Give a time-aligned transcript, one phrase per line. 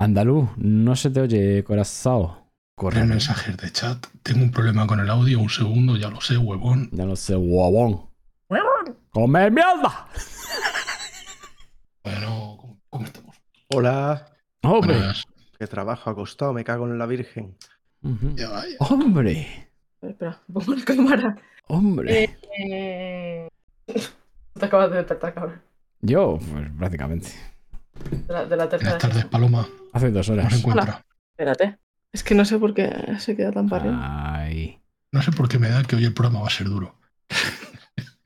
[0.00, 2.30] Andaluz, no se te oye, corazón.
[2.74, 4.06] Corre mensajes de chat.
[4.22, 5.38] Tengo un problema con el audio.
[5.38, 6.88] Un segundo, ya lo sé, huevón.
[6.92, 8.08] Ya no sé, guabón.
[9.10, 10.08] ¡Come mierda!
[12.02, 13.36] Bueno, ¿cómo, estamos?
[13.74, 14.26] Hola,
[14.62, 14.94] ¡Hombre!
[14.94, 15.24] Buenas.
[15.58, 17.58] que trabajo acostado, me cago en la Virgen.
[18.00, 18.36] Ujú.
[18.36, 18.76] Ya vaya.
[18.78, 19.70] ¡Hombre!
[20.00, 21.36] Espera, pongo la cámara.
[21.66, 22.38] ¡Hombre!
[22.58, 23.48] Eh...
[24.54, 25.60] Te acabas de despertar, cabrón.
[26.00, 27.49] Yo, pues prácticamente.
[28.10, 28.92] De la, de la tercera.
[28.92, 29.68] Buenas tardes, Paloma.
[29.92, 30.52] Hace dos ¿Cómo horas.
[30.52, 31.06] se encuentra?
[31.32, 31.78] Espérate.
[32.12, 34.34] Es que no sé por qué se queda tan para.
[34.42, 34.80] Ay.
[35.12, 36.96] No sé por qué me da que hoy el programa va a ser duro.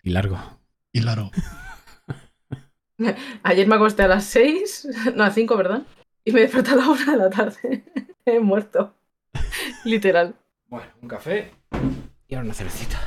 [0.02, 0.38] Y largo.
[0.92, 1.30] Y claro,
[3.42, 5.82] Ayer me acosté a las 6, no, a 5, ¿verdad?
[6.24, 7.84] Y me desperté a la 1 de la tarde.
[8.24, 8.94] He muerto.
[9.84, 10.34] Literal.
[10.68, 11.52] Bueno, un café
[12.28, 13.00] y ahora una cervecita.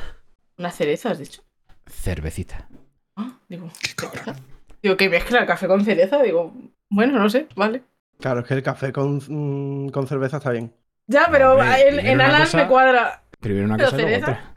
[0.58, 1.42] ¿Una cereza, has dicho?
[1.86, 2.68] Cervecita.
[3.16, 3.70] Ah, digo.
[3.80, 4.36] qué cabrón.
[4.82, 6.22] Digo, que mezcla el café con cereza.
[6.22, 6.52] Digo,
[6.90, 7.82] bueno, no sé, vale.
[8.20, 10.72] Claro, es que el café con, mm, con cerveza está bien.
[11.06, 13.22] Ya, pero Hombre, en, en Alan cosa- me cuadra.
[13.40, 14.52] Primero una ¿Pero cosa y luego otra.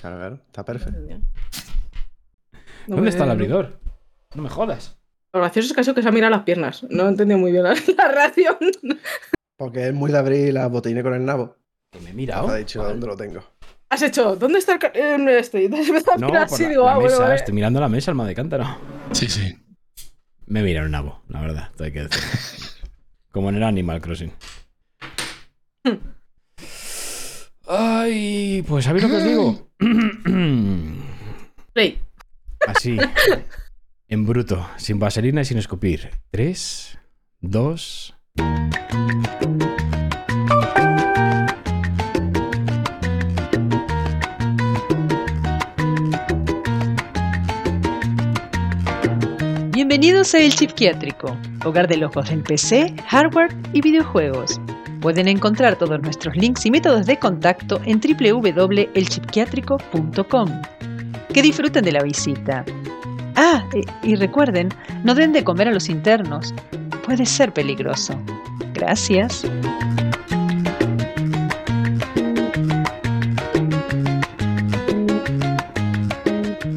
[0.00, 0.98] Claro, claro, está perfecto.
[1.00, 1.20] No
[2.86, 3.78] ¿Dónde me- está el abridor?
[4.34, 4.96] No me jodas.
[5.32, 6.84] Lo gracioso es que ha sido que se ha mirado las piernas.
[6.90, 8.56] No he entendido muy bien la, la reacción.
[9.56, 11.56] Porque es muy de abrir la botellina con el nabo.
[11.92, 12.46] Que me he mirado.
[12.48, 13.42] Te ha dicho dónde lo tengo.
[13.90, 15.62] Has hecho, ¿dónde está el ca- eh, este?
[15.64, 17.22] Y te has empezado a No, mirar así, la, digo, la ah, bueno, mesa.
[17.22, 17.34] vale.
[17.36, 18.64] Estoy mirando la mesa, alma de cántaro.
[19.12, 19.56] Sí, sí.
[20.46, 22.22] Me mira un nabo, la verdad, todo hay que decir.
[23.30, 24.32] Como en el Animal Crossing.
[27.68, 29.70] Ay, pues ¿sabéis lo que os digo?
[31.72, 32.00] Play.
[32.66, 32.96] Así,
[34.08, 36.10] en bruto, sin vaselina y sin escupir.
[36.30, 36.98] Tres,
[37.40, 38.14] dos.
[49.90, 54.60] Bienvenidos a El Psiquiátrico, hogar de locos en PC, hardware y videojuegos.
[55.00, 60.62] Pueden encontrar todos nuestros links y métodos de contacto en www.elchipquiátrico.com.
[61.34, 62.64] Que disfruten de la visita.
[63.34, 64.68] Ah, e- y recuerden,
[65.02, 66.54] no den de comer a los internos.
[67.04, 68.16] Puede ser peligroso.
[68.72, 69.44] Gracias.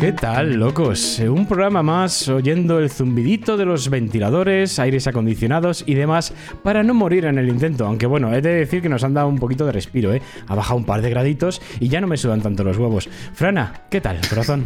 [0.03, 1.19] ¿Qué tal, locos?
[1.19, 6.93] Un programa más oyendo el zumbidito de los ventiladores, aires acondicionados y demás para no
[6.93, 7.85] morir en el intento.
[7.85, 10.21] Aunque bueno, he de decir que nos han dado un poquito de respiro, ¿eh?
[10.49, 13.07] Ha bajado un par de graditos y ya no me sudan tanto los huevos.
[13.33, 14.65] Frana, ¿qué tal, corazón?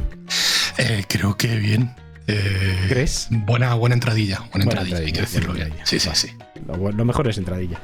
[0.79, 1.91] Eh, creo que bien.
[2.25, 3.27] Eh, ¿Crees?
[3.29, 4.39] Buena, buena entradilla.
[4.51, 5.71] Buena, Buena entradilla, hay que decirlo bien.
[5.83, 6.29] Sí, sí, sí.
[6.65, 7.79] Lo, lo mejor es entradilla.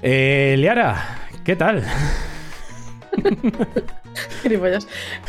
[0.00, 1.84] Eh, Liara, ¿qué tal?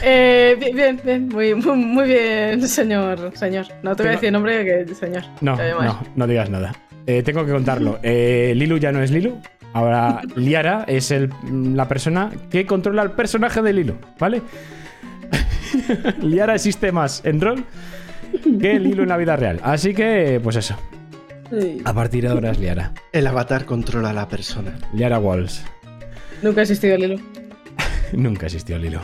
[0.04, 3.66] Eh, bien, bien, bien, muy, muy, muy bien, señor, señor.
[3.84, 5.24] No te voy a decir nombre que señor.
[5.42, 5.56] No,
[5.86, 6.74] no, no digas nada.
[7.06, 8.00] Eh, tengo que contarlo.
[8.04, 9.40] Eh, Lilu ya no es Lilu.
[9.74, 11.32] Ahora Liara es el-
[11.76, 14.42] la persona que controla el personaje de Lilu, ¿vale?
[16.22, 17.64] Liara existe más en rol
[18.62, 19.60] que Lilu en la vida real.
[19.64, 20.76] Así que, pues eso.
[21.50, 21.82] Sí.
[21.86, 22.94] A partir de ahora es Liara.
[23.12, 24.74] El avatar controla a la persona.
[24.94, 25.64] Liara Walls.
[26.42, 27.22] Nunca ha existido el hilo.
[28.14, 29.00] Nunca existió Lilu.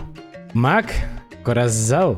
[0.53, 0.91] Mac,
[1.43, 2.17] Corazao.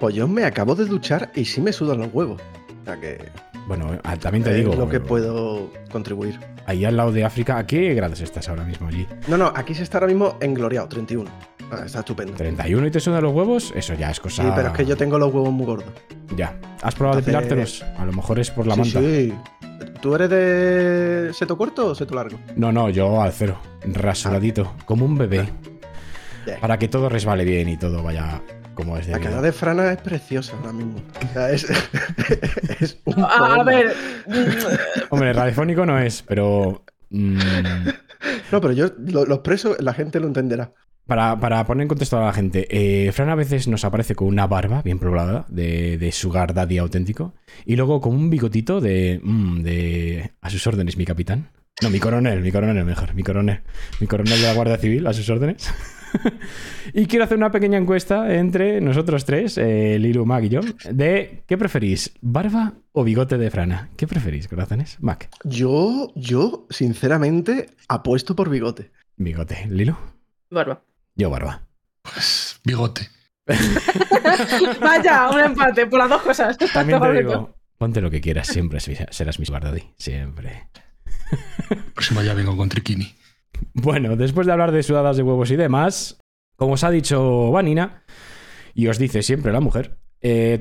[0.00, 2.40] Pues yo me acabo de duchar y sí me sudan los huevos.
[2.82, 3.18] O sea que
[3.66, 4.74] Bueno, ah, también te es digo.
[4.74, 6.38] lo que puedo contribuir.
[6.66, 9.06] Ahí al lado de África, ¿a qué grados estás ahora mismo allí?
[9.28, 11.30] No, no, aquí se está ahora mismo engloriado, 31.
[11.70, 12.34] Ah, está estupendo.
[12.34, 14.42] 31 y te sudan los huevos, eso ya es cosa.
[14.42, 15.92] Sí, pero es que yo tengo los huevos muy gordos.
[16.36, 16.58] Ya.
[16.82, 17.82] ¿Has probado Entonces- depilártelos?
[17.98, 19.00] A lo mejor es por la sí, manta.
[19.00, 19.34] sí.
[20.00, 22.38] ¿Tú eres de seto corto o seto largo?
[22.54, 23.58] No, no, yo al cero.
[23.84, 24.72] Rasuradito.
[24.84, 25.48] Como un bebé.
[26.54, 28.42] Para que todo resbale bien y todo vaya
[28.74, 29.42] como es La cara debido.
[29.42, 30.96] de Frana es preciosa ahora mismo.
[31.28, 31.66] O sea, es,
[32.80, 33.94] es un A, ver,
[35.10, 36.84] Hombre, radiofónico no es, pero.
[37.10, 37.38] mm,
[38.52, 40.72] No, pero yo lo, lo expreso, la gente lo entenderá.
[41.06, 44.28] para, para poner en contexto a la gente, eh, Fran a veces nos aparece con
[44.28, 49.20] una barba bien poblada de, de sugar daddy auténtico y luego con un bigotito de,
[49.22, 50.32] mm, de.
[50.40, 51.50] A sus órdenes, mi capitán.
[51.82, 53.60] No, mi coronel, mi coronel mejor, mi coronel.
[54.00, 55.70] Mi coronel de la Guardia Civil, a sus órdenes.
[56.92, 60.60] y quiero hacer una pequeña encuesta entre nosotros tres, eh, Lilu, Mac y yo,
[60.90, 62.12] de ¿qué preferís?
[62.20, 63.90] ¿Barba o bigote de Frana?
[63.96, 64.96] ¿Qué preferís, corazones?
[65.00, 68.90] Mac, Yo, yo, sinceramente, apuesto por bigote.
[69.16, 69.66] bigote.
[69.68, 69.96] ¿Lilu?
[70.50, 70.82] barba.
[71.16, 71.62] Yo, barba.
[72.02, 73.08] Pues bigote.
[74.80, 76.56] Vaya, un empate por las dos cosas.
[76.72, 80.68] También te digo, ponte lo que quieras, siempre serás mi Daddy, siempre.
[81.94, 83.14] Próximo ya vengo con Triquini.
[83.74, 86.18] Bueno, después de hablar de sudadas de huevos y demás,
[86.56, 88.02] como os ha dicho Vanina,
[88.74, 90.58] y os dice siempre la mujer, eh.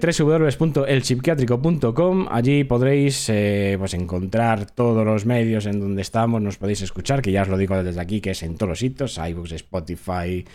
[2.29, 7.31] Allí podréis eh, pues encontrar todos los medios en donde estamos, nos podéis escuchar, que
[7.31, 10.45] ya os lo digo desde aquí, que es en todos los sitios, iBooks, Spotify,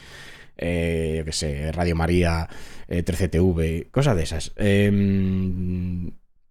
[0.56, 2.48] eh, qué sé, Radio María,
[2.88, 4.52] eh, 13TV, cosas de esas.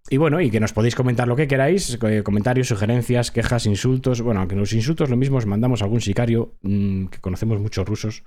[0.09, 4.21] Y bueno, y que nos podéis comentar lo que queráis, eh, comentarios, sugerencias, quejas, insultos.
[4.21, 7.87] Bueno, aunque los insultos lo mismo os mandamos a algún sicario, mm, que conocemos muchos
[7.87, 8.23] rusos.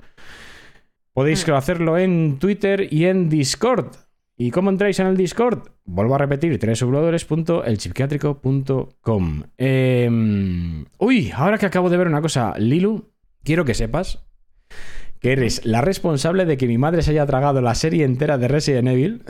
[1.12, 1.52] Podéis Mm.
[1.55, 3.94] hacerlo en Twitter y en Discord.
[4.37, 5.69] ¿Y cómo entráis en el Discord?
[5.84, 9.43] Vuelvo a repetir, www.elchipquiátrico.com.
[9.58, 13.11] Em, uy, ahora que acabo de ver una cosa, Lilu,
[13.44, 14.25] quiero que sepas
[15.20, 18.49] que eres la responsable de que mi madre se haya tragado la serie entera de
[18.49, 19.23] Resident Evil.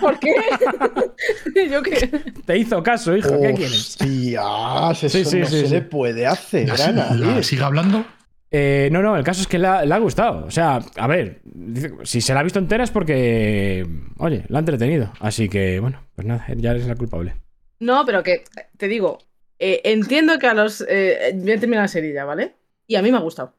[0.00, 0.34] ¿Por qué?
[1.70, 2.06] Yo qué.
[2.44, 3.96] Te hizo caso, hijo, ¿qué quieres?
[4.00, 7.42] Hostias, eso Sí, sí, no sí, se puede hacer La- a la- nadie.
[7.42, 8.04] ¿Sigue hablando?
[8.52, 10.44] Eh, no, no, el caso es que le ha, le ha gustado.
[10.46, 13.86] O sea, a ver, dice- si se la ha visto entera es porque,
[14.18, 15.12] oye, la ha entretenido.
[15.20, 17.34] Así que, bueno, pues nada, ya eres la culpable.
[17.78, 18.44] No, pero que,
[18.76, 19.18] te digo,
[19.58, 20.84] eh, entiendo que a los.
[20.88, 22.54] Eh, voy a terminar la serie ya, ¿vale?
[22.86, 23.54] Y a mí me ha gustado.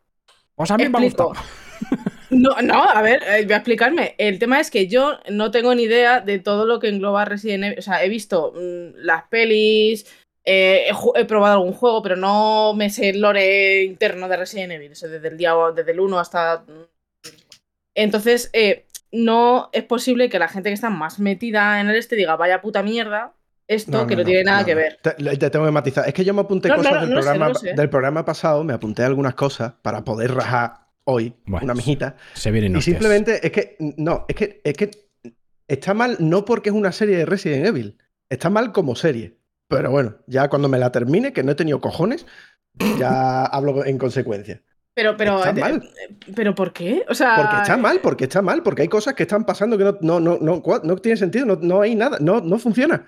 [0.55, 1.31] Pues a mí me ha gustado.
[2.31, 4.15] No, no, a ver, eh, voy a explicarme.
[4.17, 7.65] El tema es que yo no tengo ni idea de todo lo que engloba Resident
[7.65, 7.79] Evil.
[7.79, 10.05] O sea, he visto mm, las pelis,
[10.45, 14.93] eh, he, probado algún juego, pero no me sé el lore interno de Resident Evil.
[14.93, 16.63] o sea, desde el día desde el 1 hasta.
[17.93, 22.15] Entonces, eh, no es posible que la gente que está más metida en el este
[22.15, 23.33] diga, vaya puta mierda,
[23.67, 24.99] esto No, que no, no, tiene no, nada que ver.
[25.01, 26.07] Te, te tengo que matizar.
[26.07, 27.73] Es que yo me apunté cosas del, sé, programa, sé.
[27.73, 30.80] del programa pasado, me apunté algunas cosas para poder rajar
[31.11, 32.15] hoy Bueno, una mijita.
[32.33, 34.91] Se vienen Y simplemente es que, no, es que, es que
[35.67, 37.97] está mal no porque es una serie de Resident Evil,
[38.29, 39.37] está mal como serie.
[39.67, 42.25] Pero bueno, ya cuando me la termine, que no he tenido cojones,
[42.99, 44.61] ya hablo en consecuencia.
[44.93, 45.75] Pero, pero, Está eh, mal.
[45.77, 47.05] eh, pero ¿por qué?
[47.07, 49.85] O sea, Porque está mal, porque está mal, porque hay cosas que están pasando que
[49.85, 53.05] no, no, no, no, no tiene sentido, no, no hay nada, no, no funciona.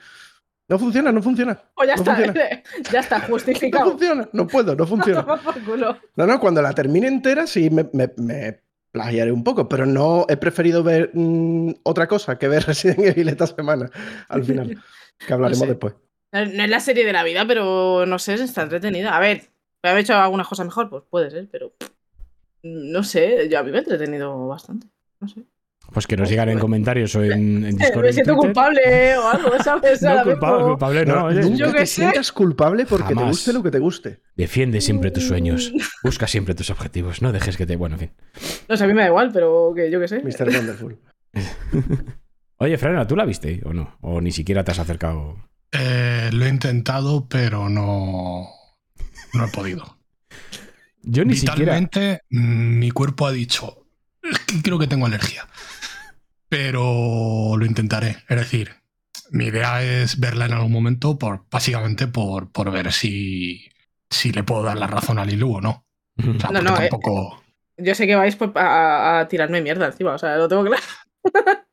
[0.69, 1.61] No funciona, no funciona.
[1.75, 2.39] pues ya no está, funciona.
[2.91, 3.91] ya está, No justificado.
[3.91, 5.25] funciona, no puedo, no funciona.
[6.15, 8.61] No, no, cuando la termine entera sí me, me, me
[8.91, 13.29] plagiaré un poco, pero no he preferido ver mm, otra cosa que ver Resident Evil
[13.29, 13.89] esta semana,
[14.29, 14.81] al final,
[15.17, 15.67] que hablaremos sé.
[15.67, 15.95] después.
[16.31, 19.15] No no es la serie de la vida, pero no sé, está entretenida.
[19.15, 19.49] A ver,
[19.83, 20.89] ¿me haber hecho algunas cosas mejor?
[20.89, 21.73] Pues puede ser, pero
[22.63, 24.87] no sé, yo a mí me he entretenido bastante.
[25.19, 25.43] No sé.
[25.91, 28.01] Pues que nos digan en comentarios o en, en Discord.
[28.01, 28.47] me en siento Twitter.
[28.53, 30.01] culpable o algo, ¿sabes?
[30.01, 31.25] No, culpable, culpable, no.
[31.25, 31.95] oye, nunca yo te qué sé.
[32.01, 34.21] sientas culpable porque te guste lo que te guste.
[34.35, 35.71] Defiende siempre tus sueños.
[36.03, 37.21] Busca siempre tus objetivos.
[37.21, 37.75] No dejes que te.
[37.75, 38.11] Bueno, en fin.
[38.67, 40.19] No sé, a mí me da igual, pero que yo qué sé.
[40.23, 40.49] Mr.
[40.55, 40.97] Wonderful.
[42.57, 43.97] Oye, Frana, ¿tú la viste o no?
[44.01, 45.35] O ni siquiera te has acercado.
[45.71, 48.47] Eh, lo he intentado, pero no,
[49.33, 49.97] no he podido.
[51.01, 51.77] Yo ni siquiera.
[51.79, 53.85] Vitalmente, mm, mi cuerpo ha dicho,
[54.21, 55.47] "Es que creo que tengo alergia.
[56.57, 58.17] Pero lo intentaré.
[58.29, 58.69] Es decir,
[59.31, 63.69] mi idea es verla en algún momento, por, básicamente por, por ver si,
[64.07, 65.87] si le puedo dar la razón a Lilu o no.
[66.19, 66.91] O sea, No, no, eh.
[67.77, 70.83] Yo sé que vais pues, a, a tirarme mierda encima, o sea, lo tengo claro.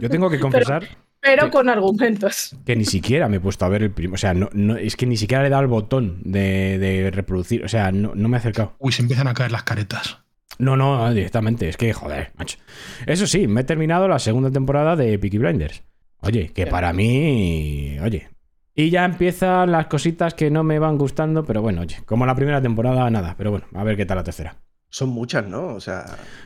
[0.00, 0.88] Yo tengo que confesar
[1.20, 2.56] Pero con argumentos.
[2.66, 4.16] que ni siquiera me he puesto a ver el primero.
[4.16, 7.10] O sea, no, no- es que ni siquiera le he dado el botón de, de
[7.12, 7.64] reproducir.
[7.64, 8.74] O sea, no, no me he acercado.
[8.80, 10.18] Uy, se empiezan a caer las caretas.
[10.58, 11.68] No, no, directamente.
[11.68, 12.58] Es que, joder, macho.
[13.06, 15.82] Eso sí, me he terminado la segunda temporada de Peaky Blinders.
[16.20, 17.98] Oye, que para mí.
[18.02, 18.28] Oye.
[18.74, 22.34] Y ya empiezan las cositas que no me van gustando, pero bueno, oye, como la
[22.34, 23.34] primera temporada, nada.
[23.38, 24.56] Pero bueno, a ver qué tal la tercera.
[24.88, 25.74] Son muchas, ¿no?
[25.74, 26.04] O sea,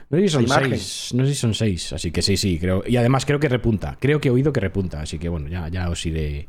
[0.08, 1.10] No sé si son seis.
[1.14, 1.92] No sé si son seis.
[1.92, 2.82] Así que sí, sí, creo.
[2.86, 3.96] Y además creo que repunta.
[4.00, 5.00] Creo que he oído que repunta.
[5.00, 6.48] Así que bueno, ya, ya os iré.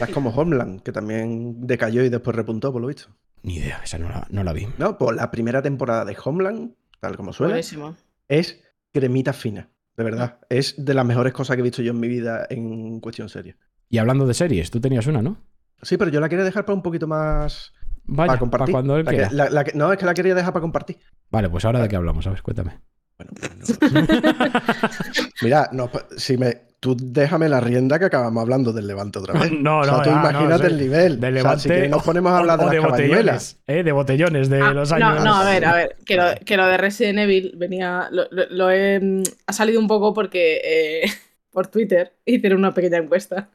[0.00, 3.08] es como Homeland, que también decayó y después repuntó, por lo visto.
[3.42, 4.66] Ni idea, esa no la, no la vi.
[4.78, 7.96] No, pues la primera temporada de Homeland, tal como suena, Buenísimo.
[8.28, 9.68] es cremita fina.
[9.96, 10.38] De verdad.
[10.48, 13.56] Es de las mejores cosas que he visto yo en mi vida en cuestión seria.
[13.88, 15.36] Y hablando de series, tú tenías una, ¿no?
[15.82, 17.72] Sí, pero yo la quería dejar para un poquito más.
[18.04, 18.72] Vaya, para compartir.
[18.72, 19.32] cuando él La que- quiera.
[19.32, 20.98] la- la que- no, es que la quería dejar para compartir.
[21.30, 22.80] Vale, pues ahora de qué hablamos, a ver, cuéntame.
[23.20, 24.10] Bueno, pues no.
[25.42, 29.38] Mira, no, pa- si me, tú déjame la rienda que acabamos hablando del Levante otra
[29.38, 29.52] vez.
[29.60, 30.72] No, O sea, no, tú ya, no, imagínate sí.
[30.74, 31.20] el nivel.
[31.20, 33.82] De O sea, Levante si nos ponemos a hablar de las botellones, ¿eh?
[33.82, 35.24] De botellones de Ah, los no, años.
[35.24, 38.48] no, a ver, a ver, que lo, que lo de Resident Evil venía, lo, lo-
[38.50, 41.10] lo he, mm, ha salido un poco porque eh,
[41.50, 43.50] por Twitter hicieron una pequeña encuesta.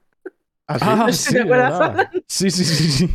[0.67, 0.85] ¿Ah, sí?
[0.87, 2.07] Ah, ¿Te sí, acuerdas?
[2.27, 3.09] sí, sí, sí, sí.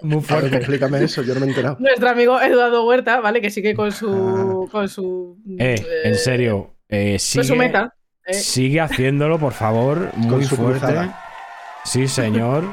[0.00, 0.56] Muy A ver, fuerte.
[0.58, 1.76] explícame eso, yo no me he enterado.
[1.80, 3.40] Nuestro amigo Eduardo Huerta, ¿vale?
[3.40, 4.68] Que sigue con su.
[4.70, 5.38] con su.
[5.58, 5.74] Eh,
[6.04, 7.94] en serio, eh, Con sigue, su meta.
[8.26, 8.34] eh.
[8.34, 10.80] sigue haciéndolo, por favor, muy fuerte.
[10.80, 11.20] cruzada.
[11.84, 12.64] Sí, señor.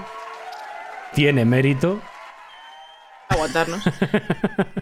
[1.14, 2.00] Tiene mérito.
[3.30, 3.82] aguantarnos.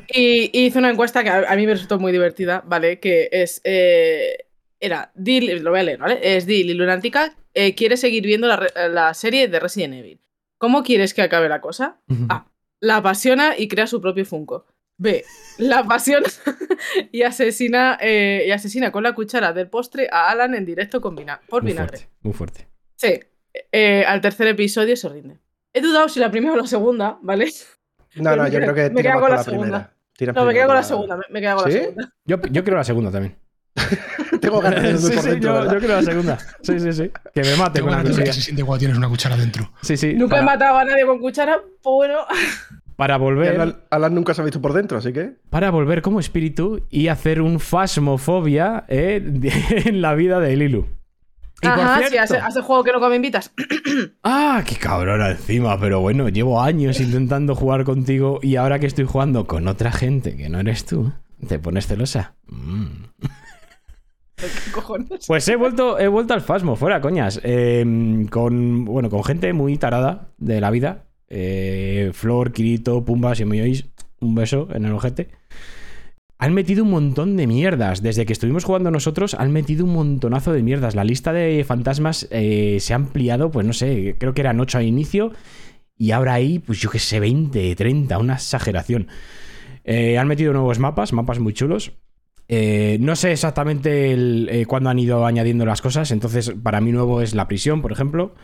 [0.08, 3.00] Y, y hizo una encuesta que a, a mí me resultó muy divertida, ¿vale?
[3.00, 3.62] Que es.
[3.64, 4.46] eh,
[4.80, 5.12] era.
[5.16, 6.20] Dil, lo voy a leer, ¿vale?
[6.22, 10.20] Es Dil y Lunática eh, quiere seguir viendo la serie de Resident Evil.
[10.64, 11.98] ¿Cómo quieres que acabe la cosa?
[12.30, 12.46] A.
[12.80, 14.66] La apasiona y crea su propio Funko.
[14.98, 15.26] B.
[15.58, 16.26] La apasiona
[17.12, 21.18] y asesina, eh, y asesina con la cuchara del postre a Alan en directo con
[21.18, 21.98] vina- por Muy vinagre.
[21.98, 22.68] fuerte, muy fuerte.
[22.96, 23.20] Sí.
[23.74, 25.38] Eh, al tercer episodio se rinde.
[25.74, 27.52] He dudado si la primera o la segunda, ¿vale?
[28.16, 29.66] No, no, yo creo que Me quedo con la la segunda.
[29.66, 29.94] primera.
[30.16, 31.18] Tira No, me quedo con la segunda.
[31.18, 31.78] Me, me quedo con ¿Sí?
[31.78, 32.14] la segunda.
[32.24, 33.36] Yo, yo quiero la segunda también.
[34.44, 36.38] Tengo ganas de sí, por sí, dentro, yo, yo quiero la segunda.
[36.62, 37.12] Sí, sí, sí.
[37.34, 38.34] Que me mate Tengo con la ganas curiosidad.
[38.34, 39.72] se siente cuando tienes una cuchara dentro.
[39.82, 40.14] Sí, sí.
[40.16, 42.20] Nunca he matado a nadie con cuchara, pues bueno.
[42.96, 43.56] para volver.
[43.56, 45.34] Alan, Alan nunca se ha visto por dentro, así que.
[45.50, 49.22] para volver como espíritu y hacer un fasmofobia eh,
[49.86, 50.88] en la vida de Lilu.
[51.62, 53.52] Y Ajá, sí, hace juego que no me invitas.
[54.24, 59.06] Ah, qué cabrona encima, pero bueno, llevo años intentando jugar contigo y ahora que estoy
[59.06, 61.14] jugando con otra gente que no eres tú,
[61.48, 62.34] te pones celosa.
[62.48, 62.88] Mm.
[65.28, 67.40] Pues he vuelto, he vuelto al Fasmo, fuera, coñas.
[67.44, 71.06] Eh, con, bueno, con gente muy tarada de la vida.
[71.30, 73.86] Eh, Flor, Kirito, Pumba, si me oís,
[74.20, 75.30] un beso en el ojete.
[76.38, 78.02] Han metido un montón de mierdas.
[78.04, 80.94] Desde que estuvimos jugando nosotros, han metido un montonazo de mierdas.
[80.94, 84.80] La lista de fantasmas eh, se ha ampliado, pues no sé, creo que eran 8
[84.80, 85.32] al inicio.
[85.98, 89.08] Y ahora hay, pues yo que sé, 20, 30, una exageración.
[89.86, 91.94] Eh, han metido nuevos mapas, mapas muy chulos.
[92.48, 97.22] Eh, no sé exactamente eh, cuándo han ido añadiendo las cosas, entonces para mí nuevo
[97.22, 98.36] es la prisión, por ejemplo.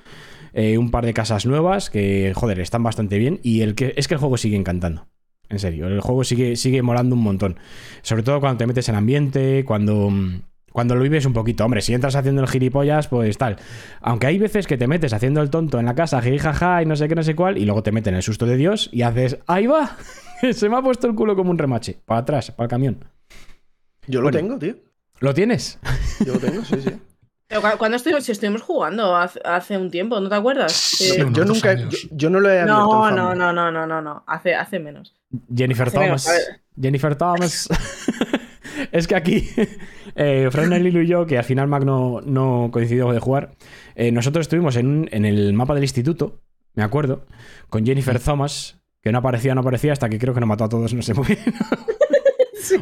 [0.53, 3.39] Eh, un par de casas nuevas que, joder, están bastante bien.
[3.43, 5.07] Y el que, es que el juego sigue encantando.
[5.49, 7.57] En serio, el juego sigue, sigue molando un montón.
[8.01, 10.11] Sobre todo cuando te metes en ambiente, cuando,
[10.71, 11.65] cuando lo vives un poquito.
[11.65, 13.57] Hombre, si entras haciendo el gilipollas, pues tal.
[14.01, 16.95] Aunque hay veces que te metes haciendo el tonto en la casa, jijaja, y no
[16.95, 19.39] sé qué, no sé cuál, y luego te meten el susto de Dios y haces,
[19.47, 19.97] ahí va,
[20.51, 23.05] se me ha puesto el culo como un remache, para atrás, para el camión.
[24.09, 24.37] Yo lo Bueno.
[24.39, 24.75] tengo, tío.
[25.19, 25.77] ¿Lo tienes?
[26.25, 26.91] Yo lo tengo, sí, sí.
[27.47, 30.99] Pero cu- cuando estuvimos, si estuvimos jugando hace, hace un tiempo, ¿no te acuerdas?
[31.01, 31.73] Eh, Yo nunca.
[31.73, 32.85] Yo, yo no lo he abierto.
[32.87, 34.23] no, no, no, no, no, no, no.
[34.27, 35.15] Hace, hace menos.
[35.55, 36.27] Jennifer Hace Thomas.
[36.79, 37.67] Jennifer Thomas.
[38.91, 39.49] es que aquí,
[40.15, 43.51] eh, Fran, Lilu y yo, que al final Mac no, no coincidió de jugar,
[43.95, 46.39] eh, nosotros estuvimos en, un- en el mapa del instituto,
[46.75, 47.25] me acuerdo,
[47.69, 50.69] con Jennifer Thomas, que no aparecía, no aparecía, hasta que creo que nos mató a
[50.69, 51.39] todos, no sé muy bien.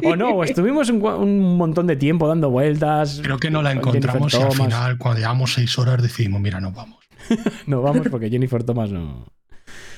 [0.04, 3.20] O no, o estuvimos un, un montón de tiempo dando vueltas.
[3.22, 6.74] Creo que no la encontramos y al final, cuando llevamos seis horas, decidimos, mira, nos
[6.74, 6.98] vamos.
[7.66, 9.26] No vamos porque Jennifer Thomas no.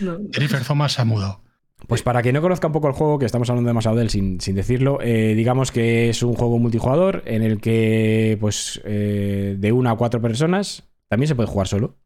[0.01, 0.19] No.
[0.33, 1.43] Jennifer Thomas se ha mudado.
[1.87, 4.11] Pues para quien no conozca un poco el juego, que estamos hablando demasiado de él
[4.11, 9.57] sin, sin decirlo, eh, digamos que es un juego multijugador en el que, pues, eh,
[9.59, 11.97] de una a cuatro personas, también se puede jugar solo,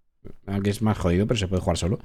[0.46, 1.98] aunque es más jodido, pero se puede jugar solo.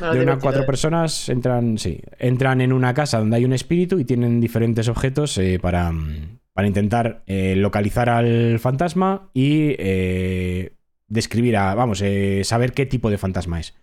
[0.00, 3.44] No, De una a divertido, cuatro personas entran, sí, entran en una casa donde hay
[3.44, 9.30] un espíritu y tienen diferentes objetos eh, para, mm, para intentar eh, localizar al fantasma
[9.34, 12.02] y eh, describir a, vamos,
[12.42, 13.74] saber qué tipo de fantasma es.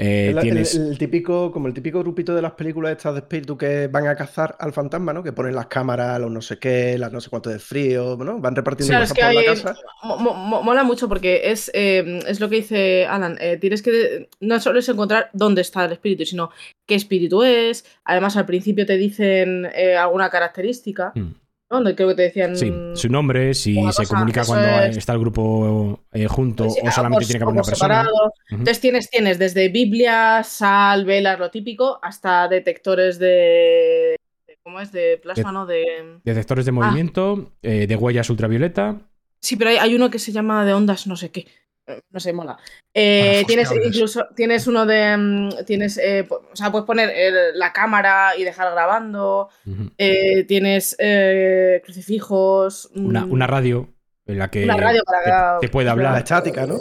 [0.00, 0.74] Eh, El, el- tienes...
[0.76, 4.14] el típico, como el típico grupito de las películas estas de espíritu que van a
[4.14, 5.24] cazar al fantasma, ¿no?
[5.24, 8.38] Que ponen las cámaras, los no sé qué, las no sé cuánto de frío, ¿no?
[8.38, 9.76] Van repartiendo Claro, es cosas que por la casa.
[10.04, 13.36] mo- mo- mo- mola mucho porque es, eh, es lo que dice Alan.
[13.40, 14.28] eh, tienes que.
[14.38, 16.50] No solo es encontrar dónde está el espíritu, sino
[16.86, 17.84] qué espíritu es.
[18.04, 21.10] Además, al principio te dicen eh, alguna característica.
[21.16, 21.32] Mm.
[21.70, 21.82] ¿No?
[21.94, 22.56] Creo que te decían.
[22.56, 24.96] Sí, su nombre, si se cosa, comunica cuando es.
[24.96, 28.06] está el grupo eh, junto o solamente tiene que haber una persona.
[28.50, 34.16] Entonces tienes, tienes desde Biblia, sal, velas, lo típico, hasta detectores de.
[34.62, 34.92] ¿Cómo es?
[34.92, 35.66] De plasma, De- ¿no?
[35.66, 35.84] De.
[36.24, 36.74] Detectores de Ah.
[36.74, 38.96] movimiento, eh, de huellas ultravioleta.
[39.40, 41.46] Sí, pero hay, hay uno que se llama de ondas, no sé qué.
[41.88, 42.58] Eh, No sé, mola.
[42.94, 45.16] Eh, tienes incluso, tienes uno de.
[45.16, 49.48] mm, Tienes, eh, o sea, puedes poner el- la cámara y dejar grabando.
[49.96, 52.90] Eh, tienes eh, crucifijos.
[52.94, 53.88] mm, Una, una radio
[54.26, 56.18] en la que Una radio para te, te puede La hablar.
[56.18, 56.76] estática, ¿no?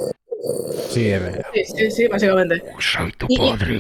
[0.90, 2.62] Sí, eh, Sí, sí, sí, básicamente.
[2.80, 3.80] Soy tu padre.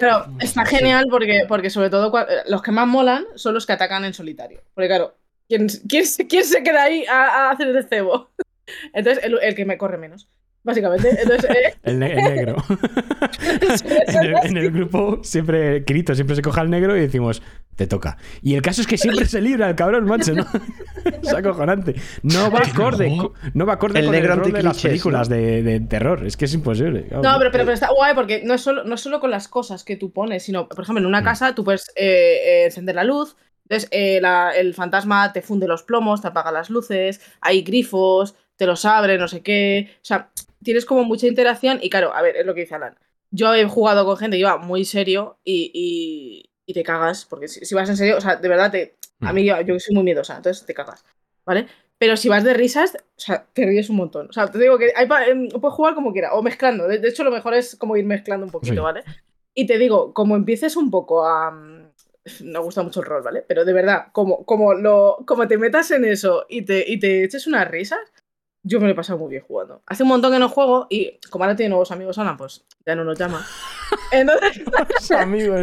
[0.00, 3.72] Pero está genial porque, porque sobre todo eh, los que más molan son los que
[3.72, 4.60] atacan en solitario.
[4.74, 5.16] Porque claro,
[5.48, 8.30] ¿quién, quién, se- quién se queda ahí a, a hacer el cebo?
[8.92, 10.28] Entonces, el, el que me corre menos.
[10.64, 11.08] Básicamente.
[11.22, 12.56] Entonces, eh, el, ne- el negro.
[14.06, 17.42] en, el, en el grupo siempre, Kirito siempre se coja al negro y decimos,
[17.76, 18.18] te toca.
[18.42, 20.46] Y el caso es que siempre se libra el cabrón, macho, ¿no?
[21.22, 21.94] es acojonante.
[22.22, 25.28] No va acorde, co- no va acorde El con negro el rol de las películas
[25.28, 26.26] de, de terror.
[26.26, 27.06] Es que es imposible.
[27.10, 29.48] No, pero, pero, pero está guay porque no es, solo, no es solo con las
[29.48, 31.24] cosas que tú pones, sino, por ejemplo, en una Mm.
[31.24, 35.66] casa tú puedes eh, eh, encender la luz, entonces eh, la- el fantasma te funde
[35.68, 39.90] los plomos, te apaga las luces, hay grifos, te los abre, no sé qué.
[40.02, 40.30] O sea,
[40.62, 42.98] tienes como mucha interacción y claro, a ver, es lo que dice Alan.
[43.30, 47.48] yo he jugado con gente que iba muy serio y, y- y te cagas, porque
[47.48, 49.94] si, si vas en serio, o sea, de verdad, te, a mí yo, yo soy
[49.94, 51.02] muy miedosa, entonces te cagas,
[51.46, 51.66] ¿vale?
[51.96, 54.28] Pero si vas de risas, o sea, te ríes un montón.
[54.28, 56.86] O sea, te digo que hay pa- em, puedes jugar como quieras, o mezclando.
[56.86, 58.80] De, de hecho, lo mejor es como ir mezclando un poquito, Sí.
[58.80, 59.02] ¿vale?
[59.54, 61.50] Y te digo, como empieces un poco a...
[61.50, 61.90] mm,
[62.44, 63.42] Me gusta mucho el rol, ¿vale?
[63.48, 67.24] Pero de verdad, como, como, lo, como te metas en eso y te, y te
[67.24, 67.98] eches unas risas,
[68.68, 69.82] yo me lo he pasado muy bien jugando.
[69.86, 72.94] Hace un montón que no juego y como ahora tiene nuevos amigos Alan, pues ya
[72.94, 73.44] no nos llama.
[74.12, 75.60] Entonces, Los amigos.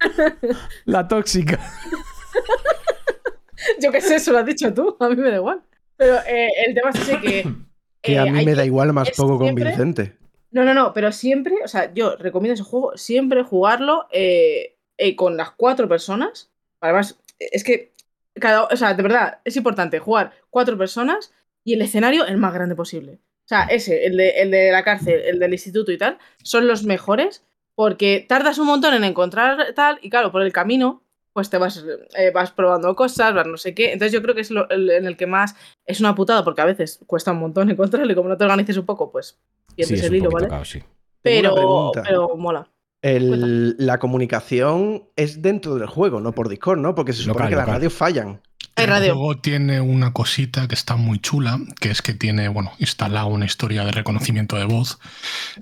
[0.84, 1.58] La tóxica.
[3.80, 5.62] yo qué sé, eso lo has dicho tú, a mí me da igual.
[5.96, 7.48] Pero eh, el tema es ese que...
[8.00, 10.16] Que eh, a mí hay me da igual más poco siempre- convincente.
[10.52, 15.16] No, no, no, pero siempre, o sea, yo recomiendo ese juego, siempre jugarlo eh, eh,
[15.16, 16.48] con las cuatro personas.
[16.80, 17.92] Además, es que,
[18.34, 21.32] cada, o sea, de verdad, es importante jugar cuatro personas
[21.68, 23.18] y el escenario el más grande posible.
[23.44, 26.66] O sea, ese, el de, el de la cárcel, el del instituto y tal, son
[26.66, 27.44] los mejores
[27.74, 31.84] porque tardas un montón en encontrar tal y claro, por el camino, pues te vas,
[32.16, 33.92] eh, vas probando cosas, vas no sé qué.
[33.92, 35.54] Entonces yo creo que es lo, el- en el que más
[35.86, 38.76] es una putada porque a veces cuesta un montón encontrarlo y como no te organices
[38.76, 39.38] un poco, pues
[39.76, 40.48] pierdes Sí, el hilo, ¿vale?
[40.48, 40.82] caos, sí.
[41.22, 42.68] Pero, pero mola.
[43.02, 46.94] El- la comunicación es dentro del juego, no por Discord, ¿no?
[46.94, 47.74] Porque se supone Local, que las local.
[47.76, 48.40] radios fallan.
[48.86, 49.14] Radio.
[49.16, 53.44] juego tiene una cosita que está muy chula, que es que tiene, bueno, instalado una
[53.46, 54.98] historia de reconocimiento de voz.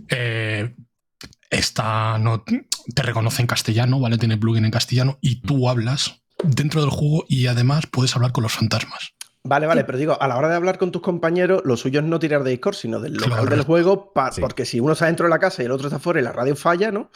[0.09, 0.75] Eh,
[1.51, 2.43] esta no
[2.95, 4.19] te reconoce en castellano, ¿vale?
[4.19, 8.43] Tiene plugin en castellano y tú hablas dentro del juego y además puedes hablar con
[8.43, 9.13] los fantasmas.
[9.45, 12.07] Vale, vale, pero digo, a la hora de hablar con tus compañeros, lo suyo es
[12.07, 14.41] no tirar de Discord, sino del local del juego, pa- Sí.
[14.41, 16.33] porque si uno está dentro de la casa y el otro está fuera y la
[16.33, 17.11] radio falla, ¿no?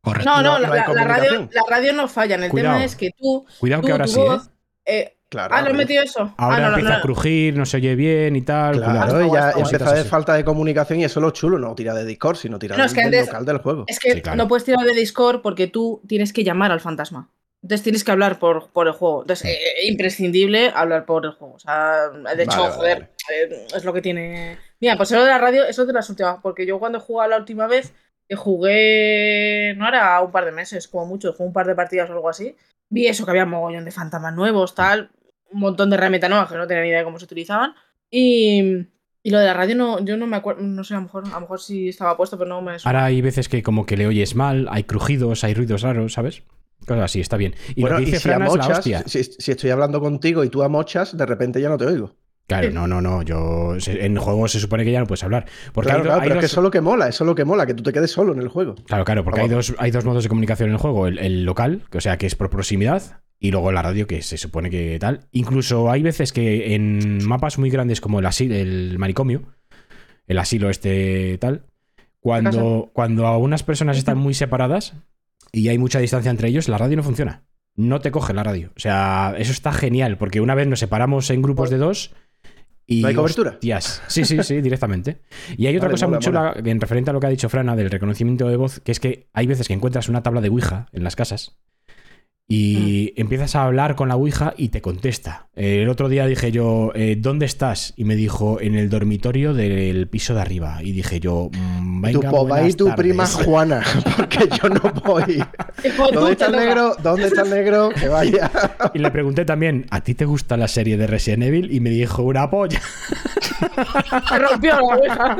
[0.00, 0.28] Correcto.
[0.30, 1.50] No, no, no la, radio, comunicación.
[1.52, 2.42] la radio no fallan.
[2.42, 2.74] El Cuidado.
[2.76, 3.46] tema es que tú.
[3.58, 4.38] Cuidado tú, que ahora tu sí, ¿eh?
[4.86, 5.54] eh, Claro.
[5.54, 5.84] ah, ¿lo has hombre.
[5.84, 6.34] metido eso?
[6.36, 6.98] Ahora ah, no, no, empieza no.
[6.98, 8.76] a crujir, no se oye bien y tal.
[8.76, 11.58] Claro, y guay, ya empieza a haber falta de comunicación y eso es lo chulo,
[11.58, 13.84] no tira de Discord, sino tirar No, es que del antes- local del juego.
[13.88, 14.36] Es que Sí, claro.
[14.38, 17.28] no puedes tirar de Discord porque tú tienes que llamar al fantasma.
[17.62, 19.22] Entonces tienes que hablar por, por el juego.
[19.22, 21.54] Entonces, eh, imprescindible hablar por el juego.
[21.54, 24.58] O sea, de hecho, Vale, vale, joder, eh, es lo que tiene.
[24.80, 26.38] Mira, pues eso de la radio, eso de las últimas.
[26.42, 27.94] Porque yo cuando jugaba la última vez,
[28.28, 29.74] que jugué.
[29.76, 32.28] No era un par de meses, como mucho, jugué un par de partidas o algo
[32.28, 32.56] así.
[32.90, 35.10] Vi eso, que había mogollón de fantasmas nuevos, tal.
[35.54, 37.74] Un montón de herramientas nuevas que no tenía ni idea de cómo se utilizaban.
[38.10, 38.88] Y.
[39.26, 41.24] Y lo de la radio no, yo no me acuerdo, no sé, a lo mejor,
[41.24, 42.98] a lo mejor sí estaba puesto, pero no me suena.
[42.98, 46.42] Ahora hay veces que como que le oyes mal, hay crujidos, hay ruidos raros, ¿sabes?
[46.86, 47.54] Cosas así, está bien.
[47.74, 49.02] Y bueno, lo que dice y si Fran es la amochas, hostia.
[49.06, 52.14] si, si estoy hablando contigo y tú amochas, de repente ya no te oigo.
[52.46, 53.22] Claro, no, no, no.
[53.22, 55.46] Yo en juegos se supone que ya no puedes hablar.
[55.72, 57.26] Porque claro, hay, claro, hay pero es que eso es lo que mola, eso es
[57.26, 58.74] lo que mola, que tú te quedes solo en el juego.
[58.86, 61.06] Claro, claro, porque hay dos, hay dos modos de comunicación en el juego.
[61.06, 64.22] El, el local, que, o sea, que es por proximidad, y luego la radio, que
[64.22, 65.26] se supone que tal.
[65.30, 69.42] Incluso hay veces que en mapas muy grandes como el, asilo, el manicomio,
[70.26, 71.66] el asilo este tal,
[72.20, 74.94] cuando, cuando a unas personas están muy separadas
[75.52, 77.42] y hay mucha distancia entre ellos, la radio no funciona.
[77.76, 78.70] No te coge la radio.
[78.78, 82.14] O sea, eso está genial, porque una vez nos separamos en grupos de dos
[82.86, 83.02] y...
[83.02, 83.50] ¿No hay cobertura?
[83.50, 84.02] hostias.
[84.06, 85.18] Sí, sí, sí, directamente.
[85.58, 87.50] Y hay otra Vale, cosa mola, muy chula en referente a lo que ha dicho
[87.50, 90.48] Frana del reconocimiento de voz, que es que hay veces que encuentras una tabla de
[90.48, 91.58] Ouija en las casas
[92.46, 95.48] y empiezas a hablar con la Ouija y te contesta.
[95.56, 97.94] Eh, el otro día dije yo, eh, ¿dónde estás?
[97.96, 100.82] Y me dijo, en el dormitorio del piso de arriba.
[100.82, 103.26] Y dije yo, mm, venga, tu popa y tu prima.
[103.44, 103.82] Juana,
[104.16, 105.42] porque yo no voy.
[106.12, 106.94] ¿Dónde está el negro?
[107.02, 107.88] ¿Dónde está el negro?
[107.88, 108.50] Que vaya.
[108.92, 111.72] Y le pregunté también, ¿a ti te gusta la serie de Resident Evil?
[111.72, 112.80] Y me dijo, una polla.
[114.28, 115.36] Se rompió la ouija.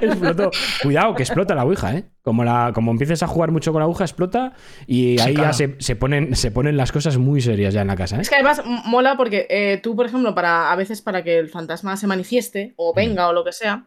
[0.00, 0.50] Explotó.
[0.82, 2.04] Cuidado, que explota la Ouija, ¿eh?
[2.22, 4.52] Como, la, como empieces a jugar mucho con la Ouija, explota
[4.86, 5.50] y Sí, ahí claro.
[5.50, 8.22] ya se, se ponen, se ponen las cosas muy serias ya en la casa, ¿eh?
[8.22, 11.50] Es que además mola porque eh, tú, por ejemplo, para a veces para que el
[11.50, 13.86] fantasma se manifieste o venga o lo que sea,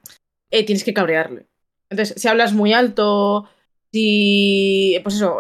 [0.52, 1.48] eh, tienes que cabrearle.
[1.90, 3.50] Entonces, si hablas muy alto,
[3.92, 5.40] si pues eso,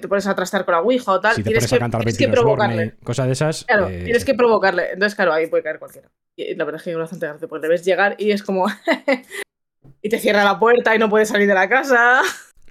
[0.00, 1.78] te pones a trastar con la ouija o tal, Si te tienes pones que, a
[1.80, 2.94] cantar tienes que 22 provocarle.
[3.02, 3.64] Cosas de esas.
[3.64, 4.92] Claro, tienes que provocarle.
[4.92, 6.08] Entonces, claro, ahí puede caer cualquiera.
[6.36, 8.66] Y la verdad es que es bastante gracia porque le ves llegar y es como.
[10.02, 12.22] y te cierra la puerta y no puedes salir de la casa.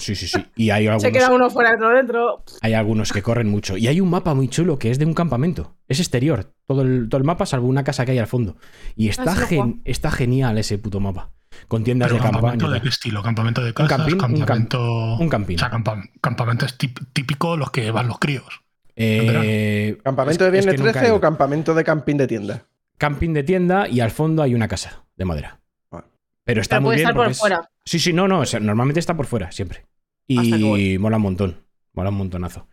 [0.01, 0.43] Sí, sí, sí.
[0.55, 2.43] Y hay Se queda algunos, uno fuera, otro dentro.
[2.61, 3.77] hay algunos que corren mucho.
[3.77, 5.75] Y hay un mapa muy chulo que es de un campamento.
[5.87, 6.53] Es exterior.
[6.67, 8.57] Todo el, todo el mapa, salvo una casa que hay al fondo.
[8.95, 11.29] Y está, lo he gen- está genial ese puto mapa.
[11.67, 12.41] Con tiendas Pero de campaña.
[12.41, 13.21] campamento de qué estilo?
[13.21, 13.89] ¿Campamento de casas?
[13.97, 15.15] camping, un camp- campamento...
[15.17, 15.55] un camping.
[15.55, 16.77] O sea, campa- campamento es
[17.13, 18.61] típico los que van los críos.
[18.95, 22.27] Eh, ¿Campamento es- de es Viernes que nunca he 13 o campamento de camping de
[22.27, 22.65] tienda?
[22.97, 25.59] Camping de tienda y al fondo hay una casa de madera.
[26.43, 27.09] Pero está Pero muy puede bien.
[27.09, 27.69] estar por es- fuera.
[27.85, 28.39] Sí, sí, no, no.
[28.39, 29.85] o sea, normalmente está por fuera, siempre.
[30.27, 31.57] Y mola un montón.
[31.93, 32.67] Mola un montonazo.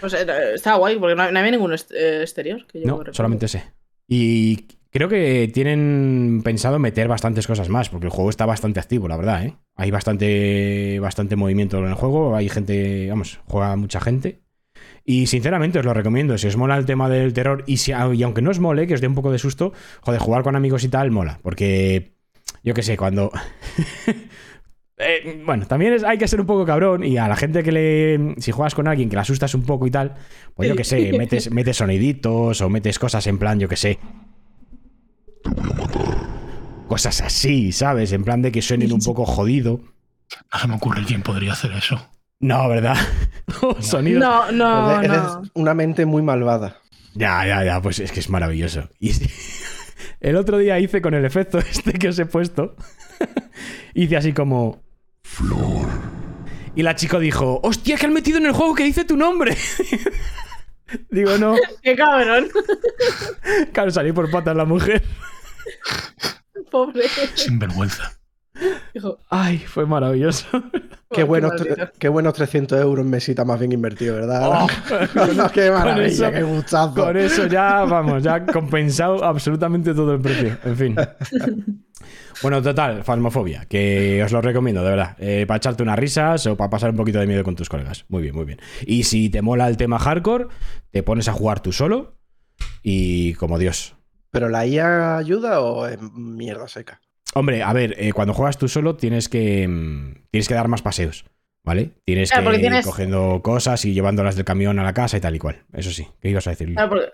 [0.00, 2.66] Pues eh, está guay porque no, había ningún eh, exterior.
[2.66, 3.64] Que yo No, solamente ese.
[4.08, 9.08] Y Creo que tienen pensado meter bastantes cosas más, porque el juego está bastante activo,
[9.08, 9.54] la verdad, ¿eh?
[9.74, 14.40] Hay bastante, bastante movimiento en el juego, hay gente, vamos, juega mucha gente.
[15.04, 18.22] Y sinceramente os lo recomiendo, si os mola el tema del terror, y, si, y
[18.22, 20.82] aunque no os mole, que os dé un poco de susto, joder, jugar con amigos
[20.82, 22.14] y tal, mola, porque
[22.62, 23.30] yo qué sé, cuando...
[24.98, 27.70] Eh, bueno, también es- hay que ser un poco cabrón y a la gente que
[27.72, 28.34] le...
[28.38, 30.14] Si juegas con alguien que le asustas un poco y tal,
[30.54, 33.98] pues yo qué sé, metes, metes soniditos o metes cosas en plan, yo qué sé.
[36.88, 38.12] Cosas así, ¿sabes?
[38.12, 39.80] En plan de que suenen un poco jodido.
[40.52, 42.00] No se me ocurre quién podría hacer eso.
[42.40, 42.96] No, ¿verdad?
[43.62, 44.20] O sonidos.
[44.22, 45.42] No, no, Eres no.
[45.54, 46.78] una mente muy malvada.
[47.14, 48.88] Ya, ya, ya, pues es que es maravilloso.
[49.00, 49.12] Y
[50.20, 52.76] el otro día hice con el efecto este que os he puesto.
[53.94, 54.82] hice así como.
[55.26, 55.88] Flor.
[56.74, 59.56] Y la chica dijo: ¡Hostia, que han metido en el juego que dice tu nombre!
[61.10, 61.56] Digo, no.
[61.82, 62.48] Qué cabrón.
[63.72, 65.02] Claro, salí por patas la mujer.
[66.70, 67.08] Pobre.
[67.34, 68.15] Sin vergüenza.
[68.94, 70.46] Hijo, Ay, fue maravilloso.
[71.12, 71.52] Qué buenos,
[72.00, 74.50] qué buenos 300 euros en mesita más bien invertido, ¿verdad?
[74.64, 74.66] Oh,
[75.36, 76.94] No, qué maravilla, eso- qué gustazo.
[76.94, 80.58] Con eso ya, vamos, ya compensado absolutamente todo el precio.
[80.64, 80.96] En fin.
[82.42, 85.16] Bueno, total, Fasmofobia, que os lo recomiendo, de verdad.
[85.18, 88.04] Eh, para echarte unas risas o para pasar un poquito de miedo con tus colegas.
[88.08, 88.60] Muy bien, muy bien.
[88.86, 90.48] Y si te mola el tema hardcore,
[90.90, 92.18] te pones a jugar tú solo
[92.82, 93.96] y como Dios.
[94.30, 97.00] ¿Pero la IA ayuda o es mierda seca?
[97.38, 100.80] Hombre, a ver, eh, cuando juegas tú solo tienes que, mm, tienes que dar más
[100.80, 101.26] paseos,
[101.62, 101.90] ¿vale?
[102.04, 105.20] Tienes Claro, que ir tienes- cogiendo cosas y llevándolas del camión a la casa y
[105.20, 105.62] tal y cual.
[105.74, 106.72] Eso sí, ¿qué ibas a decir?
[106.72, 107.12] Claro, porque-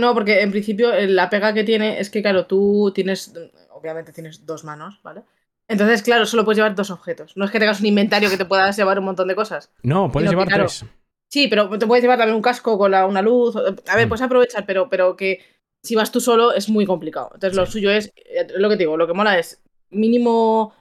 [0.00, 3.34] no, porque en principio eh, la pega que tiene es que, claro, tú tienes,
[3.70, 5.22] obviamente tienes dos manos, ¿vale?
[5.68, 7.36] Entonces, claro, solo puedes llevar dos objetos.
[7.36, 9.70] No es que tengas un inventario que te puedas llevar un montón de cosas.
[9.82, 10.86] No, puedes que, llevar claro, tres.
[11.28, 13.54] Sí, pero te puedes llevar también un casco con la- una luz.
[13.54, 14.08] A ver, Mm.
[14.08, 15.40] puedes aprovechar, pero, pero que
[15.82, 17.30] si vas tú solo es muy complicado.
[17.34, 19.60] Entonces, lo suyo es, eh, lo que te digo, lo que mola es
[19.90, 20.74] mínimo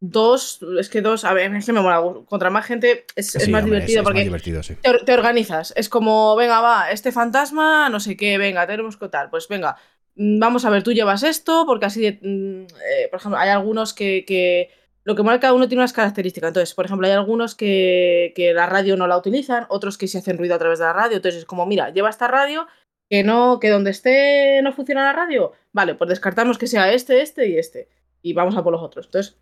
[0.00, 0.60] dos.
[0.78, 2.02] Es que dos, a ver, es que me mola.
[2.28, 4.74] Contra más gente es, más hombre, divertido es porque más divertido, sí.
[4.80, 5.72] te, or- te organizas.
[5.76, 9.30] Es como, venga, va, este fantasma, no sé qué, venga, tenemos que tal.
[9.30, 9.76] Pues venga,
[10.16, 13.94] mm, vamos a ver, tú llevas esto, porque así, mm, eh, por ejemplo, hay algunos
[13.94, 14.70] que, que-
[15.04, 16.48] Lo que mola es que cada uno tiene unas características.
[16.48, 20.18] Entonces, por ejemplo, hay algunos que, que la radio no la utilizan, otros que se
[20.18, 21.16] hacen ruido a través de la radio.
[21.16, 22.68] Entonces, es como, mira, lleva esta radio,
[23.12, 25.52] que no, que donde esté no funciona la radio.
[25.74, 27.90] Vale, pues descartamos que sea este, este y este.
[28.22, 29.04] Y vamos a por los otros.
[29.04, 29.36] Entonces,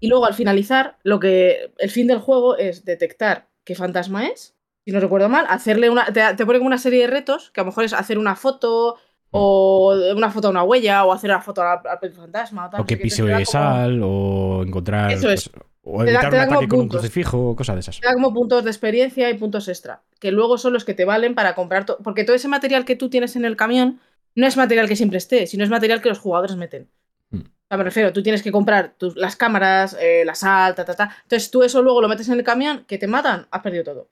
[0.00, 4.56] y luego al finalizar, lo que el fin del juego es detectar qué fantasma es.
[4.84, 6.06] Si no recuerdo mal, hacerle una.
[6.06, 8.34] Te, te pone como una serie de retos, que a lo mejor es hacer una
[8.34, 8.96] foto,
[9.30, 12.66] o una foto a una huella, o hacer una foto al, al fantasma.
[12.66, 15.12] O, tal, O que pise como- sal, o encontrar.
[15.12, 15.48] Eso es.
[15.48, 17.00] pues, o Te da- evitar un da ataque con un puntos.
[17.00, 18.00] crucifijo, o cosas de esas.
[18.00, 20.02] te da como puntos de experiencia y puntos extra.
[20.20, 21.84] Que luego son los que te valen para comprar.
[21.86, 24.00] to- Porque todo ese material que tú tienes en el camión
[24.34, 26.88] no es material que siempre esté, sino es material que los jugadores meten.
[27.30, 27.38] Mm.
[27.40, 30.84] O sea, me refiero, tú tienes que comprar tus- las cámaras, eh, la sal, ta,
[30.84, 31.16] ta, ta.
[31.24, 34.08] Entonces tú eso luego lo metes en el camión, que te matan, has perdido todo.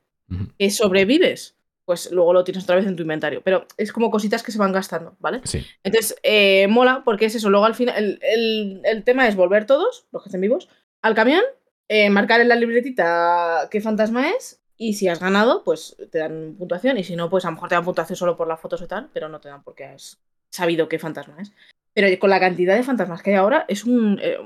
[0.59, 3.43] Que sobrevives, pues luego lo tienes otra vez en tu inventario.
[3.45, 5.41] Pero es como cositas que se van gastando, ¿vale?
[5.45, 5.65] Sí.
[5.83, 7.51] Entonces, eh, mola porque es eso.
[7.51, 10.69] Luego al final, el, el- el tema es volver todos, los que estén vivos,
[11.03, 11.43] al camión,
[11.93, 14.63] eh, marcar en la libretita qué fantasma es.
[14.77, 16.97] Y si has ganado, pues te dan puntuación.
[16.99, 18.87] Y si no, pues a lo mejor te dan puntuación solo por las fotos y
[18.87, 21.53] tal, pero no te dan porque has sabido qué fantasma es.
[21.93, 24.39] Pero con la cantidad de fantasmas que hay ahora, es un, eh,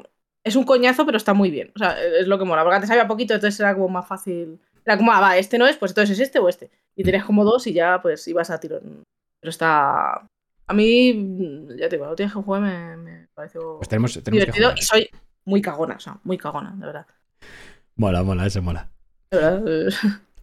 [0.42, 1.70] es un coñazo, pero está muy bien.
[1.76, 2.62] O sea, es lo que mola.
[2.62, 4.58] Porque antes había poquito, entonces era como más fácil.
[4.86, 6.70] Era como, ah, va, este no es, pues entonces es este o este.
[6.96, 9.04] Y tenías como dos y ya, pues ibas a tirón.
[9.38, 10.26] Pero está.
[10.66, 14.24] A mí, ya te digo, lo tienes que jugar me, me pareció Pues tenemos, tenemos
[14.24, 14.78] que divertido jugar.
[14.78, 15.10] y soy
[15.44, 17.06] muy cagona, o sea, muy cagona, de verdad.
[17.96, 18.90] Mola, mola, eso mola.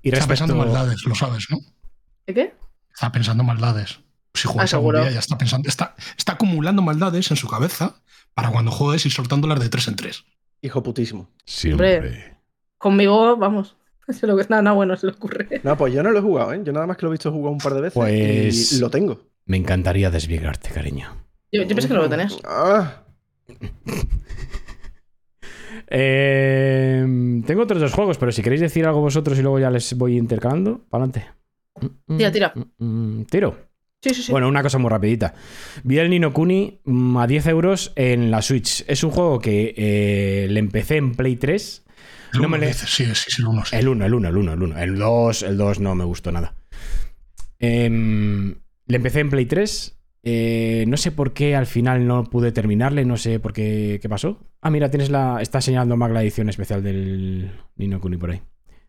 [0.03, 1.59] Y Está pensando maldades, lo sabes, ¿no?
[2.25, 2.53] ¿De qué?
[2.91, 3.99] Está pensando maldades.
[4.33, 5.69] Si juegas Ah, algún día, ya está pensando.
[5.69, 8.01] Está, está acumulando maldades en su cabeza
[8.33, 10.23] para cuando juegues ir soltándolas de tres en tres.
[10.61, 11.29] Hijo putísimo.
[11.45, 12.37] Siempre.
[12.79, 13.75] Conmigo, vamos.
[14.09, 15.61] Se lo que nada, nada bueno se le ocurre.
[15.63, 16.61] No, pues yo no lo he jugado, ¿eh?
[16.63, 18.89] Yo nada más que lo he visto jugar un par de veces Pues- y lo
[18.89, 19.21] tengo.
[19.45, 21.15] Me encantaría desvigrarte, cariño.
[21.51, 22.37] Yo, yo pensé que no lo tenías.
[22.43, 23.03] Ah,
[25.93, 29.93] Eh, tengo otros dos juegos, pero si queréis decir algo vosotros y luego ya les
[29.97, 31.29] voy intercalando, para adelante.
[32.17, 32.53] Tira, tira.
[33.29, 33.57] Tiro.
[34.03, 34.31] Sí, sí, sí.
[34.31, 35.33] Bueno, una cosa muy rapidita.
[35.83, 38.83] Vi el Nino Kuni mm, a 10 euros en la Switch.
[38.87, 41.83] Es un juego que eh, le empecé en Play 3.
[42.33, 43.75] El No uno me le- sí, sí, sí, el uno, sí.
[43.75, 44.79] El 1, el 1, el 1, el 1.
[44.79, 46.55] El 2, el 2 no me gustó nada.
[47.59, 48.55] Em,
[48.87, 49.97] le empecé en Play 3.
[50.23, 54.07] Eh, no sé por qué al final no pude terminarle, no sé por qué, qué
[54.09, 54.39] pasó.
[54.61, 55.41] Ah, mira, tienes la.
[55.41, 58.41] Está señalando Mag la edición especial del Nino Kuni por ahí.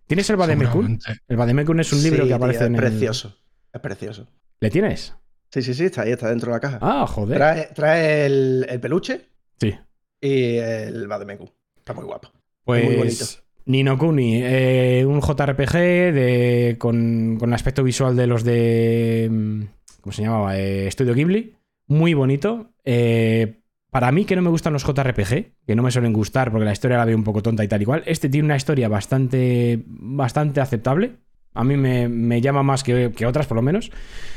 [0.06, 0.36] ¿Tienes el?
[0.36, 0.98] Seguramente.
[1.28, 3.36] El Vademekun es un libro sí, que aparece tío, en es el- precioso.
[3.72, 4.28] Es precioso.
[4.60, 5.14] ¿Le tienes?
[5.50, 6.78] Sí, sí, sí, está ahí, está dentro de la caja.
[6.82, 7.36] Ah, joder.
[7.38, 9.28] Trae, trae el, el peluche
[9.60, 9.74] Sí.
[10.20, 11.48] y el Bademeku.
[11.78, 12.30] Está muy guapo.
[12.66, 12.96] muy bonito.
[12.96, 15.72] Pues Nino Kuni, eh, un JRPG
[16.12, 19.66] de, con, con aspecto visual de los de.
[20.02, 20.58] ¿Cómo se llamaba?
[20.58, 21.54] Eh, Studio Ghibli.
[21.86, 22.74] Muy bonito.
[22.84, 26.64] Eh, para mí, que no me gustan los JRPG, que no me suelen gustar porque
[26.64, 28.88] la historia la veo un poco tonta y tal y cual, este tiene una historia
[28.88, 31.18] bastante, bastante aceptable.
[31.54, 33.90] A mí me, me llama más que, que otras, por lo menos.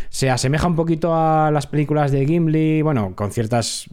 [0.10, 3.86] Se asemeja un poquito a las películas de Gimli, bueno, con ciertas,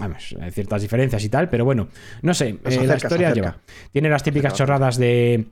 [0.00, 1.88] vamos, eh, ciertas diferencias y tal, pero bueno,
[2.22, 3.58] no sé, eh, la acerca, historia lleva.
[3.92, 5.46] Tiene las típicas chorradas de.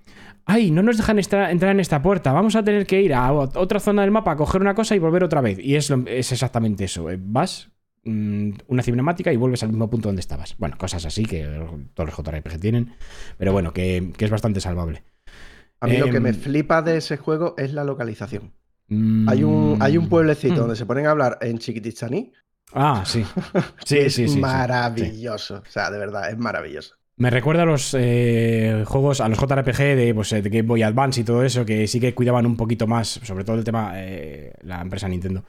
[0.46, 2.32] Ay, no nos dejan entrar en esta puerta.
[2.32, 4.96] Vamos a tener que ir a ot- otra zona del mapa, a coger una cosa
[4.96, 5.58] y volver otra vez.
[5.58, 7.08] Y es, lo- es exactamente eso.
[7.10, 7.70] eh, Vas,
[8.04, 10.56] mm, una cinemática y vuelves al mismo punto donde estabas.
[10.58, 11.44] Bueno, cosas así que
[11.94, 12.94] todos los JRPG tienen.
[13.38, 15.02] Pero bueno, que, que es bastante salvable.
[15.80, 18.52] A mí lo que me Em, flipa de ese juego es la localización.
[18.88, 20.58] Mm, Hay un, hay un pueblecito mm.
[20.58, 22.32] donde se ponen a hablar en chiquitistaní.
[22.72, 23.24] Ah, sí.
[23.84, 25.62] Sí, es sí, sí, sí, maravilloso.
[25.66, 26.94] O sea, de verdad, es maravilloso.
[27.16, 31.20] Me recuerda a los eh, juegos, a los JRPG de, pues, de Game Boy Advance
[31.20, 34.54] y todo eso, que sí que cuidaban un poquito más, sobre todo el tema, eh,
[34.62, 35.44] la empresa Nintendo.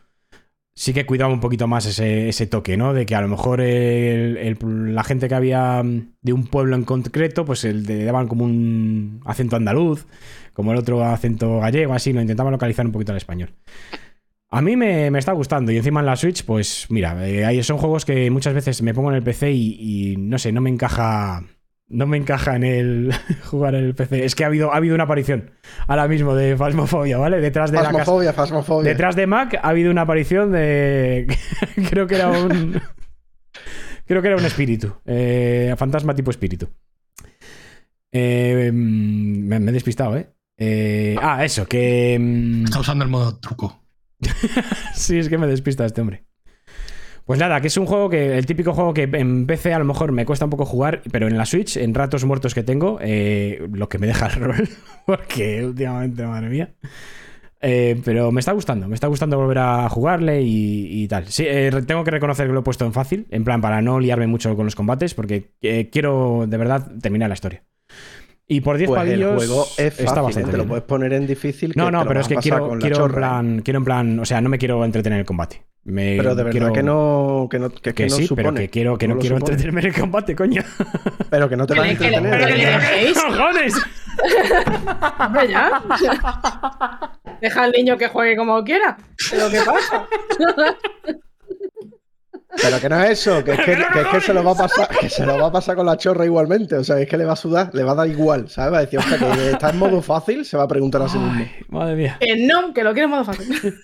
[0.73, 2.93] Sí que cuidaba un poquito más ese, ese toque, ¿no?
[2.93, 6.75] De que a lo mejor el- el- la gente que había mm, de un pueblo
[6.75, 10.07] en concreto, pues le daban como un acento andaluz,
[10.53, 13.53] como el otro acento gallego, así, lo intentaban localizar un poquito al español.
[14.49, 17.77] A mí me, me está gustando y encima en la Switch, pues mira, eh, son
[17.77, 21.43] juegos que muchas veces me pongo en el PC y no sé, no me encaja,
[21.91, 23.13] no me encaja en el
[23.45, 24.25] jugar en el PC.
[24.25, 25.51] Es que ha habido, ha habido una aparición
[25.87, 27.39] ahora mismo de Phasmophobia, ¿vale?
[27.41, 28.89] Detrás de la casa, Fasmofobia, fasmofobia.
[28.89, 31.27] detrás de Mac ha habido una aparición de,
[31.89, 32.81] creo que era un,
[34.05, 36.67] creo que era un espíritu, eh, fantasma tipo espíritu.
[38.13, 40.29] Eh, me, me he despistado, ¿eh?
[40.57, 42.17] Eh, ah, eso, que...
[42.19, 43.83] mm, Está usando el modo truco.
[44.93, 46.25] sí, es que me despista este hombre.
[47.25, 49.85] Pues nada, que es un juego que, el típico juego que en PC a lo
[49.85, 52.97] mejor me cuesta un poco jugar, pero en la Switch, en ratos muertos que tengo,
[53.01, 54.69] eh, lo que me deja el rol,
[55.05, 56.69] porque últimamente, madre mía.
[57.63, 61.27] Eh, pero me está gustando, me está gustando volver a jugarle y, tal.
[61.27, 63.99] Sí, eh, tengo que reconocer que lo he puesto en fácil, en plan para no
[63.99, 65.51] liarme mucho con los combates, porque
[65.91, 67.63] quiero de verdad terminar la historia.
[68.47, 70.21] Y por 10 Pues el palillos juego es está fácil, ¿eh?
[70.23, 70.69] bastante te lo bien.
[70.69, 71.71] puedes poner en difícil.
[71.75, 74.25] No, te no, lo pero es que quiero, quiero en plan, quiero en plan, o
[74.25, 75.65] sea, no me quiero entretener en el combate.
[75.83, 78.43] Me Pero de verdad quiero- que no, que no, que, que que no sí, supone.
[78.43, 79.53] pero que quiero, que no, lo quiero supone.
[79.53, 80.61] entretenerme en el combate, coño.
[81.29, 82.31] Pero que no te Que vas a que entretener.
[82.31, 83.17] pero que le dejéis.
[83.23, 83.73] ¡Cojones!
[85.19, 85.81] Hombre, ya.
[87.41, 88.97] Deja al niño que juegue como quiera.
[89.31, 90.05] Pero ¿qué pasa?
[92.61, 94.55] Pero que no es eso, que es que, que es que se lo va a
[94.55, 96.75] pasar, que se lo va a pasar con la chorra igualmente.
[96.75, 98.73] O sea, es que le va a sudar, le va a dar igual, ¿sabes?
[98.73, 101.17] Va a decir, hostia, que está en modo fácil, se va a preguntar a sí
[101.17, 101.39] mismo.
[101.39, 102.17] Ay, madre mía.
[102.19, 103.75] Que no, que lo quiero en modo fácil.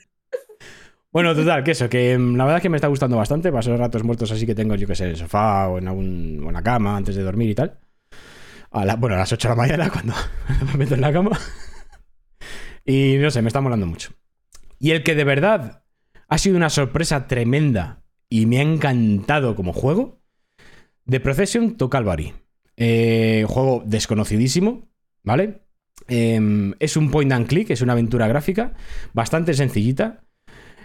[1.10, 3.52] Bueno, total, que eso, que mm, la verdad es que me está gustando bastante.
[3.52, 6.44] Paso ratos muertos así que tengo, yo que sé, en el sofá o en, algún,
[6.46, 7.80] o en la cama antes de dormir y tal.
[8.72, 10.14] A la- bueno, a las 8 de la mañana cuando
[10.74, 11.32] me meto en la cama.
[12.86, 14.12] Y no sé, me está molando mucho.
[14.80, 15.82] Y el que de verdad
[16.28, 20.20] ha sido una sorpresa tremenda y me ha encantado como juego,
[21.10, 22.34] The Procession to Calvary.
[22.76, 24.88] Eh, juego desconocidísimo,
[25.24, 25.62] ¿vale?
[26.08, 28.74] Em, es un point and click, es una aventura gráfica
[29.14, 30.24] bastante sencillita,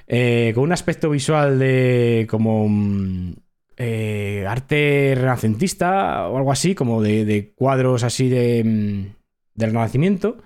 [0.07, 3.33] eh, con un aspecto visual de como mm,
[3.77, 9.15] eh, arte renacentista o algo así, como de, de cuadros así de, mm,
[9.55, 10.39] del Renacimiento.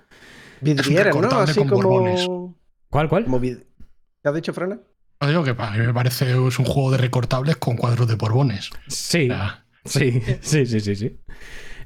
[0.61, 1.29] Vidriera, ¿no?
[1.39, 2.25] Así borbones.
[2.25, 2.55] como.
[2.89, 3.23] ¿Cuál, cuál?
[3.25, 3.63] como vid-
[4.21, 4.79] ¿Qué has dicho, Frana?
[5.19, 8.15] No digo que a mí me parece es un juego de recortables con cuadros de
[8.15, 8.69] borbones.
[8.87, 11.17] Sí, O sea, sí, sí, sí, sí, sí.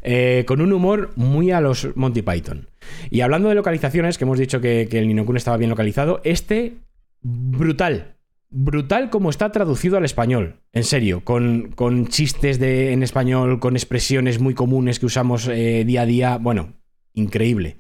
[0.02, 2.70] Eh, con un humor muy a los Monty Python.
[3.10, 6.78] Y hablando de localizaciones, que hemos dicho que, que el Ninokun estaba bien localizado, este,
[7.22, 8.18] brutal.
[8.50, 10.60] Brutal como está traducido al español.
[10.74, 15.84] En serio, con, con chistes de, en español, con expresiones muy comunes que usamos eh,
[15.86, 16.38] día a día.
[16.38, 16.74] Bueno,
[17.14, 17.78] increíble.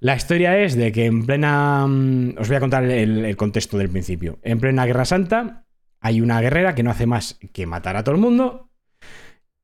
[0.00, 1.86] La historia es de que en plena...
[1.86, 4.38] mm, Os voy a contar el, el contexto del principio.
[4.42, 5.66] En plena Guerra Santa
[6.00, 8.70] hay una guerrera que no hace más que matar a todo el mundo.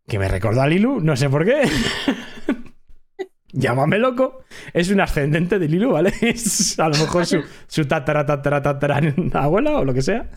[0.06, 1.62] Que me recordó a Lilu, no sé por qué.
[3.52, 4.44] Llámame loco.
[4.74, 6.12] Es un ascendente de Lilu, ¿vale?
[6.20, 9.00] Es a lo mejor su, su tatara, tatara, tatara
[9.32, 10.28] abuela o lo que sea.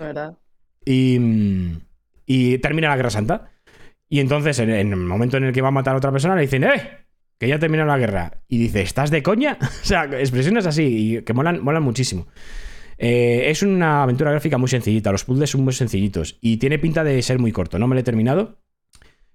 [0.00, 0.36] ¿Verdad?
[0.84, 1.18] Y,
[2.26, 3.50] y termina la Guerra Santa.
[4.08, 6.34] Y entonces, en, en el momento en el que va a matar a otra persona,
[6.34, 7.03] le dicen, ¡eh!
[7.38, 8.42] Que ya terminó la guerra.
[8.48, 9.58] Y dice, ¿estás de coña?
[9.60, 12.26] o sea, expresiones así, y que molan, molan muchísimo.
[12.98, 16.38] Eh, es una aventura gráfica muy sencillita, los puzzles son muy sencillitos.
[16.40, 17.78] Y tiene pinta de ser muy corto.
[17.78, 18.58] No me lo he terminado,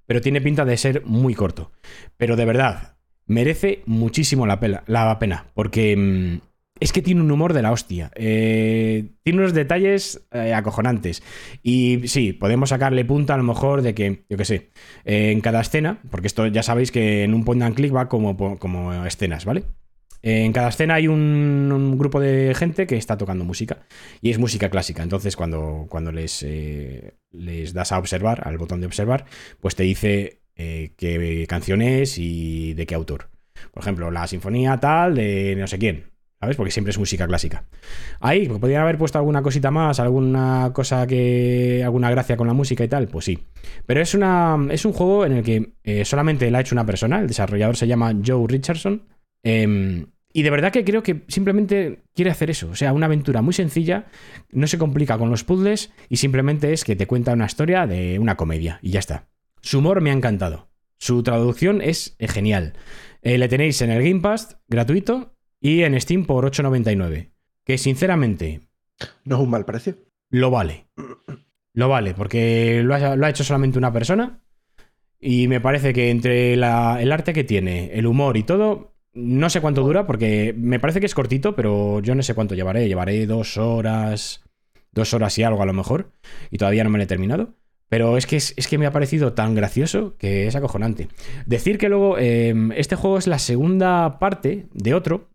[0.05, 1.71] pero tiene pinta de ser muy corto.
[2.17, 5.47] Pero de verdad, merece muchísimo la, la pena.
[5.53, 6.48] Porque mm,
[6.79, 8.11] es que tiene un humor de la hostia.
[8.15, 11.23] Eh, tiene unos detalles eh, acojonantes.
[11.61, 14.69] Y sí, podemos sacarle punta a lo mejor de que, yo qué sé,
[15.05, 18.07] eh, en cada escena, porque esto ya sabéis que en un point and click va
[18.07, 19.63] como, como escenas, ¿vale?
[20.21, 23.85] En cada escena hay un, un, grupo de gente que está tocando música.
[24.21, 25.01] Y es música clásica.
[25.01, 26.45] Entonces, cuando, cuando les,
[27.31, 29.25] les das a observar, al botón de observar,
[29.61, 33.29] pues te dice qué canción es y de qué autor.
[33.71, 36.09] Por ejemplo, la sinfonía tal de no sé quién.
[36.39, 36.55] ¿Sabes?
[36.55, 37.65] Porque siempre es música clásica.
[38.21, 41.81] Ahí, podrían haber puesto alguna cosita más, alguna cosa que.
[41.83, 43.39] alguna gracia con la música y tal, pues sí.
[43.85, 44.57] Pero es una.
[44.71, 47.19] es un juego en el que eh, solamente la ha hecho una persona.
[47.19, 49.03] El desarrollador se llama Joe Richardson.
[49.43, 52.69] Eh, y de verdad que creo que simplemente quiere hacer eso.
[52.69, 54.05] O sea, una aventura muy sencilla,
[54.51, 58.19] no se complica con los puzzles y simplemente es que te cuenta una historia de
[58.19, 59.27] una comedia y ya está.
[59.61, 60.69] Su humor me ha encantado.
[60.97, 62.73] Su traducción es genial.
[63.21, 67.31] Eh, le tenéis en el Game Pass gratuito y en Steam por 8,99.
[67.63, 68.61] Que sinceramente.
[69.25, 69.95] No es un mal precio.
[70.29, 70.87] Lo vale.
[71.73, 74.41] Lo vale, porque lo ha, lo ha hecho solamente una persona.
[75.19, 79.49] Y me parece que entre la, el arte que tiene, el humor y todo, no
[79.49, 82.87] sé cuánto dura, porque me parece que es cortito, pero yo no sé cuánto llevaré.
[82.87, 84.43] Llevaré dos horas.
[84.91, 86.11] Dos horas y algo a lo mejor.
[86.49, 87.55] Y todavía no me lo he terminado.
[87.89, 91.09] Pero es que, es, es, que me ha parecido tan gracioso que es acojonante.
[91.47, 95.29] Decir que luego eh, este juego es la segunda parte de otro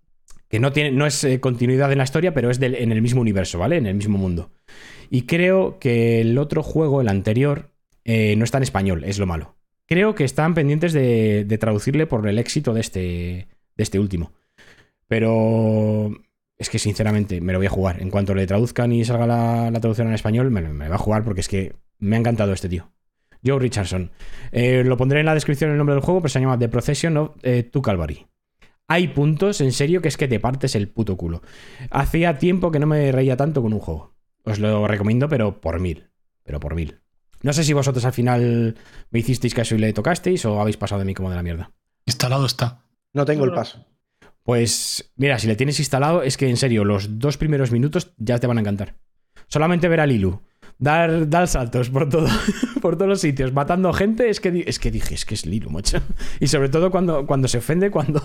[0.48, 3.02] que no, tiene, no es eh, continuidad en la historia, pero es del, en el
[3.02, 3.76] mismo universo, ¿vale?
[3.76, 4.50] En el mismo mundo.
[5.10, 7.70] Y creo que el otro juego, el anterior,
[8.04, 9.56] eh, no está en español, es lo malo.
[9.86, 13.00] Creo que están pendientes de, de, traducirle por el éxito de este,
[13.76, 14.32] de este último.
[15.08, 16.10] Pero
[16.56, 18.00] es que sinceramente me lo voy a jugar.
[18.00, 20.98] En cuanto le traduzcan y salga la, la traducción en español, me, me va a
[20.98, 22.90] jugar porque es que me ha encantado este tío.
[23.44, 24.10] Joe Richardson.
[24.52, 27.16] Eh, lo pondré en la descripción el nombre del juego, pero se llama The Procession
[27.16, 28.26] of eh, Calvary.
[28.86, 31.42] Hay puntos, en serio, que es que te partes el puto culo.
[31.90, 34.14] Hacía tiempo que no me reía tanto con un juego.
[34.44, 36.10] Os lo recomiendo, pero por mil.
[36.42, 37.00] Pero por mil.
[37.42, 38.76] No sé si vosotros al final
[39.10, 41.72] me hicisteis caso y le tocasteis o habéis pasado de mí como de la mierda.
[42.04, 42.84] Instalado está.
[43.12, 43.86] No tengo el paso.
[44.42, 48.38] Pues mira, si le tienes instalado, es que en serio, los dos primeros minutos ya
[48.38, 48.96] te van a encantar.
[49.48, 50.42] Solamente ver a Lilu
[50.78, 52.28] dar, dar saltos por, todo,
[52.82, 55.70] por todos los sitios, matando gente, es que, es que dije, es que es Lilu,
[55.70, 55.98] macho.
[56.40, 58.22] Y sobre todo cuando, cuando se ofende, cuando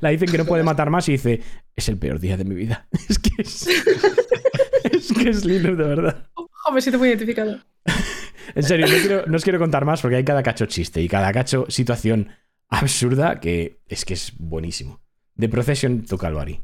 [0.00, 1.40] la dicen que no puede matar más y dice,
[1.74, 2.88] es el peor día de mi vida.
[3.08, 3.66] Es que es,
[4.84, 6.28] es, que es de verdad.
[6.34, 7.58] Oh, me siento muy identificado.
[8.54, 11.08] en serio, no, quiero, no os quiero contar más porque hay cada cacho chiste y
[11.08, 12.30] cada cacho situación
[12.68, 15.00] absurda que es que es buenísimo.
[15.38, 16.60] The Procession to Calvary.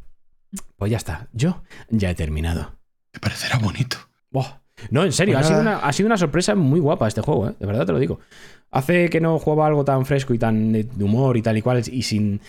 [0.77, 1.29] Pues ya está.
[1.33, 2.79] Yo ya he terminado.
[3.13, 3.99] Me parecerá bonito.
[4.33, 4.61] Oh.
[4.91, 7.49] No, en serio, Pues ha, sido una, ha sido una sorpresa muy guapa este juego,
[7.49, 7.55] ¿eh?
[7.59, 8.21] de verdad te lo digo.
[8.71, 11.83] Hace que no jugaba algo tan fresco y tan de humor y tal y cual,
[11.91, 12.41] y sin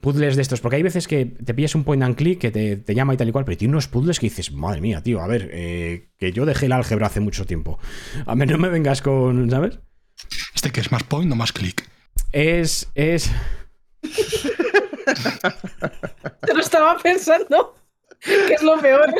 [0.00, 2.76] puzzles de estos, porque hay veces que te pillas un point and click que te,
[2.76, 5.20] te llama y tal y cual, pero tiene unos puzzles que dices, madre mía, tío,
[5.20, 7.78] a ver, eh, que yo dejé el álgebra hace mucho tiempo.
[8.24, 9.78] A mí no me vengas con, ¿sabes?
[10.54, 11.86] Este que es más point o más click.
[12.32, 13.30] Es, es,
[16.40, 17.74] Te lo estaba pensando.
[18.48, 19.12] Que es lo peor.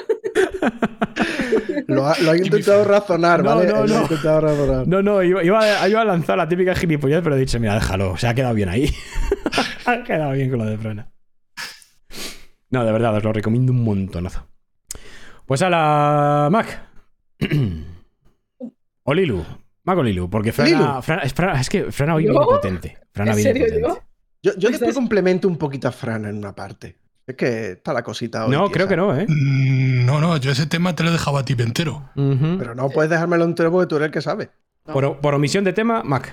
[1.87, 3.73] Lo ha, lo ha intentado razonar, No, ¿vale?
[3.73, 4.03] no, no.
[4.03, 4.87] intentado razonar.
[4.89, 8.27] No, no, iba, iba, a lanzar la típica gilipollez, pero he dicho, mira, déjalo, se
[8.27, 8.93] ha quedado bien ahí.
[9.87, 11.13] ha quedado bien con lo de Frana.
[12.71, 14.49] No, de verdad, os lo recomiendo un montonazo.
[15.47, 16.83] Pues a la Mac.
[19.05, 19.45] o Lilu.
[19.85, 21.03] Mac o Lilu, porque Frana, Lilu.
[21.03, 22.99] Frana- es, Frana- es que Frana hoy viene potente.
[23.13, 23.89] Frana ¿En viene serio, potente.
[23.89, 24.03] yo?
[24.43, 26.97] Yo, yo Pues después es- complemento un poquito a Fran en una parte.
[27.27, 28.53] Es que está la cosita hoy.
[28.53, 28.73] No, tiesa.
[28.73, 29.27] creo que no, ¿eh?
[29.29, 32.09] Mm, No, no, yo ese tema te lo dejaba a ti entero.
[32.15, 34.51] Pero no puedes dejármelo entero porque tú eres el que sabe.
[34.85, 36.33] por, por omisión de tema, Mac,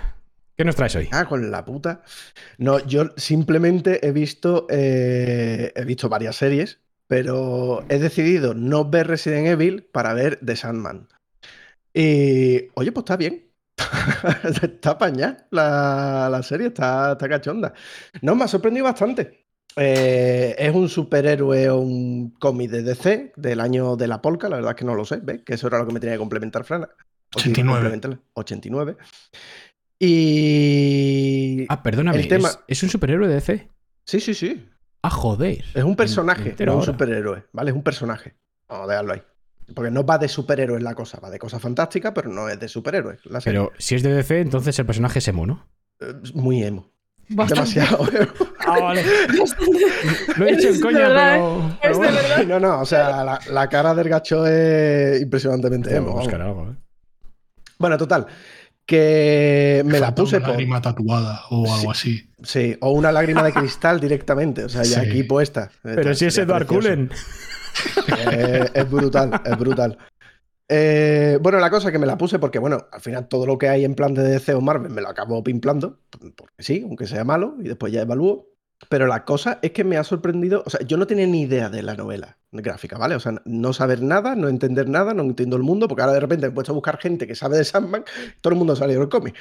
[0.56, 1.10] ¿qué nos traes hoy?
[1.12, 2.01] Ah, con la puta.
[2.60, 9.08] No, yo simplemente he visto, eh, he visto varias series, pero he decidido no ver
[9.08, 11.08] Resident Evil para ver The Sandman.
[11.93, 13.49] Y, oye, pues está bien.
[14.62, 17.73] está apañada la, la serie, está, está cachonda.
[18.21, 19.42] No, me ha sorprendido bastante.
[19.75, 24.57] Eh, es un superhéroe o un cómic de DC del año de la polka, la
[24.57, 25.41] verdad es que no lo sé, ¿ves?
[25.43, 26.89] Que eso era lo que me tenía que complementar Frana.
[27.36, 27.73] O sí, 89.
[27.79, 28.19] complementarla.
[28.33, 28.97] 89.
[29.99, 31.65] Y.
[31.69, 33.69] Ah, perdóname, el tema- ¿es, es un superhéroe de DC?
[34.05, 34.67] Sí, sí, sí.
[35.01, 35.63] Ah, joder.
[35.73, 37.71] Es un personaje, no un superhéroe, ¿vale?
[37.71, 38.36] Es un personaje.
[38.69, 39.21] Vamos a dejarlo ahí.
[39.73, 42.67] Porque no va de superhéroes la cosa, va de cosas fantásticas, pero no es de
[42.67, 43.26] superhéroes.
[43.26, 43.39] La.
[43.39, 45.65] Pero si es de DC, entonces el personaje es emo, ¿no?
[45.99, 46.89] Eh, muy emo.
[47.30, 47.71] Bastante.
[47.80, 48.32] Demasiado emo.
[48.59, 49.03] Ah, vale.
[50.38, 51.97] Lo he dicho en coña, verdad, pero.
[51.97, 52.17] Bueno.
[52.47, 56.13] No, no, o sea, la, la cara del gacho es impresionantemente emo.
[56.13, 56.76] buscar algo, ¿eh?
[57.80, 58.28] Bueno, total.
[58.86, 60.53] Que me la puse una por.
[60.55, 62.30] lágrima tatuada o algo así.
[62.43, 65.09] Sí, o una lágrima de cristal directamente, o sea, ya Sí.
[65.09, 65.71] aquí puesta.
[65.82, 66.67] Pero si es Edward.
[66.67, 67.09] Cullen.
[68.30, 69.97] Eh, es brutal, es brutal.
[70.76, 73.69] Eh, bueno, la cosa que me la puse porque, bueno, al final todo lo que
[73.69, 75.99] hay en plan de DC o Marvel me lo acabo pimplando,
[76.36, 78.49] porque sí, aunque sea malo, y después ya evalúo.
[78.89, 81.69] Pero la cosa es que me ha sorprendido, o sea, yo no tenía ni idea
[81.69, 83.13] de la novela gráfica, ¿vale?
[83.13, 86.19] O sea, no saber nada, no entender nada, no entiendo el mundo, porque ahora de
[86.21, 88.03] repente me he puesto a buscar gente que sabe de Sandman,
[88.41, 89.36] todo el mundo ha salido del cómic.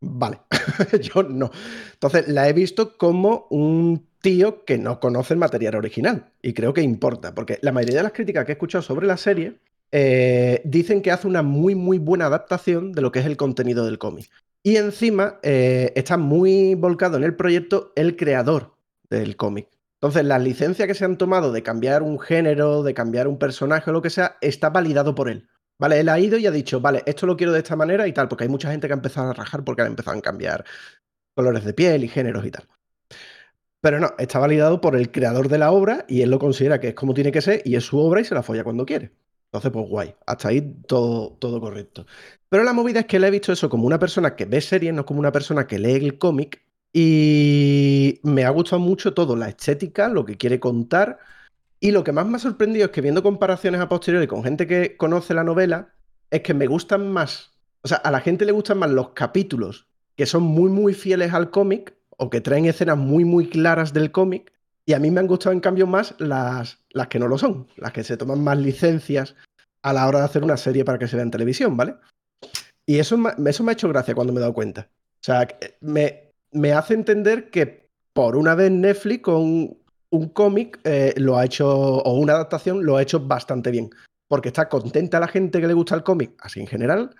[0.00, 0.40] Vale,
[1.02, 1.50] yo no.
[1.92, 6.32] Entonces la he visto como un tío que no conoce el material original.
[6.40, 9.18] Y creo que importa, porque la mayoría de las críticas que he escuchado sobre la
[9.18, 9.58] serie
[9.92, 13.84] eh, dicen que hace una muy, muy buena adaptación de lo que es el contenido
[13.84, 14.30] del cómic.
[14.62, 18.74] Y encima eh, está muy volcado en el proyecto el creador
[19.08, 19.68] del cómic.
[20.00, 23.90] Entonces, las licencias que se han tomado de cambiar un género, de cambiar un personaje
[23.90, 25.48] o lo que sea, está validado por él.
[25.78, 26.00] ¿Vale?
[26.00, 28.28] Él ha ido y ha dicho, vale, esto lo quiero de esta manera y tal,
[28.28, 30.64] porque hay mucha gente que ha empezado a rajar porque han empezado a cambiar
[31.34, 32.66] colores de piel y géneros y tal.
[33.80, 36.88] Pero no, está validado por el creador de la obra y él lo considera que
[36.88, 39.12] es como tiene que ser y es su obra y se la folla cuando quiere.
[39.48, 42.06] Entonces, pues guay, hasta ahí todo, todo correcto.
[42.48, 44.92] Pero la movida es que le he visto eso como una persona que ve series,
[44.94, 46.62] no como una persona que lee el cómic.
[46.92, 51.18] Y me ha gustado mucho todo, la estética, lo que quiere contar.
[51.80, 54.66] Y lo que más me ha sorprendido es que viendo comparaciones a posteriori con gente
[54.66, 55.94] que conoce la novela,
[56.30, 59.86] es que me gustan más, o sea, a la gente le gustan más los capítulos
[60.16, 64.10] que son muy, muy fieles al cómic o que traen escenas muy, muy claras del
[64.10, 64.52] cómic.
[64.88, 67.66] Y a mí me han gustado, en cambio, más las, las que no lo son,
[67.76, 69.34] las que se toman más licencias
[69.82, 71.96] a la hora de hacer una serie para que se vea en televisión, ¿vale?
[72.86, 74.88] Y eso, me- eso me ha hecho gracia cuando me he dado cuenta.
[74.88, 79.76] O sea, que me, me hace entender que por una vez Netflix con
[80.08, 83.90] un cómic eh, lo ha hecho, o una adaptación lo ha hecho bastante bien.
[84.26, 87.14] Porque está contenta la gente que le gusta el cómic, así en general.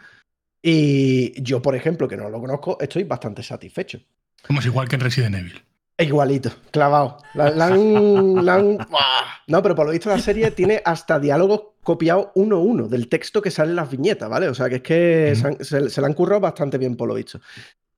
[0.62, 4.00] Y yo, por ejemplo, que no lo conozco, estoy bastante satisfecho.
[4.46, 5.62] Como es igual que en Resident Evil.
[6.01, 7.18] Igualito, clavado.
[7.34, 9.24] La, la han- la han- ¡buah!
[9.49, 13.09] No, pero por lo visto la serie tiene hasta diálogos copiados uno a uno del
[13.09, 14.49] texto que sale en las viñetas, ¿vale?
[14.49, 15.40] O sea que es que Ujú.
[15.40, 17.40] se, han- se- se la han currado bastante bien por lo visto.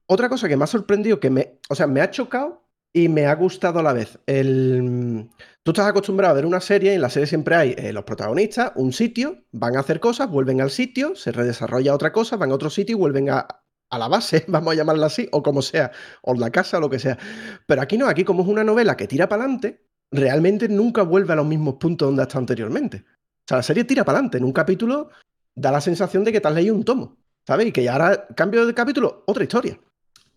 [0.06, 3.26] Otra cosa que me ha sorprendido, que me, o sea, me ha chocado y me
[3.26, 4.18] ha gustado a la vez.
[4.26, 5.28] El,
[5.62, 8.04] tú estás acostumbrado a ver una serie y en la serie siempre hay eh, los
[8.04, 12.50] protagonistas, un sitio, van a hacer cosas, vuelven al sitio, se redesarrolla otra cosa, van
[12.50, 13.46] a otro sitio y vuelven a,
[13.90, 15.90] a la base, vamos a llamarla así, o como sea,
[16.22, 17.18] o la casa, o lo que sea.
[17.66, 21.32] Pero aquí no, aquí como es una novela que tira para adelante, realmente nunca vuelve
[21.32, 23.04] a los mismos puntos donde ha estado anteriormente.
[23.06, 24.38] O sea, la serie tira para adelante.
[24.38, 25.10] En un capítulo
[25.54, 27.16] da la sensación de que te has leído un tomo,
[27.46, 27.66] ¿sabes?
[27.66, 29.78] Y que ya ahora, cambio de capítulo, otra historia.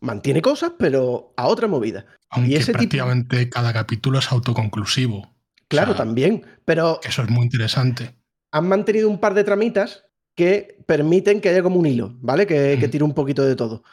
[0.01, 2.06] Mantiene cosas, pero a otra movida.
[2.30, 5.34] Aunque ese tipo- prácticamente cada capítulo es autoconclusivo.
[5.70, 6.45] Claro, O sea, también.
[6.66, 8.16] Pero Eso es muy interesante.
[8.51, 12.47] han mantenido un par de tramitas que permiten que haya como un hilo, ¿vale?
[12.47, 13.84] Que, que tire un poquito de todo.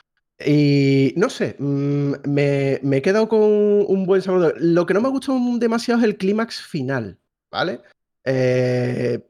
[0.44, 4.54] Y no sé, mm, me, me he quedado con un buen sabor.
[4.58, 7.18] Lo que no me ha gustado demasiado es el clímax final,
[7.50, 7.80] ¿vale?
[8.24, 9.20] Eh,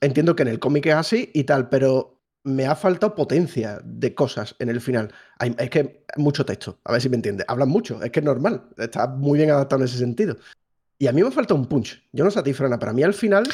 [0.00, 4.14] entiendo que en el cómic es así y tal, pero me ha faltado potencia de
[4.14, 5.12] cosas en el final.
[5.38, 7.46] Hay- es que mucho texto, a ver si me entiendes.
[7.48, 10.36] Hablan mucho, es que es normal, está muy bien adaptado en ese sentido.
[10.98, 12.00] Y a mí me ha faltado un punch.
[12.12, 13.44] Yo no sé a ti, Frana, pero a mí al final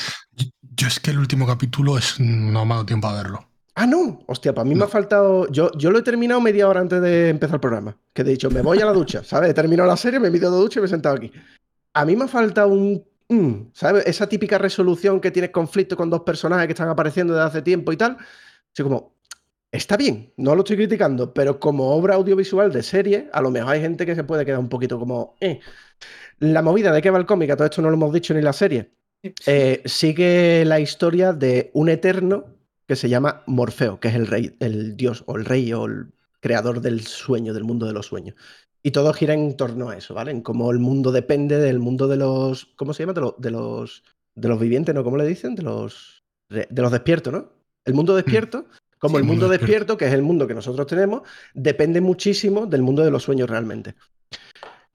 [0.77, 3.49] Yo es que el último capítulo es, no me ha dado tiempo a verlo.
[3.75, 4.21] Ah, no.
[4.27, 5.47] Hostia, para mí me ha faltado.
[5.51, 7.97] Yo, yo lo he terminado media hora antes de empezar el programa.
[8.13, 9.51] Que he dicho, me voy a la ducha, ¿sabes?
[9.51, 11.31] He terminado la serie, me he metido de ducha y me he sentado aquí.
[11.95, 13.05] A mí me ha faltado un.
[13.29, 14.05] mm, ¿Sabes?
[14.07, 17.93] Esa típica resolución que tienes conflicto con dos personajes que están apareciendo desde hace tiempo
[17.93, 18.17] y tal.
[18.73, 19.15] Así como.
[19.73, 23.73] Está bien, no lo estoy criticando, pero como obra audiovisual de serie, a lo mejor
[23.75, 25.37] hay gente que se puede quedar un poquito como.
[25.41, 25.61] eh.
[26.39, 28.41] La movida de que va el cómic, a todo esto no lo hemos dicho ni
[28.43, 28.96] la serie.
[29.23, 32.47] Eh, sigue la historia de un eterno
[32.87, 36.13] que se llama Morfeo, que es el rey, el dios o el rey o el
[36.41, 38.37] creador del sueño, del mundo de los sueños.
[38.83, 40.31] Y todo gira en torno a eso, ¿vale?
[40.31, 42.67] En cómo el mundo depende del mundo de los.
[42.77, 43.15] ¿Cómo se llama?
[43.15, 44.05] De, lo- de los.
[44.37, 45.03] De los vivientes, ¿no?
[45.03, 45.57] ¿Cómo le dicen?
[45.57, 46.23] De los.
[46.49, 47.53] De los despiertos, ¿no?
[47.85, 48.67] El mundo despierto,
[48.99, 51.23] como Sí, el mundo despierto, que es el mundo que nosotros tenemos,
[51.55, 53.97] depende muchísimo del mundo de los sueños realmente.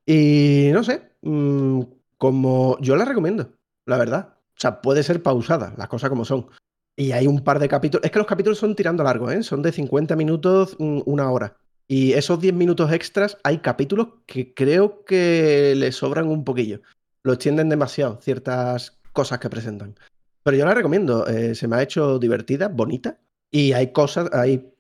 [0.05, 1.82] Y no sé, mm,
[2.17, 3.53] como yo la recomiendo,
[3.86, 4.36] la verdad.
[4.55, 6.47] O sea, puede ser pausada, las cosas como son.
[6.95, 8.03] Y hay un par de capítulos.
[8.05, 9.43] Es que los capítulos son tirando largo, ¿eh?
[9.43, 11.57] Son de 50 minutos, mm, una hora.
[11.88, 16.82] Y esos 10 minutos extras, hay capítulos que creo que le sobran un poquillo.
[17.23, 19.95] Lo extienden demasiado, ciertas cosas que presentan.
[20.43, 21.27] Pero yo la recomiendo.
[21.27, 23.19] eh, se me ha hecho divertida, bonita.
[23.51, 24.71] Y hay cosas, hay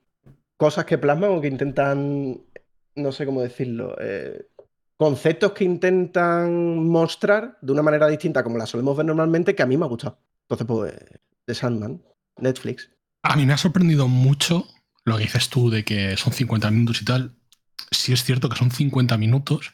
[0.57, 2.41] cosas que plasman o que intentan.
[2.95, 3.95] No sé cómo decirlo.
[3.99, 4.47] eh,
[5.01, 9.65] conceptos que intentan mostrar de una manera distinta como la solemos ver normalmente, que a
[9.65, 10.19] mí me ha gustado.
[10.43, 10.93] Entonces, pues,
[11.47, 12.03] The Sandman,
[12.37, 12.91] Netflix.
[13.23, 14.67] A mí me ha sorprendido mucho
[15.03, 17.33] lo que dices tú de que son 50 minutos y tal.
[17.89, 19.73] Sí es cierto que son 50 minutos,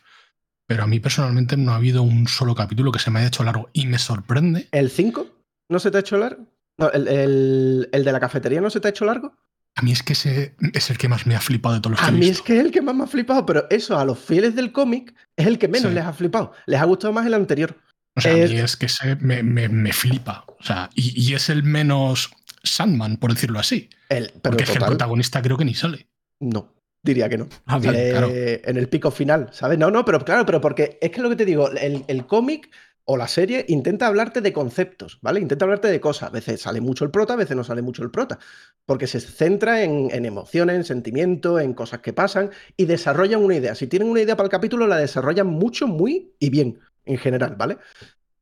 [0.65, 3.43] pero a mí personalmente no ha habido un solo capítulo que se me haya hecho
[3.43, 4.69] largo y me sorprende.
[4.71, 5.27] ¿El 5
[5.67, 6.45] no se te ha hecho largo?
[6.77, 9.33] No, el, el- el de la cafetería no se te ha hecho largo?
[9.77, 11.99] A mí es que ese es el que más me ha flipado de todos los
[11.99, 13.97] que A he mí es que es el que más me ha flipado, pero eso
[13.97, 15.95] a los fieles del cómic es el que menos Sí.
[15.95, 16.51] les ha flipado.
[16.65, 17.77] Les ha gustado más el anterior.
[18.15, 20.45] O sea, es- a mí es que ese me, me- me flipa.
[20.59, 22.31] O sea, y, y es el menos
[22.63, 23.89] Sandman, por decirlo así.
[24.09, 26.07] El, pero Porque es que el protagonista creo que ni sale.
[26.39, 26.73] no,
[27.03, 27.47] diría que no.
[27.67, 28.29] Ah, bien, Sale claro.
[28.31, 29.77] en el pico final, ¿sabes?
[29.77, 32.69] No, no, pero claro, pero porque es que lo que te digo, el, el cómic
[33.09, 35.39] o la serie intenta hablarte de conceptos, ¿vale?
[35.39, 36.27] Intenta hablarte de cosas.
[36.27, 38.37] A veces sale mucho el prota, a veces no sale mucho el prota.
[38.85, 43.75] Porque se centra en, emociones, en sentimientos, en cosas que pasan y desarrollan una idea.
[43.75, 47.55] Si tienen una idea para el capítulo, la desarrollan mucho, muy y bien, en general,
[47.57, 47.77] ¿vale?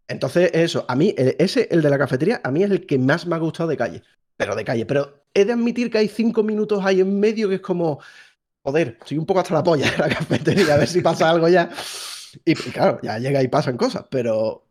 [0.07, 2.97] Entonces, eso, a mí, eh, ese, el de la cafetería, a mí es el que
[2.97, 4.01] más me ha gustado de calle.
[4.35, 4.87] Pero de calle.
[4.87, 7.99] Pero he de admitir que hay cinco minutos ahí en medio que es como,
[8.63, 11.47] joder, estoy un poco hasta la polla de la cafetería, a ver si pasa algo
[11.49, 11.69] ya.
[12.43, 14.65] Y, y claro, ya llega y pasan cosas, pero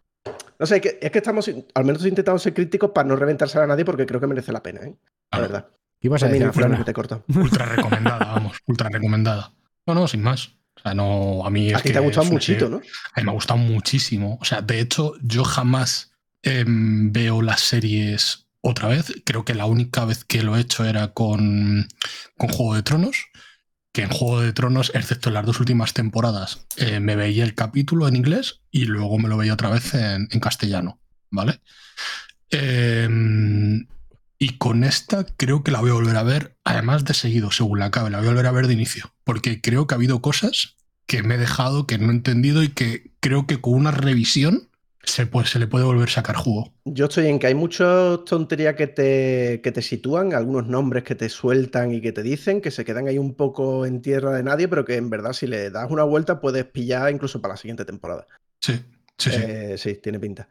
[0.59, 3.59] no sé, es que, es que estamos, al menos intentando ser críticos para no reventarse
[3.59, 4.95] a nadie porque creo que merece la pena, ¿eh?
[5.33, 5.43] La Claro.
[5.53, 5.69] verdad.
[6.01, 7.25] ¿Qué ibas a Termina, decir, Fran, que te he cortado.
[7.35, 8.57] Ultra recomendada, vamos.
[8.67, 9.53] Ultra recomendada.
[9.87, 10.49] No, no, sin más.
[10.77, 12.77] O sea, no, a mí es A que te ha gustado muchito, ¿no?
[12.77, 14.39] A mí me ha gustado muchísimo.
[14.41, 16.13] O sea, de hecho, yo jamás
[16.43, 19.23] em, veo las series otra vez.
[19.25, 21.87] Creo que la única vez que lo he hecho era con,
[22.37, 23.27] con Juego de Tronos.
[23.95, 27.55] Que en Juego de Tronos, excepto en las dos últimas temporadas, eh, me veía el
[27.55, 30.99] capítulo en inglés y luego me lo veía otra vez en, castellano.
[31.31, 31.61] ¿Vale?
[32.51, 33.87] Em,
[34.37, 37.79] y con esta creo que la voy a volver a ver, además de seguido, según
[37.79, 39.15] la acabe, la voy a volver a ver de inicio.
[39.23, 40.75] Porque creo que ha habido cosas
[41.07, 44.71] que me he dejado, que no he entendido y que creo que con una revisión
[45.05, 46.73] se, se le puede volver a sacar jugo.
[46.85, 51.15] Yo estoy en que hay mucha tontería que te, que te sitúan, algunos nombres que
[51.15, 54.43] te sueltan y que te dicen, que se quedan ahí un poco en tierra de
[54.43, 57.59] nadie, pero que en verdad si le das una vuelta puedes pillar incluso para la
[57.59, 58.27] siguiente temporada.
[58.61, 58.75] Sí,
[59.19, 59.41] sí, sí.
[59.43, 60.49] Eh, sí, tiene pinta.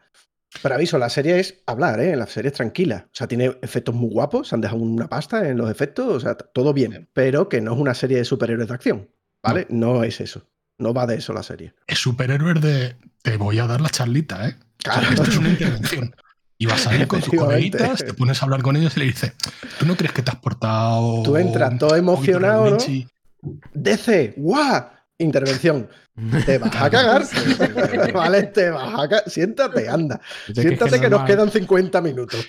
[0.61, 2.15] Pero aviso, la serie es hablar, ¿eh?
[2.15, 3.07] La serie es tranquila.
[3.07, 6.19] O sea, tiene efectos muy guapos, se han dejado una pasta en los efectos, o
[6.19, 9.09] sea, todo bien, pero que no es una serie de superhéroes de acción,
[9.41, 9.65] ¿vale?
[9.69, 10.47] No, es eso.
[10.77, 11.73] No va de eso la serie.
[11.87, 14.55] Es superhéroes de te voy a dar la charlita, ¿eh?
[14.59, 15.09] O sea, Claro.
[15.09, 16.15] esto es una intervención.
[16.57, 19.05] Y vas a ir con tus coleguitas, te pones a hablar con ellos y le
[19.07, 19.33] dices,
[19.79, 21.23] ¿tú no crees que te has portado...
[21.23, 22.77] Tú entras todo emocionado, ¿no?
[23.73, 24.85] DC, ¡guau!
[25.19, 25.87] Intervención.
[26.45, 27.23] Te vas a cagar.
[28.13, 29.29] vale, te vas a cagar.
[29.29, 30.19] Siéntate, anda.
[30.47, 32.47] Es que es Siéntate que nos normal- quedan 50 minutos.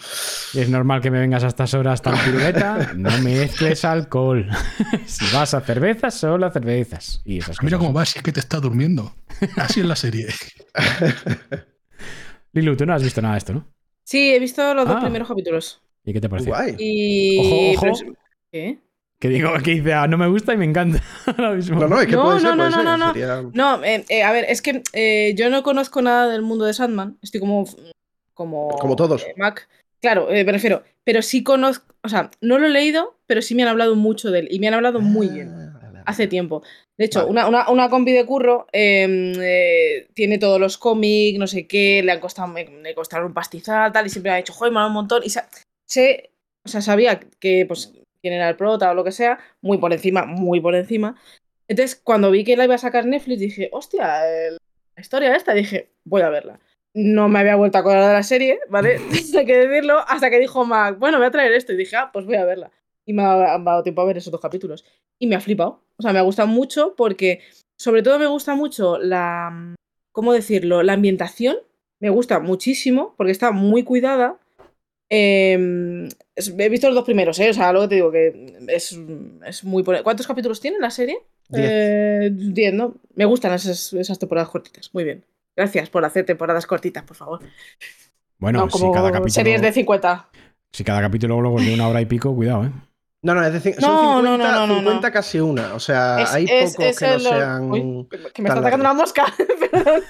[0.54, 2.92] Es normal que me vengas a estas horas tan piruleta.
[2.96, 4.48] No mezcles alcohol.
[5.06, 7.22] si vas a cervezas, solo a cervezas.
[7.24, 7.86] Y esas Mira cosas.
[7.86, 9.14] cómo va, si es que te está durmiendo.
[9.56, 10.26] Así es la serie.
[12.52, 13.66] Lilu, tú no has visto nada de esto, ¿no?
[14.04, 15.00] Sí, he visto los dos Ah.
[15.02, 15.80] primeros capítulos.
[16.04, 16.52] ¿Y qué te pareció?
[16.54, 16.76] Guay.
[16.78, 17.38] Y.
[17.40, 17.80] Ojo, ojo.
[17.80, 18.04] pero es-
[18.52, 18.78] ¿Qué?
[19.20, 21.02] Que digo, que dice, ah, no me gusta y me encanta.
[21.26, 21.80] Ahora mismo.
[21.80, 22.84] No, no, es que No, puede ser, no, no, puede no, ser.
[22.84, 23.12] no, no.
[23.12, 26.64] Sería- No, eh, eh, a ver, es que eh, yo no conozco nada del mundo
[26.64, 27.18] de Sandman.
[27.22, 27.64] Estoy como.
[28.34, 29.22] Como, Como todos.
[29.22, 29.68] eh, Mac.
[30.02, 30.82] Claro, eh, me refiero.
[31.04, 31.86] Pero sí conozco.
[32.02, 34.48] O sea, no lo he leído, pero sí me han hablado mucho de él.
[34.50, 35.50] Y me han hablado muy bien.
[35.54, 35.70] Ah.
[36.06, 36.62] Hace tiempo.
[36.98, 37.30] De hecho, Vale.
[37.30, 42.02] una, una, una compi de curro eh, eh, tiene todos los cómics, no sé qué,
[42.04, 44.70] le han costado, me, le costaron un pastizal, tal, y siempre me ha dicho, joder,
[44.72, 45.22] me ha dado un montón.
[45.24, 46.30] Y sé,
[46.64, 47.92] o sea, sabía que, pues,
[48.24, 51.14] quién era el prota o lo que sea, muy por encima, muy por encima.
[51.68, 54.56] Entonces, cuando vi que la iba a sacar Netflix, dije, hostia, el-
[54.96, 56.58] la historia esta, dije, voy a verla.
[56.94, 58.96] No me había vuelto a acordar de la serie, ¿vale?
[59.38, 61.72] Hay que decirlo, hasta que dijo Mac, bueno, voy a traer esto.
[61.72, 62.70] Y dije, ah, pues voy a verla.
[63.06, 64.84] Y me ha, me ha dado tiempo a ver esos dos capítulos.
[65.18, 65.82] Y me ha flipado.
[65.98, 67.40] O sea, me ha gustado mucho porque,
[67.78, 69.74] sobre todo, me gusta mucho la.
[70.12, 70.82] ¿Cómo decirlo?
[70.82, 71.56] La ambientación.
[72.00, 74.38] Me gusta muchísimo porque está muy cuidada.
[75.16, 77.50] Eh, es- he visto los dos primeros, ¿eh?
[77.50, 78.98] O sea, luego te digo que es,
[79.46, 79.84] es muy.
[79.84, 81.18] ¿Cuántos capítulos tiene la serie?
[81.48, 81.70] Diez.
[81.70, 82.94] Eh, diez, ¿no?
[83.14, 84.90] Me gustan esas, esas temporadas cortitas.
[84.92, 85.24] Muy bien.
[85.56, 87.40] Gracias por hacer temporadas cortitas, por favor.
[88.38, 89.30] Bueno, no si como cada capítulo.
[89.32, 90.28] series de 50.
[90.72, 92.70] Si cada capítulo luego es de una hora y pico, cuidado, ¿eh?
[93.22, 95.12] No, no, es decir, son No, 50, no, no, no, no, 50 no.
[95.12, 95.74] casi una.
[95.74, 97.70] O sea, Es- hay es- pocos es que no sean.
[97.70, 99.24] Uy, que me está atacando una mosca.
[99.70, 100.02] Perdón.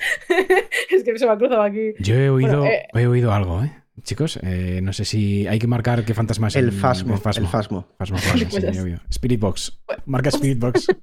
[0.90, 1.92] es que se me ha cruzado aquí.
[2.00, 2.88] Yo he oído, Bueno, eh.
[2.94, 3.70] he oído algo, ¿eh?
[4.02, 7.20] Chicos, eh, no sé si hay que marcar qué fantasma es El en- fasmo, el
[7.20, 7.44] fasmo.
[7.44, 7.88] el fasmo.
[7.96, 8.78] Fasmo, fasmo, sí, Gilipollas.
[8.78, 9.00] obvio.
[9.08, 9.78] Spirit Box.
[10.06, 10.86] Marca Spirit Box.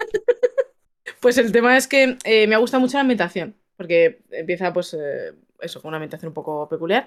[1.19, 5.33] Pues el tema es que eh, me gusta mucho la ambientación, porque empieza pues eh,
[5.59, 7.05] eso, con una ambientación un poco peculiar.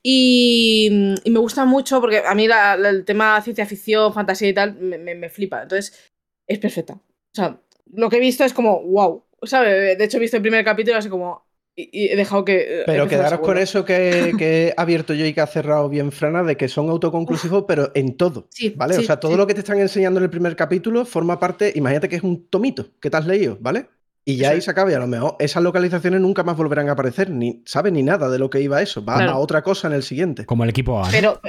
[0.00, 4.48] Y, y me gusta mucho porque a mí la- la- el tema ciencia ficción, fantasía
[4.48, 5.62] y tal, me, me- me flipa.
[5.62, 6.12] Entonces,
[6.46, 6.94] es perfecta.
[6.94, 7.00] O
[7.34, 7.60] sea,
[7.94, 9.24] lo que he visto es como, wow.
[9.42, 9.98] ¿Sabes?
[9.98, 11.47] De hecho, he visto el primer capítulo así como...
[11.80, 12.80] Y, he dejado que...
[12.80, 16.10] eh, Pero quedaros con eso que, que he abierto yo y que ha cerrado bien
[16.10, 18.48] Frana, de que son autoconclusivos, pero en todo.
[18.50, 18.96] Sí, ¿Vale?
[18.98, 19.38] o sea, todo sí.
[19.38, 21.72] lo que te están enseñando en el primer capítulo forma parte.
[21.76, 23.86] Imagínate que es un tomito que te has leído, ¿vale?
[24.24, 26.92] Y ya ahí se acaba y a lo mejor esas localizaciones nunca más volverán a
[26.92, 29.30] aparecer, ni sabe ni nada de lo que iba eso, va Claro.
[29.32, 30.44] a otra cosa en el siguiente.
[30.44, 31.04] Como el equipo A.
[31.06, 31.10] ¿no?
[31.10, 31.40] Pero,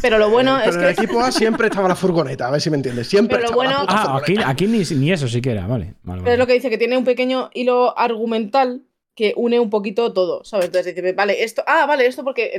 [0.00, 0.86] pero lo bueno Pero es en que.
[0.86, 3.08] el equipo A siempre estaba la furgoneta, a ver si me entiendes.
[3.08, 5.94] Siempre Pero lo estaba la bueno- puta Ah, aquí, ni, ni eso siquiera, vale.
[6.04, 6.32] vale, Pero vale.
[6.34, 8.82] es lo que dice, que tiene un pequeño hilo argumental
[9.18, 10.66] que une un poquito todo, ¿sabes?
[10.66, 12.52] Entonces dice, vale, esto, ah, vale, esto porque,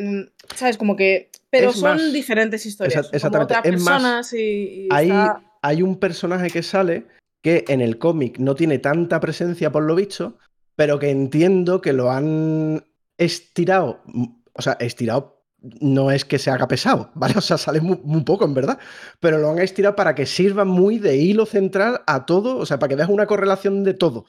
[0.55, 0.77] ¿sabes?
[0.77, 3.09] Como que, pero Es son más- diferentes historias.
[3.21, 7.05] Como otras es más, personas y, y Hay, está- hay un personaje que sale
[7.41, 10.37] que en el cómic no tiene tanta presencia por lo visto,
[10.75, 12.83] pero que entiendo que lo han
[13.17, 14.01] estirado.
[14.05, 15.41] mm, O sea, estirado
[15.79, 17.35] no es que se haga pesado, ¿vale?
[17.37, 18.79] O sea, sale muy, muy poco en verdad,
[19.21, 22.77] pero lo han estirado para que sirva muy de hilo central a todo, o sea,
[22.79, 24.25] para que veas una correlación de todo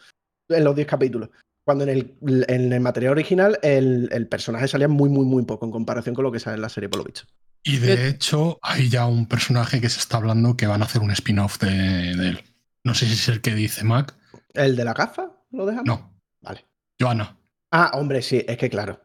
[0.49, 1.31] en los 10 capítulos.
[1.71, 5.67] Cuando en el, en el material original el, el personaje salía muy, muy, muy poco
[5.67, 7.23] en comparación con lo que sale en la serie, por lo visto.
[7.63, 11.01] Y de hecho, hay ya un personaje que se está hablando que van a hacer
[11.01, 11.69] un spin-off de,
[12.17, 12.45] de él.
[12.83, 14.15] No sé si es el que dice Mac.
[14.55, 15.31] ¿El de la gafa?
[15.53, 15.87] ¿Lo dejamos?
[15.87, 16.65] No, Vale.
[16.99, 17.37] Joana.
[17.71, 19.01] Ah, hombre, sí, es que claro.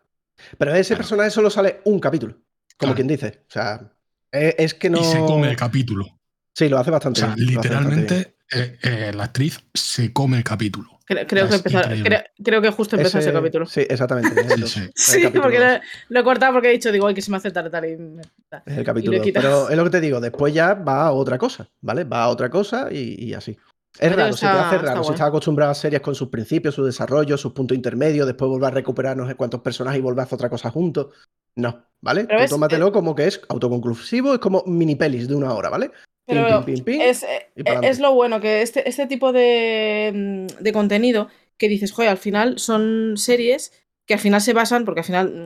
[0.57, 0.99] Pero ese Claro.
[0.99, 2.43] personaje solo sale un capítulo, como
[2.77, 2.95] Claro.
[2.95, 3.43] quien dice.
[3.47, 3.91] O sea,
[4.31, 4.99] es, es que no.
[5.01, 6.05] Y se come el capítulo.
[6.53, 7.53] Sí, lo hace O bastante sea, bien.
[7.53, 8.01] lo hace bastante bien.
[8.01, 8.77] literalmente eh,
[9.09, 10.94] eh, la actriz se come el capítulo.
[11.07, 13.65] Cre- Creo, Es que empezó, creo que justo empezó ese, capítulo.
[13.67, 14.41] Sí, exactamente.
[14.53, 15.27] el Sí, sí.
[15.29, 15.65] porque lo,
[16.09, 17.95] lo he cortado porque he dicho, digo, ay, que se me hace tarde tal y...
[17.97, 18.63] me- tal.
[18.65, 19.21] Es el capítulo.
[19.33, 22.03] Pero es lo que te digo, después ya va a otra cosa, ¿vale?
[22.05, 23.51] Va a otra cosa y, y así.
[23.51, 25.03] Es Pero raro, se te está- hace está raro.
[25.03, 28.67] Si estás acostumbrado a series con sus principios, su desarrollo, sus puntos intermedios, después volver
[28.67, 31.07] a recuperar no sé cuántos personajes y volver a hacer otra cosa juntos.
[31.55, 32.25] No, ¿vale?
[32.25, 35.53] Pero Tú ves, tómatelo eh, como que es autoconclusivo, es como mini pelis de una
[35.53, 35.89] hora, ¿vale?
[35.89, 37.01] Pim, Pero pim, pim, pim.
[37.01, 37.49] es, eh,
[37.83, 42.17] es lo bueno, que este, este tipo de, mm, de contenido que dices, joder, al
[42.17, 43.71] final son series
[44.05, 45.45] que al final se basan, porque al final mm,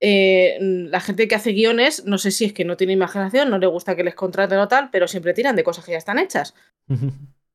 [0.00, 3.58] eh, la gente que hace guiones, no sé si es que no tiene imaginación, no
[3.58, 6.18] le gusta que les contraten o tal, pero siempre tiran de cosas que ya están
[6.18, 6.54] hechas.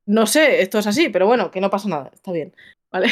[0.05, 2.55] No sé, esto es así, pero bueno, que no pasa nada, está bien,
[2.91, 3.07] ¿vale?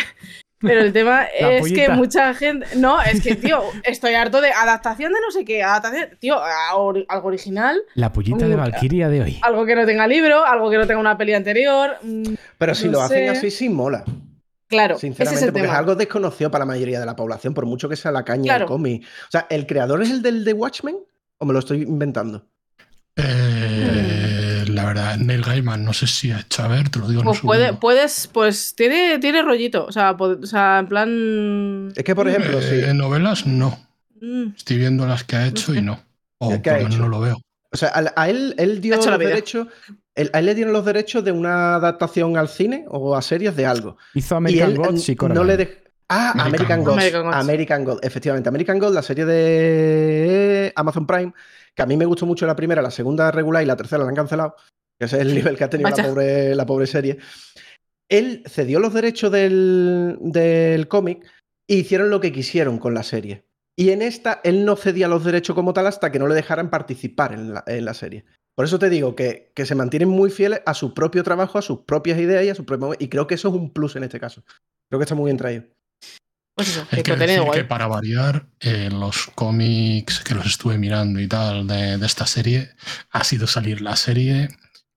[0.64, 2.66] Pero el tema es que mucha gente.
[2.78, 6.10] No, es que, tío, estoy harto de adaptación de no sé qué, adaptación.
[6.20, 6.38] Tío,
[6.76, 9.40] or- algo original, La pollita de Valkyria de hoy.
[9.44, 11.98] algo que no tenga libro, algo que no tenga una peli anterior.
[12.02, 12.24] mm,
[12.58, 14.04] Pero si no lo hacen así, sí mola.
[14.68, 15.74] Claro, ese Sinceramente, es el porque tema.
[15.74, 18.46] es algo desconocido para la mayoría de la población, por mucho que sea la caña
[18.46, 18.60] Claro.
[18.62, 19.04] del cómic.
[19.28, 20.96] O sea, ¿el creador es el del The Watchmen?
[21.38, 22.48] ¿O me lo estoy inventando?
[23.16, 27.22] Eh, la verdad, Neil Gaiman, no sé si ha hecho a ver, te lo digo
[27.22, 27.80] en Pues puede, segundo.
[27.80, 29.86] puedes, pues tiene, tiene rollito.
[29.86, 31.94] O sea, po- o sea, en plan.
[31.96, 32.94] Es que, por ejemplo, Eh, sí.
[32.98, 33.78] novelas, no.
[34.22, 36.00] mm, Estoy viendo las que ha hecho y no.
[36.40, 37.42] O ¿Qué por lo menos no lo veo.
[37.72, 39.68] O sea, a, a él, él dio los derechos.
[40.16, 43.56] él- a él le dieron los derechos de una adaptación al cine o a series
[43.56, 43.98] de algo.
[44.14, 46.94] Hizo y American él Gods y no le Ah, American American, Gods.
[46.98, 47.36] American Gods.
[47.38, 48.50] American Gods, efectivamente.
[48.50, 51.34] American Gods, la serie de Amazon Prime,
[51.76, 54.10] que a mí me gustó mucho la primera, la segunda regular y la tercera la
[54.10, 54.56] han cancelado,
[55.00, 57.18] que ese es el nivel que ha tenido la pobre, la pobre serie.
[58.10, 61.26] Él cedió los derechos del, del cómic
[61.68, 63.46] e hicieron lo que quisieron con la serie.
[63.76, 66.70] Y en esta, él no cedía los derechos como tal hasta que no le dejaran
[66.70, 68.26] participar en la, en la serie.
[68.56, 71.64] Por eso te digo que, que se mantienen muy fieles a su propio trabajo, a
[71.64, 72.94] sus propias ideas y a su propio...
[73.00, 74.44] Y creo que eso es un plus en este caso.
[74.90, 75.64] Creo que está muy bien traído.
[76.56, 77.62] Pues eso, Hay que contenido decir guay.
[77.62, 82.28] que para variar, eh, los cómics que los estuve mirando y tal de, de esta
[82.28, 82.70] serie,
[83.12, 84.50] ha sido salir la serie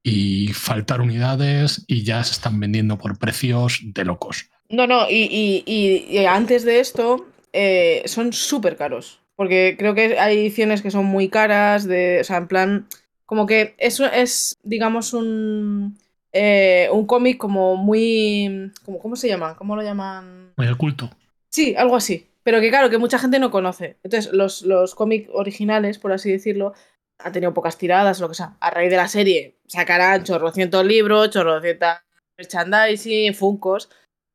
[0.02, 4.50] y faltar unidades y ya se están vendiendo por precios de locos.
[4.68, 9.20] No, no, y, y- y- y antes de esto, eh, son súper caros.
[9.36, 12.86] Porque creo que hay ediciones que son muy caras, de, o sea, en plan,
[13.26, 15.98] como que eso es, digamos, un,
[16.32, 18.72] eh, un cómic como muy...
[18.84, 19.54] Como, ¿Cómo se llama?
[19.56, 20.52] ¿Cómo lo llaman?
[20.56, 21.10] Muy oculto.
[21.56, 22.28] Sí, algo así.
[22.42, 23.96] Pero que claro, que mucha gente no conoce.
[24.02, 26.74] Entonces, los, los cómics originales, por así decirlo,
[27.18, 28.58] han tenido pocas tiradas, lo que sea.
[28.60, 32.02] A raíz de la serie, sacarán chorrocientos libros, chorrocientas
[32.36, 33.88] merchandising, funcos,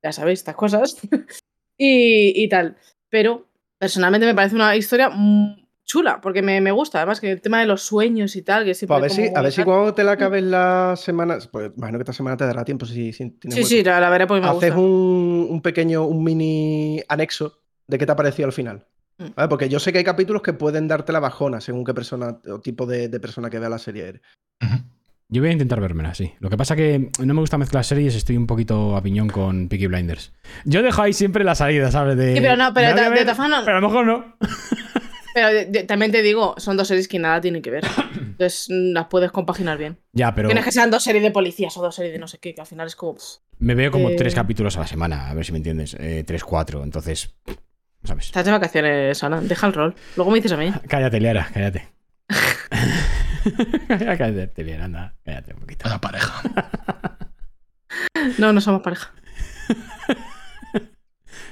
[0.04, 0.98] ya sabéis, estas cosas.
[1.78, 2.76] y, y tal.
[3.10, 3.46] Pero,
[3.78, 5.12] personalmente me parece una historia
[5.92, 7.00] chula, porque me, me gusta.
[7.00, 8.98] Además, que el tema de los sueños y tal, que siempre...
[9.00, 11.72] Pues a ver, si, como a ver si cuando te la acabes la semana, pues
[11.76, 13.68] imagino que esta semana te dará tiempo si, si tienes Sí, hueco.
[13.68, 14.78] sí, la, la veré porque me Haces gusta.
[14.80, 18.86] un, un pequeño, un mini anexo de qué te ha parecido al final.
[19.18, 19.26] Mm.
[19.36, 19.50] ¿Vale?
[19.50, 22.60] Porque yo sé que hay capítulos que pueden darte la bajona según qué persona o
[22.62, 24.22] tipo de, de persona que vea la serie eres.
[25.34, 26.34] Yo voy a intentar vérmela, sí.
[26.39, 29.70] Lo que pasa que no me gusta mezclar series, estoy un poquito a piñón con
[29.70, 30.34] Peaky Blinders.
[30.66, 32.18] Yo dejo ahí siempre la salida, ¿sabes?
[32.18, 33.26] De, Sí, pero no, pero de- de ver,
[33.66, 34.36] Pero a lo mejor no.
[35.34, 37.84] Pero de- de- también te digo, son dos series que nada tienen que ver.
[38.16, 39.98] Entonces las puedes compaginar bien.
[40.14, 42.38] Ya, pero Tienes que sean dos series de policías o dos series de no sé
[42.40, 43.16] qué, que al final es como.
[43.16, 43.24] pff,
[43.60, 44.16] me veo como Eh.
[44.18, 45.96] tres capítulos a la semana, a ver si me entiendes.
[46.00, 47.36] Eh, tres, cuatro, entonces.
[48.04, 48.26] ¿Sabes?
[48.26, 49.40] Estás de vacaciones, Ana.
[49.42, 49.96] Deja el rol.
[50.16, 50.72] Luego me dices a mí.
[50.88, 51.88] Cállate, Liara, cállate.
[54.18, 55.16] cállate, Liara, anda.
[55.24, 55.84] Cállate un poquito.
[55.86, 56.42] Vaya pareja.
[58.40, 59.14] No, no somos pareja.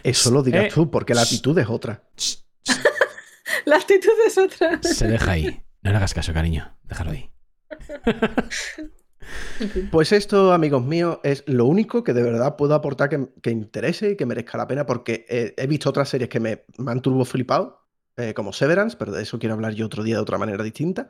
[0.04, 2.02] Eso lo dirás Eh, tú, porque la actitud es otra.
[3.70, 4.82] La actitud es otra.
[4.82, 5.62] Se deja ahí.
[5.84, 6.76] No le hagas caso, cariño.
[6.84, 7.30] Déjalo ahí.
[9.92, 14.12] Pues esto, amigos míos, es lo único que de verdad puedo aportar que, que interese
[14.12, 17.24] y que merezca la pena, porque he visto otras series que me, me han turbo
[17.26, 17.86] flipado,
[18.20, 21.08] eh, como Severance, pero de eso quiero hablar yo otro día de otra manera distinta.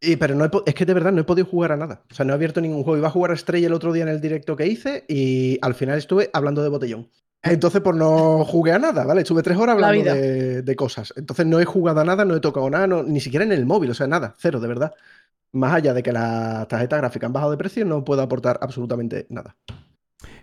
[0.00, 2.04] Y, pero no he es que de verdad no he podido jugar a nada.
[2.10, 2.98] O sea, no he abierto ningún juego.
[2.98, 5.74] Iba a jugar a Stray el otro día en el directo que hice y al
[5.74, 7.10] final estuve hablando de botellón.
[7.44, 9.20] Entonces, pues no jugué a nada, ¿vale?
[9.22, 11.12] Estuve tres horas La hablando de, de cosas.
[11.16, 13.66] Entonces no he jugado a nada, no he tocado nada, no- ni siquiera en el
[13.66, 14.92] móvil, o sea, nada, cero, de verdad.
[15.52, 19.26] Más allá de que las tarjetas gráficas han bajado de precio, no puedo aportar absolutamente
[19.30, 19.56] nada.
[19.66, 19.76] Por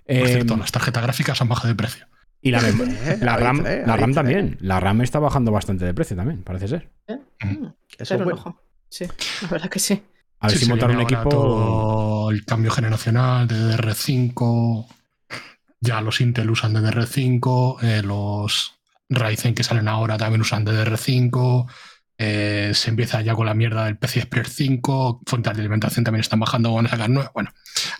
[0.05, 2.05] Eh, cierto, las tarjetas gráficas han bajado de precio.
[2.41, 4.57] y la, mem- Eh, la ahí RAM, eh, la RAM también.
[4.61, 6.89] La RAM está bajando bastante de precio también, parece ser.
[7.07, 8.39] Mm, Eso pero es bueno.
[8.39, 8.61] ojo.
[8.89, 9.05] Sí,
[9.41, 10.01] la verdad que sí.
[10.39, 11.29] A ver Sí, si montar un equipo.
[11.29, 14.85] Todo el cambio generacional de DDR5.
[15.82, 17.77] Ya los Intel usan DDR5.
[17.82, 18.75] eh, los
[19.09, 21.65] Ryzen que salen ahora también usan DDR5.
[22.23, 25.21] eh, se empieza ya con la mierda del PCI Express 5.
[25.25, 26.71] Fuentes de alimentación también están bajando.
[26.71, 27.34] Van a sacar nuevas.
[27.34, 27.51] Bueno,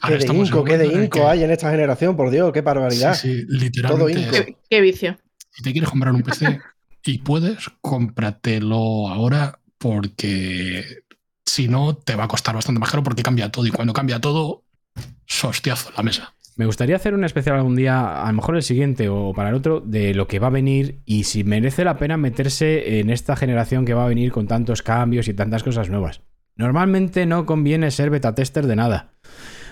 [0.08, 2.62] Qué de inco, qué de en inco que- hay en esta generación, por Dios, qué
[2.62, 3.16] barbaridad.
[3.16, 4.20] Sí, sí, literalmente.
[4.22, 4.36] inco.
[4.36, 5.18] es- Qué, qué vicio.
[5.50, 6.60] si te quieres comprar un PC
[7.04, 11.00] y puedes, cómpratelo ahora porque
[11.44, 14.22] si no te va a costar bastante más caro porque cambia todo y cuando cambia
[14.22, 14.66] todo,
[15.26, 16.36] sostiazo la mesa.
[16.58, 19.56] Me gustaría hacer un especial algún día, a lo mejor el siguiente o para el
[19.56, 23.36] otro, de lo que va a venir y si merece la pena meterse en esta
[23.36, 26.22] generación que va a venir con tantos cambios y tantas cosas nuevas.
[26.58, 29.14] Normalmente no conviene ser beta tester de nada.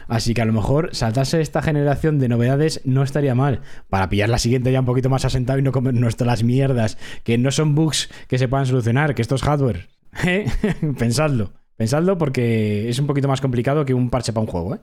[0.08, 3.62] Así que a lo mejor saltarse esta generación de novedades no estaría mal.
[3.90, 6.98] Para pillar la siguiente ya un poquito más asentado y no comernos todas las mierdas.
[7.24, 9.90] Que no son bugs que se puedan solucionar, que esto es hardware.
[10.26, 10.48] ¿Eh?
[10.98, 11.54] Pensadlo.
[11.78, 14.80] Pensadlo porque es un poquito más complicado que un parche para un juego, ¿eh?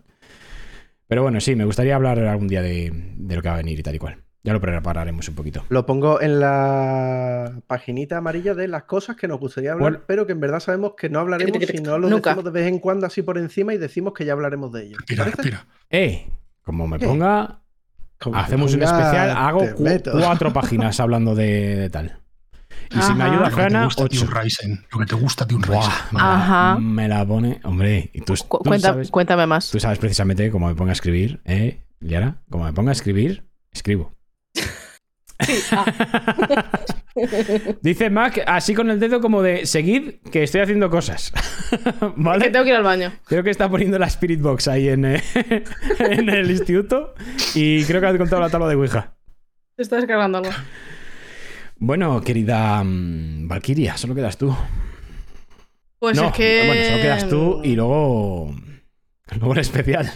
[1.08, 3.78] Pero bueno, sí, me gustaría hablar algún día de, de lo que va a venir
[3.78, 4.22] y tal y cual.
[4.42, 5.64] Ya lo prepararemos un poquito.
[5.70, 10.32] Lo pongo en la paginita amarilla de las cosas que nos gustaría hablar, pero que
[10.32, 12.30] en verdad sabemos que no hablaremos si no lo Nunca.
[12.30, 14.96] decimos de vez en cuando así por encima y decimos que ya hablaremos de ello.
[15.06, 15.66] ¿Te Respira, respira.
[15.90, 16.28] ¡Eh!
[16.62, 17.60] Como me ponga,
[18.20, 20.12] Como hacemos un ponga, especial, hago te cu- meto.
[20.12, 22.20] cuatro páginas hablando de, de tal.
[22.90, 24.24] Y si me ayuda Lo que te Frana, gusta de ocho.
[24.24, 24.84] un Ryzen.
[24.92, 25.80] Lo que te gusta de un Ryzen.
[25.80, 26.78] Buah, me, la, Ajá.
[26.80, 27.60] me la pone.
[27.64, 29.70] Hombre, y tú, Cu- tú cuenta- sabes, Cuéntame más.
[29.70, 32.42] tú sabes precisamente cómo me ponga a escribir, ¿eh, Liara?
[32.50, 34.12] Como me ponga a escribir, escribo.
[37.82, 41.32] Dice Mac así con el dedo como de seguid que estoy haciendo cosas.
[41.70, 42.50] Que ¿Vale?
[42.50, 43.12] tengo que ir al baño.
[43.26, 45.22] Creo que está poniendo la Spirit Box ahí en, eh,
[45.98, 47.14] en el instituto
[47.54, 49.14] y creo que ha contado la tabla de Ouija.
[49.76, 50.50] Te estás descargando algo.
[51.78, 54.54] Bueno, querida mm, Valkyria, solo quedas tú.
[55.98, 56.64] Pues no, es que.
[56.66, 58.54] bueno, solo quedas tú y luego.
[59.38, 60.10] Luego el especial.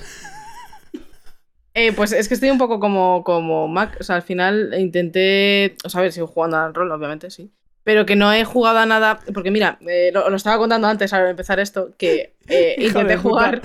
[1.73, 3.97] Eh, pues es que estoy un poco como, como Mac.
[4.01, 5.77] O sea, al final intenté.
[5.85, 7.51] O sea, a ver, sigo jugando al rol, obviamente, sí.
[7.85, 9.21] Pero que no he jugado a nada.
[9.33, 11.95] Porque mira, eh, lo, lo estaba contando antes al empezar esto.
[11.97, 13.63] Que eh, intenté jugar.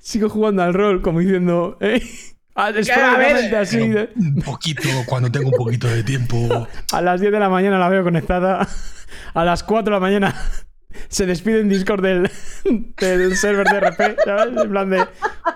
[0.00, 1.78] Sigo jugando al rol, como diciendo.
[1.80, 2.02] ¿eh?
[2.60, 3.28] Ah, es a ver.
[3.28, 3.88] prácticamente así.
[3.88, 6.66] De- un poquito, cuando tengo un poquito de tiempo.
[6.92, 8.66] A las 10 de la mañana la veo conectada.
[9.34, 10.34] A las 4 de la mañana
[11.08, 12.30] se despide en Discord del,
[12.98, 14.16] del server de RP.
[14.24, 14.56] ¿sabes?
[14.62, 15.06] En plan de.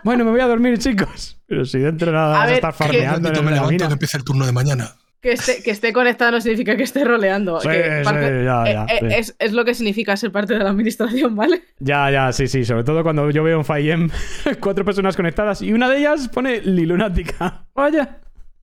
[0.05, 1.39] Bueno, me voy a dormir, chicos.
[1.47, 3.51] Pero si dentro de nada A vas a ver, estar que- farmeando en ratito me
[3.51, 3.87] levanto mina.
[3.89, 4.93] que empiece el turno de mañana.
[5.23, 7.61] Que esté, que esté conectado no significa que esté roleando.
[7.61, 9.07] Sí, que sí, parte- ya, eh, ya, eh, sí.
[9.11, 11.62] Es, es lo que significa ser parte de la administración, ¿vale?
[11.79, 12.64] Ya, ya, sí, sí.
[12.64, 14.11] Sobre todo cuando yo veo en FIEM
[14.61, 17.66] cuatro personas conectadas y una de ellas pone Lilunática.
[17.73, 18.18] Vaya.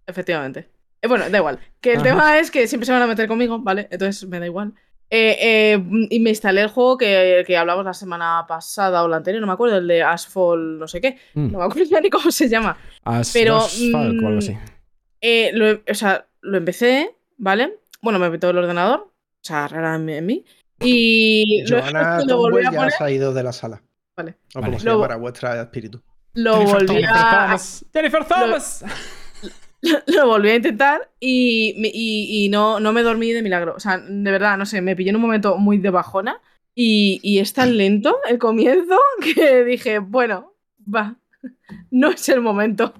[0.05, 0.68] Efectivamente.
[1.01, 1.60] Eh, bueno, da igual.
[1.80, 2.10] Que el Ajá.
[2.10, 3.88] tema es que siempre se van a meter conmigo, ¿vale?
[3.89, 4.74] Entonces me da igual.
[5.10, 9.39] Eh, y me instalé el juego que, que hablamos la semana pasada o la anterior,
[9.41, 11.18] no me acuerdo, el de Asphalt, no sé qué.
[11.36, 11.51] Mm.
[11.53, 12.78] No me acuerdo ya ni cómo se llama.
[13.05, 14.57] As- Pero, Asphalt o algo así.
[15.22, 17.80] Eh, lo, o sea, lo empecé, ¿vale?
[18.02, 19.12] Bueno, me petó el ordenador, o
[19.44, 20.46] sea, rara en mí.
[20.82, 22.92] y Joana lo volví a ya poner.
[22.92, 23.82] se ha ido de la sala.
[24.16, 24.36] Vale.
[24.56, 24.78] O Vale.
[24.78, 26.02] como Lo- llamará vuestra espíritu.
[26.34, 27.86] Lo Jennifer volví Jennifer a, Thomas.
[27.94, 28.86] Jennifer Thomas.
[30.08, 33.74] lo volví a intentar y, y- y no, no me dormí de milagro.
[33.76, 36.42] O sea, de verdad, no sé, me pillé en un momento muy de bajona
[36.76, 39.00] y, y es tan lento el comienzo
[39.36, 40.54] que dije, bueno,
[40.94, 41.16] va,
[41.92, 42.94] no es el momento.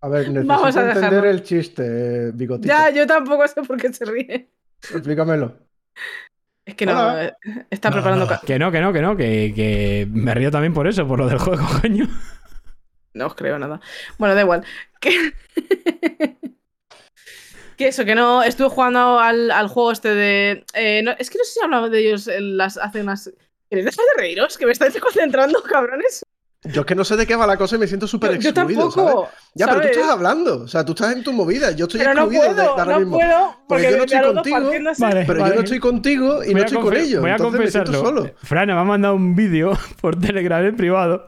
[0.00, 1.30] A ver, necesito Vamos a entender dejarlo.
[1.30, 2.68] el chiste, bigotito.
[2.68, 4.48] Ya, yo tampoco sé por qué se ríe.
[4.92, 5.58] Explícamelo.
[6.64, 7.24] Es que no, Hola.
[7.24, 7.32] eh,
[7.70, 8.26] está Nada, preparando...
[8.28, 11.18] ca- Que no, que no, que no, que, que me río también por eso, por
[11.18, 12.06] lo del juego, coño.
[13.14, 13.80] No os creo nada.
[14.18, 14.64] Bueno, da igual.
[15.00, 15.32] Que,
[17.76, 18.42] que eso, que no.
[18.42, 20.64] Estuve jugando al, al juego este de.
[20.74, 23.32] eh, no- es que no sé si hablaba de ellos en las, hace unas.
[23.70, 24.56] ¿Queréis dejar de reíros?
[24.58, 26.22] Que me estáis concentrando, cabrones.
[26.64, 28.40] Yo es que no sé de qué va la cosa y me siento súper Yo,
[28.40, 29.06] yo excluido, ¿sabes?
[29.06, 29.28] tampoco.
[29.54, 30.62] Ya, pero tú estás hablando.
[30.64, 31.70] O sea, tú estás en tu movida.
[31.70, 33.16] Yo estoy Pero no excluido de, puedo, de ahora no mismo.
[33.16, 34.70] puedo, porque yo no estoy contigo.
[34.98, 35.24] Vale.
[35.24, 37.20] Pero yo no estoy contigo y Voy no estoy con ellos.
[37.20, 38.00] Voy a me confesarlo.
[38.00, 38.30] solo.
[38.42, 41.26] Frana me ha mandado un vídeo por Telegram en privado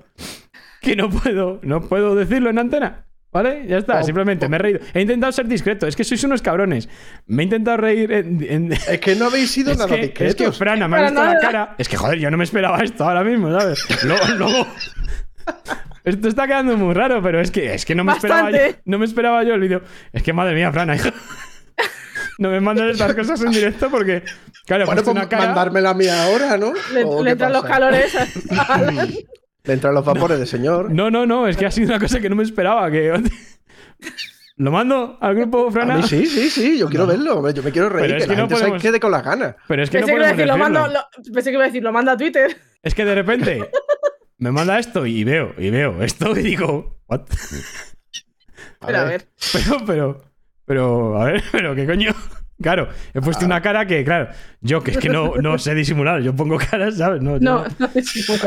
[0.80, 3.06] que no puedo, no puedo decirlo en antena.
[3.32, 3.64] ¿Vale?
[3.68, 4.48] Ya está, Oh, simplemente oh.
[4.48, 4.80] me he reído.
[4.92, 6.88] He intentado ser discreto, es que sois unos cabrones.
[7.26, 8.44] Me he intentado reír en.
[8.48, 10.50] en- Es que no habéis sido Es nada que, es que.
[10.50, 11.74] Frana me ha visto la cara.
[11.78, 13.86] Es que, joder, yo no me esperaba esto ahora mismo, ¿sabes?
[14.04, 14.66] Luego, luego-
[16.04, 18.98] Esto está quedando muy raro, pero es que, es que no me esperaba yo, no
[18.98, 19.82] me esperaba yo el vídeo.
[20.12, 21.10] Es que madre mía, Frana, hijo.
[22.38, 24.22] No me mandes estas cosas en directo porque,
[24.64, 25.44] claro, Bueno, pues una cara.
[25.46, 26.72] mandármela a mí ahora, ¿no?
[26.94, 28.14] Le, ¿O le entran los calores.
[28.16, 28.26] a-
[29.64, 30.90] Le entran los vapores de señor.
[30.90, 32.90] No, no, no, es que ha sido una cosa que no me esperaba.
[32.90, 33.12] Que...
[34.56, 35.96] ¿Lo mando al grupo, A Frana?
[35.96, 36.78] mí sí, sí, sí.
[36.78, 37.36] Yo quiero verlo.
[37.38, 38.06] hombre, Yo me quiero reír.
[38.06, 39.56] Pero es que, que la no gente se quede con las ganas.
[39.68, 41.64] Pero es que pensé, no que iba a decir, lo mando, lo- pensé que iba
[41.64, 42.56] a decir, lo manda a Twitter.
[42.82, 43.70] Es que de repente
[44.38, 47.22] me manda esto y veo, y veo esto y digo, ¿what?
[48.86, 49.28] Pero a ver.
[49.52, 50.24] Pero, pero,
[50.66, 52.12] pero, a ver, pero qué coño.
[52.62, 54.28] Claro, he puesto una cara que, claro,
[54.60, 57.22] yo que es que no, no sé disimular, yo pongo caras, ¿sabes?
[57.22, 57.64] No, yo- No,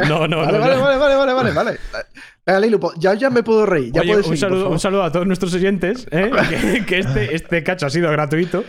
[0.07, 0.37] no no, no.
[0.45, 0.81] Vale, no, vale, no.
[0.83, 1.79] vale, vale, vale, vale, vale.
[2.45, 3.91] Venga, Lilu, po- ya, ya me puedo reír.
[3.93, 6.29] Ya Oye, un, seguir, saludo, un saludo a todos nuestros oyentes, ¿eh?
[6.49, 8.63] que, que este, este cacho ha sido gratuito.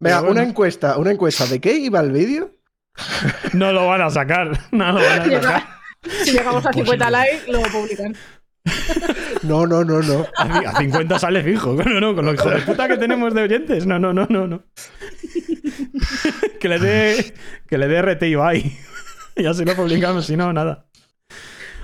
[0.00, 1.46] Venga, bueno, una encuesta, una encuesta.
[1.46, 2.50] ¿De qué iba el vídeo?
[3.52, 5.62] No lo van a sacar, no lo van a sacar.
[6.24, 8.14] Si llegamos a 50 likes, lo publican.
[9.42, 10.26] No, no, no, no.
[10.38, 11.74] A, ci- a 50 sale fijo.
[11.74, 13.84] No, no, con lo hijo de puta que tenemos de oyentes.
[13.86, 14.62] No, no, no, no, no.
[16.60, 17.34] que le dé
[17.68, 18.78] que le dé RT Ibai.
[19.36, 20.86] y así lo publicamos, si no, nada.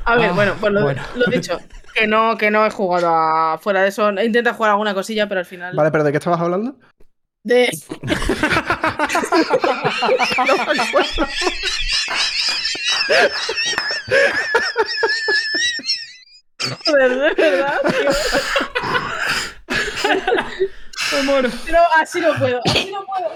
[0.04, 1.02] A ver, Ah, bueno, pues lo, bueno.
[1.16, 1.58] lo dicho.
[1.94, 4.08] Que no, que no he jugado a- fuera de eso.
[4.10, 5.74] He intentado jugar alguna cosilla, pero al final.
[5.76, 6.76] Vale, pero ¿de qué estabas hablando?
[7.44, 7.70] De.
[16.86, 17.32] De verdad.
[17.88, 18.10] tío.
[21.66, 23.30] Pero así no puedo, así no puedo.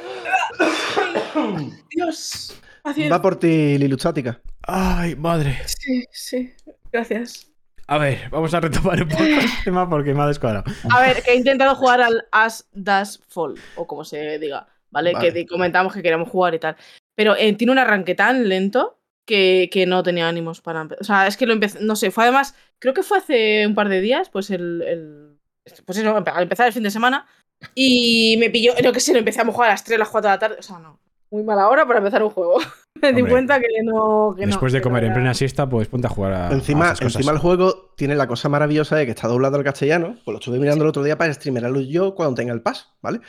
[1.90, 2.56] Dios.
[2.82, 3.16] Paciencia.
[3.16, 4.40] Va por ti, Lilu Chática.
[4.62, 5.60] Ay, madre.
[5.66, 6.54] Sí, sí.
[6.92, 7.50] Gracias.
[7.86, 10.64] A ver, vamos a retomar un poco el tema porque me ha descuadrado.
[10.90, 15.12] A ver, que he intentado jugar al As Das Fall, o como se diga, ¿vale?
[15.12, 15.32] Vale.
[15.32, 16.76] Que comentamos que queríamos jugar y tal.
[17.14, 21.02] Pero eh, tiene un arranque tan lento que, que no tenía ánimos para empezar.
[21.02, 22.54] O sea, es que lo empecé, no sé, fue además,
[22.84, 24.82] creo que fue hace un par de días, pues el.
[24.82, 25.38] el-
[25.86, 27.26] pues eso, al empezar el fin de semana.
[27.74, 30.28] Y me pilló, lo que sé, lo empezamos a jugar a las 3, las 4
[30.28, 30.56] de la tarde.
[30.58, 31.00] O sea, no.
[31.30, 32.58] Muy mala hora para empezar un juego.
[33.02, 34.34] me di cuenta que no.
[34.36, 36.52] Que no, Después de no comer en plena siesta, pues ponte a jugar a, a
[36.52, 37.16] Encima, esas cosas.
[37.16, 40.18] encima el juego tiene la cosa maravillosa de que está doblado al castellano.
[40.22, 43.20] Pues lo estuve mirando el otro día para streamerarlo yo cuando tenga el pass, ¿vale?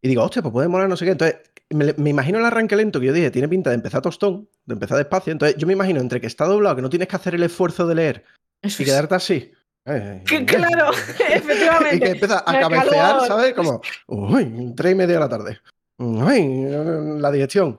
[0.00, 1.10] Y digo, hostia, pues puede molar no sé qué.
[1.10, 1.40] Entonces,
[1.70, 4.74] me, me imagino el arranque lento que yo dije, tiene pinta de empezar tostón, de
[4.74, 5.32] empezar despacio.
[5.32, 7.86] Entonces, yo me imagino entre que está doblado, que no tienes que hacer el esfuerzo
[7.88, 8.24] de leer
[8.62, 9.52] Eso y quedarte así.
[9.86, 10.90] eh, Que- claro,
[11.28, 11.96] efectivamente.
[11.96, 13.26] Y que empieza a cabecear.
[13.26, 13.54] ¿sabes?
[13.54, 15.58] Como, uy, tres y media de la tarde.
[15.98, 16.66] Uy,
[17.20, 17.78] la digestión.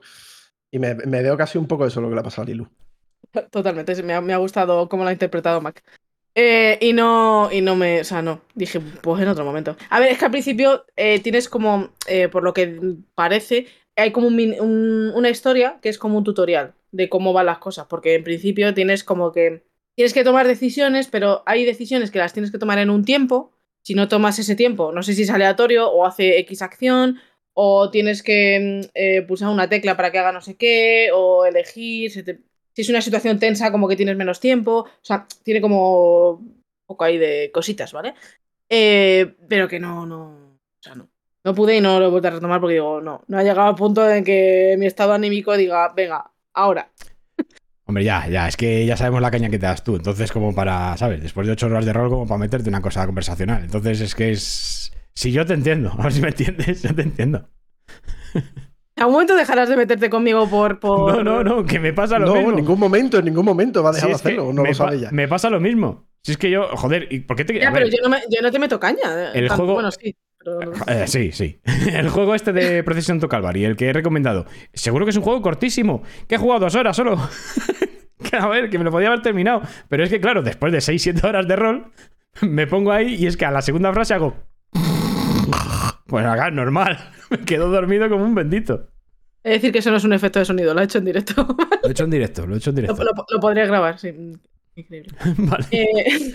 [0.70, 2.68] Y me, me veo casi un poco eso lo que le ha pasado a Lilu.
[3.50, 5.82] Totalmente, me ha, me ha gustado cómo lo ha interpretado Mac.
[6.34, 9.76] Eh, y no, y no me, o sea, no, dije, pues en otro momento.
[9.90, 12.78] A ver, es que al principio eh, tienes como, eh, por lo que
[13.14, 13.66] parece,
[13.96, 17.58] hay como un un- una historia que es como un tutorial de cómo van las
[17.58, 19.62] cosas, porque en principio tienes como que,
[19.94, 23.52] tienes que tomar decisiones, pero hay decisiones que las tienes que tomar en un tiempo,
[23.82, 27.18] si no tomas ese tiempo, no sé si es aleatorio o hace X acción,
[27.54, 31.44] o tienes que mm, eh, pulsar una tecla para que haga no sé qué, o
[31.44, 34.80] elegir, si es una situación tensa, como que tienes menos tiempo.
[34.80, 38.14] O sea, tiene como un poco ahí de cositas, ¿vale?
[38.68, 40.58] Eh, pero que no, no.
[40.58, 41.08] O sea, no.
[41.44, 43.22] No pude y no lo he vuelto a retomar porque digo, no.
[43.26, 46.90] No ha llegado al punto en que mi estado anímico diga, venga, ahora.
[47.92, 49.96] Hombre, ya, ya, es que ya sabemos la caña que te das tú.
[49.96, 51.20] Entonces, como para, ¿sabes?
[51.22, 53.62] Después de ocho horas de rol, como para meterte una cosa conversacional.
[53.64, 54.92] Entonces, es que es.
[55.14, 57.50] Si yo te entiendo, a ver si me entiendes, yo te entiendo.
[58.34, 58.42] En
[58.96, 60.80] algún momento dejarás de meterte conmigo por.
[60.80, 61.16] por...
[61.16, 62.48] No, no, no, que me pasa lo No, mismo.
[62.50, 65.00] en ningún momento, en ningún momento va a dejar de hacerlo, no me lo sabe
[65.00, 65.10] ya.
[65.10, 66.08] Me pasa lo mismo.
[66.24, 68.22] Si es que yo, joder, ¿y por qué te Ya, a pero yo no, me-
[68.30, 69.32] yo no te meto caña.
[69.34, 70.16] El Tanto- juego- Bueno, sí.
[70.44, 70.72] Pero...
[70.86, 71.60] Eh, sí, sí.
[71.92, 74.46] El juego este de Procession to Calvary, el que he recomendado.
[74.72, 76.02] Seguro que es un juego cortísimo.
[76.28, 77.18] Que he jugado dos horas solo.
[78.32, 79.62] A ver, que me lo podía haber terminado.
[79.88, 81.92] Pero es que, claro, después de 6-7 horas de rol,
[82.40, 84.34] me pongo ahí y es que a la segunda frase hago.
[86.06, 86.98] Pues acá, normal.
[87.30, 88.88] Me quedo dormido como un bendito.
[89.42, 91.56] Es decir, que eso no es un efecto de sonido, lo he hecho en directo.
[91.82, 93.04] Lo he hecho en directo, lo he hecho en lo, directo.
[93.04, 94.12] lo- lo podría grabar, sí.
[94.76, 95.12] Increíble.
[95.38, 95.66] Vale.
[95.72, 96.34] Eh,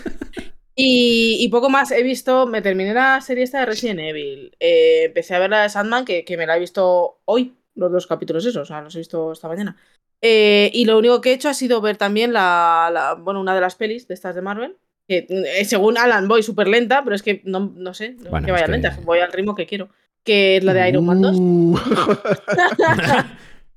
[0.78, 4.52] y, y poco más, he visto, me terminé la serie esta de Resident Evil.
[4.60, 7.90] Eh, empecé a ver la de Sandman, que, que me la he visto hoy, los
[7.90, 9.76] dos capítulos esos, o sea, los he visto esta mañana.
[10.22, 13.54] Eh, y lo único que he hecho ha sido ver también la, la- bueno, una
[13.54, 14.76] de las pelis de estas de Marvel.
[15.08, 18.46] Que eh, según Alan voy súper lenta, pero es que no, no sé, no Bueno,
[18.46, 19.88] que vaya es que- lenta, voy al ritmo que quiero.
[20.24, 21.36] Que es la de Iron Man 2.
[21.38, 21.78] Uh,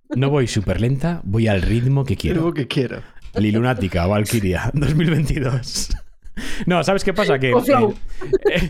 [0.15, 2.41] No voy súper lenta, voy al ritmo que quiero.
[2.41, 3.01] lo que quiero.
[3.35, 5.89] Lilunática, Valkyria, 2022.
[6.65, 7.39] No, ¿sabes qué pasa?
[7.39, 7.51] Que.
[7.51, 7.93] Con flow.
[8.49, 8.69] eh,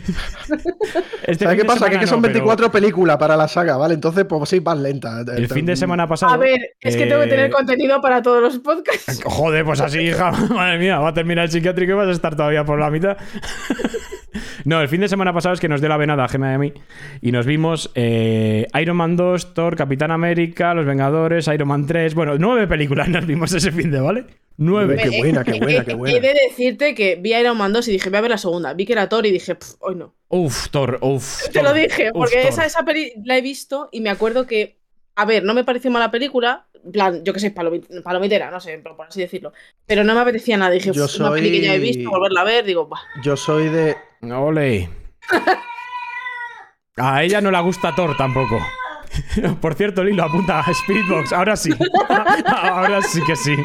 [1.24, 1.88] este ¿Sabes qué pasa?
[1.88, 3.94] que, es que semana son no, pero 24 películas para la saga, ¿vale?
[3.94, 5.22] Entonces, pues sí, más lenta.
[5.36, 6.32] El fin de semana pasado.
[6.32, 9.20] A ver, es que tengo que tener eh, contenido para todos los podcasts.
[9.24, 12.36] Joder, pues así, hija, madre mía, va a terminar el psiquiátrico y vas a estar
[12.36, 13.16] todavía por la mitad.
[14.64, 16.54] No, el fin de semana pasado es que nos dio la venada a Gemma y
[16.54, 16.72] a mí
[17.20, 22.14] y nos vimos eh, Iron Man 2, Thor, Capitán América, Los Vengadores, Iron Man 3.
[22.14, 24.24] Bueno, nueve películas nos vimos ese fin de, ¿vale?
[24.56, 24.96] Nueve.
[25.02, 26.16] Qué buena, qué buena, qué buena.
[26.16, 28.74] He de decirte que vi Iron Man 2 y dije, voy a ver la segunda.
[28.74, 30.14] Vi que era Thor y dije, "Pf, hoy no.
[30.28, 31.44] Uf, Thor, uf.
[31.46, 34.78] Te Thor, lo dije, porque esa, esa peli la he visto y me acuerdo que,
[35.16, 38.78] a ver, no me pareció mala película, plan, yo qué sé, palomi- palomitera, no sé,
[38.78, 39.52] por así decirlo.
[39.86, 40.70] Pero no me apetecía nada.
[40.70, 43.00] Dije, Yo "Uf, una peli que ya he soy- visto, volverla a ver, digo, "Buah".
[43.22, 43.96] Yo soy de.
[44.22, 44.88] Ole.
[46.96, 48.58] A ella no le gusta Thor tampoco.
[49.60, 51.32] Por cierto, Lilo, apunta a Spirit Box.
[51.32, 51.70] Ahora sí.
[52.46, 53.56] Ahora sí que sí.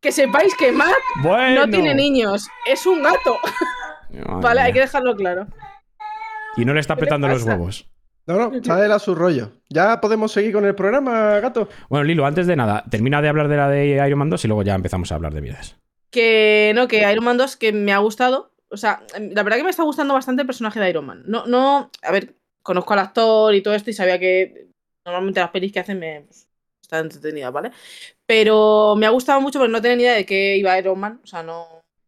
[0.00, 1.66] Que sepáis que Mac Bueno.
[1.66, 3.38] no tiene niños, es un gato.
[4.10, 5.46] Madre Vale, hay que dejarlo claro.
[6.56, 7.89] Y no le está ¿Qué le petando los huevos.
[8.26, 9.52] No, no, está de la su rollo.
[9.68, 11.68] ¿Ya podemos seguir con el programa, gato?
[11.88, 14.48] Bueno, Lilo, antes de nada, termina de hablar de la de Iron Man 2 y
[14.48, 15.76] luego ya empezamos a hablar de vidas.
[16.10, 18.52] Que no, que Iron Man 2 que me ha gustado.
[18.68, 21.22] O sea, la verdad que me está gustando bastante el personaje de Iron Man.
[21.26, 24.68] No, no, a ver, conozco al actor y todo esto y sabía que
[25.04, 26.46] normalmente las pelis que hacen me pues,
[26.82, 27.72] están entretenidas, ¿vale?
[28.26, 31.20] Pero me ha gustado mucho porque no tenía ni idea de qué iba Iron Man.
[31.24, 31.62] O sea, no.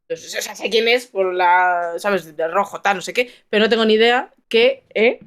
[0.09, 1.95] o sea, sé quién es por la.
[1.99, 2.37] ¿Sabes?
[2.37, 3.31] De rojo, tal, no sé qué.
[3.49, 4.84] Pero no tengo ni idea que.
[4.94, 5.18] ¿eh?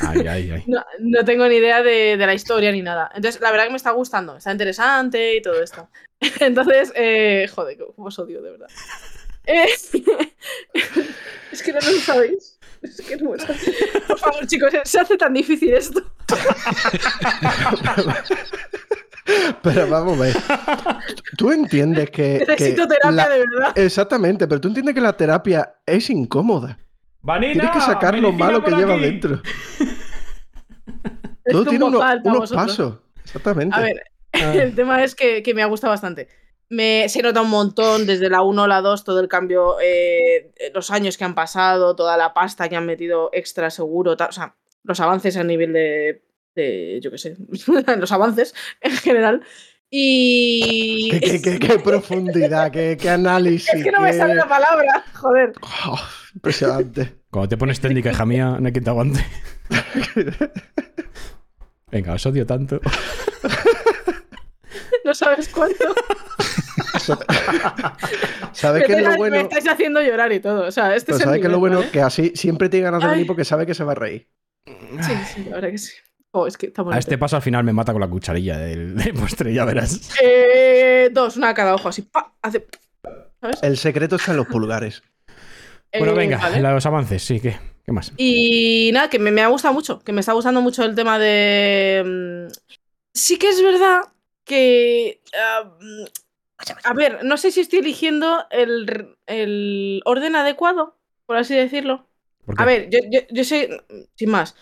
[0.00, 0.64] Ay, ay, ay.
[0.66, 3.08] No, no tengo ni idea de, de la historia ni nada.
[3.14, 4.36] Entonces, la verdad que me está gustando.
[4.36, 5.88] Está interesante y todo esto.
[6.40, 8.66] Entonces, eh, joder, os odio, de verdad.
[9.46, 9.64] Eh,
[11.52, 12.58] es que no lo sabéis.
[12.82, 13.74] Es que no lo sabéis.
[14.08, 16.02] Por favor, chicos, se hace tan difícil esto.
[19.62, 20.36] Pero vamos a ver.
[21.36, 22.38] Tú entiendes que.
[22.40, 23.78] que Necesito terapia la- de verdad.
[23.78, 26.78] Exactamente, pero tú entiendes que la terapia es incómoda.
[27.22, 29.42] Tienes que sacar lo malo que llevas dentro.
[31.50, 32.98] Todo tiene para unos pasos.
[33.24, 33.74] Exactamente.
[33.74, 34.02] A ver,
[34.32, 34.52] Ah.
[34.54, 36.28] el tema es que, que me ha gustado bastante.
[36.70, 40.52] Me, se nota un montón desde la 1 a la 2 todo el cambio, eh,
[40.74, 44.32] los años que han pasado, toda la pasta que han metido extra seguro, tal, o
[44.32, 44.54] sea,
[44.84, 46.22] los avances a nivel de,
[46.54, 47.36] de yo qué sé,
[47.98, 49.42] los avances en general.
[49.90, 51.08] Y...
[51.10, 53.68] ¿Qué, qué- qué- qué profundidad, qué, qué análisis.
[53.74, 55.52] es que no me sale la palabra, joder.
[55.86, 55.98] Oh,
[56.34, 57.14] impresionante.
[57.30, 59.24] Cuando te pones técnica, hija mía, no hay quien te aguante.
[61.90, 62.80] Venga, os odio tanto.
[65.04, 65.94] No sabes cuánto.
[68.52, 69.36] ¿Sabes Me, qué es lo me bueno?
[69.36, 70.66] estáis haciendo llorar y todo.
[70.66, 71.78] O sea, este es el ¿sabes qué es lo bueno?
[71.78, 71.90] ¿vale?
[71.90, 74.28] Que así siempre tiene ganas de venir porque sabe que se va a reír.
[74.66, 75.92] Sí, sí, la verdad que sí.
[76.40, 78.96] Oh, es que está A este paso al final me mata con la cucharilla del,
[78.96, 80.10] del postre, ya verás.
[80.22, 82.02] Eh, dos, una a cada ojo, así.
[82.02, 82.32] ¡pa!
[82.42, 82.66] Hace.
[83.40, 83.62] ¿Sabes?
[83.62, 85.02] El secreto está en los pulgares.
[85.92, 86.60] Bueno, Eh, venga, vale.
[86.60, 87.56] los avances, sí, ¿qué?
[87.84, 88.12] ¿Qué más?
[88.18, 91.18] Y nada, que me, me ha gustado mucho, que me está gustando mucho el tema
[91.18, 92.02] de...
[92.48, 92.52] mm,
[93.14, 94.00] Sí que es verdad
[94.44, 95.20] que...
[95.34, 96.04] ah, mm,
[96.84, 102.06] a ver, no sé si estoy eligiendo el, el orden adecuado, por así decirlo.
[102.56, 103.68] A ver, yo, yo, yo sé,
[104.16, 104.56] sin más,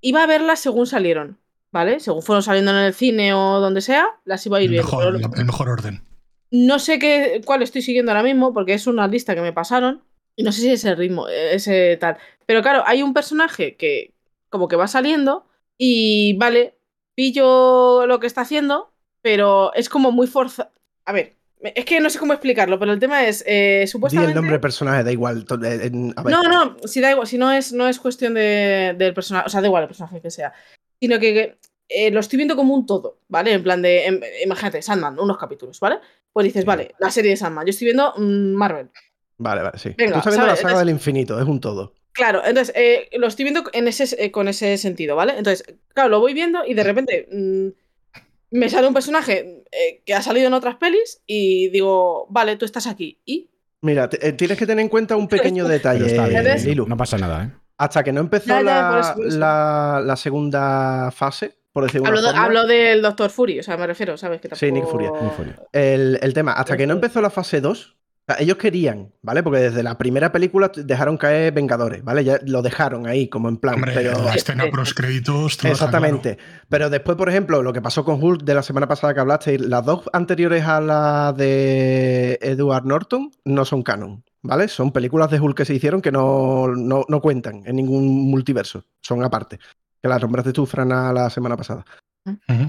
[0.00, 1.38] iba a verlas según salieron,
[1.72, 2.00] ¿vale?
[2.00, 4.86] Según fueron saliendo en el cine o donde sea, las iba a ir El viendo.
[4.88, 6.02] mejor, pero- el mejor orden.
[6.50, 10.02] no sé qué, cuál estoy siguiendo ahora mismo, porque es una lista que me pasaron.
[10.36, 12.16] Y no sé si es el ritmo, eh, ese tal.
[12.46, 14.14] Pero claro, hay un personaje que
[14.48, 15.46] como que va saliendo
[15.76, 16.76] y vale,
[17.14, 18.92] pillo lo que está haciendo,
[19.22, 20.70] pero es como muy forzado.
[21.04, 24.30] A ver, es que no sé cómo explicarlo, pero el tema es, eh, Di supuestamente...
[24.32, 25.44] el nombre del personaje, da igual.
[25.64, 28.34] eh, en- a ver, No, no, si da igual, si no es, no es cuestión
[28.34, 30.52] de, del personaje, o sea, da igual el personaje que sea,
[31.00, 31.58] sino que, que,
[31.88, 33.52] eh, lo estoy viendo como un todo, ¿vale?
[33.52, 35.98] En plan de, em- imagínate, Sandman, unos capítulos, ¿vale?
[36.32, 38.88] Pues dices, vale, la serie de Sandman, yo estoy viendo mm, Marvel.
[39.38, 39.94] Vale, vale, sí.
[39.98, 40.60] Venga, Tú estás viendo la ¿sabes?
[40.60, 41.94] saga Entonces- del infinito, es un todo.
[42.12, 45.34] Claro, entonces, eh, lo estoy viendo en ese, con ese sentido, ¿vale?
[45.38, 47.68] Entonces, claro, lo voy viendo y de repente mm,
[48.50, 52.64] me sale un personaje eh, que ha salido en otras pelis y digo, vale, tú
[52.64, 53.20] estás aquí.
[53.24, 53.48] ¿Y?
[53.82, 56.64] Mira, eh, tienes que tener en cuenta un pequeño detalle, está bien, ¿Entiendes?
[56.66, 56.86] Lilu.
[56.86, 57.50] no pasa nada, ¿eh?
[57.78, 59.14] Hasta que no empezó Ya, ya,
[60.04, 63.86] la, segunda fase, por decirlo de Hablo, de- hablo del Doctor Fury, o sea, me
[63.86, 64.40] refiero, ¿sabes?
[64.40, 65.52] Que Sí, Nick tampoco- Fury, Nick Fury.
[65.72, 67.96] el, el tema, hasta que no empezó la fase 2,
[68.28, 69.42] O sea, ellos querían, ¿vale?
[69.42, 72.22] Porque desde la primera película dejaron caer Vengadores, ¿vale?
[72.22, 73.74] Ya lo dejaron ahí, como en plan.
[73.74, 74.22] Hombre, pero...
[74.22, 75.58] la escena pros créditos.
[75.64, 76.38] Exactamente.
[76.68, 79.58] Pero después, por ejemplo, lo que pasó con Hulk de la semana pasada que hablaste,
[79.58, 84.68] las dos anteriores a la de Edward Norton no son canon, ¿vale?
[84.68, 88.84] Son películas de Hulk que se hicieron que no, no, no cuentan en ningún multiverso,
[89.00, 89.58] son aparte.
[90.00, 91.84] Que las nombraste tú, Frana, la semana pasada.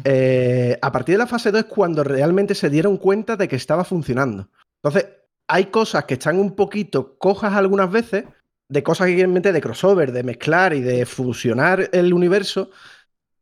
[0.03, 3.55] Eh, a partir de la fase 2 es cuando realmente se dieron cuenta de que
[3.55, 4.49] estaba funcionando.
[4.83, 5.07] Entonces,
[5.53, 8.25] hay cosas que están un poquito cojas algunas veces,
[8.69, 12.69] de cosas que quieren meter de crossover, de mezclar y de fusionar el universo,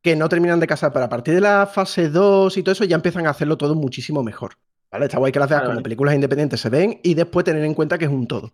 [0.01, 0.91] que no terminan de casar.
[0.91, 3.75] Pero a partir de la fase 2 y todo eso, ya empiezan a hacerlo todo
[3.75, 4.53] muchísimo mejor.
[4.91, 5.05] ¿Vale?
[5.05, 7.99] Está guay que las veas como películas independientes se ven y después tener en cuenta
[7.99, 8.53] que es un todo.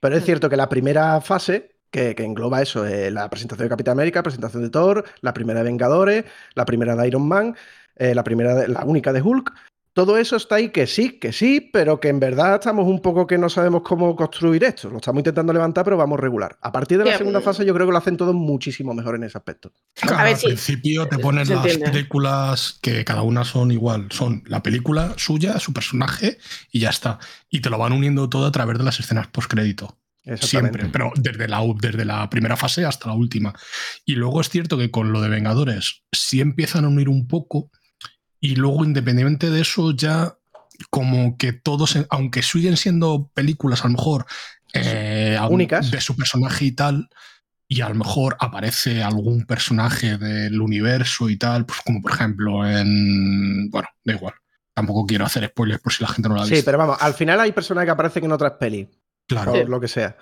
[0.00, 3.70] Pero es cierto que la primera fase, que, que engloba eso, eh, la presentación de
[3.70, 6.24] Capitán América, presentación de Thor, la primera de Vengadores,
[6.54, 7.54] la primera de Iron Man,
[7.94, 9.52] eh, la primera, de- la única de Hulk.
[9.92, 13.26] Todo eso está ahí que sí, que sí, pero que en verdad estamos un poco
[13.26, 14.88] que no sabemos cómo construir esto.
[14.88, 16.56] Lo estamos intentando levantar, pero vamos regular.
[16.62, 17.42] A partir de la segunda mm.
[17.42, 19.72] fase, yo creo que lo hacen todo muchísimo mejor en ese aspecto.
[19.94, 20.46] Claro, A ver, al sí.
[20.46, 21.90] principio te ponen Se las entiende.
[21.90, 24.06] películas que cada una son igual.
[24.10, 26.38] Son la película suya, su personaje
[26.70, 27.18] y ya está.
[27.48, 29.96] Y te lo van uniendo todo a través de las escenas postcrédito.
[30.40, 33.54] Siempre, pero desde la, desde la primera fase hasta la última.
[34.04, 37.70] Y luego es cierto que con lo de Vengadores sí empiezan a unir un poco
[38.40, 40.36] y luego independientemente de eso ya
[40.90, 44.26] como que todos, aunque siguen siendo películas a lo mejor
[44.72, 45.90] eh, Únicas.
[45.90, 47.08] de su personaje y tal,
[47.68, 52.66] y a lo mejor aparece algún personaje del universo y tal, pues como por ejemplo
[52.68, 53.70] en...
[53.70, 54.34] Bueno, da igual.
[54.74, 56.64] Tampoco quiero hacer spoilers por si la gente no la ha Sí, visto.
[56.64, 58.88] pero vamos, al final hay personajes que aparecen en otras pelis,
[59.28, 59.52] claro.
[59.52, 60.16] por lo que sea.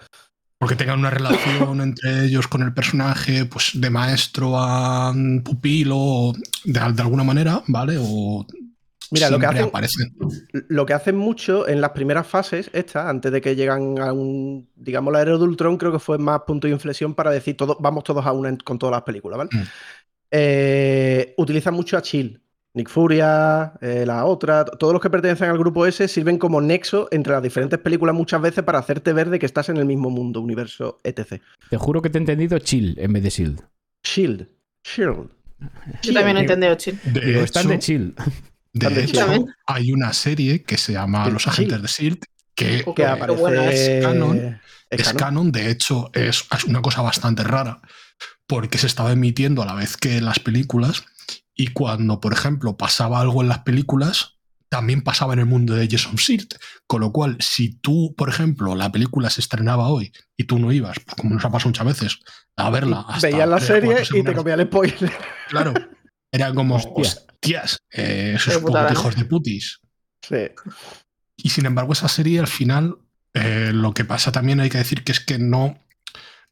[0.59, 6.33] Porque tengan una relación entre ellos con el personaje, pues de maestro a pupilo,
[6.65, 7.97] de, de alguna manera, ¿vale?
[7.99, 8.47] O
[9.11, 9.71] Mira, lo que hacen,
[10.69, 14.69] lo que hacen mucho en las primeras fases, estas, antes de que llegan a un,
[14.77, 17.79] digamos, la era de Ultron, creo que fue más punto de inflexión para decir, todo,
[17.81, 19.51] vamos todos a una con todas las películas, ¿vale?
[19.53, 19.63] Mm.
[20.31, 22.43] Eh, utilizan mucho a Chill.
[22.79, 27.09] Nick Furia, eh, la otra, todos los que pertenecen al grupo S sirven como nexo
[27.11, 30.09] entre las diferentes películas muchas veces para hacerte ver de que estás en el mismo
[30.09, 31.43] mundo, universo, etc.
[31.69, 33.61] Te juro que te he entendido chill en vez de shield.
[34.03, 34.49] Shield.
[34.85, 35.29] Shield.
[36.03, 36.99] Yo también he entendido, Chin.
[37.05, 38.15] De Digo, están hecho, de chill.
[38.73, 39.27] de hecho,
[39.67, 41.53] hay una serie que se llama Los Chill.
[41.75, 42.21] Agentes de S.H.I.E.L.D.
[42.55, 43.99] que Que aparece.
[43.99, 44.37] es canon.
[44.91, 45.19] es es canon.
[45.19, 47.81] canon, de hecho es, es una cosa bastante rara,
[48.49, 51.05] porque se estaba emitiendo a la vez que las películas,
[51.55, 54.39] y cuando, por ejemplo, pasaba algo en las películas,
[54.69, 56.57] también pasaba en el mundo de Jason Shield.
[56.87, 60.73] Con lo cual, si tú, por ejemplo, la película se estrenaba hoy y tú no
[60.73, 62.19] ibas, pues como nos ha pasado muchas veces,
[62.57, 65.13] a verla hasta Veías la serie y te comía el spoiler.
[65.49, 65.75] Claro.
[66.31, 67.23] Era como, Hostia.
[67.39, 69.81] hostias, eh, esos hijos de putis.
[70.23, 70.51] Sí.
[71.37, 72.99] Y sin embargo, esa serie al final,
[73.35, 75.79] eh, lo que pasa también hay que decir que es que no,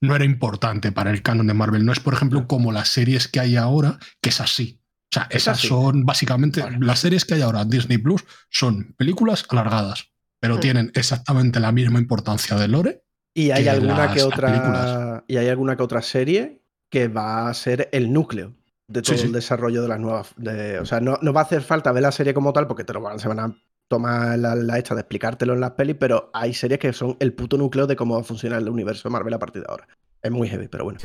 [0.03, 1.85] no era importante para el canon de Marvel.
[1.85, 4.81] No es, por ejemplo, como las series que hay ahora, que es así.
[5.05, 5.69] O sea, Es esas así.
[5.69, 6.79] son básicamente, Vale.
[6.81, 10.61] las series que hay ahora en Disney Plus son películas alargadas, pero Mm.
[10.61, 13.03] tienen exactamente la misma importancia de Lore.
[13.35, 15.25] Y hay que alguna que otra.
[15.29, 18.55] Y hay alguna que otra serie que va a ser el núcleo
[18.89, 19.27] de Sí, todo sí.
[19.27, 20.29] el desarrollo de las nuevas.
[20.37, 22.85] de- o sea, no, no va a hacer falta ver la serie como tal, porque
[22.85, 23.55] te lo van, se van a
[23.89, 27.33] tomar la, la hecha de explicártelo en las pelis, pero hay series que son el
[27.33, 29.87] puto núcleo de cómo va a funcionar el universo de Marvel a partir de ahora.
[30.23, 30.99] Es muy heavy, pero bueno.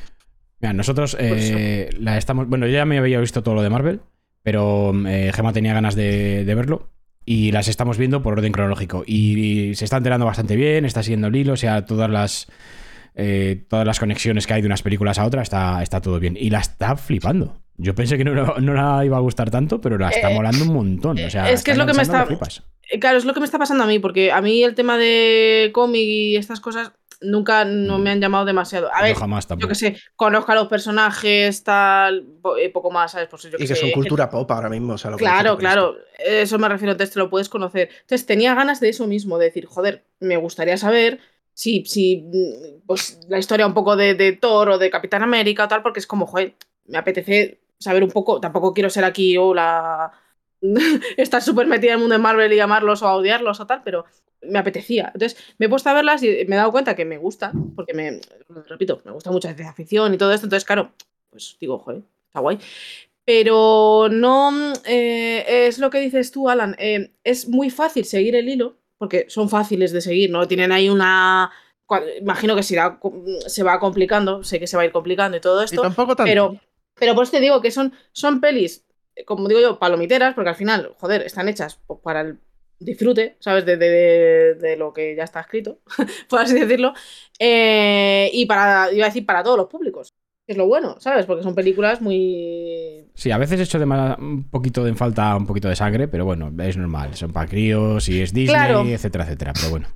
[0.60, 2.48] Mira, nosotros eh, la estamos.
[2.48, 4.02] Bueno, yo ya me había visto todo lo de Marvel,
[4.44, 6.90] pero eh, Gemma tenía ganas de, de verlo.
[7.24, 9.04] Y las estamos viendo por orden cronológico.
[9.06, 12.48] Y, se está enterando bastante bien, está siguiendo el hilo, o sea, todas las.
[13.16, 16.36] eh, todas las conexiones que hay de unas películas a otras, está, está todo bien.
[16.40, 17.62] Y la está flipando.
[17.82, 20.34] Yo pensé que no, la- no la iba a gustar tanto, pero la está Eh,
[20.36, 21.18] molando un montón.
[21.24, 22.64] O sea, es que es lo que me está- flipas.
[22.90, 24.98] Eh, Claro, es lo que me está pasando a mí, porque a mí el tema
[24.98, 28.90] de cómic y estas cosas nunca no me han llamado demasiado.
[28.94, 29.70] A Yo ver, jamás yo tampoco.
[29.70, 33.28] que sé, conozco a los personajes, tal, po- eh, poco más, ¿sabes?
[33.30, 34.94] Pues yo Y que sé, son cultura pop ahora mismo.
[34.94, 35.96] O sea, lo que Claro, claro,
[36.26, 37.90] eso me refiero, entonces te lo puedes conocer.
[38.02, 41.20] Entonces tenía ganas de eso mismo, de decir, joder, me gustaría saber
[41.54, 45.66] si, si mm, pues la historia un poco de, de Thor o de Capitán América
[45.66, 46.56] o tal, porque es como, joder,
[46.88, 50.12] me apetece saber un poco, tampoco quiero ser aquí o la...
[51.18, 53.82] estar súper metida en el mundo de Marvel y amarlos o a odiarlos o tal,
[53.84, 54.06] pero
[54.42, 55.12] me apetecía.
[55.14, 57.94] Entonces me he puesto a verlas y me he dado cuenta que me gusta, porque
[57.94, 58.22] me,
[58.68, 60.92] repito, me gusta mucho la ciencia ficción y todo esto, entonces claro,
[61.30, 62.60] pues digo, joder, está guay.
[63.26, 66.76] Pero no eh, es lo que dices tú, Alan.
[66.80, 70.48] eh, es muy fácil seguir el hilo, porque son fáciles de seguir, ¿no?
[70.48, 71.52] Tienen ahí una.
[72.20, 73.00] Imagino que se, irá
[73.48, 75.82] se va complicando, sé que se va a ir complicando y todo Y esto.
[75.82, 76.30] tampoco tanto.
[76.30, 76.56] Pero,
[77.02, 80.56] pero pues te digo que son, son pelis, eh, como digo yo, palomiteras, porque al
[80.56, 82.38] final, joder, están hechas para el
[82.78, 83.66] disfrute, ¿sabes?
[83.66, 85.80] De, de- de- lo que ya está escrito,
[86.30, 86.94] por así decirlo.
[87.40, 90.14] Eh, y para, iba a decir, para todos los públicos.
[90.46, 91.26] que Es lo bueno, ¿sabes?
[91.26, 93.08] Porque son películas muy.
[93.16, 96.08] Sí, a veces echo de ma- un poquito de en falta un poquito de sangre,
[96.08, 97.16] pero bueno, es normal.
[97.16, 98.82] Son para críos y es Disney, Claro.
[98.86, 99.54] etcétera, etcétera.
[99.56, 99.88] Pero bueno.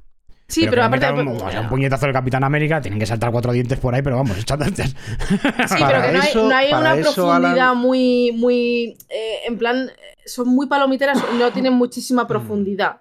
[0.48, 1.08] Sí, pero, aparte.
[1.12, 3.96] metan un, o sea, un puñetazo del Capitán América, tienen que saltar cuatro dientes por
[3.96, 4.96] ahí, pero vamos, echando antes.
[5.68, 8.32] Sí, Para pero que no hay, eso- no hay para una eso, profundidad Alan- muy,
[8.32, 9.90] muy, eh, en plan,
[10.26, 11.78] son muy palomiteras, no tienen Mm.
[11.78, 12.98] muchísima profundidad.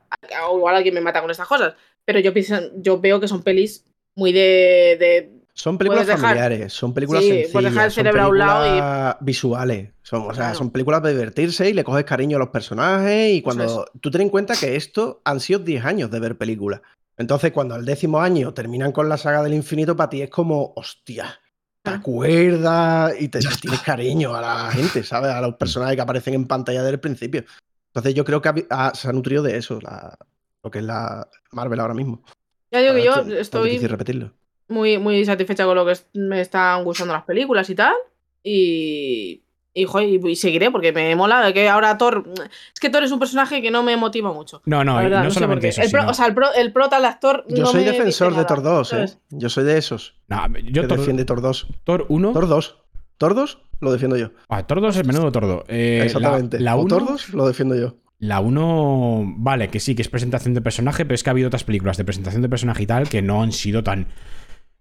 [0.49, 3.43] O igual alguien me mata con estas cosas, pero yo pienso, yo veo que son
[3.43, 3.85] pelis
[4.17, 8.23] muy de, de- Son películas dejar- familiares, son películas Sí, sencillas, dejar el son cerebro
[8.23, 10.55] a un lado y- películas visuales, son, o sea, Claro.
[10.59, 14.23] son películas para divertirse y le coges cariño a los personajes y cuando tú ten
[14.23, 16.81] en cuenta que esto han sido 10 años de ver películas.
[17.17, 20.73] Entonces, cuando al décimo año terminan con la saga del infinito, para ti es como,
[20.77, 21.39] hostia,
[21.83, 21.95] te Ah.
[21.95, 25.31] acuerdas y te, tienes cariño a la gente, ¿sabes?
[25.31, 27.45] A los personajes que aparecen en pantalla desde el principio.
[27.93, 30.17] Entonces, yo creo que ha ha- se ha nutrido de eso, la-
[30.65, 32.25] lo que es la Marvel ahora mismo.
[32.73, 34.33] Ya digo que yo estoy repetirlo.
[34.67, 37.95] muy, muy satisfecha con lo que es- me están gustando las películas y tal,
[38.43, 39.44] y...
[39.77, 42.25] Y, joder, y- seguiré porque me mola que ahora Thor...
[42.73, 44.63] Es que Thor es un personaje que no me motiva mucho.
[44.67, 45.81] No, no, la verdad, no sé solamente por eso.
[45.81, 45.87] qué.
[45.87, 47.45] El pro- sino- O sea, el, pro, el prota, el actor...
[47.49, 49.07] Yo no soy me defensor de Thor nada, 2, ¿eh?
[49.31, 51.67] Yo soy de esos No, yo que Thor, defiende Thor 2.
[51.83, 52.33] Thor 1.
[52.33, 52.77] Thor 2.
[53.19, 54.31] Thor 2 lo defiendo yo.
[54.49, 55.65] Ah, Thor 2 es menudo tordo.
[55.69, 56.61] Eh, la- Exactamente.
[56.61, 56.89] La O 1.
[56.89, 57.97] Thor 2 lo defiendo yo.
[58.21, 61.49] La 1, vale, que sí, que es presentación de personaje, pero es que ha habido
[61.49, 64.07] otras películas de presentación de personaje y tal que no han sido tan.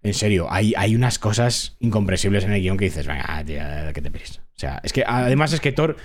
[0.03, 3.61] En serio, hay, hay unas cosas incomprensibles en el guion que dices, venga, tío,
[3.93, 4.39] ¿qué te pides?
[4.39, 5.95] O sea, es que además es que Thor.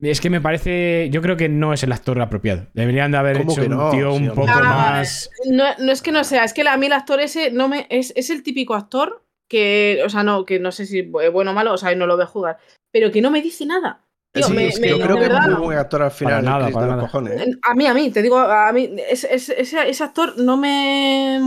[0.00, 1.08] Es que me parece.
[1.10, 2.68] Yo creo que no es el actor apropiado.
[2.72, 5.28] Deberían de haber ¿Cómo hecho que un tío Sí, un poco Ah, más.
[5.50, 7.86] No, no es que no sea, es que a mí el actor ese no me.
[7.90, 10.00] Es, es el típico actor que.
[10.04, 12.16] O sea, no, que no sé si es bueno o malo, o sea, no lo
[12.16, 12.58] ve jugar.
[12.92, 14.04] Pero que no me dice nada.
[14.38, 16.10] Tío, Sí, me- es que me- yo creo que es verdad, muy buen actor al
[16.10, 16.34] final.
[16.34, 17.50] Para nada, Chris para de los cojones, ¿eh?
[17.62, 21.38] A mí, a mí, te digo, a mí, ese, ese- ese- ese actor no me.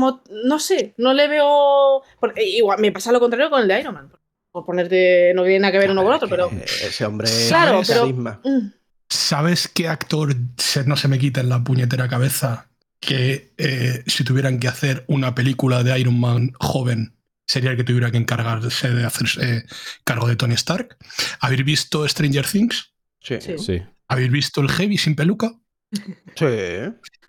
[0.46, 2.02] No sé, no le veo.
[2.20, 4.12] porque igual me pasa lo contrario con el de Iron Man.
[4.52, 5.34] Por ponerte.
[5.34, 6.50] No tiene nada que ver uno con otro, pero.
[6.52, 8.40] Ese hombre Claro, es pero- carisma.
[8.44, 8.68] mm,
[9.10, 12.70] ¿Sabes qué actor se- no se me quita en la puñetera cabeza
[13.02, 17.14] que eh, si tuvieran que hacer una película de Iron Man joven
[17.52, 19.66] sería el que tuviera que encargarse de hacerse
[20.04, 20.98] cargo de Tony Stark?
[21.40, 22.94] ¿Habéis visto Stranger Things?
[23.20, 23.36] Sí.
[23.42, 23.58] Sí.
[23.58, 23.82] Sí.
[24.08, 25.52] ¿Habéis visto el Heavy sin peluca?
[26.36, 26.46] Sí.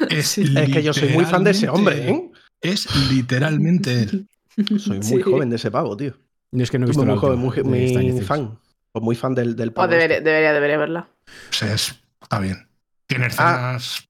[0.08, 0.34] Es,
[0.72, 2.30] que yo soy muy fan de ese hombre, ¿eh?
[2.60, 4.28] Es literalmente él.
[4.78, 5.22] Soy muy Sí.
[5.22, 6.14] joven de ese pavo, tío.
[6.52, 8.58] Yo es que no he visto muy, joven, muy, fan.
[8.92, 9.88] Pues muy fan del, del oh, pavo.
[9.88, 10.28] debería, este.
[10.28, 11.08] debería, debería verla.
[11.50, 12.68] O sea, es- está bien.
[13.06, 13.76] Tiene Ah.
[13.78, 14.08] escenas.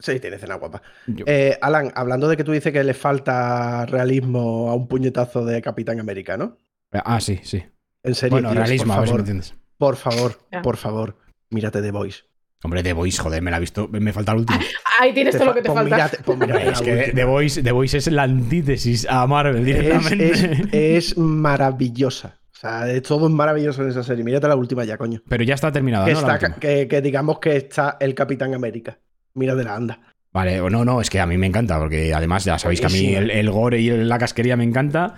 [0.00, 0.82] Sí, tiene escena guapa.
[1.26, 5.62] Eh, Alan, hablando de que tú dices que le falta realismo a un puñetazo de
[5.62, 6.56] Capitán América, ¿no?
[6.92, 7.62] Ah, sí, sí.
[8.02, 9.54] En serio, Bueno, tíos, realismo, a por ver si me favor, entiendes.
[9.78, 10.62] por favor, Ya.
[10.62, 11.16] por favor,
[11.50, 12.22] mírate The Voice.
[12.62, 13.88] Hombre, The Voice, joder, me la he visto.
[13.88, 14.58] Me falta el último.
[15.00, 15.96] Ahí tienes todo lo que te pues falta.
[15.96, 17.14] mírate- pues mírate es que última.
[17.14, 20.30] The Voice, The Voice es la antítesis a Marvel directamente.
[20.30, 22.38] es- es maravillosa.
[22.52, 24.22] O sea, es todo es maravilloso en esa serie.
[24.24, 25.22] Mírate la última ya, coño.
[25.28, 26.18] Pero ya está terminada, que, ¿no?
[26.20, 28.98] Está- que digamos que está el Capitán América.
[29.34, 30.00] Mira de la anda.
[30.32, 32.86] Vale, o no, no, es que a mí me encanta, porque además ya sabéis que
[32.86, 35.14] a mí el, el gore y el- la casquería me encanta.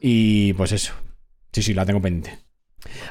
[0.00, 0.94] Y pues eso.
[1.52, 2.38] Sí, sí, la tengo pendiente.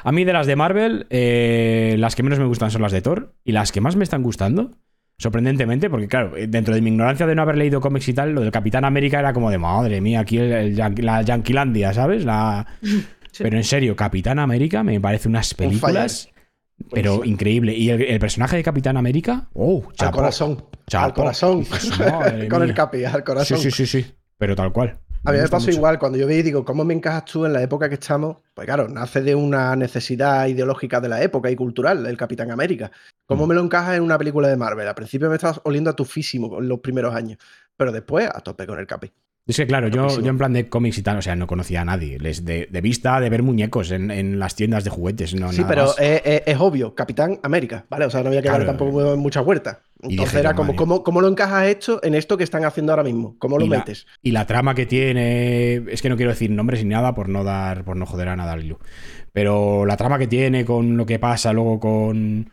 [0.02, 3.00] A mí de las de Marvel, eh, las que menos me gustan son las de
[3.02, 3.34] Thor.
[3.44, 4.72] Y las que más me están gustando,
[5.18, 8.32] sorprendentemente, porque claro, eh, dentro de mi ignorancia de no haber leído cómics y tal,
[8.32, 12.24] lo del Capitán América era como de madre mía, aquí el, la Yanquilandia, ¿sabes?
[12.24, 12.66] La...
[13.32, 13.42] Sí.
[13.42, 16.30] Pero en serio, Capitán América me parece unas películas,
[16.90, 17.26] pero Buenísima.
[17.32, 17.74] increíble.
[17.74, 20.16] Y el, el personaje de Capitán América, oh, Al chapó.
[20.18, 20.64] corazón.
[20.86, 21.04] Chapó.
[21.06, 21.66] Al corazón.
[22.50, 23.58] Con el capi, al corazón.
[23.58, 24.14] Sí, sí, sí, sí.
[24.38, 24.98] Pero tal cual.
[25.24, 25.70] A mí me mucho.
[25.72, 28.36] igual, cuando yo vi, digo, ¿cómo me encajas tú en la época que estamos?
[28.54, 32.92] Pues claro, nace de una necesidad ideológica de la época y cultural, el Capitán América.
[33.26, 33.48] ¿Cómo Mm.
[33.48, 34.86] me lo encajas en una película de Marvel?
[34.86, 37.38] Al principio me estabas oliendo a tufísimo en los primeros años,
[37.76, 39.10] pero después a tope con el Capi.
[39.48, 41.82] Es que claro, yo, yo en plan de cómics y tal, o sea, no conocía
[41.82, 42.18] a nadie.
[42.18, 45.34] Les de, de vista, de ver muñecos en, en las tiendas de juguetes.
[45.34, 45.98] No, sí, nada pero más.
[46.00, 48.06] es, es- es obvio, Capitán América, ¿vale?
[48.06, 48.66] O sea, no había que Claro.
[48.66, 49.82] tampoco mucha vuelta.
[50.02, 50.74] Y Entonces dije era como.
[50.74, 53.36] ¿cómo, ¿cómo lo encajas esto en esto que están haciendo ahora mismo?
[53.38, 54.06] ¿Cómo lo Y la- metes?
[54.20, 55.76] Y la trama que tiene.
[55.92, 57.84] Es que no quiero decir nombres ni nada por no dar.
[57.84, 58.78] por no joder a nada al Lilu.
[59.32, 62.50] Pero la trama que tiene con lo que pasa luego con.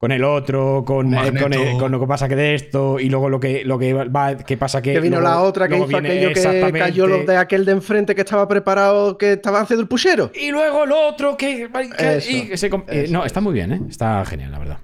[0.00, 1.42] Con el otro, con, eh, Magneto.
[1.44, 3.92] con, el- con lo que pasa que de esto, y luego lo que, lo que
[3.92, 4.94] va, que pasa que.
[4.94, 8.14] Que vino luego- la otra que hizo aquello que cayó los de aquel de enfrente
[8.14, 10.30] que estaba preparado, que estaba haciendo el puchero.
[10.34, 11.68] Y luego el otro que.
[11.98, 13.12] que- Eso, y que se com- eh, eso.
[13.12, 13.80] no, está muy bien, ¿eh?
[13.90, 14.78] Está genial, la verdad.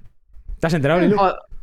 [0.60, 1.16] ¿Te has enterado, Lilu?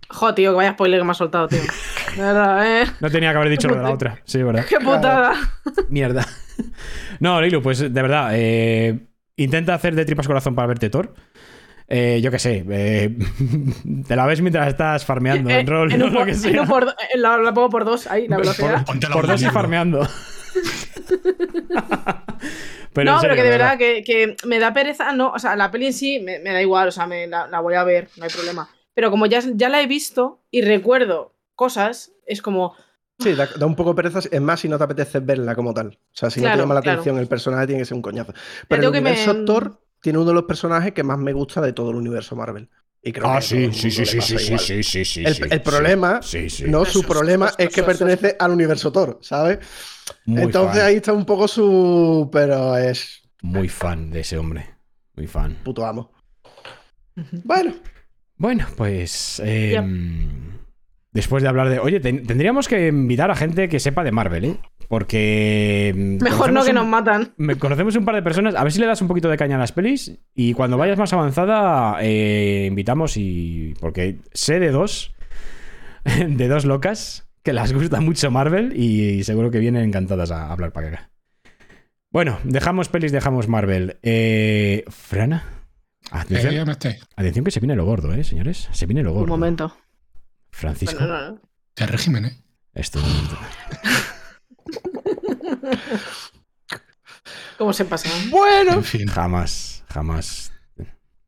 [0.10, 1.60] Jo, tío, que vaya spoiler que me has soltado, tío.
[2.18, 2.86] Verdad, ¿eh?
[3.00, 4.20] No tenía que haber dicho lo de la otra.
[4.26, 4.66] Sí, verdad.
[4.68, 5.34] Qué putada.
[5.90, 6.26] Mierda.
[7.20, 9.00] No, Lilu, pues de verdad, eh,
[9.38, 11.14] intenta hacer de tripas corazón para verte Thor.
[11.88, 13.16] Eh, yo qué sé, eh,
[14.08, 16.66] te la ves mientras estás farmeando en rol, en lo que sea.
[16.66, 18.86] por eh, la, la pongo por dos ahí, la velocidad.
[19.12, 20.08] Por dos y farmeando.
[22.94, 25.12] pero no, serio, pero que de verdad que, que me da pereza.
[25.14, 27.48] No, o sea, la peli en sí me, me da igual, o sea, me la,
[27.48, 28.70] la voy a ver, no hay problema.
[28.94, 32.76] Pero como ya, ya la he visto y recuerdo cosas, es como.
[33.20, 34.20] Sí, da, da un poco de pereza.
[34.32, 35.88] Es más, si no te apetece verla como tal.
[35.88, 37.00] O sea, si no te llama la claro.
[37.00, 38.34] atención el personaje, tiene que ser un coñazo.
[38.68, 41.74] Pero el me- universo Thor tiene uno de los personajes que más me gusta de
[41.74, 42.70] todo el universo Marvel.
[43.02, 45.62] Y creo Ah, que sí, sí, sí, sí, sí, sí, sí, sí, El, sí, el
[45.64, 46.66] problema, Sí, sí.
[46.66, 49.60] no Eso, su problema, eso, es que eso, pertenece al universo Thor, ¿sabes?
[50.26, 52.30] Muy Entonces fan, ahí está un poco su.
[52.32, 54.76] Pero es Muy fan de ese hombre.
[55.16, 55.56] Muy fan.
[55.64, 56.12] puto amo.
[57.44, 57.74] Bueno,
[58.38, 59.42] Bueno, pues.
[59.44, 59.80] eh,
[61.14, 61.80] Después de hablar de.
[61.80, 64.58] Oye, ten- tendríamos que invitar a gente que sepa de Marvel, ¿eh?
[64.88, 65.94] Porque.
[65.96, 67.34] mm, Mejor no que un- nos matan.
[67.38, 68.56] me- Conocemos un par de personas.
[68.56, 70.20] A ver si le das un poquito de caña a las pelis.
[70.34, 73.76] Y cuando vayas más avanzada, eh, invitamos y.
[73.80, 75.14] Porque sé de dos.
[76.28, 80.74] De dos locas que las gusta mucho Marvel y seguro que vienen encantadas a hablar
[80.74, 81.10] para acá.
[82.12, 83.98] Bueno, dejamos pelis, dejamos Marvel.
[84.04, 85.44] Eh, Frana.
[86.12, 88.68] Atención, Eh, atención que se viene lo gordo, ¿eh, señores?
[88.72, 89.24] Se viene lo gordo.
[89.24, 89.76] Un momento.
[90.54, 91.04] Francisco.
[91.04, 91.42] No.
[91.76, 92.44] De régimen, ¿eh?
[92.74, 93.38] Esto es un momento.
[97.58, 98.10] ¿Cómo se pasa?
[98.30, 98.74] bueno.
[98.74, 99.08] En fin.
[99.08, 100.52] Jamás, jamás.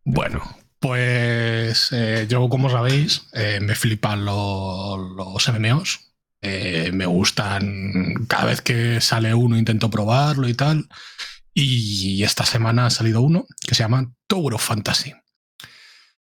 [0.03, 0.41] Bueno,
[0.79, 6.13] pues eh, yo, como sabéis, eh, me flipan lo- los MMOs.
[6.41, 8.25] Eh, me gustan.
[8.27, 10.87] Cada vez que sale uno intento probarlo y tal.
[11.53, 15.13] Y esta semana ha salido uno que se llama Tower of Fantasy.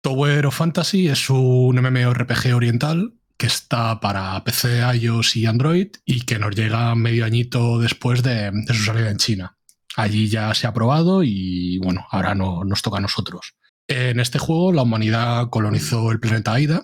[0.03, 6.23] Tower of Fantasy es un MMORPG oriental que está para PC, iOS y Android y
[6.23, 9.57] que nos llega medio añito después de, su salida en China.
[9.95, 13.55] Allí ya se ha probado y bueno, ahora no, nos toca a nosotros.
[13.87, 16.83] En este juego la humanidad colonizó el planeta Aida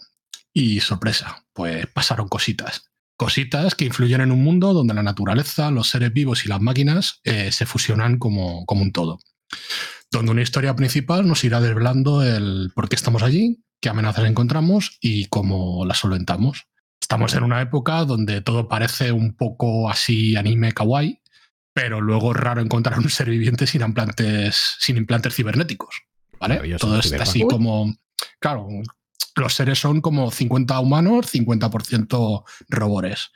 [0.53, 2.85] y sorpresa, pues pasaron cositas.
[3.16, 7.20] Cositas que influyen en un mundo donde la naturaleza, los seres vivos y las máquinas
[7.24, 9.19] eh, se fusionan como, como un todo.
[10.10, 14.98] Donde una historia principal nos irá desvelando el por qué estamos allí, qué amenazas encontramos
[15.01, 16.66] y cómo las solventamos.
[17.01, 21.20] Estamos en una época donde todo parece un poco así anime kawaii,
[21.72, 25.94] pero luego es raro encontrar un ser viviente sin implantes, sin implantes cibernéticos.
[26.40, 26.76] ¿Vale?
[26.78, 27.94] Todo está así como.
[28.40, 28.68] Claro,
[29.36, 33.30] los seres son como 50 humanos, 50% robores.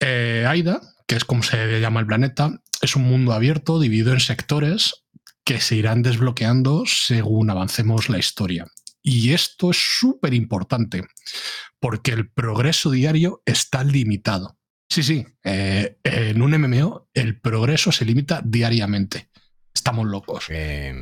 [0.00, 4.20] Eh, Aida, que es como se llama el planeta, es un mundo abierto dividido en
[4.20, 5.01] sectores
[5.44, 8.66] que se irán desbloqueando según avancemos la historia.
[9.02, 11.02] Y esto es súper importante,
[11.80, 14.56] porque el progreso diario está limitado.
[14.88, 19.30] Sí, sí, eh, en un MMO el progreso se limita diariamente.
[19.74, 20.44] Estamos locos.
[20.50, 20.94] Eh,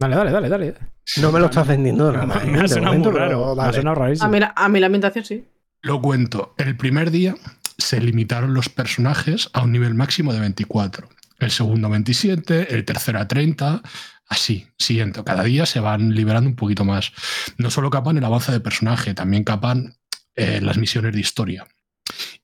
[0.00, 0.74] Dale, dale, dale, dale.
[1.20, 2.44] No me lo estás vendiendo Me, nada.
[2.44, 3.56] me ha de sonado momento, muy pero raro.
[3.56, 4.30] Me ha sonado A rarísimo.
[4.30, 5.44] mí, la- a mí la ambientación sí.
[5.82, 6.54] Lo cuento.
[6.56, 7.34] El primer día
[7.78, 11.08] se limitaron los personajes a un nivel máximo de 24.
[11.38, 13.82] El segundo 27, el tercero a 30,
[14.26, 15.22] así, siguiente.
[15.24, 17.12] Cada día se van liberando un poquito más.
[17.56, 19.96] No solo capan el avance de personaje, también capan
[20.34, 21.66] eh, las misiones de historia.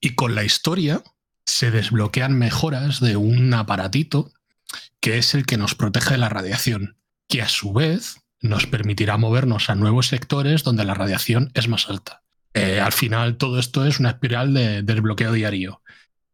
[0.00, 1.02] Y con la historia
[1.44, 4.32] se desbloquean mejoras de un aparatito
[5.00, 6.96] que es el que nos protege de la radiación,
[7.28, 11.88] que a su vez nos permitirá movernos a nuevos sectores donde la radiación es más
[11.88, 12.22] alta.
[12.54, 15.82] Eh, al final todo esto es una espiral de desbloqueo diario.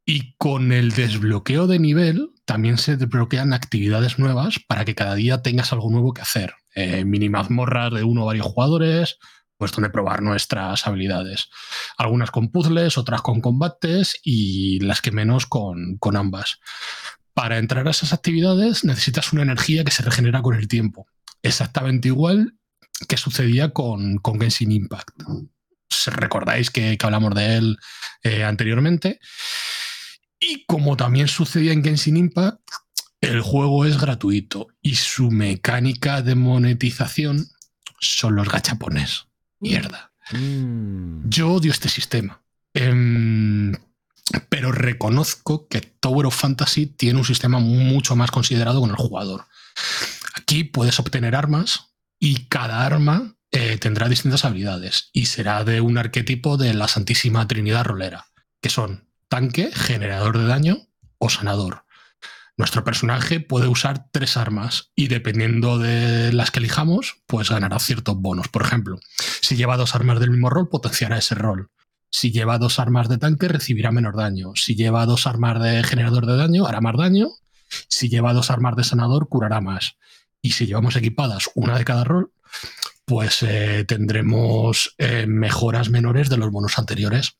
[0.04, 5.40] Y con el desbloqueo de nivel también se desbloquean actividades nuevas para que cada día
[5.40, 6.54] tengas algo nuevo que hacer.
[6.74, 9.18] Eh, mini mazmorras de uno o varios jugadores,
[9.56, 11.48] pues donde probar nuestras habilidades.
[11.96, 16.58] Algunas con puzzles, otras con combates y las que menos con, con ambas.
[17.34, 21.06] Para entrar a esas actividades necesitas una energía que se regenera con el tiempo.
[21.44, 22.56] Exactamente igual
[23.06, 25.22] que sucedía con, con Genshin Impact.
[26.06, 27.76] Recordáis que, que hablamos de él
[28.24, 29.20] eh, anteriormente.
[30.40, 32.60] Y como también sucedía en Genshin Impact,
[33.20, 37.46] el juego es gratuito y su mecánica de monetización
[38.00, 39.26] son los gachapones.
[39.60, 40.12] Mierda.
[40.32, 41.28] Mm.
[41.28, 42.42] Yo odio este sistema.
[42.72, 43.74] Em,
[44.48, 49.46] pero reconozco que Tower of Fantasy tiene un sistema mucho más considerado con el jugador.
[50.34, 55.98] Aquí puedes obtener armas y cada arma eh, tendrá distintas habilidades y será de un
[55.98, 58.26] arquetipo de la Santísima Trinidad Rolera,
[58.62, 60.88] que son tanque, generador de daño
[61.18, 61.84] o sanador.
[62.56, 68.16] Nuestro personaje puede usar tres armas y dependiendo de las que elijamos, pues ganará ciertos
[68.16, 68.48] bonos.
[68.48, 68.98] Por ejemplo,
[69.40, 71.70] si lleva dos armas del mismo rol, potenciará ese rol.
[72.10, 74.52] Si lleva dos armas de tanque, recibirá menor daño.
[74.56, 77.28] Si lleva dos armas de generador de daño, hará más daño.
[77.88, 79.96] Si lleva dos armas de sanador, curará más.
[80.42, 82.32] Y si llevamos equipadas una de cada rol,
[83.10, 87.36] pues eh, tendremos eh, mejoras menores de los bonos anteriores.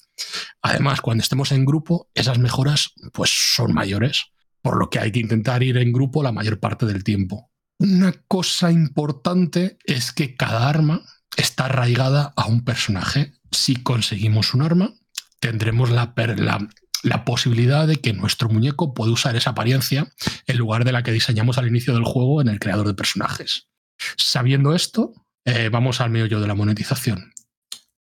[0.63, 4.33] Además, cuando estemos en grupo, esas mejoras pues son mayores,
[4.63, 7.53] por lo que hay que intentar ir en grupo la mayor parte del tiempo.
[7.79, 11.03] Una cosa importante es que cada arma
[11.37, 13.35] está arraigada a un personaje.
[13.53, 14.93] Si conseguimos un arma,
[15.39, 16.69] tendremos la, la,
[17.05, 20.13] la posibilidad de que nuestro muñeco pueda usar esa apariencia
[20.49, 23.69] en lugar de la que diseñamos al inicio del juego en el creador de personajes.
[24.17, 25.13] Sabiendo esto,
[25.51, 27.33] eh, vamos al meollo de la monetización.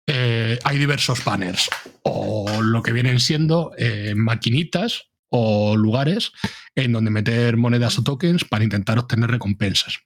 [0.08, 1.70] Eh, hay diversos banners
[2.04, 6.32] o lo que vienen siendo eh, maquinitas o lugares
[6.76, 10.00] en donde meter monedas o tokens para intentar obtener recompensas.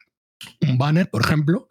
[0.62, 1.68] Un banner, por ejemplo,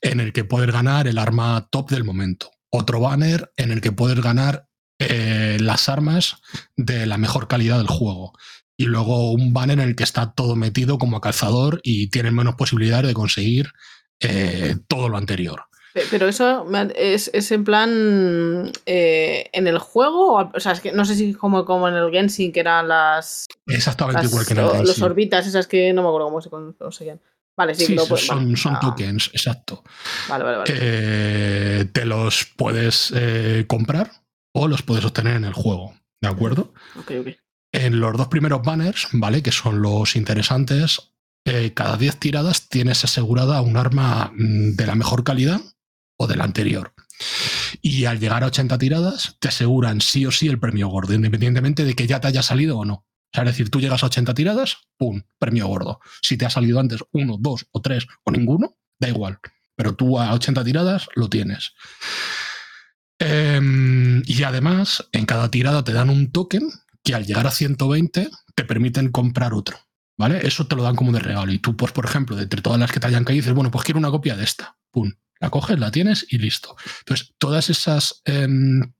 [0.00, 2.52] en el que puedes ganar el arma top del momento.
[2.70, 4.66] Otro banner en el que puedes ganar
[4.98, 6.36] las armas
[6.76, 8.34] de la mejor calidad del juego.
[8.76, 12.56] Y luego un banner en el que está todo metido como calzador y tienen menos
[12.56, 13.72] posibilidades de conseguir
[14.20, 15.62] eh, todo lo anterior.
[15.92, 21.16] Pero eso es, en plan eh, en el juego, o sea, es que no sé
[21.16, 23.48] si como, como en el Genshin, que eran las.
[23.66, 24.86] Exactamente igual que en el Genshin.
[24.86, 27.20] Los orbitas, esas que no me acuerdo cómo se conseguían.
[27.56, 28.80] Vale, sí, son, son ah.
[28.80, 29.82] tokens, exacto.
[30.28, 31.84] Vale, vale, vale.
[31.86, 33.12] te los puedes
[33.66, 34.10] comprar
[34.52, 36.72] o los puedes obtener en el juego, ¿de acuerdo?
[37.72, 39.42] En los dos primeros banners, ¿vale?
[39.42, 41.09] Que son los interesantes,
[41.44, 45.60] eh, cada 10 tiradas tienes asegurada un arma mm, de la mejor calidad
[46.16, 46.94] o de la anterior.
[47.82, 51.84] Y al llegar a 80 tiradas, te aseguran sí o sí el premio gordo, independientemente
[51.84, 53.06] de que ya te haya salido o no.
[53.32, 55.22] Es decir, tú llegas a 80 tiradas, ¡pum!
[55.38, 56.00] Premio gordo.
[56.20, 59.38] Si te ha salido antes uno, dos o tres o ninguno, da igual.
[59.76, 61.72] Pero tú a 80 tiradas lo tienes.
[63.18, 66.68] Em, y además, en cada tirada te dan un token
[67.04, 69.78] que al llegar a 120 te permiten comprar otro.
[70.20, 70.46] ¿Vale?
[70.46, 71.50] Eso te lo dan como de regalo.
[71.50, 73.70] Y tú, pues, por ejemplo, de entre todas las que te hayan caído, dices, bueno,
[73.70, 74.76] pues quiero una copia de esta.
[74.90, 75.10] Pum.
[75.40, 76.76] La coges, la tienes y listo.
[76.98, 78.92] Entonces, todas esas em,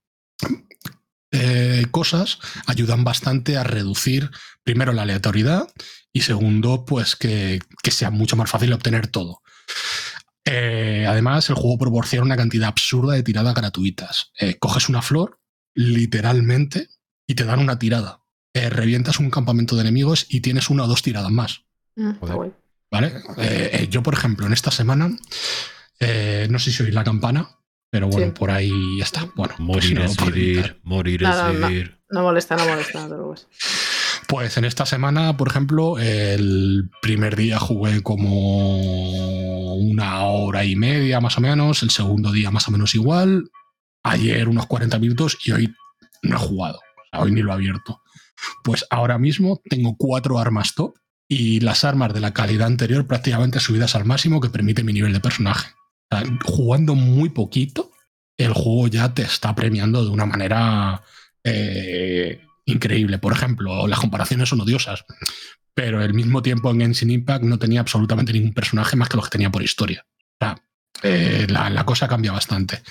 [1.30, 4.30] eh, cosas ayudan bastante a reducir,
[4.64, 5.68] primero, la aleatoriedad
[6.10, 7.58] y segundo, pues que,
[7.90, 9.42] sea mucho más fácil obtener todo.
[10.46, 14.32] Eh, además, el juego proporciona una cantidad absurda de tiradas gratuitas.
[14.40, 15.38] Eh, coges una flor,
[15.74, 16.88] literalmente,
[17.26, 18.19] y te dan una tirada.
[18.52, 21.62] Eh, revientas un campamento de enemigos y tienes una o dos tiradas más.
[21.96, 22.12] Mm,
[22.90, 23.22] ¿Vale?
[23.88, 27.48] yo, por ejemplo, en esta semana, no sé si oís la campana,
[27.90, 29.28] pero bueno, por ahí está.
[29.34, 32.00] Bueno, morir pues es vivir, morir es vivir.
[32.08, 33.46] No, molesta, no molesta, pues.
[34.30, 41.20] Pues en esta semana, por ejemplo, el primer día jugué como una hora y media
[41.20, 43.50] más o menos, el segundo día más o menos igual,
[44.04, 45.74] ayer unos 40 minutos y hoy
[46.22, 46.80] no he jugado,
[47.12, 48.00] hoy ni lo he abierto.
[48.64, 50.96] Pues ahora mismo tengo cuatro armas top
[51.28, 55.12] y las armas de la calidad anterior prácticamente subidas al máximo que permite mi nivel
[55.12, 55.70] de personaje.
[56.44, 57.92] jugando muy poquito,
[58.36, 61.02] el juego ya te está premiando de una manera
[61.44, 63.18] eh, increíble.
[63.18, 65.04] Por ejemplo, las comparaciones son odiosas,
[65.74, 69.26] pero al mismo tiempo en Genshin Impact no tenía absolutamente ningún personaje más que los
[69.26, 70.04] que tenía por historia.
[71.02, 72.82] Eh, la, cosa cambia bastante.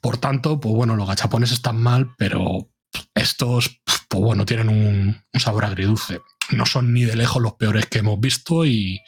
[0.00, 2.71] Por tanto, pues bueno, los gachapones están mal, pero
[3.14, 6.20] estos, pues bueno, tienen un, sabor agridulce.
[6.50, 9.00] No son ni de lejos los peores que hemos visto y,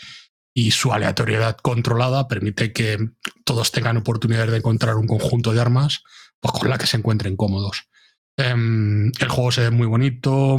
[0.70, 3.10] su aleatoriedad controlada permite que
[3.44, 6.04] todos tengan oportunidad de encontrar un conjunto de armas
[6.38, 7.88] pues, con la que se encuentren cómodos.
[8.36, 10.58] Em, el juego se ve muy bonito,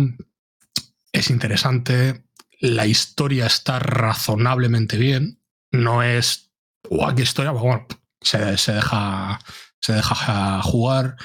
[1.14, 2.26] es interesante,
[2.60, 5.42] la historia está razonablemente bien,
[5.72, 6.52] no es,
[6.90, 7.52] ¡guau, qué historia!
[7.52, 7.88] Bueno,
[8.22, 8.40] se,
[8.74, 9.40] deja,
[9.80, 11.16] se deja jugar,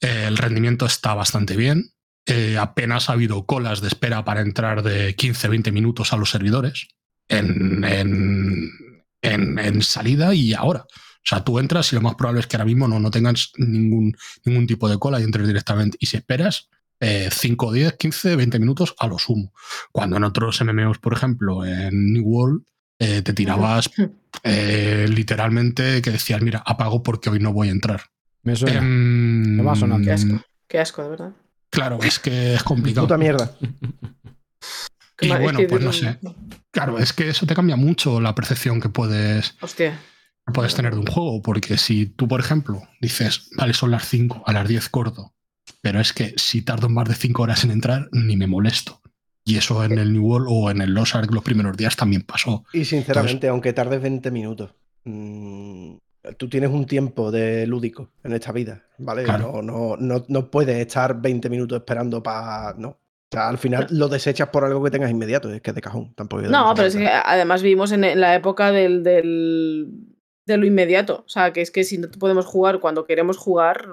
[0.00, 1.90] el rendimiento está bastante bien,
[2.26, 6.88] eh, apenas ha habido colas de espera para entrar de 15-20 minutos a los servidores
[7.28, 7.84] en,
[9.22, 10.86] en salida y ahora.
[11.26, 13.52] O sea, tú entras y lo más probable es que ahora mismo no, no tengas
[13.56, 15.98] ningún, ningún tipo de cola y entres directamente.
[16.00, 16.68] Y si esperas
[17.00, 19.52] 5, 10, 15, 20 minutos a lo sumo.
[19.92, 22.62] Cuando en otros MMOs, por ejemplo, en New World,
[22.98, 23.90] eh, te tirabas
[24.42, 28.02] eh, literalmente que decías, mira, apago porque hoy no voy a entrar.
[28.42, 28.78] Me suena.
[28.78, 30.00] Em, Me va a sonar.
[30.00, 30.40] Qué asco.
[30.68, 31.32] Qué asco, de verdad.
[31.70, 33.06] Claro, es que es complicado.
[33.06, 33.56] Puta mierda.
[35.20, 36.18] y bueno, pues no sé.
[36.70, 39.54] Claro, es que eso te cambia mucho la percepción que puedes.
[39.60, 39.98] Hostia
[40.52, 44.44] puedes tener de un juego, porque si tú, por ejemplo, dices, vale, son las 5,
[44.46, 45.34] a las 10 corto,
[45.80, 49.00] pero es que si tardo más de 5 horas en entrar, ni me molesto.
[49.48, 52.22] Y eso en el New World o en el Lost Ark los primeros días también
[52.22, 52.64] pasó.
[52.72, 54.74] Y sinceramente, aunque tardes 20 minutos,
[55.04, 55.94] mm,
[56.36, 59.22] tú tienes un tiempo de lúdico en esta vida, ¿vale?
[59.24, 62.74] No, no, no, no, puedes estar 20 minutos esperando para.
[62.76, 62.88] No.
[62.88, 62.98] O
[63.30, 66.12] sea, al final lo desechas por algo que tengas inmediato, es que es de cajón.
[66.14, 69.90] Tampoco No, pero es que además vivimos en, la época del, del-
[70.44, 71.22] de lo inmediato.
[71.24, 73.86] O sea, que es que si no podemos jugar cuando queremos jugar,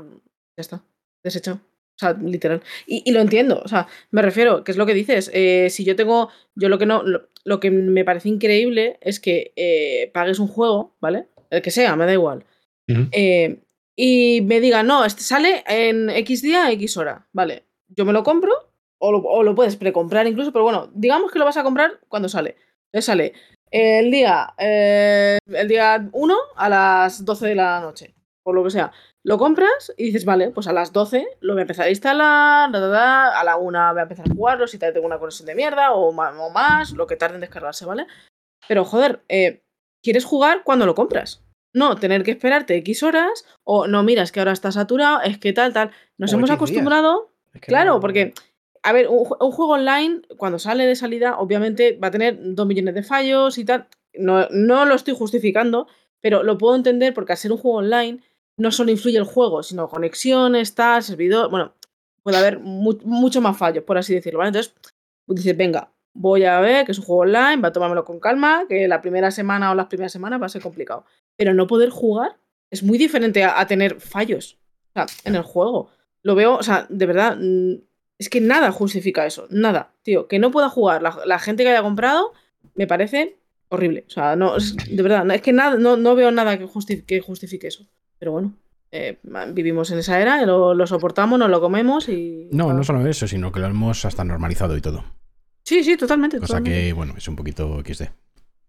[0.57, 0.83] ya está,
[1.23, 1.59] deshecho.
[1.95, 2.61] O sea, literal.
[2.87, 3.61] Y, y lo entiendo.
[3.63, 5.29] O sea, me refiero, que es lo que dices.
[5.33, 6.29] eh, si yo tengo.
[6.55, 7.03] Yo lo que no.
[7.03, 11.27] Lo, lo que me parece increíble es que eh, pagues un juego, ¿vale?
[11.49, 12.45] El que sea, me da igual.
[13.11, 13.59] Eh,
[13.95, 17.27] y me diga, no, este sale en X día, X hora.
[17.31, 18.51] Vale, yo me lo compro,
[18.99, 21.99] o lo, o lo puedes precomprar incluso, pero bueno, digamos que lo vas a comprar
[22.07, 22.55] cuando sale.
[22.91, 23.33] Entonces sale
[23.71, 28.13] el día, eh, el día 1 a las 12 de la noche,
[28.43, 28.91] por lo que sea.
[29.25, 32.69] Lo compras y dices, vale, pues a las 12 lo voy a empezar a instalar,
[32.71, 35.45] da, da, da, a la 1 voy a empezar a jugarlo, si tengo una conexión
[35.47, 38.05] de mierda o ma- o más, lo que tarde en descargarse, ¿vale?
[38.67, 39.63] Pero joder, eh,
[40.01, 41.41] ¿quieres jugar cuando lo compras?
[41.73, 45.37] No, tener que esperarte X horas, o no, mira, es que ahora está saturado, es
[45.37, 45.91] que tal, tal.
[46.17, 48.33] Nos O hemos acostumbrado Es que Claro, no- porque,
[48.83, 52.93] a ver, un juego online, cuando sale de salida, obviamente va a tener dos millones
[52.93, 53.87] de fallos y tal.
[54.13, 55.87] No, no lo estoy justificando,
[56.19, 58.21] pero lo puedo entender porque al ser un juego online,
[58.57, 61.49] no solo influye el juego, sino conexiones, tal, servidor.
[61.49, 61.73] Bueno,
[62.21, 64.49] puede haber mu- mucho más fallos, por así decirlo, ¿vale?
[64.49, 64.73] Entonces,
[65.25, 68.19] pues dices, venga, voy a ver que es un juego online, va a tomármelo con
[68.19, 71.05] calma, que la primera semana o las primeras semanas va a ser complicado.
[71.35, 72.37] Pero no poder jugar
[72.69, 74.57] es muy diferente a, tener fallos
[75.25, 75.91] en el juego.
[76.23, 77.73] Lo veo, o sea, de verdad, mm,
[78.17, 80.27] es que nada justifica eso, nada, tío.
[80.27, 82.33] Que no pueda jugar la, gente que haya comprado
[82.75, 83.37] me parece
[83.69, 84.05] horrible.
[84.07, 87.67] O sea, no, es- de verdad, es que nada, no, no veo nada que justifique
[87.67, 87.85] eso.
[88.23, 88.53] Pero bueno,
[88.89, 89.19] eh,
[89.49, 92.47] vivimos en esa era, lo, lo soportamos, nos lo comemos y.
[92.53, 95.03] No, no solo eso, sino que lo hemos hasta normalizado y todo.
[95.63, 96.39] Sí, sí, totalmente.
[96.39, 96.85] Cosa totalmente.
[96.85, 98.03] que, bueno, es un poquito XD.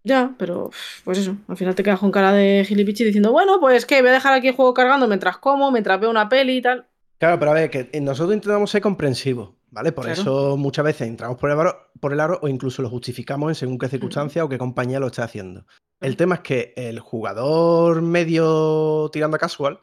[0.03, 0.71] Ya, pero
[1.05, 4.09] pues eso, al final te quedas con cara de gilipichi diciendo, bueno, pues que voy
[4.09, 6.85] a dejar aquí el juego cargando mientras como, mientras veo una peli y tal.
[7.17, 9.91] Claro, pero a ver, que nosotros intentamos ser comprensivos, ¿vale?
[9.91, 10.21] Por Claro.
[10.21, 13.55] eso muchas veces entramos por el, aro, por el aro o incluso lo justificamos en
[13.55, 15.65] según qué circunstancia o qué compañía lo esté haciendo.
[16.01, 19.79] El tema es que el jugador medio tirando a casual,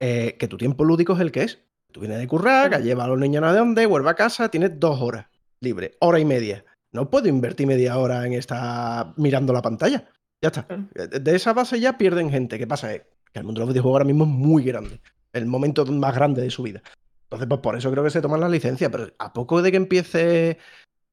[0.00, 1.60] eh, que tu tiempo lúdico es el que es.
[1.92, 2.84] Tú vienes de currar, que Claro.
[2.84, 5.26] lleva a los niños sé de dónde, vuelve a casa, tienes dos horas
[5.60, 6.64] libre, hora y media.
[6.92, 10.08] No puedo invertir media hora en estar mirando la pantalla.
[10.42, 10.66] Ya está.
[10.66, 10.88] Claro.
[10.94, 12.58] De de esa base ya pierden gente.
[12.58, 12.92] ¿Qué pasa?
[12.92, 13.02] Es
[13.32, 15.00] que el mundo de los videojuegos ahora mismo es muy grande.
[15.32, 16.82] El momento más grande de su vida.
[17.26, 18.90] Entonces, pues por eso creo que se toman las licencias.
[18.90, 20.58] Pero a poco de que empiece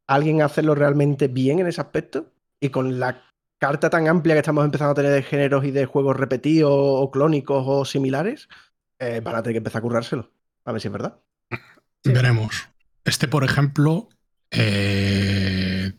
[0.07, 3.23] alguien a hacerlo realmente bien en ese aspecto y con la
[3.60, 7.10] carta tan amplia que estamos empezando a tener de géneros y de juegos repetidos o
[7.11, 8.49] clónicos o similares,
[8.99, 10.31] eh, a tener que empezar a currárselo.
[10.65, 11.19] A ver si es verdad.
[12.03, 12.68] Veremos.
[13.06, 14.10] Este, por ejemplo,
[14.52, 15.94] eh,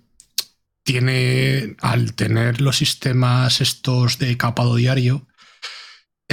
[0.82, 5.26] tiene, al tener los sistemas estos de capado diario,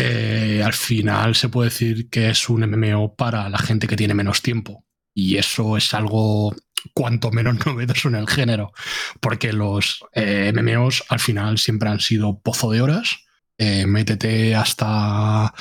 [0.03, 4.15] eh, al final se puede decir que es un MMO para la gente que tiene
[4.15, 4.83] menos tiempo.
[5.13, 6.55] Y eso es algo
[6.93, 8.73] cuanto menos novedoso en el género,
[9.19, 13.25] porque los eh, MMOs al final siempre han sido pozo de horas.
[13.59, 15.53] Eh, métete hasta,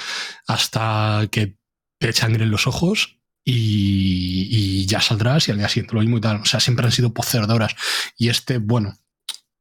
[0.46, 1.58] hasta que
[1.98, 6.16] te echan en los ojos y, y ya saldrás y al día siguiente lo mismo
[6.16, 6.40] y tal.
[6.40, 7.74] O sea, siempre han sido pozo de horas.
[8.16, 8.94] Y este, bueno,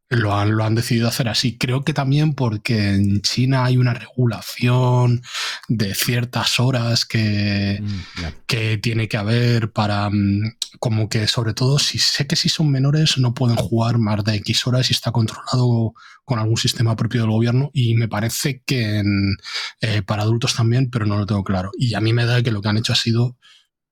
[0.10, 1.58] lo han, lo han decidido hacer así.
[1.58, 5.22] Creo que también porque en China hay una regulación
[5.68, 8.02] de ciertas horas que, Mm,
[8.48, 12.70] que tiene que haber para mm, como que sobre todo si sé que si son
[12.72, 15.94] menores no pueden jugar más de X horas y está controlado
[16.26, 19.38] con algún sistema propio del gobierno y me parece que en,
[19.82, 21.72] eh, para adultos también, pero no lo tengo claro.
[21.78, 23.38] Y a mí me da que lo que han hecho ha sido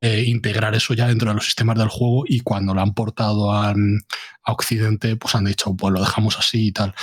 [0.02, 3.52] eh, integrar eso ya dentro de los sistemas del juego y cuando lo han portado
[3.52, 6.94] a, a Occidente pues han dicho pues lo dejamos así y tal.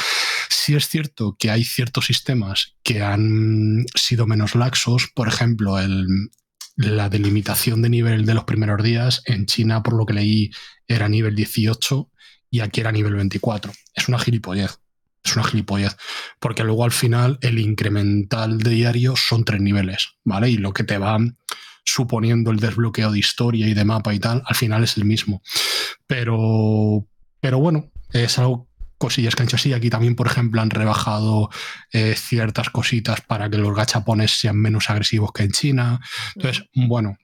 [0.49, 6.07] Sí es cierto que hay ciertos sistemas que han sido menos laxos, por ejemplo el,
[6.77, 10.51] la delimitación de nivel de los primeros días en China, por lo que leí,
[10.89, 12.11] era nivel 18
[12.51, 13.73] y aquí era nivel 24.
[13.95, 14.79] Es una gilipollez.
[15.25, 15.97] Es una gilipollez.
[16.39, 20.51] Porque luego al final el incremental de diario son tres niveles, ¿vale?
[20.51, 21.19] Y lo que te va
[21.85, 25.43] suponiendo el desbloqueo de historia y de mapa y tal, al final es el mismo.
[26.07, 27.07] Pero,
[27.41, 29.73] pero bueno, es algo cosillas que han hecho así.
[29.73, 31.51] Aquí también, por ejemplo, han rebajado
[31.93, 36.01] eh, ciertas cositas para que los gachapones sean menos agresivos que en China.
[36.35, 37.17] Entonces, bueno,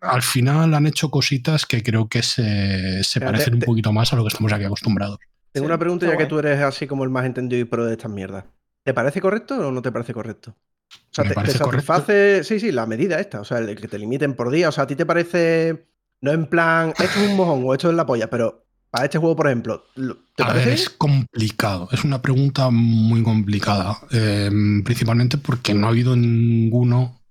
[0.00, 4.12] al final han hecho cositas que creo que se, se parecen te- un poquito más
[4.12, 5.18] a lo que estamos aquí acostumbrados.
[5.52, 7.92] Tengo una pregunta ya que tú eres así como el más entendido y pro de
[7.92, 8.44] estas mierdas.
[8.84, 10.54] ¿Te parece correcto o no te parece correcto?
[10.94, 11.92] O sea, te, te parece correcto.
[11.92, 14.72] satisface, sí, sí, la medida esta, o sea, el que te limiten por día, o
[14.72, 15.86] sea, a ti te parece,
[16.20, 19.18] no en plan, esto es un mojón o esto es la polla, pero para este
[19.18, 21.88] juego, por ejemplo, lo- ¿te A parece ver, es complicado.
[21.92, 23.98] Es una pregunta muy complicada.
[24.10, 24.50] eh,
[24.84, 27.22] principalmente porque no ha habido ninguno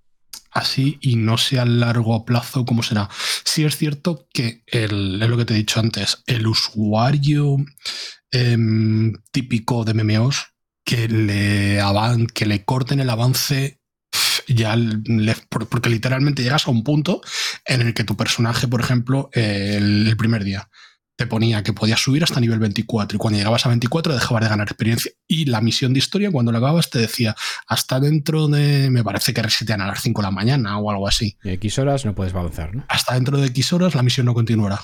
[0.52, 3.08] así y no sé a largo plazo cómo será.
[3.44, 7.56] Sí es cierto que el, es lo que te he dicho antes, el usuario
[8.30, 10.46] em, típico de MMOs
[10.86, 13.80] que le, avan- que le corten el avance
[14.48, 15.34] ya le-
[15.68, 17.20] porque literalmente llegas a un punto
[17.64, 20.70] en el que tu personaje, por ejemplo, el, el primer día
[21.18, 24.48] te ponía que podías subir hasta nivel 24 y cuando llegabas a 24 dejabas de
[24.50, 27.34] ganar experiencia y la misión de historia cuando la acababas te decía
[27.66, 31.08] hasta dentro de, me parece que resetean a las 5 de la mañana o algo
[31.08, 32.84] así, Y X horas no puedes avanzar, ¿no?
[32.88, 34.78] hasta dentro de X horas la misión no continuará.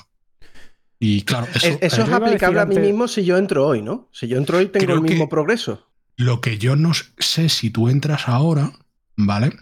[0.99, 3.67] Y claro, eso, Es- eso es a aplicable a mí antes- mismo si yo entro
[3.67, 4.09] hoy, ¿no?
[4.11, 5.89] Si yo entro hoy tengo Creo el mismo que- progreso.
[6.15, 8.71] Lo que yo no sé si tú entras ahora,
[9.15, 9.57] ¿vale?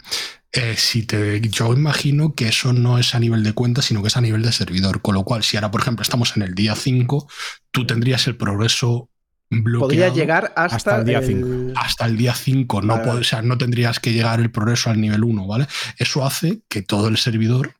[0.52, 4.08] Eh, si te, yo imagino que eso no es a nivel de cuenta, sino que
[4.08, 5.00] es a nivel de servidor.
[5.00, 7.26] Con lo cual, si ahora, por ejemplo, estamos en el día 5,
[7.70, 9.08] tú tendrías el progreso
[9.48, 12.82] bloqueado Podría llegar hasta, hasta el día el- hasta el día 5.
[12.82, 15.66] No, o sea, no tendrías que llegar el progreso al nivel 1, ¿vale?
[15.98, 17.74] Eso hace que todo el servidor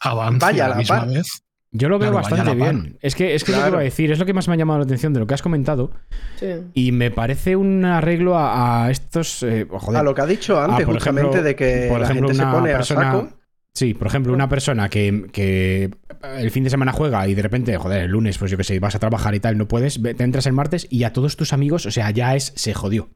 [0.00, 1.08] avance Vaya a a la la misma par.
[1.08, 1.42] vez.
[1.74, 2.98] Yo lo veo Claro, bastante bien.
[3.00, 3.72] Es que es que es lo que Claro.
[3.76, 5.32] iba a decir, es lo que más me ha llamado la atención de lo que
[5.34, 5.90] has comentado.
[6.36, 6.46] Sí.
[6.74, 9.42] Y me parece un arreglo a, a estos.
[9.42, 12.00] eh, joder, a lo que ha dicho antes, Ah, por justamente, ejemplo- de que por
[12.00, 13.28] la ejemplo, gente se una pone persona- a saco.
[13.74, 15.88] Sí, por ejemplo, una persona que, que
[16.36, 18.78] el fin de semana juega y de repente, joder, el lunes, pues yo qué sé,
[18.78, 21.54] vas a trabajar y tal, no puedes, te entras el martes y a todos tus
[21.54, 23.08] amigos, o sea, ya es, se jodió.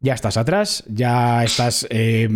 [0.00, 2.28] Ya estás atrás, ya estás, eh,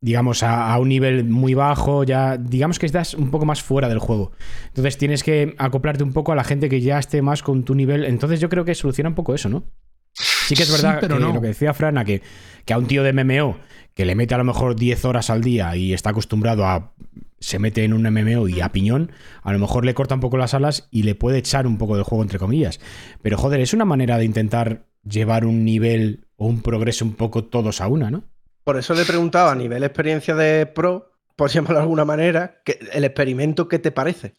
[0.00, 3.88] digamos, a, a un nivel muy bajo, ya, digamos que estás un poco más fuera
[3.88, 4.32] del juego.
[4.68, 7.74] Entonces tienes que acoplarte un poco a la gente que ya esté más con tu
[7.74, 8.04] nivel.
[8.04, 9.64] Entonces yo creo que soluciona un poco eso, ¿no?
[10.12, 11.32] Sí que es Sí, verdad pero que no.
[11.32, 12.22] lo que decía Frana, que,
[12.64, 13.58] que a un tío de MMO
[13.94, 16.92] que le mete a lo mejor 10 horas al día y está acostumbrado a.
[17.40, 19.10] se mete en un MMO y a piñón,
[19.42, 21.96] a lo mejor le corta un poco las alas y le puede echar un poco
[21.96, 22.78] del juego, entre comillas.
[23.22, 27.44] Pero joder, es una manera de intentar llevar un nivel o un progreso un poco
[27.44, 28.24] todos a una, ¿no?
[28.68, 32.60] Por eso le he preguntado a nivel experiencia de pro, por llamarlo de alguna manera,
[32.66, 34.34] que el experimento, ¿qué te parece?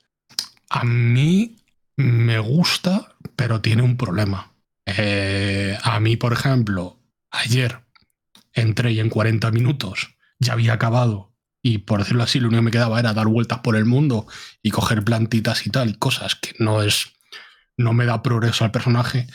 [0.70, 1.56] A mí
[1.96, 4.54] me gusta, pero tiene un problema.
[4.86, 7.00] Eh, a mí, por ejemplo,
[7.32, 7.80] ayer
[8.54, 11.34] entré y en 40 minutos ya había acabado
[11.64, 14.28] y por decirlo así, lo único que me quedaba era dar vueltas por el mundo
[14.62, 17.14] y coger plantitas y tal, y cosas que no es,
[17.78, 19.26] no me da progreso al personaje.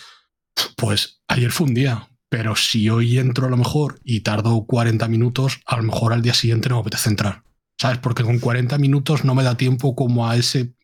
[0.77, 5.07] Pues ayer fue un día, pero si hoy entro a lo mejor y tardo 40
[5.07, 7.45] minutos, a lo mejor al día siguiente no me apetece entrar.
[7.79, 7.99] ¿Sabes?
[7.99, 10.75] Porque con 40 minutos no me da tiempo como a ese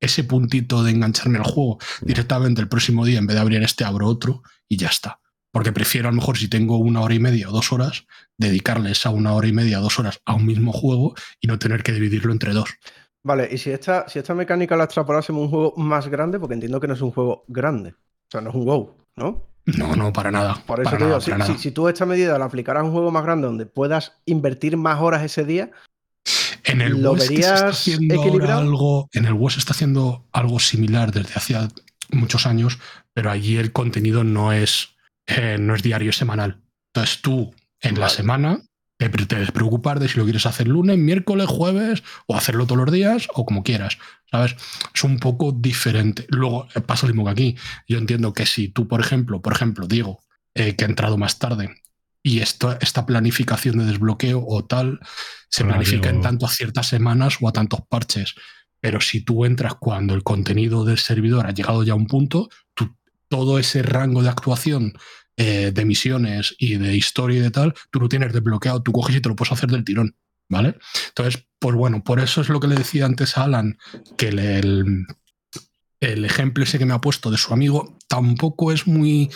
[0.00, 3.84] ese puntito de engancharme al juego directamente el próximo día, en vez de abrir este,
[3.84, 5.18] abro otro y ya está.
[5.50, 8.04] Porque prefiero a lo mejor si tengo una hora y media o dos horas,
[8.36, 11.58] dedicarles a una hora y media o dos horas a un mismo juego y no
[11.58, 12.68] tener que dividirlo entre dos.
[13.22, 16.52] Vale, y si esta, si esta mecánica la extrapolásemos a un juego más grande, porque
[16.52, 17.92] entiendo que no es un juego grande.
[17.92, 19.51] O sea, no es un WoW, ¿no?
[19.66, 20.62] No, no, para nada.
[20.66, 21.62] Por eso para te digo, nada, si, para si- nada.
[21.62, 25.00] si tú esta medida la aplicaras a un juego más grande donde puedas invertir más
[25.00, 25.70] horas ese día,
[26.64, 28.22] En el ¿Lo que se está verías haciendo
[28.52, 31.56] algo, en el WES está haciendo algo similar desde hace
[32.10, 32.78] muchos años,
[33.14, 34.94] pero allí el contenido no es,
[35.26, 36.60] eh, no es diario, es semanal.
[36.94, 38.62] Entonces tú en la semana
[39.02, 42.66] te, pre- te debes preocupar de si lo quieres hacer lunes, miércoles, jueves o hacerlo
[42.66, 43.98] todos los días o como quieras.
[44.30, 44.54] ¿Sabes?
[44.94, 46.26] Es un poco diferente.
[46.30, 47.56] Luego eh, pasa lo mismo que aquí.
[47.88, 50.20] Yo entiendo que si tú, por ejemplo, por ejemplo, digo
[50.54, 51.70] eh, que ha entrado más tarde
[52.22, 55.00] y esto, esta planificación de desbloqueo o tal
[55.48, 58.34] se planifica en tanto a ciertas semanas o a tantos parches.
[58.80, 62.48] Pero si tú entras cuando el contenido del servidor ha llegado ya a un punto,
[62.74, 62.96] tú-
[63.28, 64.92] todo ese rango de actuación
[65.36, 69.16] eh, de misiones y de historia y de tal, tú lo tienes desbloqueado, tú coges
[69.16, 70.16] y te lo puedes hacer del tirón.
[70.48, 70.76] ¿Vale?
[71.08, 73.78] Entonces, pues bueno, por eso es lo que le decía antes a Alan,
[74.18, 75.06] que el,
[76.00, 79.30] el, ejemplo ese que me ha puesto de su amigo tampoco es muy.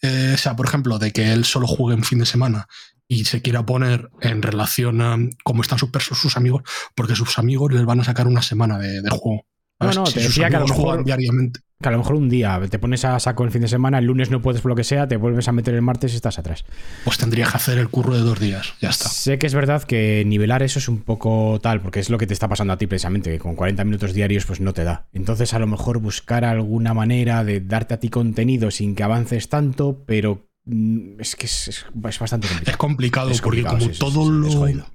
[0.00, 2.66] eh, o sea, por ejemplo, de que él solo juegue en fin de semana
[3.06, 6.62] y se quiera poner en relación a cómo están sus, sus amigos,
[6.94, 9.44] porque sus amigos les van a sacar una semana de, de juego.
[9.80, 11.60] No, Si te sus decía que a lo mejor- diariamente.
[11.82, 14.06] Que a lo mejor un día te pones a saco el fin de semana, el
[14.06, 16.38] lunes no puedes por lo que sea, te vuelves a meter el martes y estás
[16.38, 16.64] atrás.
[17.04, 18.72] Pues tendría que hacer el curro de dos días.
[18.80, 19.08] Ya está.
[19.08, 22.26] Sé que es verdad que nivelar eso es un poco tal, porque es lo que
[22.26, 25.06] te está pasando a ti precisamente, que con 40 minutos diarios pues no te da.
[25.12, 29.48] Entonces a lo mejor buscar alguna manera de darte a ti contenido sin que avances
[29.48, 32.78] tanto, pero mm, es que es, es- es bastante Es complicado.
[32.78, 34.10] complicado Es porque complicado, como sí, todo
[34.44, 34.86] sí, sí, es lo.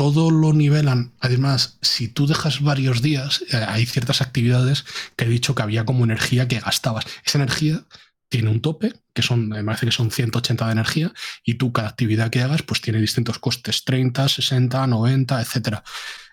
[0.00, 1.12] Todo lo nivelan.
[1.20, 5.84] Además, si tú dejas varios días, eh, hay ciertas actividades que he dicho que había
[5.84, 7.04] como energía que gastabas.
[7.22, 7.84] Esa energía
[8.30, 11.12] tiene un tope, que son, me parece que son 180 de energía,
[11.44, 15.84] y tú cada actividad que hagas, pues tiene distintos costes, 30, 60, 90, etcétera.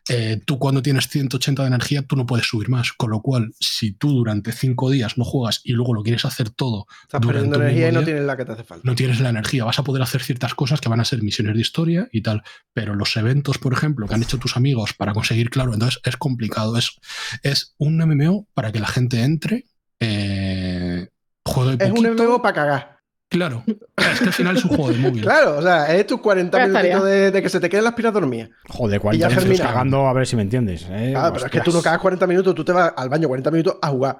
[0.09, 2.93] Eh, tú cuando tienes 180 de energía, tú no puedes subir más.
[2.93, 6.49] Con lo cual, si tú durante cinco días no juegas y luego lo quieres hacer
[6.49, 8.83] todo, Estás perdiendo energía y no día, tienes la que te hace falta.
[8.85, 9.65] no tienes la energía.
[9.65, 12.43] Vas a poder hacer ciertas cosas que van a ser misiones de historia y tal.
[12.73, 16.17] Pero los eventos, por ejemplo, que han hecho tus amigos para conseguir claro, entonces es
[16.17, 16.77] complicado.
[16.77, 16.99] Es,
[17.43, 19.65] es un MMO para que la gente entre,
[19.99, 21.07] eh,
[21.43, 22.15] juegue Es un.
[22.15, 22.96] MMO para cagar.
[23.29, 25.21] Claro, es que al final es un juego de móvil.
[25.21, 27.93] Claro, o sea, es tus 40 Ya minutos de, de que se te queden las
[27.93, 28.49] pilas dormidas.
[28.69, 30.87] Joder, Y 40 ya minutos cagando, a ver si me entiendes.
[30.89, 31.09] ¿eh?
[31.11, 33.51] Claro, pero es que tú no cagas 40 minutos, tú te vas al baño 40
[33.51, 34.19] minutos a jugar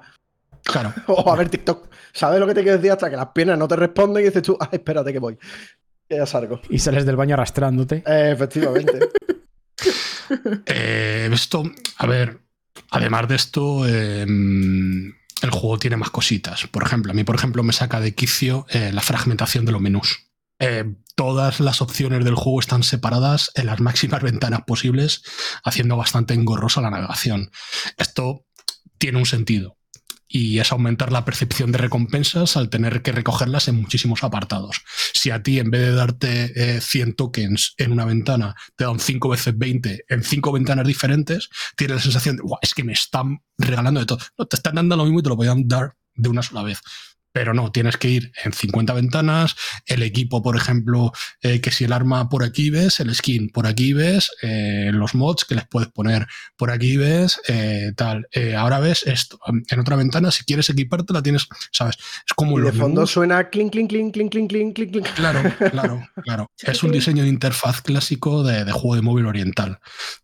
[0.64, 0.92] Claro.
[1.06, 1.88] o a ver TikTok.
[2.12, 2.92] ¿Sabes lo que te quiero decir?
[2.92, 5.38] Hasta que las piernas no te responden y dices tú, ah, espérate que voy.
[6.08, 6.60] Que ya salgo.
[6.68, 8.02] Y sales del baño arrastrándote.
[8.06, 8.98] Eh, efectivamente.
[10.66, 11.62] Eh, esto,
[11.96, 12.40] a ver,
[12.90, 14.26] además de esto, eh,
[15.42, 16.66] el juego tiene más cositas.
[16.66, 19.80] Por ejemplo, a mí, por ejemplo, me saca de quicio eh, la fragmentación de los
[19.80, 20.30] menús.
[20.58, 20.84] Eh,
[21.14, 25.22] todas las opciones del juego están separadas en las máximas ventanas posibles,
[25.64, 27.50] haciendo bastante engorrosa la navegación.
[27.96, 28.44] Esto
[28.98, 29.77] tiene un sentido.
[30.28, 34.82] Y es aumentar la percepción de recompensas al tener que recogerlas en muchísimos apartados.
[35.14, 39.00] Si a ti, en vez de darte eh, 100 tokens en una ventana, te dan
[39.00, 42.92] 5 veces 20 en 5 ventanas diferentes, tienes la sensación de, "Buah, es que me
[42.92, 44.18] están regalando de todo.
[44.38, 46.80] No, te están dando lo mismo y te lo podían dar de una sola vez.
[47.32, 49.54] Pero no, tienes que ir en 50 ventanas,
[49.86, 53.66] el equipo, por ejemplo, eh, que si el arma por aquí ves, el skin por
[53.66, 56.26] aquí ves, eh, los mods que les puedes poner
[56.56, 58.26] por aquí ves, eh, tal.
[58.32, 59.38] Eh, ahora ves esto.
[59.68, 61.96] En otra ventana, si quieres equiparte, la tienes, ¿sabes?
[62.26, 63.10] Es como Y de fondo menús.
[63.10, 65.06] suena clink, clink, clink, clink, clink, clink, clink, clink.
[65.14, 66.50] Claro, claro, claro.
[66.62, 69.78] Es un diseño de interfaz clásico de, de juego de móvil oriental,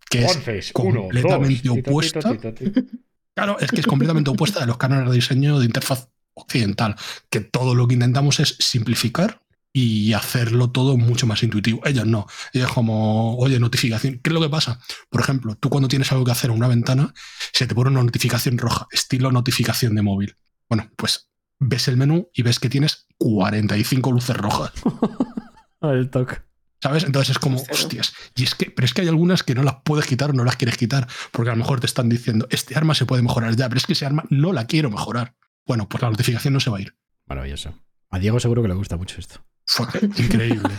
[0.09, 2.21] que es Orpheus, completamente uno, dos, opuesta.
[2.21, 2.97] tito, tito, tito.
[3.35, 6.97] Claro, es que es completamente opuesta de los cánones de diseño de interfaz occidental,
[7.31, 9.41] que todo lo que intentamos es simplificar
[9.77, 11.81] y hacerlo todo mucho más intuitivo.
[11.85, 12.27] Ellos no.
[12.53, 14.21] Ellos como, oye, notificación.
[14.23, 14.79] ¿Qué es lo que pasa?
[15.11, 17.13] Por ejemplo, tú cuando tienes algo que hacer en una ventana,
[17.53, 20.37] se te pone una notificación roja, estilo notificación de móvil.
[20.69, 21.29] Bueno, pues
[21.59, 24.73] ves el menú y ves que tienes 45 luces rojas.
[25.83, 26.37] El toque.
[26.81, 27.05] ¿Sabes?
[27.05, 27.63] Entonces es como, ¿no?
[27.71, 28.15] hostias.
[28.37, 30.45] Y es que, pero es que hay algunas que no las puedes quitar o no
[30.45, 33.57] las quieres quitar, porque a lo mejor te están diciendo, este arma se puede mejorar
[33.57, 35.35] ya, pero es que ese arma no la quiero mejorar.
[35.67, 36.95] Bueno, pues la notificación no se va a ir.
[37.27, 37.75] Maravilloso.
[38.11, 39.45] A Diego seguro que le gusta mucho esto.
[39.65, 39.87] Fue
[40.19, 40.71] increíble.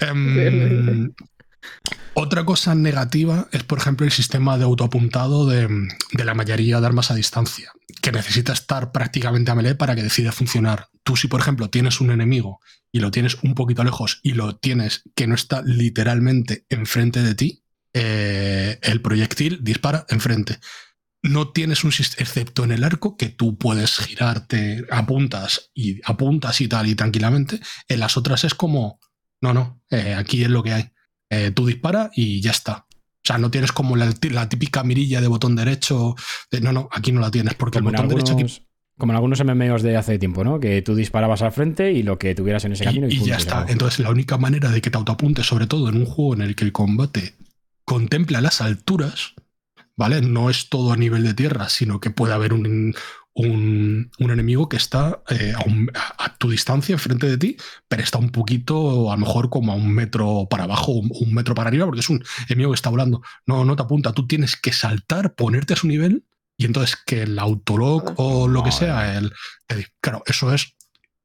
[0.00, 1.14] Em,
[2.14, 5.68] otra cosa negativa es, por ejemplo, el sistema de autoapuntado de,
[6.12, 7.70] de la mayoría de armas a distancia,
[8.00, 10.88] que necesita estar prácticamente a melee para que decida funcionar.
[11.04, 12.60] Tú, si por ejemplo tienes un enemigo
[12.90, 17.34] y lo tienes un poquito lejos y lo tienes que no está literalmente enfrente de
[17.34, 17.62] ti,
[17.94, 20.58] eh, el proyectil dispara enfrente.
[21.22, 26.60] No tienes un sistema, excepto en el arco, que tú puedes girarte, apuntas y apuntas
[26.60, 27.60] y tal, y tranquilamente.
[27.88, 28.98] En las otras es como,
[29.40, 30.90] no, no, eh, aquí es lo que hay.
[31.30, 32.86] Eh, tú dispara y ya está.
[32.88, 36.16] O sea, no tienes como la, la típica mirilla de botón derecho.
[36.50, 38.62] de- no, no, aquí no la tienes, porque Como el botón derecho aquí algunos,
[38.98, 40.58] como en algunos MMOs de hace tiempo, ¿no?
[40.58, 43.18] Que tú disparabas al frente y lo que tuvieras en ese camino y, y, y
[43.18, 43.64] punto, ya está.
[43.68, 46.56] Entonces, la única manera de que te autoapuntes, sobre todo en un juego en el
[46.56, 47.36] que el combate
[47.84, 49.34] contempla las alturas,
[49.96, 50.20] ¿vale?
[50.22, 52.94] No es todo a nivel de tierra, sino que puede haber un,
[53.34, 57.56] un, un enemigo que está eh, a, un- a- a tu distancia enfrente de ti,
[57.88, 61.34] pero está un poquito, a lo mejor como a un metro para abajo, un, un
[61.34, 63.22] metro para arriba, porque es un enemigo que está volando.
[63.46, 66.24] No, no te apunta, tú tienes que saltar, ponerte a su nivel.
[66.58, 69.32] Y entonces que el autolock o lo que sea, el,
[69.66, 70.76] te- claro, eso es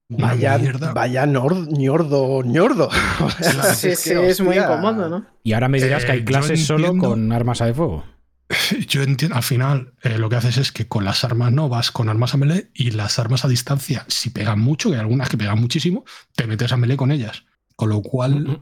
[0.09, 0.93] una Vaya, mierda.
[0.93, 2.87] vaya nor- ñordo, ñordo.
[3.19, 3.73] O sea, Claro.
[3.75, 5.25] Sí, que, sí, es muy incómodo, ¿no?
[5.43, 8.05] Y ahora me dirás que Eh, hay yo clases solo con armas de fuego.
[8.87, 11.91] Yo entiendo, al final eh, lo que haces es que con las armas no vas
[11.91, 15.29] con armas a melee y las armas a distancia, si pegan mucho, que hay algunas
[15.29, 16.05] que pegan muchísimo,
[16.35, 17.43] te metes a melee con ellas.
[17.75, 18.61] Con lo cual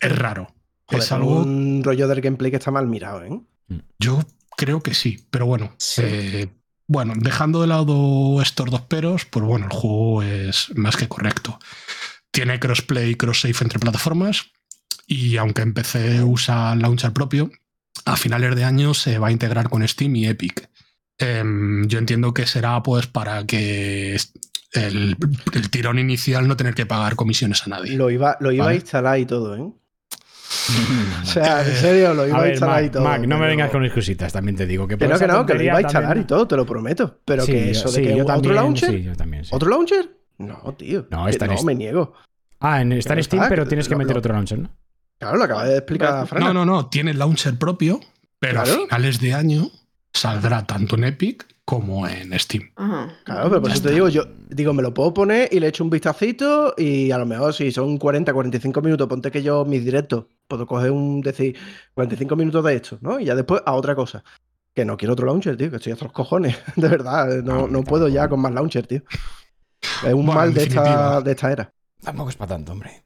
[0.00, 0.54] es raro.
[0.86, 3.40] Joder, es con algo, un rollo del gameplay que está mal mirado, ¿eh?
[3.98, 4.22] yo
[4.56, 5.74] creo que sí, pero bueno.
[5.78, 6.02] Sí.
[6.04, 6.48] eh,
[6.86, 11.58] bueno, dejando de lado estos dos peros, pues bueno, el juego es más que correcto.
[12.30, 14.50] Tiene crossplay y cross-save entre plataformas
[15.06, 17.50] y aunque en PC usa launcher propio,
[18.04, 20.68] a finales de año se va a integrar con Steam y Epic.
[21.18, 24.16] Em, yo entiendo que será pues para que
[24.72, 25.16] el,
[25.52, 27.96] el tirón inicial no tener que pagar comisiones a nadie.
[27.96, 28.76] Lo iba, lo iba Vale.
[28.76, 29.62] a instalar y todo, ¿eh?
[31.22, 33.04] O sea, en serio, lo iba A instalar Mac, y todo.
[33.04, 34.86] Mac, no me vengas con excusitas, también te digo.
[34.86, 36.64] Que, Que no, que no, que lo iba a instalar también- y todo, te lo
[36.66, 37.20] prometo.
[37.24, 38.90] Pero Sí, que eso sí, de que yo otro también, launcher.
[38.90, 39.50] sí, yo también, sí.
[39.52, 40.10] ¿Otro launcher?
[40.38, 41.06] No, tío.
[41.10, 42.14] No, está no, me niego.
[42.60, 44.70] Ah, en, está en Steam, está, pero tienes que lo- meter lo- otro launcher, ¿no?
[45.18, 46.42] Claro, lo acaba de explicar Fran.
[46.42, 48.00] No, no, no, tiene launcher propio,
[48.38, 49.70] pero a finales de año
[50.12, 52.70] saldrá tanto en Epic como en Steam.
[52.76, 53.08] Ajá.
[53.24, 55.68] Claro, pero por Ya eso te digo, yo digo, me lo puedo poner y le
[55.68, 59.64] echo un vistacito y a lo mejor si son 40, 45 minutos, ponte que yo
[59.64, 61.56] mis directos puedo coger un, decir,
[61.94, 63.18] 45 minutos de esto, ¿no?
[63.18, 64.22] Y ya después a otra cosa.
[64.74, 66.58] Que no quiero otro launcher, tío, que estoy a otros cojones.
[66.76, 69.02] De verdad, no, no puedo ya con más launcher, tío.
[70.04, 71.72] Es un Bueno, mal de esta, de esta era.
[72.02, 73.03] Tampoco es para tanto, hombre.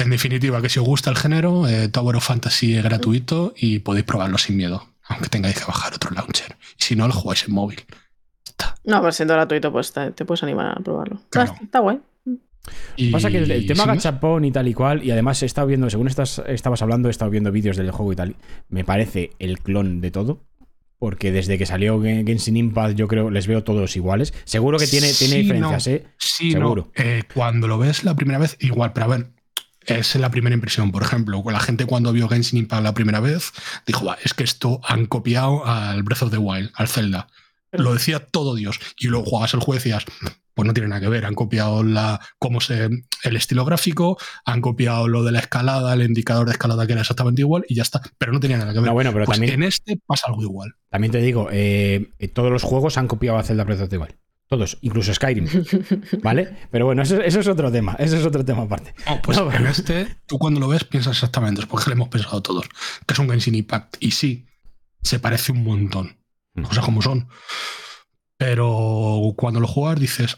[0.00, 3.80] En definitiva, que si os gusta el género, eh, Tower of Fantasy es gratuito y
[3.80, 6.56] podéis probarlo sin miedo, aunque tengáis que bajar otro launcher.
[6.78, 7.80] Y si no, lo jugáis en móvil.
[8.46, 8.74] Está.
[8.84, 11.20] No, pero siendo gratuito, pues te, te puedes animar a probarlo.
[11.30, 11.52] Claro.
[11.52, 12.00] Está, está guay.
[12.96, 15.66] Y Pasa que el, el tema gachapón y tal y cual, y además he estado
[15.66, 18.36] viendo, según estás, estabas hablando, he estado viendo vídeos del juego y tal,
[18.68, 20.44] me parece el clon de todo.
[20.98, 24.34] Porque desde que salió Gen- Genshin Impact, yo creo, les veo todos iguales.
[24.44, 25.92] Seguro que tiene, tiene diferencias, no.
[25.94, 26.04] ¿eh?
[26.18, 26.92] Sí, Seguro.
[26.94, 27.02] no.
[27.02, 29.30] Eh, cuando lo ves la primera vez, igual, pero a ver,
[29.98, 30.90] es la primera impresión.
[30.92, 33.52] Por ejemplo, la gente cuando vio Genshin Impact la primera vez,
[33.86, 37.28] dijo, "Va, es que esto han copiado al Breath of the Wild, al Zelda.
[37.72, 38.80] Lo decía todo Dios.
[38.98, 40.04] Y luego jugabas el juego y decías,
[40.54, 41.24] pues no tiene nada que ver.
[41.24, 42.90] Han copiado la, cómo se,
[43.22, 47.02] el estilo gráfico, han copiado lo de la escalada, el indicador de escalada que era
[47.02, 48.02] exactamente igual y ya está.
[48.18, 48.88] Pero no tenía nada que ver.
[48.88, 50.74] No, bueno, pero Pues también, en este pasa algo igual.
[50.90, 54.14] también te digo, eh, todos los juegos han copiado a Zelda Breath of the Wild.
[54.50, 55.46] Todos, incluso Skyrim,
[56.22, 56.56] ¿vale?
[56.72, 58.92] Pero bueno, eso, eso es otro tema, eso es otro tema aparte.
[59.06, 62.08] No, pues No, en este, tú cuando lo ves piensas exactamente, es porque lo hemos
[62.08, 62.66] pensado todos,
[63.06, 63.96] que es un Genshin Impact.
[64.00, 64.46] Y sí,
[65.02, 66.16] se parece un montón,
[66.54, 66.62] Mm.
[66.64, 67.28] cosas como son.
[68.36, 70.36] Pero cuando lo juegas dices,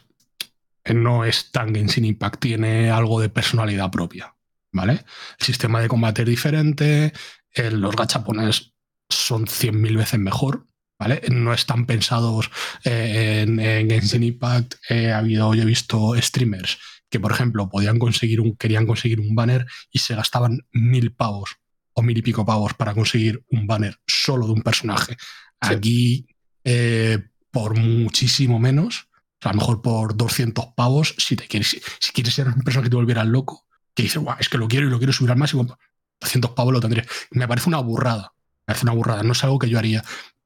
[0.84, 4.34] eh, no es tan Genshin Impact, tiene algo de personalidad propia,
[4.72, 5.04] ¿vale?
[5.38, 7.12] El sistema de combate es diferente,
[7.54, 8.74] eh, los gachapones
[9.08, 10.66] son 100.000 veces mejor,
[11.02, 11.20] ¿vale?
[11.32, 12.48] No están pensados
[12.84, 14.74] eh, en, en Genshin Impact.
[14.88, 16.78] He habido, yo he visto streamers
[17.10, 21.56] que, por ejemplo, podían conseguir un, querían conseguir un banner y se gastaban mil pavos
[21.92, 25.16] o mil y pico pavos para conseguir un banner solo de un personaje.
[25.18, 25.74] Sí.
[25.74, 26.26] Aquí,
[26.62, 27.18] eh,
[27.50, 29.08] por muchísimo menos,
[29.40, 32.90] a lo mejor por 200 pavos, si, te quieres, si quieres ser un personaje que
[32.90, 35.36] te volvieras loco, que dices, "Guau, es que lo quiero y lo quiero subir al
[35.36, 35.76] máximo,
[36.20, 37.04] 200 pavos lo tendré.
[37.32, 38.32] Me parece una burrada.
[38.60, 39.24] Me parece una burrada.
[39.24, 40.04] No es algo que yo haría.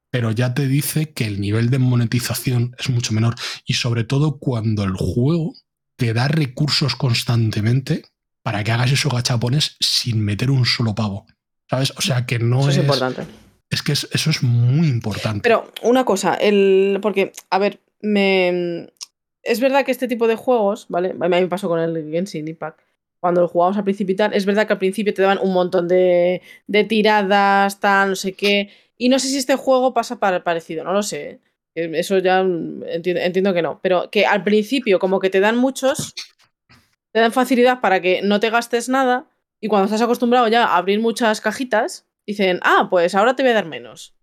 [0.09, 3.35] Pero ya te dice que el nivel de monetización es mucho menor.
[3.65, 5.53] Y sobre todo cuando el juego
[5.97, 8.03] te da recursos constantemente
[8.43, 11.25] para que hagas esos gachapones sin meter un solo pavo.
[11.69, 11.91] ¿Sabes?
[11.97, 12.83] O sea que no Eso es es.
[12.83, 13.23] importante.
[13.69, 15.41] Es que es- eso es muy importante.
[15.43, 16.99] Pero una cosa, el.
[17.01, 18.87] Porque, a ver, me.
[19.43, 21.09] Es verdad que este tipo de juegos, ¿vale?
[21.19, 22.79] A mí me pasó con el Genshin Impact.
[23.19, 25.51] Cuando lo jugábamos al principio y tal, es verdad que al principio te daban un
[25.51, 28.69] montón de, de tiradas, tal, no sé qué.
[28.97, 31.39] Y no sé si este juego pasa para parecido, no lo sé.
[31.75, 33.79] Eh, Eso ya mm, entiendo, entiendo que no.
[33.81, 36.13] Pero que al principio, como que te dan muchos,
[37.11, 39.25] te dan facilidad para que no te gastes nada.
[39.61, 43.51] Y cuando estás acostumbrado ya a abrir muchas cajitas, dicen, ah, pues ahora te voy
[43.51, 44.13] a dar menos.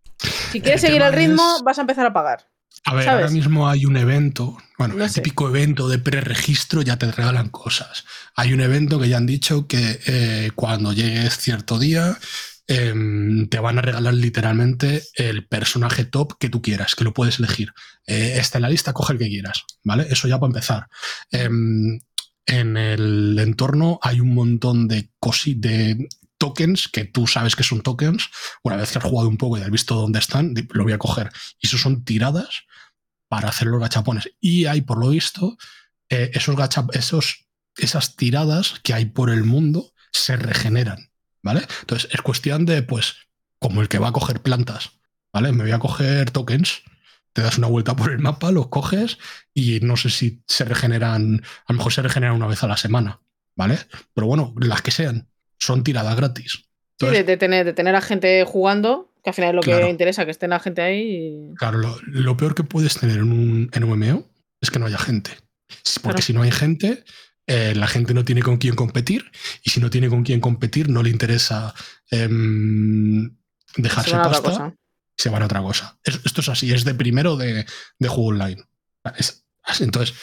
[0.52, 2.46] Si quieres seguir el ritmo, es- vas a empezar a pagar.
[2.86, 3.22] A ver, ¿sabes?
[3.24, 5.20] ahora mismo hay un evento, bueno, No el sé.
[5.22, 8.05] típico evento de preregistro ya te regalan cosas.
[8.36, 12.16] Hay un evento que ya han dicho que eh, cuando llegues cierto día
[12.66, 17.38] em, te van a regalar literalmente el personaje top que tú quieras, que lo puedes
[17.38, 17.72] elegir.
[18.06, 20.06] Eh, está en la lista, coge el que quieras, ¿vale?
[20.10, 20.88] Eso ya para empezar.
[21.30, 22.00] Em,
[22.46, 25.08] en el entorno hay un montón de
[25.56, 28.28] de tokens que tú sabes que son tokens.
[28.62, 30.98] Una vez que has jugado un poco y has visto dónde están, lo voy a
[30.98, 31.30] coger.
[31.60, 32.64] Y eso son tiradas
[33.28, 34.30] para hacer los gachapones.
[34.40, 35.56] Y hay, por lo visto,
[36.10, 36.56] eh, esos,
[36.92, 37.44] esos
[37.76, 41.10] esas tiradas que hay por el mundo se regeneran.
[41.44, 41.60] ¿Vale?
[41.82, 43.14] Entonces es cuestión de, pues,
[43.60, 44.90] como el que va a coger plantas.
[45.32, 45.52] ¿Vale?
[45.52, 46.82] Me voy a coger tokens.
[47.32, 49.18] Te das una vuelta por el mapa, los coges
[49.52, 52.76] y no sé si se regeneran, a lo mejor se regeneran una vez a la
[52.76, 53.20] semana,
[53.56, 53.76] ¿vale?
[54.14, 56.52] Pero bueno, las que sean, son tiradas gratis.
[56.52, 56.66] Sí,
[57.00, 59.84] Entonces, de, de tener, de tener a gente jugando, que al final es lo Claro.
[59.86, 61.50] que interesa, que estén la gente ahí.
[61.50, 64.30] y- Claro, lo, lo peor que puedes tener en un, en un MMO
[64.60, 65.32] es que no haya gente.
[65.66, 66.22] Porque Claro.
[66.22, 67.02] si no hay gente,
[67.46, 69.30] eh, la gente no tiene con quién competir.
[69.62, 71.74] Y si no tiene con quién competir, no le interesa
[72.10, 73.36] em,
[73.76, 74.48] dejarse se pasta.
[75.16, 75.98] Se van a otra cosa.
[76.02, 77.66] Es- esto es así, es de primero de,
[77.98, 78.62] de juego online.
[79.16, 79.44] Es
[79.80, 80.14] entonces,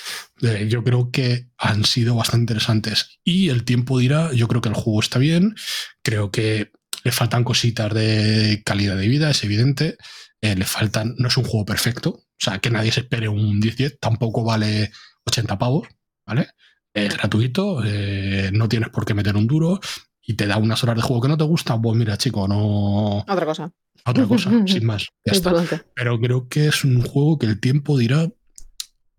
[0.44, 3.20] eh, yo creo que han sido bastante interesantes.
[3.24, 5.56] Y el tiempo dirá, yo creo que el juego está bien.
[6.04, 6.72] Creo que
[7.04, 9.98] le faltan cositas de calidad de vida, es evidente.
[10.42, 13.60] Eh, le faltan, no es un juego perfecto, o sea, que nadie se espere un
[13.62, 14.92] 10-10, tampoco vale
[15.26, 15.88] 80 pavos,
[16.26, 16.50] ¿vale?
[16.94, 19.80] Es gratuito, eh, no tienes por qué meter un duro
[20.22, 23.20] y te da unas horas de juego que no te gusta, pues mira, chico, no.
[23.20, 23.72] Otra cosa.
[24.06, 25.08] Otra cosa, sin más.
[25.26, 25.84] Ya Es está.
[25.96, 28.30] Pero creo que es un juego que el tiempo dirá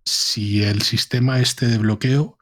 [0.04, 2.38] si el sistema este de bloqueo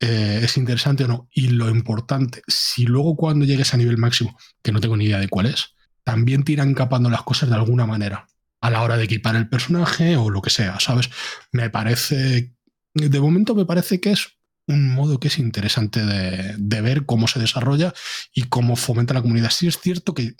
[0.00, 1.28] eh, es interesante o no.
[1.32, 5.18] Y lo importante, si luego cuando llegues a nivel máximo, que no tengo ni idea
[5.18, 5.74] de cuál es,
[6.04, 8.26] también te irán capando las cosas de alguna manera.
[8.60, 11.10] A la hora de equipar el personaje o lo que sea, ¿sabes?
[11.52, 12.54] Me parece.
[12.94, 14.37] De momento me parece que es
[14.68, 17.92] un modo que es interesante de, de ver cómo se desarrolla
[18.32, 19.50] y cómo fomenta la comunidad.
[19.50, 20.36] Sí es cierto que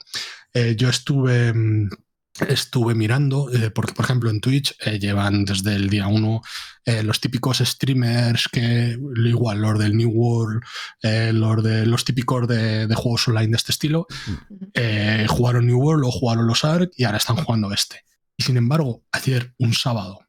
[0.54, 1.88] eh, yo estuve, mm,
[2.48, 6.42] estuve mirando, eh, porque por ejemplo en Twitch eh, llevan desde el día 1
[7.02, 10.62] los típicos streamers que igual los del New World,
[11.34, 14.06] los, de, los típicos de, de, juegos online de este estilo,
[15.28, 18.06] jugaron New World o jugaron los ARK y ahora están jugando este.
[18.38, 20.20] Y sin embargo, ayer, un sábado,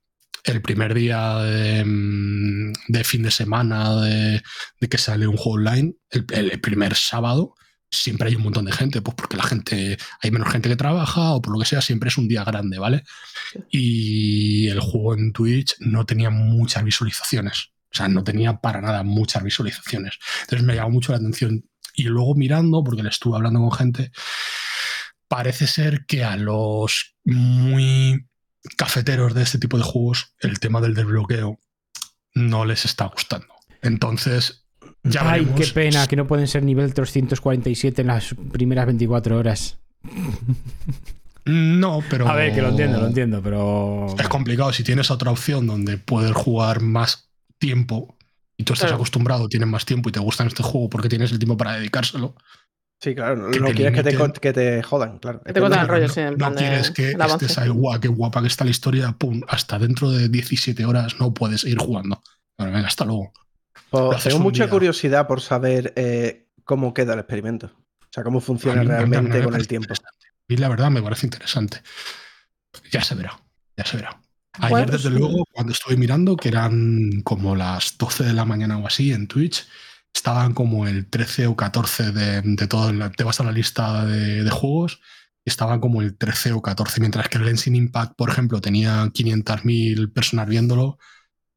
[0.44, 4.42] el primer día de, mm, de fin de semana de,
[4.80, 7.56] de, que sale un juego online, el, el, primer sábado,
[7.92, 11.32] siempre hay un montón de gente, pues porque la gente, hay menos gente que trabaja
[11.32, 13.04] o por lo que sea, siempre es un día grande, ¿vale?
[13.70, 17.72] Y el juego en Twitch no tenía muchas visualizaciones.
[17.92, 20.20] O sea, no tenía para nada muchas visualizaciones.
[20.42, 21.66] Entonces me llamó mucho la atención.
[21.96, 24.12] Y luego mirando, porque le estuve hablando con gente,
[25.28, 28.29] parece ser que a los muy
[28.78, 31.60] cafeteros de este tipo de juegos el tema del desbloqueo
[32.36, 33.48] no les está gustando.
[33.82, 34.66] Entonces,
[35.04, 35.60] ya Ay, veremos.
[35.68, 39.78] qué pena que no pueden ser nivel 347 en las primeras 24 horas.
[41.46, 42.28] No, pero.
[42.28, 44.08] A ver, que lo entiendo, lo entiendo, pero.
[44.20, 44.72] Es complicado.
[44.74, 48.16] Si tienes otra opción donde puedes jugar más tiempo
[48.58, 48.98] y tú estás Claro.
[48.98, 52.36] acostumbrado, tienes más tiempo y te gusta este juego porque tienes el tiempo para dedicárselo.
[53.02, 55.42] Sí, claro, no, Que no te quieres que te, que te jodan, claro.
[55.42, 57.70] Que te cortan el rollo, no, sí, en no plan de- quieres que estés ahí,
[57.70, 61.64] guau, qué guapa que está la historia, pum, hasta dentro de 17 horas no puedes
[61.64, 62.22] ir jugando.
[62.58, 63.32] Bueno, venga, hasta luego.
[63.90, 64.70] Pues tengo mucha día.
[64.72, 67.68] curiosidad por saber eh, cómo queda el experimento.
[68.02, 69.94] O sea, cómo funciona realmente me con el tiempo.
[70.48, 71.82] Y la verdad me parece interesante.
[72.92, 73.40] Ya se verá,
[73.78, 74.20] ya se verá.
[74.54, 75.16] Ayer, Bueno, desde sí.
[75.16, 79.28] luego, cuando estuve mirando, que eran como las 12 de la mañana o así en
[79.28, 79.68] Twitch,
[80.14, 82.90] estaban como el 13 o 14 de, todo.
[82.90, 85.00] el- Te vas a la lista de, juegos
[85.46, 90.12] estaban como el 13 o 14, mientras que el Genshin Impact, por ejemplo, tenía 500.000
[90.12, 90.98] personas viéndolo.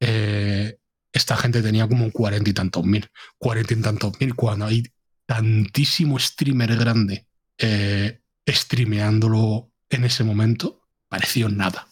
[0.01, 0.79] eh,
[1.13, 3.11] esta gente tenía como 40 y tantos mil.
[3.39, 4.83] 40 y tantos mil cuando hay
[5.27, 7.27] tantísimo streamer grande
[7.59, 11.87] eh, streameándolo en ese momento, pareció nada.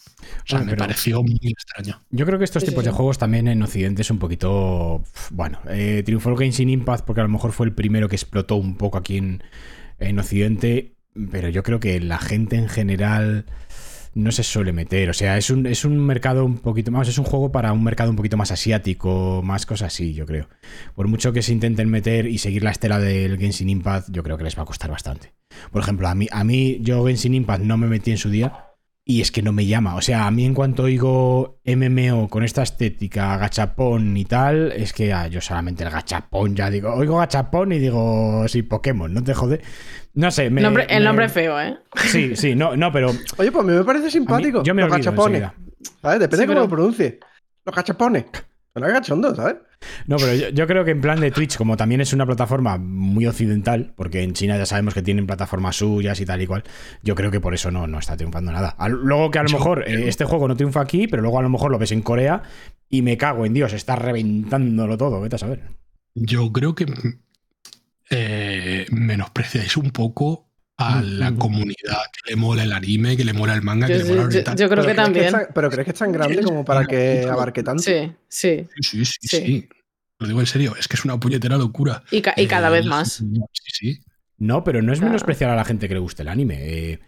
[0.50, 2.02] O sea, Bueno, me pero- pareció muy extraño.
[2.10, 2.96] Yo creo que estos Sí, sí, tipos de sí.
[2.96, 5.02] juegos también en Occidente es un poquito.
[5.30, 8.56] Bueno, eh, triunfó el Genshin Impact porque a lo mejor fue el primero que explotó
[8.56, 9.42] un poco aquí en,
[9.98, 10.94] en Occidente,
[11.30, 13.44] pero yo creo que la gente en general
[14.12, 15.08] no se suele meter.
[15.08, 17.06] O sea, es un, es un mercado un poquito más.
[17.06, 20.48] Es un juego para un mercado un poquito más asiático, más cosas así, yo creo.
[20.96, 24.36] Por mucho que se intenten meter y seguir la estela del Genshin Impact, yo creo
[24.36, 25.32] que les va a costar bastante.
[25.70, 28.64] Por ejemplo, a mí, a mí yo Genshin Impact no me metí en su día.
[29.04, 29.96] Y es que no me llama.
[29.96, 34.92] O sea, a mí en cuanto oigo MMO con esta estética, gachapón y tal, es
[34.92, 39.24] que ah, yo solamente el gachapón ya digo, oigo gachapón y digo, sí, Pokémon, no
[39.24, 39.62] te jode.
[40.14, 41.78] No sé, me, Nombre- el me- nombre es feo, ¿eh?
[41.96, 44.62] Sí, sí, no, no, pero Oye, pues a mí me parece mí- simpático.
[44.62, 45.44] yo me los gachapones.
[46.02, 46.20] ¿Sabes?
[46.20, 47.20] Depende Sí, de cómo pero- lo pronuncie.
[47.64, 48.24] Los gachapones.
[50.06, 52.76] No, pero yo, yo creo que en plan de Twitch, como también es una plataforma
[52.76, 56.64] muy occidental, porque en China ya sabemos que tienen plataformas suyas y tal y cual,
[57.02, 58.74] yo creo que por eso no, no está triunfando nada.
[58.78, 61.42] Al- luego que a lo mejor eh, este juego no triunfa aquí, pero luego a
[61.42, 62.42] lo mejor lo ves en Corea
[62.88, 65.62] y me cago en Dios, está reventándolo todo, vete a saber.
[66.14, 66.86] Yo creo que
[68.10, 70.49] eh, menospreciáis un poco
[70.80, 73.98] a la comunidad que le mola el anime, que le mola el manga, que Yo,
[73.98, 74.56] le mola yo- oriental.
[74.56, 75.34] yo creo que Pero crees también.
[75.48, 77.82] es pero crees que es tan grande como para que abarque tanto.
[77.82, 78.66] Sí, sí.
[78.80, 79.36] Sí, sí, sí, Sí.
[79.46, 79.68] sí.
[80.18, 82.02] Lo digo en serio, es que es una puñetera locura.
[82.10, 83.12] Y, ca- y cada Eh, vez más.
[83.14, 83.26] Sí,
[83.72, 83.98] sí.
[84.38, 85.04] No, pero no es Ah.
[85.06, 86.56] menospreciar a la gente que le guste el anime.
[86.60, 87.00] eh,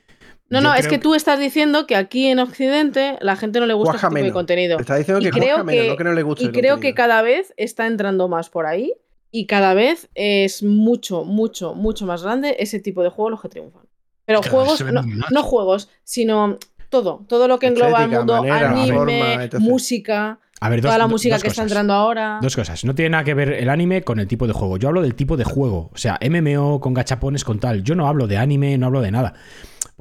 [0.49, 3.65] No, yo no, es que tú estás diciendo que aquí en Occidente la gente no
[3.67, 4.77] le gusta este tipo de contenido.
[4.77, 6.79] Te está diciendo Y que creo que- no que no le guste Y el creo
[6.79, 8.93] que cada vez está entrando más por ahí
[9.33, 13.49] y cada vez es mucho, mucho, mucho más grande ese tipo de juegos los que
[13.49, 13.83] triunfan.
[14.27, 16.59] Pero Cada juegos, no, no juegos, sino
[16.91, 20.99] todo, todo lo que engloba el mundo, manera, anime, forma, música, A ver, dos, toda
[20.99, 22.39] la música que está entrando ahora.
[22.43, 22.85] Dos cosas.
[22.85, 24.77] No tiene nada que ver el anime con el tipo de juego.
[24.77, 25.91] Yo hablo del tipo de juego.
[25.93, 27.83] O sea, MMO con gachapones con tal.
[27.83, 29.35] Yo no hablo de anime, no hablo de nada.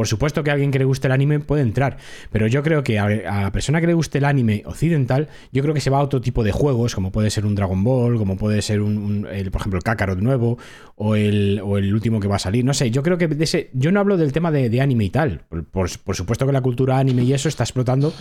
[0.02, 1.98] Por supuesto que a alguien que le guste el anime puede entrar,
[2.32, 5.76] pero yo creo que a, la persona que le guste el anime occidental, yo creo
[5.76, 8.36] que se va a otro tipo de juegos, como puede ser un Dragon Ball, como
[8.36, 10.58] puede ser un, por ejemplo, el Kakarot nuevo,
[10.96, 12.66] o el, último que va a salir.
[12.66, 15.12] No sé, yo creo que de ese, yo no hablo del tema de, anime y
[15.12, 15.44] tal.
[15.70, 18.12] Por, supuesto que la cultura anime y eso está explotando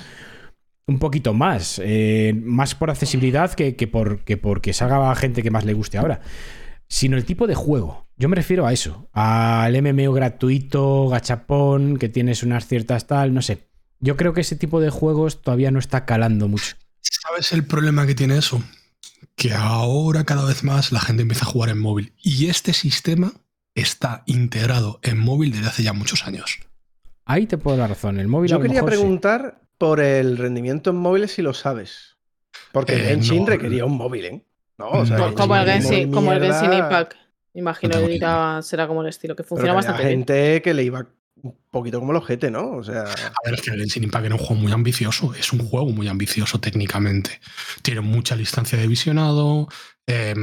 [0.86, 3.90] un poquito más, eh, más por accesibilidad que, que
[4.26, 6.20] que porque salga gente que más le guste ahora,
[6.88, 8.09] sino el tipo de juego.
[8.20, 13.40] Yo me refiero a eso, al MMO gratuito, gachapón, que tienes unas ciertas tal, no
[13.40, 13.66] sé.
[13.98, 16.76] Yo creo que ese tipo de juegos todavía no está calando mucho.
[17.00, 18.62] ¿Sabes el problema que tiene eso?
[19.36, 22.12] Que ahora cada vez más la gente empieza a jugar en móvil.
[22.22, 23.32] Y este sistema
[23.74, 26.58] está integrado en móvil desde hace ya muchos años.
[27.24, 28.18] Ahí te puedo dar razón.
[28.20, 28.96] El móvil Yo quería mejor sí.
[28.98, 32.18] preguntar por el rendimiento en móviles si lo sabes.
[32.70, 33.46] Porque el Eh, Genshin no.
[33.46, 34.44] requería un móvil, ¿eh?
[34.76, 37.14] No, o sea, No, Co- como, el Genshin, como el Genshin Impact.
[37.54, 40.02] Imagino No que tengo ni irá- será como el estilo, que pero funciona que bastante
[40.02, 40.20] había bien.
[40.26, 41.06] gente que le iba
[41.42, 42.72] un poquito como el ojete, ¿no?
[42.72, 45.52] O sea, A ver, es que el Genshin Impact era un juego muy ambicioso, es
[45.52, 47.40] un juego muy ambicioso técnicamente.
[47.82, 49.66] Tiene mucha distancia de visionado,
[50.06, 50.34] eh,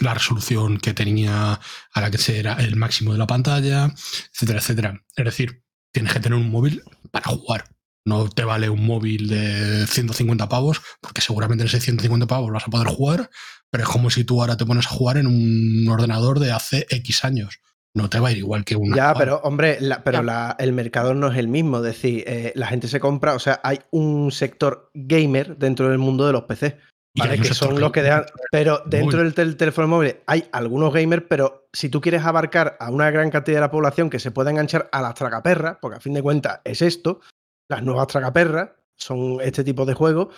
[0.00, 1.58] la resolución que tenía
[1.92, 3.92] a la que se era el máximo de la pantalla,
[4.32, 5.04] etcétera, etcétera.
[5.16, 5.62] Es decir,
[5.92, 7.64] tienes que tener un móvil para jugar.
[8.04, 12.64] No te vale un móvil de 150 pavos, porque seguramente en ese 150 pavos vas
[12.64, 13.30] a poder jugar,
[13.70, 16.86] pero es como si tú ahora te pones a jugar en un ordenador de hace
[16.90, 17.60] X años.
[17.96, 19.24] No te va a ir igual que un ya, actual.
[19.26, 21.78] pero hombre, la- pero la- el mercado no es el mismo.
[21.78, 25.98] Es decir, eh, la gente se compra, o sea, hay un sector gamer dentro del
[25.98, 26.78] mundo de los PC.
[27.14, 27.38] Y ¿vale?
[27.40, 28.26] Que son los que dejan.
[28.52, 32.90] Pero dentro del tel- teléfono móvil hay algunos gamers, pero si tú quieres abarcar a
[32.90, 36.00] una gran cantidad de la población que se pueda enganchar a las tragaperras, porque a
[36.00, 37.20] fin de cuentas es esto,
[37.68, 40.28] las nuevas tragaperras son este tipo de juegos,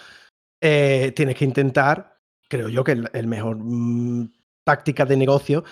[0.63, 2.20] eh, tienes que intentar,
[2.51, 4.31] creo yo que el, el mejor mm,
[4.65, 5.65] táctica de negocio,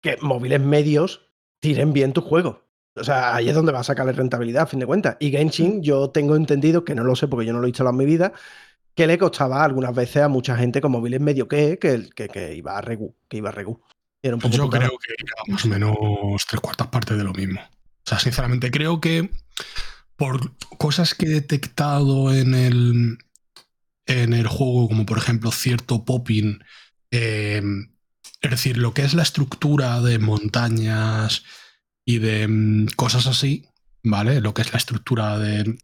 [0.00, 1.28] que móviles medios
[1.60, 2.64] tiren bien tu juego.
[2.94, 5.16] O sea, ahí es donde va a sacarle rentabilidad, a fin de cuentas.
[5.18, 7.94] Y Genshin, yo tengo entendido, que no lo sé porque yo no lo he instalado
[7.94, 8.32] en mi vida,
[8.94, 12.54] que le costaba algunas veces a mucha gente con móviles medio que, que, que, que
[12.54, 13.80] iba a regu, que iba a regu.
[14.22, 15.96] Y era un poco Yo creo que era más o menos
[16.48, 17.60] tres cuartas partes de lo mismo.
[17.60, 19.30] O sea, sinceramente, creo que
[20.16, 23.18] por cosas que he detectado en el,
[24.12, 26.58] en el juego, como por ejemplo cierto popping,
[27.10, 27.62] eh,
[28.40, 31.44] es decir, lo que es la estructura de montañas
[32.04, 33.66] y de mm, cosas así,
[34.02, 34.40] ¿vale?
[34.40, 35.78] Lo que es la estructura de-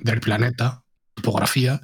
[0.00, 0.82] del planeta,
[1.14, 1.80] topografía,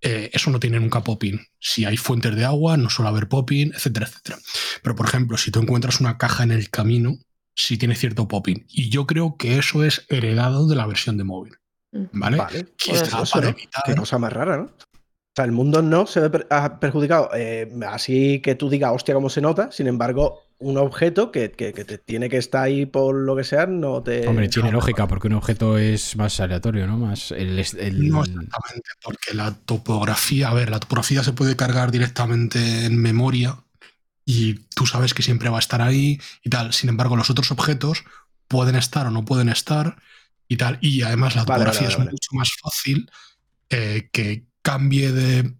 [0.00, 1.40] eh, eso no tiene nunca popping.
[1.58, 4.38] Si hay fuentes de agua, no suele haber popping, etcétera, etcétera.
[4.82, 7.16] Pero, por ejemplo, si tú encuentras una caja en el camino,
[7.54, 8.64] sí tiene cierto popping.
[8.68, 11.54] Y yo creo que eso es heredado de la versión de móvil.
[11.92, 12.04] Mm.
[12.12, 12.36] ¿Vale?
[12.36, 12.66] Vale.
[12.76, 13.56] Quizá Pues eso, para ¿no?
[13.56, 14.70] evitar- Qué cosa más rara, ¿no?
[15.38, 16.48] O sea, el mundo no se ve per-
[16.80, 17.30] perjudicado.
[17.34, 19.70] eh, así que tú digas, hostia, cómo se nota.
[19.72, 23.44] Sin embargo, un objeto que, que- que te tiene que estar ahí por lo que
[23.44, 24.26] sea, no te.
[24.28, 26.98] Hombre, tiene lógica, porque un objeto es más aleatorio, ¿no?
[26.98, 31.90] Más el, el- No exactamente, porque la topografía, a ver, la topografía se puede cargar
[31.92, 33.56] directamente en memoria
[34.26, 36.72] y tú sabes que siempre va a estar ahí y tal.
[36.74, 38.04] Sin embargo, los otros objetos
[38.48, 39.96] pueden estar o no pueden estar
[40.48, 40.78] y tal.
[40.82, 43.10] Y además la Vale, topografía vale, es mucho más fácil
[43.70, 45.54] eh, que cambie de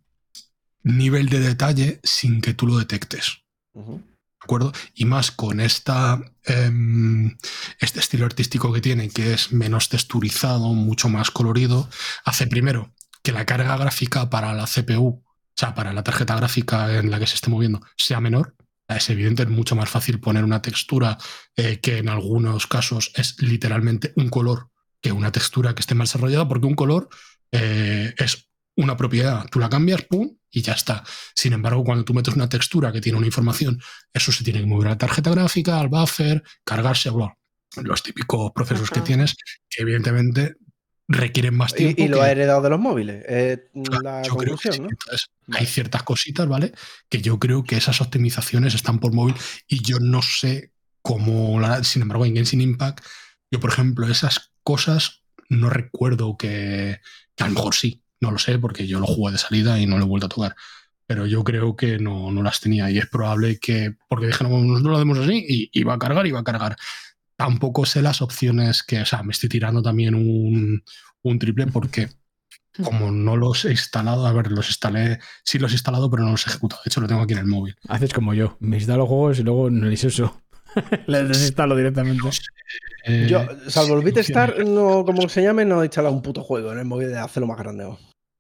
[0.83, 3.39] nivel de detalle sin que tú lo detectes.
[3.73, 4.03] ¿De
[4.43, 4.71] acuerdo?
[4.95, 7.35] Y más con esta, em,
[7.81, 11.89] este estilo artístico que tiene, que es menos texturizado, mucho más colorido,
[12.27, 15.25] hace primero que la carga gráfica para la CPU, o
[15.57, 18.57] sea, para la tarjeta gráfica en la que se esté moviendo, sea menor.
[18.89, 21.17] Es evidente, es mucho más fácil poner una textura
[21.57, 24.69] eh, que en algunos casos es literalmente un color
[25.01, 27.09] que una textura que esté mal desarrollada, porque un color
[27.53, 28.48] eh, es
[28.79, 29.45] una propiedad.
[29.51, 31.05] Tú la cambias, pum, y ya está.
[31.35, 33.81] Sin embargo, cuando tú metes una textura que tiene una información,
[34.13, 37.37] eso se tiene que mover a la tarjeta gráfica, al buffer, cargarse, bla,
[37.83, 39.35] los típicos procesos que tienes,
[39.69, 40.55] que evidentemente
[41.09, 42.01] requieren más tiempo.
[42.01, 43.25] Y, y lo que- ha heredado de los móviles.
[43.85, 44.81] Claro, la yo creo que sí.
[44.81, 44.89] ¿no?
[44.91, 46.73] Entonces, hay ciertas cositas, ¿vale?
[47.09, 49.35] Que yo creo que esas optimizaciones están por móvil
[49.67, 50.73] y yo no sé
[51.03, 53.05] cómo, la- sin embargo, en Genshin Impact,
[53.51, 57.01] yo, por ejemplo, esas cosas no recuerdo que,
[57.35, 59.87] que a lo mejor sí, no lo sé, porque yo lo jugué de salida y
[59.87, 60.57] no lo he vuelto a tocar.
[61.07, 64.79] Pero yo creo que no, no las tenía y es probable que, porque dijeron, no,
[64.81, 66.77] no lo hacemos así y, y va a cargar y va a cargar.
[67.37, 70.83] Tampoco sé las opciones que, o sea, me estoy tirando también un,
[71.23, 72.09] un triple porque
[72.83, 76.33] como no los he instalado, a ver, los instalé, sí los he instalado, pero no
[76.33, 76.81] los he ejecutado.
[76.85, 77.77] De hecho, lo tengo aquí en el móvil.
[77.89, 78.57] Haces como yo.
[78.61, 80.43] Me instalo juegos y luego no les uso.
[81.07, 82.29] les desinstalo directamente.
[83.05, 86.43] Eh, Yo, salvo el sí, BitStar, no, como se llame, no he instalado un puto
[86.43, 87.89] juego en el móvil de hacerlo más grande.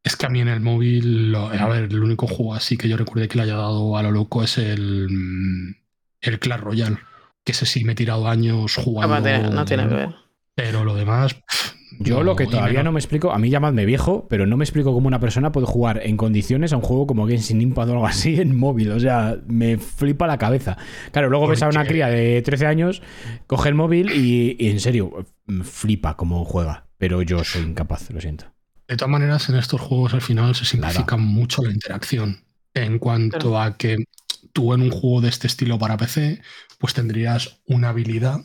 [0.05, 2.89] Es que a mí en el móvil, lo- a ver, el único juego así que
[2.89, 5.77] yo recuerde que le haya dado a lo loco es el,
[6.21, 6.99] el Clash Royale.
[7.45, 9.17] Que ese sí me he tirado años Ah, jugando.
[9.17, 10.15] no tiene- no tiene que ver.
[10.55, 11.35] Pero lo demás.
[11.35, 14.65] pff, Yo lo que todavía no me explico, a mí llamadme viejo, pero no me
[14.65, 17.93] explico cómo una persona puede jugar en condiciones a un juego como Genshin Impact o
[17.93, 18.91] algo así en móvil.
[18.93, 20.77] O sea, me flipa la cabeza.
[21.13, 23.03] Claro, luego ves a una cría de 13 años,
[23.47, 25.27] coge el móvil y, y en serio,
[25.65, 26.87] flipa cómo juega.
[26.99, 28.47] Pero yo soy incapaz, lo siento.
[28.89, 32.45] De todas maneras, en estos juegos al final se simplifica mucho la interacción.
[32.73, 34.05] En cuanto a que
[34.53, 36.41] tú en un juego de este estilo para PC,
[36.79, 38.41] pues tendrías una habilidad,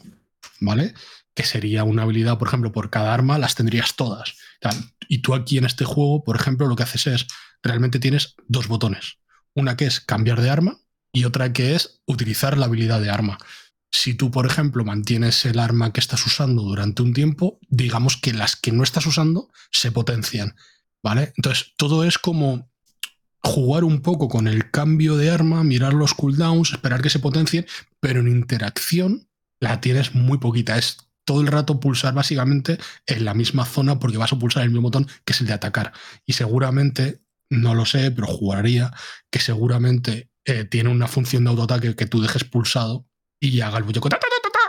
[0.60, 0.94] ¿vale?
[1.34, 4.36] Que sería una habilidad, por ejemplo, por cada arma las tendrías todas.
[5.08, 7.28] Y tú aquí en este juego, por ejemplo, lo que haces es,
[7.62, 9.20] realmente tienes dos botones.
[9.54, 10.78] Una que es cambiar de arma
[11.14, 13.38] y otra que es utilizar la habilidad de arma.
[13.96, 18.34] Si tú, por ejemplo, mantienes el arma que estás usando durante un tiempo, digamos que
[18.34, 20.56] las que no estás usando se potencian,
[21.04, 21.32] ¿vale?
[21.38, 22.72] Entonces, todo es como
[23.44, 27.68] jugar un poco con el cambio de arma, mirar los cooldowns, esperar que se potencien,
[28.00, 29.30] pero en interacción
[29.60, 30.76] la tienes muy poquita.
[30.76, 34.70] Es todo el rato pulsar básicamente en la misma zona porque vas a pulsar el
[34.70, 35.94] mismo botón que es el de atacar.
[36.26, 37.22] Y seguramente,
[37.52, 38.92] no lo sé, pero jugaría
[39.30, 43.06] que seguramente eh, tiene una función de autoataque que tú dejes pulsado
[43.48, 44.10] y haga el muñeco.
[44.10, 44.60] ta, ta, ta, ta, ta.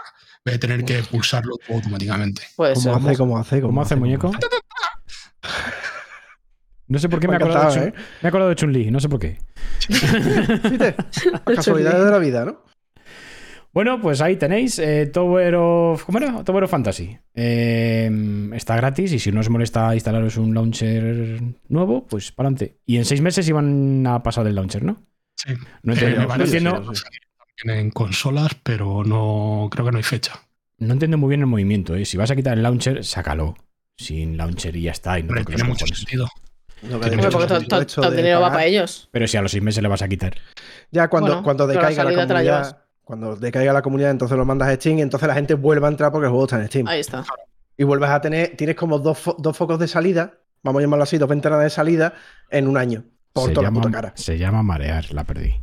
[0.45, 2.43] Voy a tener que pulsarlo automáticamente.
[2.57, 2.93] Puede ser.
[2.93, 3.17] ¿Cómo hace?
[3.19, 3.61] ¿Cómo hace?
[3.61, 4.33] ¿Cómo hace el muñeco?
[6.87, 9.01] No sé por qué me, Me ha acordado, de me he acordado de Chun-Li, no
[9.01, 9.39] sé por qué.
[11.47, 12.63] Las casualidades de la vida, ¿no?
[13.73, 16.05] Bueno, pues ahí tenéis eh, Tower of.
[16.05, 16.45] ¿Cómo era?
[16.45, 17.19] Tower of Fantasy.
[17.35, 18.09] Eh,
[18.55, 22.79] está gratis y si no os molesta instalaros un launcher nuevo, pues para adelante.
[22.87, 25.03] Y en seis meses iban a pasar del launcher, ¿no?
[25.35, 25.55] Sí.
[25.83, 26.99] No entiendo, no parece entiendo- que
[27.63, 30.41] en consolas, pero no creo que no hay fecha.
[30.79, 31.95] no entiendo muy bien el movimiento.
[31.95, 32.05] ¿eh?
[32.05, 33.55] Si vas a quitar el launcher, sácalo.
[33.97, 35.19] Sin launcher y ya está.
[35.19, 35.99] Y no Pero tiene mucho cojones.
[35.99, 36.29] sentido.
[36.81, 39.09] Que porque mucho todo, el todo- el dinero va para ellos.
[39.13, 40.35] Pero si a los seis meses le vas a quitar.
[40.91, 44.69] Ya cuando, Bueno, cuando decaiga la, la comunidad, cuando decaiga la comunidad, entonces lo mandas
[44.69, 46.89] a Steam y entonces la gente vuelve a entrar porque el juego está en Steam.
[46.89, 47.25] Ahí está.
[47.79, 51.05] Y vuelves a tener, tienes como dos, fo- dos focos de salida, vamos a llamarlo
[51.05, 52.15] así, dos ventanas de salida
[52.51, 53.05] en un año.
[53.33, 54.13] Por Se toda llama, la puta cara.
[54.17, 55.55] se llama marear, la perdí.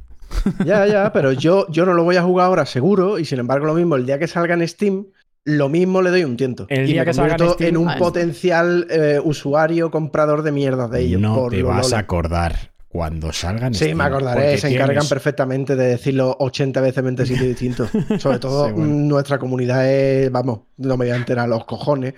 [0.66, 3.66] Ya, ya, pero yo, yo no lo voy a jugar ahora seguro y sin embargo
[3.66, 5.06] lo mismo, el día que salga en Steam,
[5.46, 6.66] lo mismo le doy un tiento.
[6.70, 8.00] El y día me que salga en Steam- en un está.
[8.00, 11.22] potencial eh, usuario comprador de mierdas de ellos.
[11.22, 13.74] no por te lo vas a acordar cuando salgan.
[13.74, 17.90] Sí, me acordaré, se encargan perfectamente de decirlo 80 veces en sitios distintos.
[18.20, 18.94] Sobre todo Sí, bueno.
[18.94, 22.14] nuestra comunidad es, vamos, no me voy a enterar los cojones.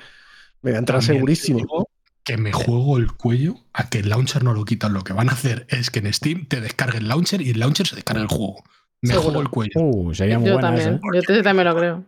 [0.62, 1.60] Me voy a También te segurísimo.
[1.60, 1.88] digo
[2.24, 4.94] Que me juego el cuello a que el launcher no lo quitan.
[4.94, 7.60] Lo que van a hacer es que en Steam te descargue el launcher y el
[7.60, 8.64] launcher se descarga el juego.
[9.02, 9.24] Me Seguro.
[9.26, 9.72] juego el cuello.
[9.82, 10.88] Uh, sería muy Yo buena también.
[10.88, 11.00] esa, ¿eh?
[11.16, 12.04] Yo te- también lo creo.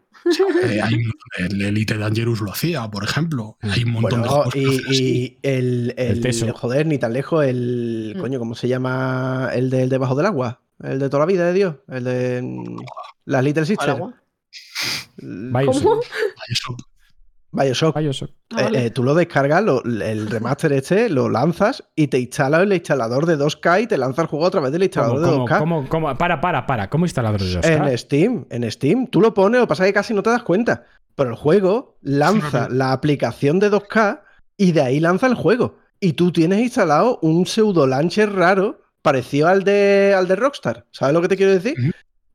[0.63, 0.93] Eh, hay
[1.37, 3.57] el Elite Dangerous lo hacía, por ejemplo.
[3.61, 6.51] Hay un montón de Bueno, juegos que lo y, y el, El el, teso.
[6.53, 8.19] joder, ni tan lejos, el Mm.
[8.21, 9.49] coño, ¿cómo se llama?
[9.53, 10.61] El del debajo del agua.
[10.81, 11.75] El de toda la vida de Dios.
[11.89, 12.77] El de mm,
[13.25, 13.93] las Little Sisters.
[13.93, 14.13] ¿Cómo?
[15.17, 16.05] Bioshock.
[17.55, 17.97] Bioshock.
[17.97, 18.29] Bioshock.
[18.55, 18.85] Ah, Eh, vale.
[18.85, 23.25] eh, tú lo descargas, lo- el remaster este, lo lanzas y te instala el instalador
[23.25, 25.59] de 2K y te lanza el juego a través del instalador ¿Cómo, de cómo, 2K.
[25.59, 26.17] cómo, cómo?
[26.17, 26.89] Para, para, para.
[26.89, 27.87] ¿Cómo instalador de 2K?
[27.91, 29.07] En Steam, en Steam.
[29.07, 30.83] Tú lo pones, lo que pasa es que casi no te das cuenta.
[31.15, 34.21] Pero el juego lanza Sí, la aplicación de 2K
[34.57, 35.77] y de ahí lanza el juego.
[35.99, 40.85] Y tú tienes instalado un pseudo launcher raro parecido al de, al de Rockstar.
[40.91, 41.73] ¿Sabes lo que te quiero decir?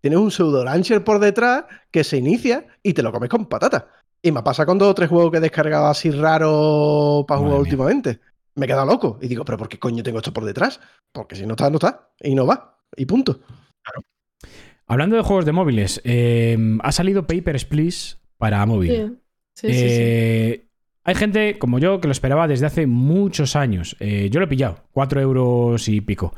[0.00, 3.88] Tienes un pseudo launcher por detrás que se inicia y te lo comes con patata.
[4.22, 7.48] Y me pasa con dos o tres juegos que he descargado así raro para Madre
[7.48, 7.70] jugar mía.
[7.70, 8.20] últimamente.
[8.54, 9.18] Me he quedado loco.
[9.22, 10.80] Y digo, ¿pero por qué coño tengo esto por detrás?
[11.12, 12.10] Porque si no está, no está.
[12.20, 12.78] Y no va.
[12.96, 13.40] Y punto.
[14.86, 19.20] Hablando de juegos de móviles, eh, ha salido Papers, Please para móvil.
[19.54, 19.86] Sí, sí, sí, sí.
[19.88, 20.66] Eh,
[21.04, 23.96] Hay gente como yo que lo esperaba desde hace muchos años.
[24.00, 26.34] Eh, yo lo he pillado, 4 euros y pico.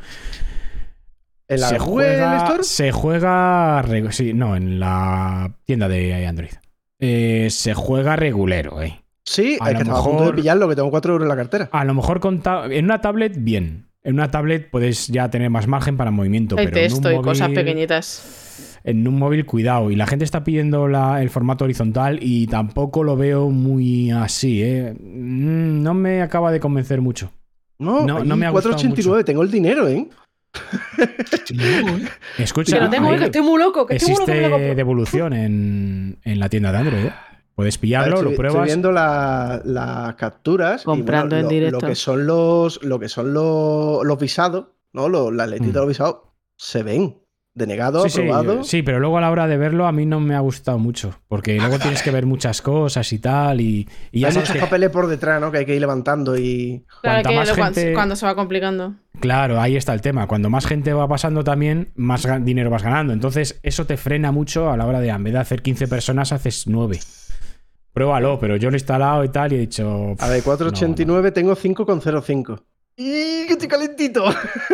[1.48, 2.62] ¿En la se juega, Store?
[2.62, 6.52] se juega, sí, no, en la tienda de Android.
[7.04, 9.02] Eh, se juega regulero, eh.
[9.24, 11.24] Sí, A es lo que estaba a punto de mejor- pillarlo, que tengo 4 euros
[11.26, 11.68] en la cartera.
[11.72, 13.88] A lo mejor con en una tablet, bien.
[14.04, 16.56] En una tablet puedes ya tener más margen para movimiento.
[16.58, 18.78] Hay pero en un texto y cosas móvil- pequeñitas.
[18.84, 19.90] En un móvil, cuidado.
[19.92, 24.62] Y la gente está pidiendo la- el formato horizontal y tampoco lo veo muy así,
[24.62, 24.92] ¿eh?
[24.98, 27.30] Mm, No me acaba de convencer mucho.
[27.78, 30.08] No, No, no me ha gustado 4.89, tengo el dinero, ¿eh?
[32.38, 34.74] Escucha, Que tengo, ahí eh, que estoy muy loco, que estoy muy loco que existe
[34.74, 37.04] devolución en, en la tienda de Android.
[37.06, 37.12] ¿eh?
[37.54, 38.66] Puedes pillarlo, estoy, lo estoy pruebas.
[38.66, 40.82] viendo la- las capturas.
[40.82, 41.80] y, Comprando en lo, directo.
[41.80, 45.08] Lo que son los, lo que son los, los visados, ¿no?
[45.08, 45.72] Los, las letritas Mm.
[45.74, 46.16] de los visados
[46.56, 47.21] se ven.
[47.54, 48.64] Denegado, Sí, sí, aprobado.
[48.64, 51.20] sí, pero luego a la hora de verlo a mí no me ha gustado mucho.
[51.28, 53.60] Porque luego tienes que ver muchas cosas y tal.
[53.60, 55.52] Y, y ya Hay muchos que, papeles por detrás, ¿no?
[55.52, 56.84] Que hay que ir levantando y.
[57.02, 58.94] Claro cuanta que más lo- gente- cuando se va complicando.
[59.20, 60.26] Claro, ahí está el tema.
[60.26, 63.12] Cuando más gente va pasando también, más dinero vas ganando.
[63.12, 66.32] Entonces, eso te frena mucho a la hora de, en vez de hacer 15 personas,
[66.32, 66.98] haces 9.
[67.92, 70.14] Pruébalo, pero yo lo he instalado y tal y he dicho.
[70.18, 72.62] A ver, "Pff, 4.89 tengo 5,05.
[72.96, 74.24] ¡Y que estoy calentito!
[74.24, 74.30] no,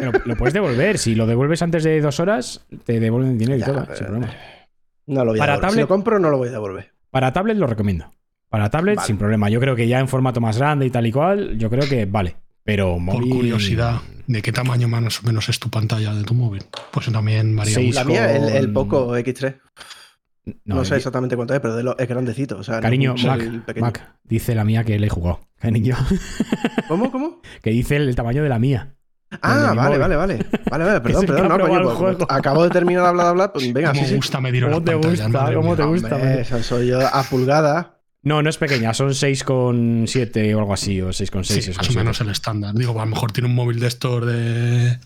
[0.07, 0.13] no".
[0.13, 0.99] Pero lo puedes devolver.
[0.99, 4.35] Si lo devuelves antes de dos horas, te devuelven el dinero y todo, sin problema.
[5.07, 5.55] No lo voy a Para.
[5.57, 6.93] Si tablet- lo compro, no lo voy a devolver.
[7.11, 8.13] Para tablet lo recomiendo.
[8.51, 9.07] Para tablet, Vale.
[9.07, 9.49] sin problema.
[9.51, 12.07] Yo creo que ya en formato más grande y tal y cual, yo creo que
[12.07, 12.37] vale.
[12.65, 13.31] Pero Por móvil.
[13.31, 16.63] curiosidad, ¿de qué tamaño más o menos es tu pantalla de tu móvil?
[16.91, 17.95] Pues también varía mucho.
[17.95, 19.57] La mía, el, Poco X3.
[20.65, 22.59] No, No, sé exactamente cuánto es, pero de lo- es grandecito.
[22.59, 23.77] O sea, no Cariño, un Mac.
[23.79, 25.41] Mac, dice la mía que le he jugado.
[25.59, 25.97] Cariño.
[26.89, 27.11] ¿Cómo?
[27.13, 27.41] ¿Cómo?
[27.63, 28.95] que dice el, el tamaño de la mía.
[29.43, 30.47] Ah, vale, vale, vale.
[30.71, 31.49] Vale, vale, perdón, perdón.
[31.49, 32.27] No, coño, pues, juego.
[32.31, 34.17] acabo de terminar de hablar, de hablar, pues venga, ¿Cómo sí, sí.
[34.17, 35.29] gusta medir ¿Cómo te gusta?
[35.29, 35.77] madre ¿Cómo mía.
[35.77, 36.15] te gusta?
[36.15, 38.01] Hombre, eso soy yo a pulgada.
[38.23, 41.45] No, no es pequeña, son 6,7 o algo así, o 6,6.
[41.45, 42.75] Sí, más o menos el estándar.
[42.75, 44.99] Digo, a lo mejor tiene un móvil de estos de,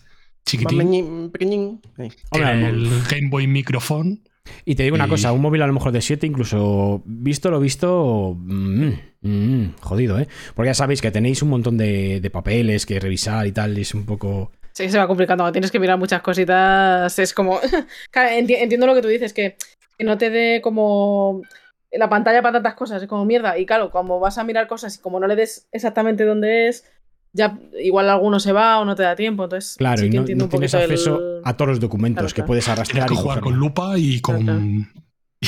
[0.45, 1.29] chiquitín.
[1.31, 1.81] Pequeñín.
[1.97, 2.09] Sí.
[2.31, 4.23] Hombre, el Game Boy Microphone.
[4.65, 7.49] Y te digo una Y- cosa, un móvil a lo mejor de 7, incluso visto
[7.51, 8.89] lo visto, mm,
[9.21, 10.27] mm, jodido, ¿eh?
[10.55, 13.81] Porque ya sabéis que tenéis un montón de, de papeles que revisar y tal, y
[13.81, 14.51] es un poco...
[14.73, 15.51] Sí, se va complicando.
[15.51, 17.19] Tienes que mirar muchas cositas.
[17.19, 17.59] Es como.
[18.15, 19.55] Entiendo lo que tú dices, que,
[19.99, 21.43] que no te dé como
[21.91, 22.99] la pantalla para tantas cosas.
[23.03, 23.55] Es como mierda.
[23.59, 26.89] Y claro, como vas a mirar cosas y como no le des exactamente dónde es,
[27.33, 29.43] ya igual alguno se va o no te da tiempo.
[29.45, 31.79] Entonces, Claro, sí y que no, entiendo no un tienes acceso el- a todos los
[31.79, 32.47] documentos Claro, que claro.
[32.47, 33.49] puedes Tienes arrastrar que y jugar cogerlo.
[33.51, 34.89] con lupa y con.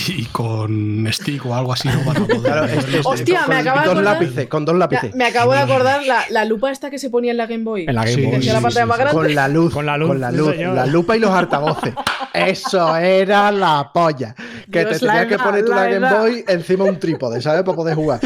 [0.08, 2.02] Y con stick o algo así, ¿no?
[2.04, 4.48] Para poder Claro, ver es- los- es- Hostia, con me acaba de dos acordar- lápices,
[4.48, 5.16] con dos lápices.
[5.16, 7.86] me acabo de acordar la, la lupa esta que se ponía en la Game Boy.
[7.88, 9.06] En la Game Sí, Boy, hacía la sí, sí, más sí.
[9.16, 9.74] Con la luz.
[9.74, 10.56] Con la luz, Con la sí, luz.
[10.58, 11.94] La lupa y los altavoces.
[12.34, 14.36] Eso era la polla.
[14.72, 16.10] Que Dios, te tenías que poner tú la Game.
[16.20, 17.64] Boy encima un trípode, ¿sabes?
[17.64, 18.20] Para poder jugar.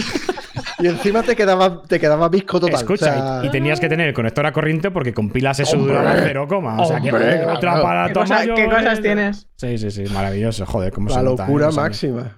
[0.82, 2.76] Y encima te quedaba, te quedaba visco total.
[2.80, 5.60] Escucha, o sea, y y tenías que tener el conector a corriente porque con pilas
[5.60, 6.82] eso duraba cero coma.
[6.82, 9.48] O sea, que otro aparato ¿Qué, cosa- qué cosas tienes?
[9.58, 10.66] Sí, sí, sí, maravilloso.
[10.66, 11.76] Joder, cómo la se nota, locura eh, años.
[11.78, 12.36] máxima.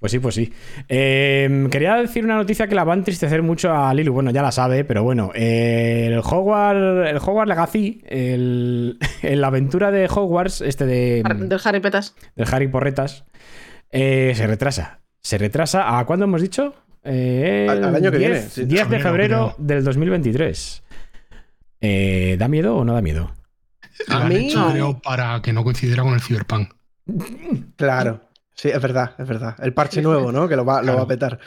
[0.00, 0.52] Pues sí, pues sí.
[0.88, 4.12] Eh, quería decir una noticia que la va a entristecer mucho a Lilu.
[4.12, 5.30] Bueno, ya la sabe, pero bueno.
[5.32, 11.60] eh, el Hogwarts, el Hogwarts Legacy, el, en la aventura de Hogwarts, este de, Del
[11.64, 12.16] Harry Petas.
[12.34, 13.26] del Harry Porretas,
[13.92, 15.00] eh, se retrasa.
[15.20, 16.74] Se retrasa a ¿cuándo hemos dicho?
[17.04, 18.64] Eh, Al- al año que 10, viene, sí.
[18.64, 20.82] 10 de Febrero, del 2023.
[21.80, 23.32] Eh, ¿Da miedo o no da miedo?
[24.08, 26.72] Han mí- hecho, creo, para que no coincidiera con el Cyberpunk.
[27.76, 28.20] Claro.
[28.54, 29.54] Sí, es verdad, es verdad.
[29.60, 30.48] El parche nuevo, ¿no?
[30.48, 31.38] Que lo va, lo va a petar.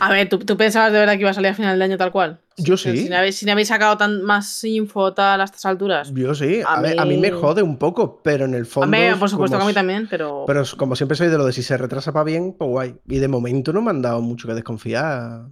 [0.00, 1.96] A ver, ¿tú, tú pensabas de verdad que iba a salir a final de año
[1.96, 2.40] tal cual?
[2.58, 3.04] Yo sí.
[3.04, 6.12] Si no habéis, si no habéis sacado tan, más info tal a estas alturas.
[6.12, 6.60] Yo sí.
[6.66, 8.88] A, A ver, a mí me jode un poco, pero en el A fondo.
[8.94, 10.44] mí, por supuesto que a mí también, pero.
[10.46, 12.96] Pero es- como siempre soy de lo de si se retrasa para bien, pues guay.
[13.06, 15.46] Y de momento no me han dado mucho que desconfiar.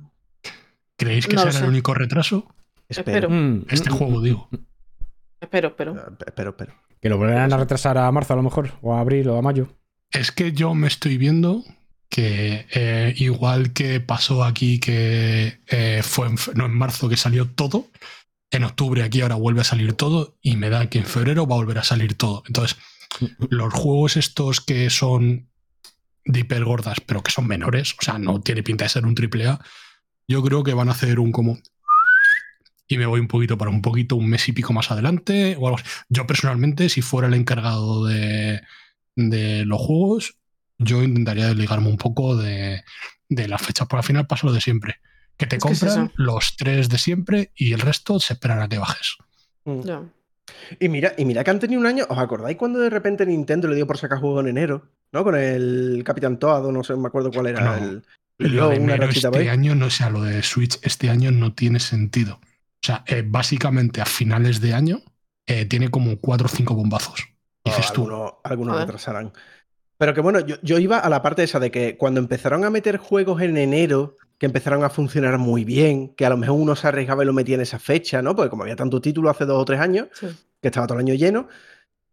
[0.97, 2.47] ¿Creéis que No será el único retraso?
[2.89, 3.29] Espero.
[3.29, 3.63] Espero.
[3.71, 4.49] Este juego, digo.
[5.41, 5.95] Espero, espero.
[5.97, 6.73] Eh, Espero, espero.
[7.01, 9.43] Que lo volverán a retrasar a marzo a lo mejor, o a abril o a
[9.43, 9.69] mayo.
[10.11, 11.65] Es que yo me estoy viendo
[12.09, 17.49] que eh, igual que pasó aquí que eh, fue en, no, en marzo que salió
[17.51, 17.91] todo,
[18.51, 21.57] en octubre aquí ahora vuelve a salir todo y me da que en febrero va
[21.57, 22.43] a volver a salir todo.
[22.47, 22.79] Entonces,
[23.51, 25.49] los juegos estos que son
[26.25, 29.15] de hiper gordas, pero que son menores, o sea, no tiene pinta de ser un
[29.15, 29.61] triple A,
[30.29, 31.59] yo creo que van a hacer un como...
[32.89, 35.67] Y me voy un poquito para un poquito, un mes y pico más adelante o
[35.67, 35.87] algo así.
[36.09, 38.61] Yo personalmente, si fuera el encargado de,
[39.17, 40.37] de los juegos,
[40.79, 42.85] yo intentaría desligarme un poco de,
[43.29, 44.97] de las fechas, porque al final pasa lo de siempre.
[45.37, 48.61] Que te Es que es compran los tres de siempre y el resto se esperan
[48.63, 49.17] a que bajes.
[49.65, 49.81] Mm.
[50.81, 52.07] Y mira, y mira que han tenido un año.
[52.09, 54.87] ¿Os acordáis cuando de repente Nintendo le dio por sacar juego en enero?
[55.13, 55.25] ¿No?
[55.25, 57.79] Con el Capitán Toad, o no sé, me acuerdo cuál era.
[57.79, 58.03] El,
[58.39, 59.49] Lo dio de una este por ahí.
[59.49, 62.41] año, no sea lo de Switch este año no tiene sentido.
[62.87, 65.03] O sea, eh, básicamente a finales de año
[65.45, 67.19] eh, tiene como cuatro o cinco bombazos.
[67.65, 68.09] Dices tú,
[68.45, 69.33] algunos retrasarán.
[69.99, 72.71] Pero que bueno, yo, yo iba a la parte esa de que cuando empezaron a
[72.71, 76.77] meter juegos en enero, que empezaron a funcionar muy bien, que a lo mejor uno
[76.77, 78.37] se arriesgaba y lo metía en esa fecha, ¿no?
[78.37, 80.29] Porque como había tanto título hace dos o tres años, Sí.
[80.63, 81.49] que estaba todo el año lleno,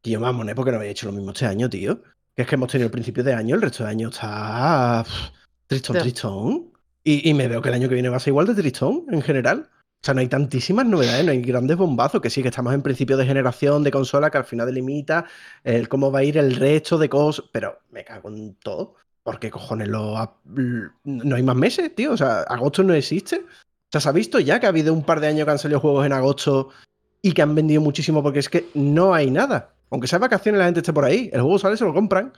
[0.02, 2.02] y yo me amoné porque no había hecho lo mismo este año, tío.
[2.36, 5.38] Que es que hemos tenido el principio de año, el resto de año está pff,
[5.68, 6.72] tristón, tristón.
[7.04, 9.06] Y, y me veo que el año que viene va a ser igual de tristón
[9.12, 9.70] en general.
[10.04, 12.82] O sea, no hay tantísimas novedades, no hay grandes bombazos, que sí, que estamos en
[12.82, 15.24] principio de generación de consola que al final delimita
[15.64, 18.96] el cómo va a ir el resto de cosas, pero me cago en todo.
[19.24, 22.12] ¿Por qué cojones lo ha- l- no hay más meses, tío?
[22.12, 23.38] O sea, agosto no existe.
[23.38, 25.60] O sea, se ha visto ya que ha habido un par de años que han
[25.60, 26.68] salido juegos en agosto
[27.22, 29.70] y que han vendido muchísimo porque es que no hay nada.
[29.90, 32.34] Aunque sea vacaciones la gente esté por ahí, el juego sale, se lo compran.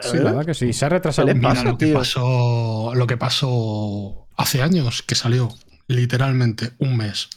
[0.00, 0.72] Sí, la verdad que sí.
[0.72, 1.94] Se ha retrasado ¿Qué le un mira pasa, lo que tío?
[1.94, 5.48] pasó, lo que pasó hace años, que salió
[5.88, 7.28] literalmente un mes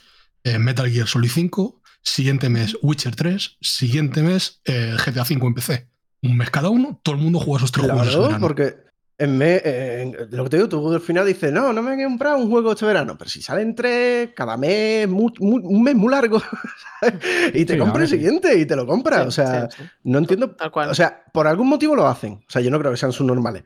[0.43, 5.53] eh, Metal Gear Solid 5, siguiente mes Witcher 3, siguiente mes eh, GTA 5 en
[5.53, 5.87] PC.
[6.23, 8.47] Un mes cada uno, todo el mundo juega sus tres juegos Claro, verano.
[8.47, 8.75] porque
[9.17, 12.03] en me- en- lo que te digo, tú al final dices, no, no me he
[12.03, 15.95] comprado un juego este verano, pero si salen tres, cada mes, mu- mu- un mes
[15.95, 16.41] muy largo,
[17.53, 19.21] y te Sí, compras el siguiente y te lo compras.
[19.21, 19.89] Sí, o sea, sí, sí.
[20.03, 20.51] no entiendo.
[20.51, 20.89] Tal cual.
[20.89, 22.33] O sea, por algún motivo lo hacen.
[22.33, 23.63] O sea, yo no creo que sean sus normales.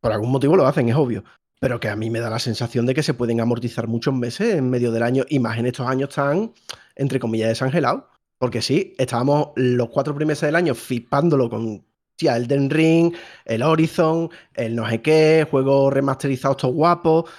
[0.00, 1.24] Por algún motivo lo hacen, es obvio.
[1.60, 4.54] Pero que a mí me da la sensación de que se pueden amortizar muchos meses
[4.54, 6.52] en medio del año, y más en estos años tan,
[6.96, 8.04] entre comillas, desangelados.
[8.38, 11.84] Porque sí, estábamos los cuatro primeros meses del año flipándolo con
[12.16, 13.14] tía, Elden Ring,
[13.44, 17.30] el Horizon, el no sé qué, juegos remasterizados, todo guapos.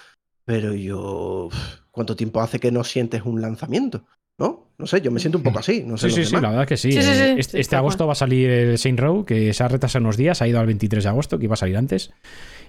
[0.46, 1.50] Pero yo.
[1.92, 4.06] ¿Cuánto tiempo hace que no sientes un lanzamiento?
[4.38, 4.74] ¿No?
[4.78, 5.84] No sé, yo me siento un poco así.
[5.86, 6.92] No sé Sí, sí, sí, la verdad es que sí.
[6.92, 9.70] Sí, sí, sí, Este, este agosto va a salir el Saint Row, que se ha
[9.70, 12.12] retrasado unos días, ha ido al 23 de agosto, que iba a salir antes.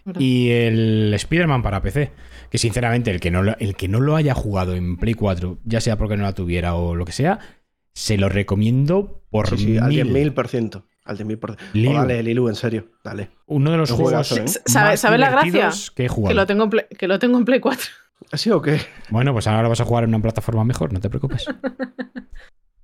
[0.07, 0.21] Verdad.
[0.21, 2.13] Y el Spider-Man para PC.
[2.51, 5.59] Que sinceramente, el que, no lo, el que no lo haya jugado en Play 4,
[5.65, 7.39] ya sea porque no la tuviera o lo que sea,
[7.93, 10.33] Se lo recomiendo por Sí, sí, al mil.
[10.35, 10.85] 10.000%.
[11.05, 11.57] Al 10.000%.
[11.73, 11.91] Lilu.
[11.91, 12.89] Oh, dale, Lilu, en serio.
[13.05, 13.31] Dale.
[13.47, 14.45] Uno de los Un juegos ¿eh?
[14.65, 15.51] ¿Sabe- más sabe la gracia?
[15.53, 16.31] divertidos que he jugado.
[16.31, 17.85] Que lo, tengo en Play, que lo tengo en Play 4.
[18.33, 18.81] ¿Así o qué?
[19.11, 21.47] Bueno, pues ahora lo vas a jugar en una plataforma mejor, no te preocupes.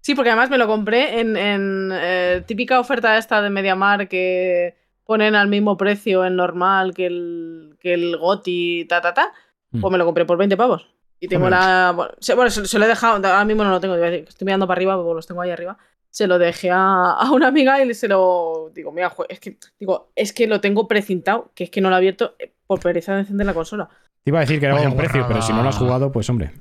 [0.05, 4.75] Sí, porque además me lo compré en, en, eh, típica oferta esta de Mediamar que
[5.13, 9.33] ponen al mismo precio en normal que el, que el GOTI, ta, ta, ta.
[9.71, 9.81] Mm.
[9.81, 10.87] Pues me lo compré por 20 pavos.
[11.21, 11.93] Y tengo la.
[11.95, 13.15] Bueno, se, bueno, se- se lo he dejado.
[13.17, 13.95] Ahora mismo no lo tengo.
[13.95, 15.79] Estoy mirando para arriba porque los tengo ahí arriba.
[16.11, 18.71] Se lo dejé a, a una amiga y se lo.
[18.75, 21.89] Digo, mira, jue- es que, digo, es que lo tengo precintado, que es que no
[21.91, 23.89] lo he abierto eh, por pereza de encender la consola.
[24.25, 26.29] Te iba a decir que era un precio, pero si no lo has jugado, pues
[26.29, 26.53] hombre.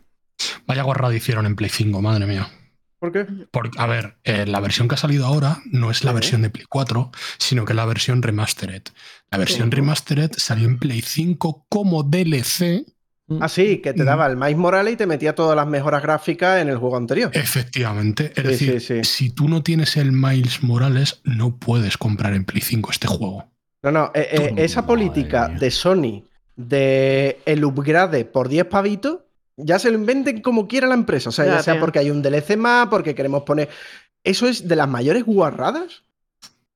[0.67, 2.47] Vaya guarrada hicieron en Play 5, madre mía.
[3.01, 3.25] ¿Por qué?
[3.49, 6.15] Porque, a ver, eh, la versión que ha salido ahora no es la Sí.
[6.15, 7.09] versión de Play 4,
[7.39, 8.83] sino que es la versión remastered.
[9.31, 12.85] La versión remastered salió en Play 5 como DLC,
[13.39, 14.05] Ah, sí, que te Mm.
[14.05, 17.31] daba el Miles Morales y te metía todas las mejoras gráficas en el juego anterior.
[17.33, 18.33] efectivamente.
[18.35, 19.03] Es Sí, decir, sí, sí.
[19.05, 23.49] si tú no tienes el Miles Morales, no puedes comprar en Play 5 este juego.
[23.83, 26.23] No, no, eh, eh, esa política de Sony
[26.57, 29.19] de el upgrade por 10 pavitos,
[29.63, 31.29] ya se lo inventen como quiera la empresa.
[31.29, 31.81] O sea, ya, Ya, sea tío.
[31.81, 33.69] porque hay un DLC más, porque queremos poner.
[34.23, 36.03] Eso es de las mayores guarradas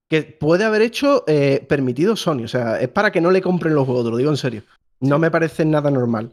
[0.10, 2.44] que puede haber hecho eh, permitido Sony.
[2.44, 4.64] O sea, es para que no le compren los juegos, te lo digo en serio.
[4.99, 6.32] No me parece nada normal.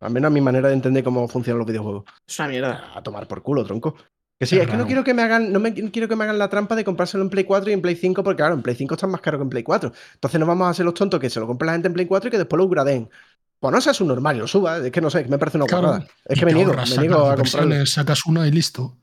[0.00, 2.04] Al menos a mi manera de entender cómo funcionan los videojuegos.
[2.26, 2.90] Es una mierda.
[2.94, 3.94] A tomar por culo, tronco.
[4.38, 6.24] Que sí, Es es, que no quiero que me hagan, no me quiero que me
[6.24, 8.62] hagan la trampa de comprárselo en Play 4 y en Play 5, porque claro, en
[8.62, 9.92] Play 5 están más caro que en Play 4.
[10.14, 12.06] Entonces no vamos a hacer los tontos que se lo compre la gente en Play
[12.06, 13.08] 4 y que después lo upgradeen.
[13.62, 15.38] Pues no seas un normal y lo suba, es que no sé, es que me
[15.38, 16.08] parece una Claro, guarrada.
[16.26, 17.86] Es que me niego, me a comprarlo.
[17.86, 18.98] sacas una y listo.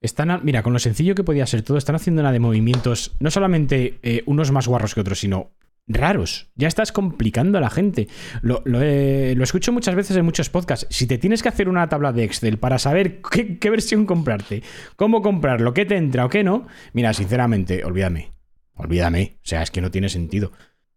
[0.00, 3.12] Están, a- mira, con lo sencillo que podía ser todo, están haciendo una de movimientos,
[3.20, 5.50] no solamente eh, unos más guarros que otros, sino
[5.86, 6.48] raros.
[6.54, 8.08] Ya estás complicando a la gente.
[8.40, 10.86] Lo, lo he- lo escucho muchas veces en muchos podcasts.
[10.88, 14.62] Si te tienes que hacer una tabla de Excel para saber qué, qué versión comprarte,
[14.96, 18.32] cómo comprarlo, qué te entra o qué no, mira, sinceramente, olvídame.
[18.76, 19.36] Olvídame.
[19.44, 20.52] O sea, es que no tiene sentido.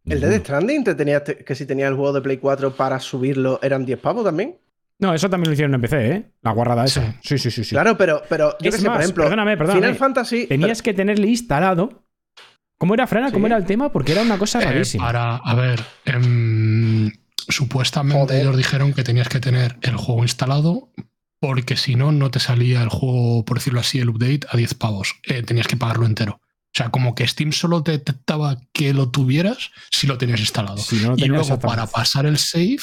[0.05, 0.19] El.
[0.21, 3.59] Dead Stranding, te tenías te- que si tenía el juego de Play 4 para subirlo
[3.63, 4.57] eran 10 pavos también.
[4.99, 6.31] No, eso también lo hicieron en PC, ¿eh?
[6.41, 7.15] La guarrada esa.
[7.21, 7.63] Sí, sí, sí.
[7.63, 7.71] sí.
[7.71, 9.81] Claro, pero, pero yo Es que sé, por más, ejemplo, perdóname, perdóname.
[9.81, 10.47] Final Fantasy.
[10.47, 12.03] Tenías que tenerle instalado.
[12.77, 13.31] ¿Cómo era, Frana?
[13.31, 13.51] ¿Cómo Sí.
[13.51, 13.91] era el tema?
[13.91, 15.05] Porque era una cosa Eh, rarísima.
[15.05, 17.11] para, a ver, em,
[17.47, 18.41] supuestamente Joder.
[18.41, 20.89] ellos dijeron que tenías que tener el juego instalado
[21.39, 24.73] porque si no, no te salía el juego, por decirlo así, el update a 10
[24.75, 25.15] pavos.
[25.27, 26.39] Eh, tenías que pagarlo entero.
[26.73, 30.77] O sea, como que Steam solo te detectaba que lo tuvieras si lo tenías instalado.
[30.77, 32.79] Si no lo y luego, para pasar el save,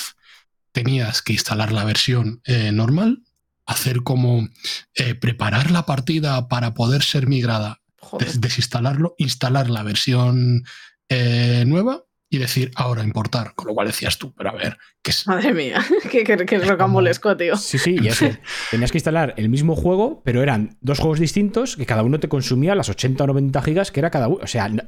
[0.73, 3.23] tenías que instalar la versión eh, normal,
[3.67, 4.49] hacer como
[4.95, 7.81] eh, preparar la partida para poder ser migrada
[8.19, 10.65] des- desinstalarlo, instalar la versión
[11.09, 13.55] eh, nueva y decir ahora importar.
[13.57, 16.59] Con lo cual decías tú, pero a ver, que es, Madre mía, que, que, que
[16.61, 17.57] rocambolesco, tío.
[17.57, 18.27] Sí, sí, y eso.
[18.71, 22.29] Tenías que instalar el mismo juego, pero eran dos juegos distintos que cada uno te
[22.29, 24.39] consumía las 80 o 90 gigas que era cada uno.
[24.43, 24.83] O sea, no-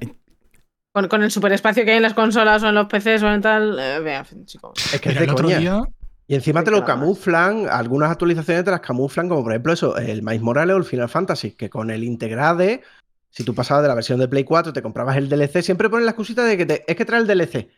[0.95, 3.41] Con, con el superespacio que hay en las consolas o en los PCs o en
[3.41, 3.79] tal.
[3.79, 4.73] eh, vea, chico.
[4.93, 5.59] Es que Mira, es el otro coña.
[5.59, 5.83] día
[6.29, 10.23] Y encima te lo camuflan, algunas actualizaciones te las camuflan, como por ejemplo eso, el
[10.23, 12.83] Miles Morales o el Final Fantasy, que con el Integrade,
[13.33, 16.05] si tú pasabas de la versión de Play 4, te comprabas el DLC, siempre ponen
[16.05, 17.69] la excusita de que te- es que trae el DLC.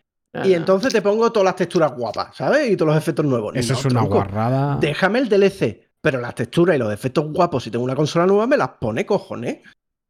[0.45, 0.57] Y Ah.
[0.57, 2.69] entonces te pongo todas las texturas guapas, ¿sabes?
[2.71, 3.55] Y todos los efectos nuevos.
[3.55, 4.15] eso No, es una tronco.
[4.17, 4.77] guarrada.
[4.81, 8.47] Déjame el DLC, pero las texturas y los efectos guapos, si tengo una consola nueva,
[8.49, 9.59] me las pone cojones.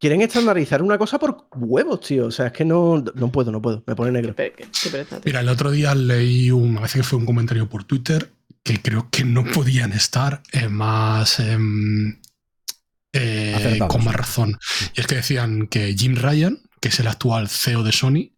[0.01, 2.27] Quieren estandarizar una cosa por huevos, tío.
[2.27, 3.85] O sea, es que no, no puedo, no puedo.
[3.87, 4.35] Me pone negro.
[4.35, 5.23] pe- qué- qué pereza, tío.
[5.27, 8.31] Mira, el otro día leí un, a veces que fue un comentario por Twitter
[8.63, 12.19] que creo que no podían estar eh, más em,
[13.15, 14.59] eh, con más razón.
[14.95, 18.35] Y es que decían que Jim Ryan, que es el actual CEO de Sony,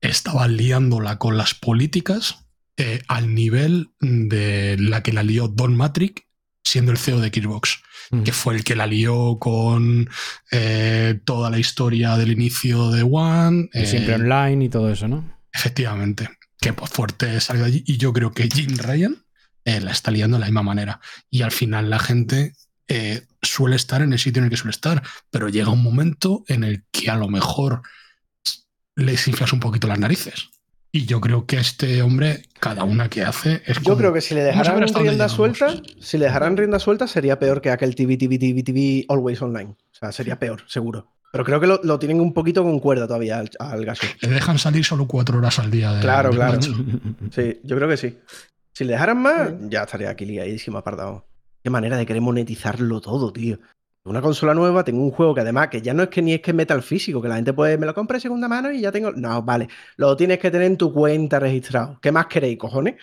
[0.00, 2.46] estaba liándola con las políticas
[2.76, 6.22] eh, al nivel de la que la lió Don Matrix
[6.62, 7.80] siendo el CEO de Xbox
[8.10, 8.22] Mm.
[8.22, 10.08] que fue el que la lió con
[10.50, 13.68] eh, toda la historia del inicio de One.
[13.72, 15.38] Y siempre online y todo eso, ¿no?
[15.52, 16.28] Efectivamente,
[16.60, 17.84] que pues fuerte salga de allí.
[17.86, 19.16] Y yo creo que Jim Ryan
[19.64, 21.00] la está liando de la misma manera.
[21.30, 22.52] Y al final la gente
[22.88, 26.44] eh, suele estar en el sitio en el que suele estar, pero llega un momento
[26.48, 27.82] en el que a lo mejor
[28.96, 30.50] les inflas un poquito las narices.
[30.92, 34.20] Y yo creo que este hombre, cada una que hace, es Yo como- creo que
[34.20, 38.16] si le dejaran rienda suelta, si le dejaran rienda suelta, sería peor que aquel TV,
[38.16, 39.70] TV, TV, TV Always Online.
[39.70, 41.10] O sea, sería peor, seguro.
[41.32, 44.06] Pero creo que lo, lo tienen un poquito con cuerda todavía al, al gaso.
[44.20, 45.92] le dejan salir solo cuatro horas al día.
[45.94, 46.60] De, Claro, de claro.
[46.62, 48.16] Sí, yo creo que sí.
[48.72, 51.26] Si le dejaran más, ya estaría aquí liadísimo apartado.
[51.64, 53.58] Qué manera de querer monetizarlo todo, tío.
[54.04, 56.42] Una consola nueva, tengo un juego que además, que ya no es que ni es
[56.42, 58.82] que meta el físico, que la gente puede, me lo compra de segunda mano y
[58.82, 59.12] ya tengo.
[59.12, 59.68] No, vale.
[59.96, 61.98] Lo tienes que tener en tu cuenta registrado.
[62.02, 62.96] ¿Qué más queréis, cojones?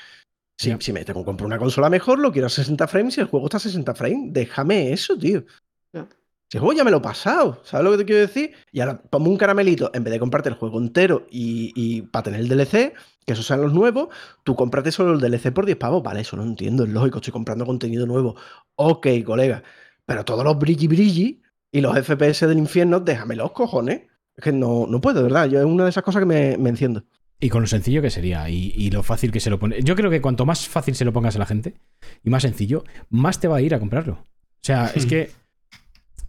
[0.59, 3.21] Si, si me tengo que comprar una consola mejor, lo quiero a 60 frames y
[3.21, 4.31] el juego está a 60 frames.
[4.31, 5.43] Déjame eso, tío.
[5.91, 8.53] Si el juego ya me lo he pasado, ¿sabes lo que te quiero decir?
[8.71, 12.23] Y ahora pongo un caramelito, en vez de comprarte el juego entero y, y para
[12.23, 12.93] tener el DLC,
[13.25, 14.09] que esos sean los nuevos,
[14.43, 16.03] tú cómprate solo el DLC por 10 pavos.
[16.03, 18.35] Vale, eso no entiendo, es lógico, estoy comprando contenido nuevo.
[18.75, 19.63] Ok, colega,
[20.05, 21.41] pero todos los brilli brilli
[21.71, 24.01] y los FPS del infierno, déjame los cojones.
[24.35, 25.47] Es que no, no puedo, de verdad.
[25.47, 27.03] Yo es una de esas cosas que me, me enciendo.
[27.39, 29.81] Y con lo sencillo que sería y, y lo fácil que se lo pone.
[29.81, 31.75] Yo creo que cuanto más fácil se lo pongas a la gente
[32.23, 34.13] y más sencillo, más te va a ir a comprarlo.
[34.13, 34.27] O
[34.63, 35.09] sea, es Hmm.
[35.09, 35.31] que.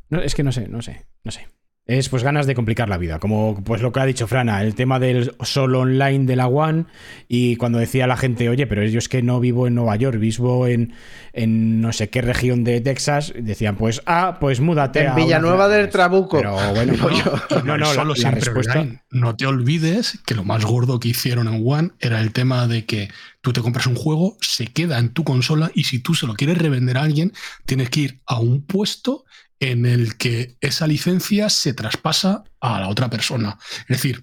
[0.09, 1.49] No, es que no sé, no sé, no sé.
[1.85, 4.77] Es pues ganas de complicar la vida, como pues lo que ha dicho Frana, el
[4.77, 6.85] tema del solo online de la One
[7.27, 10.17] y cuando decía la gente, oye, pero yo es que no vivo en Nueva York,
[10.21, 10.95] vivo en,
[11.33, 15.67] en no sé qué región de Texas, decían, pues, ah, pues múdate a En Villanueva
[15.67, 15.91] del más".
[15.91, 16.37] Trabuco.
[16.37, 17.33] Pero bueno, no, yo.
[17.65, 18.81] no, no, la, solo la siempre respuesta...
[18.81, 19.03] online.
[19.11, 22.85] No te olvides que lo más gordo que hicieron en One era el tema de
[22.87, 23.11] que
[23.41, 26.35] tú te compras un juego, se queda en tu consola y si tú se lo
[26.35, 27.33] quieres revender a alguien,
[27.67, 29.25] tienes que ir a un puesto
[29.71, 33.59] en el que esa licencia se traspasa a la otra persona.
[33.83, 34.21] Es decir,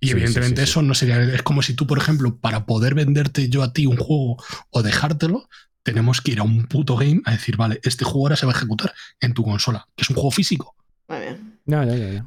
[0.00, 0.70] y Sí, evidentemente sí, sí, sí.
[0.70, 1.20] eso no sería.
[1.22, 4.36] Es como si tú, por ejemplo, para poder venderte yo a ti un juego
[4.70, 5.48] o dejártelo,
[5.82, 8.52] tenemos que ir a un puto game a decir, vale, este juego ahora se va
[8.52, 10.74] a ejecutar en tu consola, que es un juego físico.
[11.08, 11.60] Muy bien.
[11.66, 12.26] No, ya, ya, ya.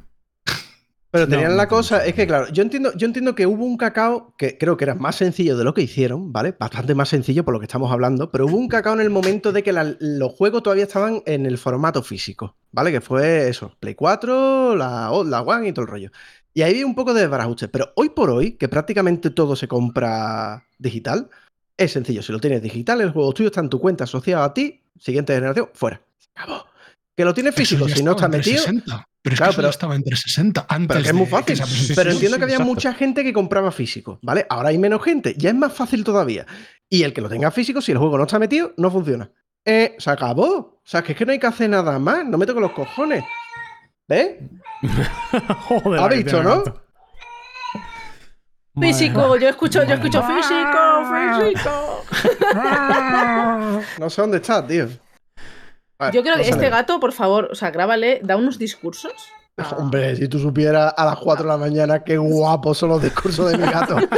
[1.10, 3.78] Pero tenían no la cosa, es que claro, yo entiendo, yo entiendo que hubo un
[3.78, 6.54] cacao que creo que era más sencillo de lo que hicieron, ¿vale?
[6.58, 9.50] Bastante más sencillo por lo que estamos hablando, pero hubo un cacao en el momento
[9.50, 12.92] de que la- los juegos todavía estaban en el formato físico, ¿vale?
[12.92, 16.10] Que fue eso, Play 4, la, O- la One y todo el rollo.
[16.52, 19.66] Y ahí había un poco de desbarajuste, pero hoy por hoy, que prácticamente todo se
[19.68, 21.30] compra digital,
[21.78, 22.22] es sencillo.
[22.22, 25.32] Si lo tienes digital, el juego tuyo está en tu cuenta asociado a ti, siguiente
[25.34, 26.02] generación, fuera.
[26.18, 26.64] Se acabó.
[27.18, 29.08] Que lo tienes Eso físico, si no está metido, 360.
[29.22, 31.26] Pero es Claro, que eso pero- ya estaba en 360 antes pero que es muy
[31.26, 31.94] fácil.
[31.96, 32.72] pero entiendo que había exacto.
[32.74, 34.46] mucha gente que compraba físico, ¿vale?
[34.48, 36.46] Ahora hay menos gente, ya es más fácil todavía.
[36.88, 39.32] Y el que lo tenga físico, si el juego no está metido, no funciona.
[39.64, 40.46] Eh, se acabó.
[40.48, 42.24] O sea, que es que no hay que hacer nada más.
[42.24, 43.24] No me toco los cojones.
[44.06, 44.36] ¿Ves?
[45.82, 46.62] Joder, ¿Ha visto, no?
[48.80, 50.78] Físico, yo escucho, yo escucho físico,
[51.50, 52.04] físico.
[53.98, 54.88] No sé dónde está, tío.
[56.12, 59.12] Yo creo que este gato, por favor, o sea, grábale, da unos discursos.
[59.76, 63.50] Hombre, si tú supieras a las 4 de la mañana qué guapos son los discursos
[63.50, 63.96] de mi gato.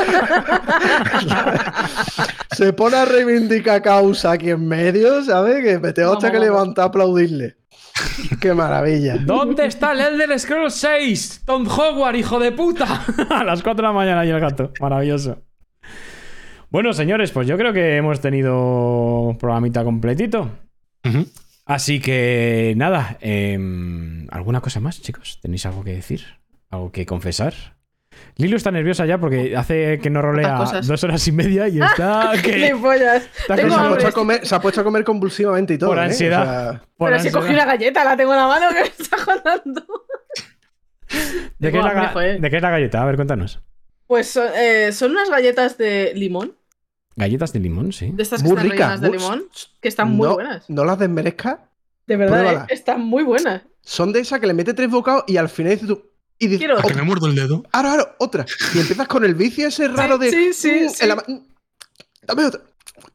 [2.52, 5.64] Se pone a reivindicar causa aquí en medio, ¿sabes?
[5.64, 7.56] Que me tengo hasta que levantar a aplaudirle.
[8.40, 9.16] Qué maravilla.
[9.18, 11.42] ¿Dónde está el Elder Scrolls 6?
[11.46, 13.04] Tom Howard, hijo de puta.
[13.30, 14.72] A las 4 de la mañana y el gato.
[14.80, 15.38] Maravilloso.
[16.70, 20.50] Bueno, señores, pues yo creo que hemos tenido programita completito.
[21.04, 21.26] Ujú.
[21.70, 25.38] Así que nada, em, ¿alguna cosa más, chicos?
[25.40, 26.22] ¿Tenéis algo que decir?
[26.68, 27.54] ¿Algo que confesar?
[28.36, 32.32] Lilo está nerviosa ya porque hace que no rolea dos horas y media y está
[32.42, 33.22] ¡Qué que pollas!
[33.38, 35.90] Está Se Tengo ha, puesto a comer, se ha puesto a comer convulsivamente y todo.
[35.90, 36.02] Por ¿eh?
[36.02, 36.42] ansiedad.
[36.42, 37.40] O sea, por Pero si ansiedad.
[37.40, 39.86] cogí una galleta, la tengo en la mano que me está jodando.
[41.58, 42.40] ¿De qué, es la, hambre, ga- joder.
[42.40, 43.02] ¿De qué es la galleta?
[43.02, 43.60] A ver, cuéntanos.
[44.08, 46.56] Pues eh, son unas galletas de limón,
[47.16, 48.10] Galletas de limón, sí.
[48.12, 48.78] de estas que muy están ricas.
[48.88, 49.44] rellenas de muy- limón,
[49.80, 50.70] que están muy no, buenas.
[50.70, 51.58] No las desmerezcas.
[52.06, 53.62] De verdad, eh, están muy buenas.
[53.82, 56.02] Son de esas que le metes tres bocados y al final dices tú.
[56.38, 57.64] Y dices, Quiero Que me muerdo el dedo.
[57.72, 58.46] ahora, ahora, otra.
[58.74, 60.30] Y empiezas con el vicio ese raro de.
[60.30, 61.02] sí, sí, "Mm, sí.
[61.02, 61.38] en la ma- mm,
[62.26, 62.60] dame otra.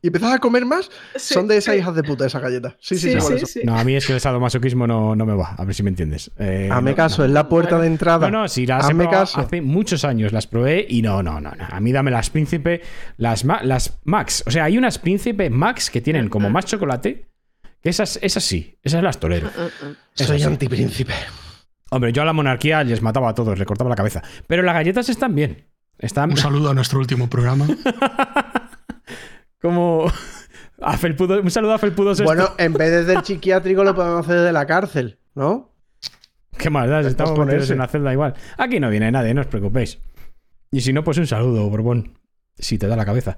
[0.02, 0.90] Y empiezas a comer más.
[1.16, 1.80] Sí, son de esas sí.
[1.80, 2.76] hijas de puta, esas galletas.
[2.80, 3.40] Sí, sí, Sí, sí.
[3.40, 3.62] sí, sí.
[3.64, 5.56] No, a mí es que el sadomasoquismo no, no me va.
[5.58, 6.30] A ver si me entiendes.
[6.38, 7.26] Eh, Hazme no, caso, no.
[7.26, 7.82] es la puerta Bueno.
[7.84, 8.30] de entrada.
[8.30, 9.40] No, no, si las he Hazme probado caso.
[9.40, 11.66] hace muchos años las probé y no, no, no, no.
[11.70, 12.82] A mí dame las Príncipe,
[13.18, 14.44] las, ma- las Max.
[14.46, 17.26] O sea, hay unas Príncipe Max que tienen como más chocolate.
[17.82, 19.48] Que esas, esas sí, esas las tolero.
[19.48, 20.24] Mm.
[20.24, 20.46] Soy sí.
[20.46, 21.14] antipríncipe.
[21.92, 24.24] Hombre, yo a la monarquía les mataba a todos, le cortaba la cabeza.
[24.48, 25.68] Pero las galletas están bien.
[26.00, 27.68] Están Un saludo a nuestro último programa.
[29.66, 30.06] como.
[30.82, 32.26] A Felpudo, un saludo a Felpudo Sexto.
[32.26, 35.72] Bueno, en vez de del psiquiátrico lo podemos hacer de la cárcel, ¿no?
[36.58, 38.34] Qué si estamos metidos en la celda igual.
[38.58, 40.00] Aquí no viene nadie, no os preocupéis.
[40.72, 42.18] Y si no, pues un saludo, Borbón.
[42.58, 43.36] Si te da la cabeza.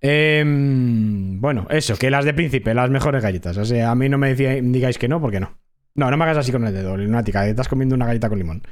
[0.00, 3.56] Em, bueno, eso, que las de príncipe, las mejores galletas.
[3.56, 5.58] O sea, a mí no me decía- digáis que no, porque no.
[5.94, 8.38] No, no me hagas así con el dedo, lunática, que estás comiendo una galleta con
[8.38, 8.62] limón.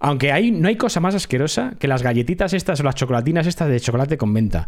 [0.00, 3.68] Aunque hay, no hay cosa más asquerosa que las galletitas estas o las chocolatinas estas
[3.68, 4.66] de chocolate con menta.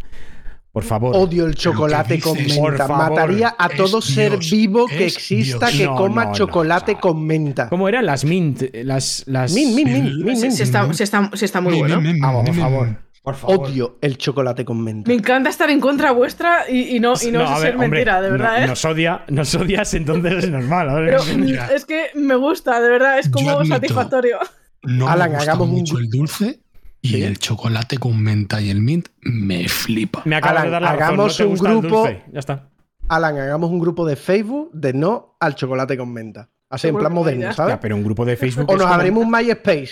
[0.75, 1.15] Por favor.
[1.17, 2.89] Odio el chocolate con menta.
[2.89, 5.79] Mataría a Es todo ser Dios, vivo que exista Dios.
[5.79, 7.69] que No, coma no, no, chocolate o sea, con menta.
[7.69, 8.63] ¿Cómo eran las mint?
[8.83, 9.23] Las.
[9.27, 9.53] las...
[9.55, 10.53] Min, min, min, Sí, min, Sí, min.
[10.53, 12.03] sí está, sí está- sí está muy bueno.
[12.21, 12.89] Vamos, por favor.
[13.23, 13.69] Por favor.
[13.69, 15.09] Odio el chocolate con menta.
[15.09, 17.73] Me encanta estar en contra vuestra y, y no, y no, a es ver, ser
[17.75, 18.67] hombre, mentira, de verdad, no- ¿eh?
[18.67, 20.89] Nos odia, nos odias, entonces es normal.
[21.07, 21.23] Pero
[21.73, 24.39] es que me gusta, de verdad, es como admito- satisfactorio.
[24.83, 26.61] No Alan, me gusta hagamos un mucho gru- el dulce
[27.05, 27.23] y ¿Sí?
[27.23, 30.23] el chocolate con menta y el mint me flipa.
[30.25, 32.23] Me acabas Alan, de dar la razón, hagamos no te un gusta el grupo- dulce.
[32.33, 32.69] Ya está.
[33.09, 36.49] Alan, hagamos un grupo de Facebook de no al chocolate con menta.
[36.71, 37.53] Así, en plan moderno.
[37.53, 37.75] ¿sabes?
[37.75, 38.65] Ya, pero un grupo de Facebook.
[38.69, 39.91] O nos como- abrimos un MySpace.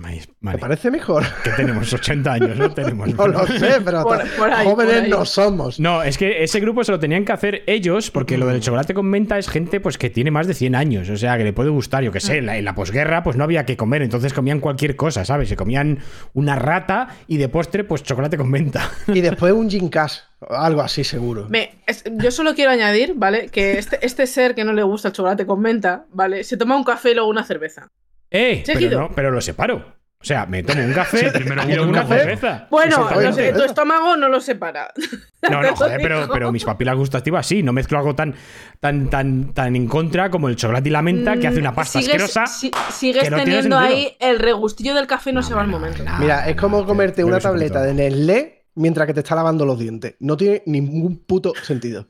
[0.00, 0.58] Vale, ¿Te vale.
[0.58, 1.24] parece mejor?
[1.42, 2.70] Que tenemos 80 años, ¿no?
[2.74, 3.12] Tenemos.
[3.14, 5.80] No lo sé, pero Por- ta- por ahí, jóvenes no somos.
[5.80, 8.94] No, es que ese grupo se lo tenían que hacer ellos, porque lo del chocolate
[8.94, 11.52] con menta es gente pues que tiene más de 100 años, o sea, que le
[11.52, 14.02] puede gustar, yo que sé, en la, en la posguerra pues no había que comer,
[14.02, 15.48] entonces comían cualquier cosa, ¿sabes?
[15.48, 15.98] Se comían
[16.32, 18.90] una rata y de postre pues chocolate con menta.
[19.08, 20.18] Y después un gin cash,
[20.48, 21.46] algo así seguro.
[21.48, 23.48] Me- es- yo solo quiero añadir, ¿vale?
[23.48, 26.44] Que este, este ser que no le gusta el chocolate con menta, ¿vale?
[26.44, 27.88] Se toma un café y luego una cerveza.
[28.30, 28.62] ¡Eh!
[28.66, 29.96] Pero, no, pero lo separo.
[30.20, 32.66] O sea, me tomo un café Sí, primero y luego una cerveza.
[32.72, 34.92] Bueno, no sé, tu estómago no lo separa.
[35.48, 38.34] No, no, joder, pero, pero mis papilas gustativas sí, no mezclo algo tan,
[38.80, 42.00] tan, tan, tan en contra como el chocolate y la menta que hace una pasta
[42.00, 42.46] Mm, Sigues- asquerosa.
[42.48, 46.02] si- sigues no teniendo ahí el regustillo del café no, No, se va al momento.
[46.02, 46.18] no.
[46.18, 49.78] Mira, es como comerte Me una tableta de Nestlé mientras que te está lavando los
[49.78, 50.16] dientes.
[50.18, 52.08] No tiene ningún puto sentido.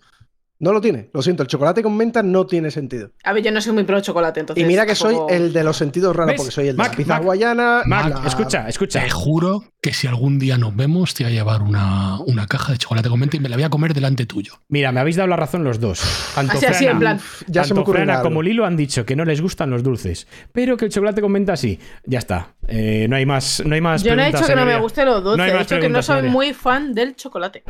[0.61, 1.09] No lo tiene.
[1.15, 3.13] Lo siento, el chocolate con menta no tiene sentido.
[3.23, 4.65] A ver, yo no soy muy pro chocolate, entonces.
[4.65, 6.37] Y mira que soy el de los sentidos raros, ¿Ves?
[6.41, 7.83] porque soy el de Mac, la pizza Mac, guayana.
[7.87, 9.01] Mac, la- escucha, escucha.
[9.01, 12.73] Te juro que si algún día nos vemos, te voy a llevar una, una caja
[12.73, 14.55] de chocolate con menta y me la voy a comer delante tuyo.
[14.69, 16.03] Mira, me habéis dado la razón los dos.
[16.35, 17.21] Tanto Así, así, en plan.
[17.47, 19.85] Ya se me Tanto ocurre Frana como Lilo han dicho que no les gustan los
[19.85, 21.79] dulces, pero que el chocolate con menta sí.
[22.05, 22.55] Ya está.
[22.67, 25.07] Eh, no hay más, no hay más Yo no he dicho que no me gusten
[25.07, 27.63] los dulces, No he dicho que no soy muy fan del chocolate.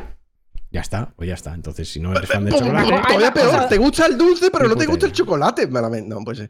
[0.71, 1.55] Ya está, pues ya está.
[1.55, 3.03] Entonces, si no eres fan del chocolate.
[3.07, 5.67] Todavía peor, te gusta el dulce, pero no te gusta el chocolate.
[5.67, 6.09] Malamente.
[6.09, 6.41] No, pues.
[6.41, 6.49] eh.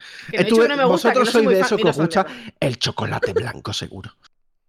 [0.86, 2.26] Vosotros sois de esos que os gusta
[2.58, 4.10] el chocolate blanco, seguro.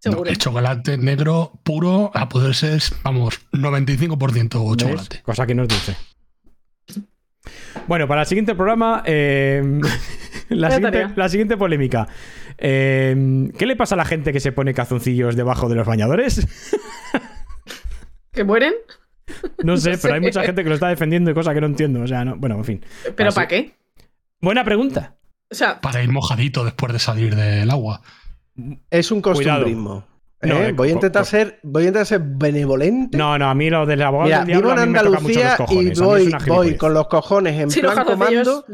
[0.04, 4.76] No, el chocolate negro puro a poder ser, vamos, 95% ¿Ves?
[4.76, 5.22] chocolate.
[5.22, 5.96] Cosa que no es dulce.
[7.86, 9.62] Bueno, para el siguiente programa, eh,
[10.48, 11.12] la, siguiente, tarea.
[11.16, 12.08] la siguiente polémica.
[12.56, 16.46] Eh, ¿Qué le pasa a la gente que se pone calzoncillos debajo de los bañadores?
[18.32, 18.74] ¿Que mueren?
[19.62, 21.66] No sé, No pero hay mucha gente que lo está defendiendo y cosa que no
[21.66, 22.02] entiendo.
[22.02, 22.84] O sea, no, bueno, en fin.
[23.16, 23.74] ¿Pero para qué?
[24.40, 25.16] Buena pregunta.
[25.50, 28.02] O sea, Para ir mojadito después de salir del agua.
[28.90, 30.04] Es un costumbrismo.
[30.42, 30.68] No, ¿eh?
[30.68, 33.18] eh, voy, a intentar ser, voy a intentar ser benevolente.
[33.18, 34.98] No, no, a mí lo del abogado Mira, del diablo vivo en a mí me
[34.98, 35.68] toca mucho Andalucía los cojones.
[35.68, 38.64] y A mí es voy, voy con los cojones en plan comando.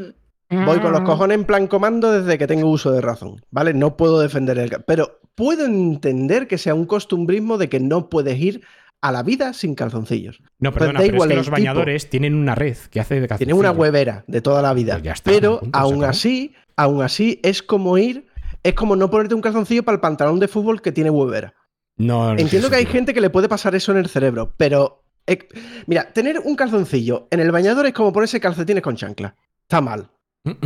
[0.49, 3.75] Voy con los cojones en plan comando desde que tengo uso de razón, ¿vale?
[3.75, 4.71] No puedo defender el...
[4.87, 8.63] Pero puedo entender que sea un costumbrismo de que no puedes ir
[9.03, 10.41] a la vida sin calzoncillos.
[10.59, 11.53] No, Pues perdona, da pero es igual que los tipo.
[11.57, 13.57] bañadores tienen una red que hace de Tienes calzoncillo.
[13.57, 14.99] una huevera de toda la vida.
[14.99, 18.27] Pues está, pero punto, aún así, aún así es como ir,
[18.63, 21.55] es como no ponerte un calzoncillo para el pantalón de fútbol que tiene huevera.
[21.99, 25.05] No, no Entiendo que hay gente que le puede pasar eso en el cerebro, pero
[25.27, 25.39] eh,
[25.87, 29.35] mira, tener un calzoncillo en el bañador es como ponerse calcetines con chancla.
[29.63, 30.09] Está mal.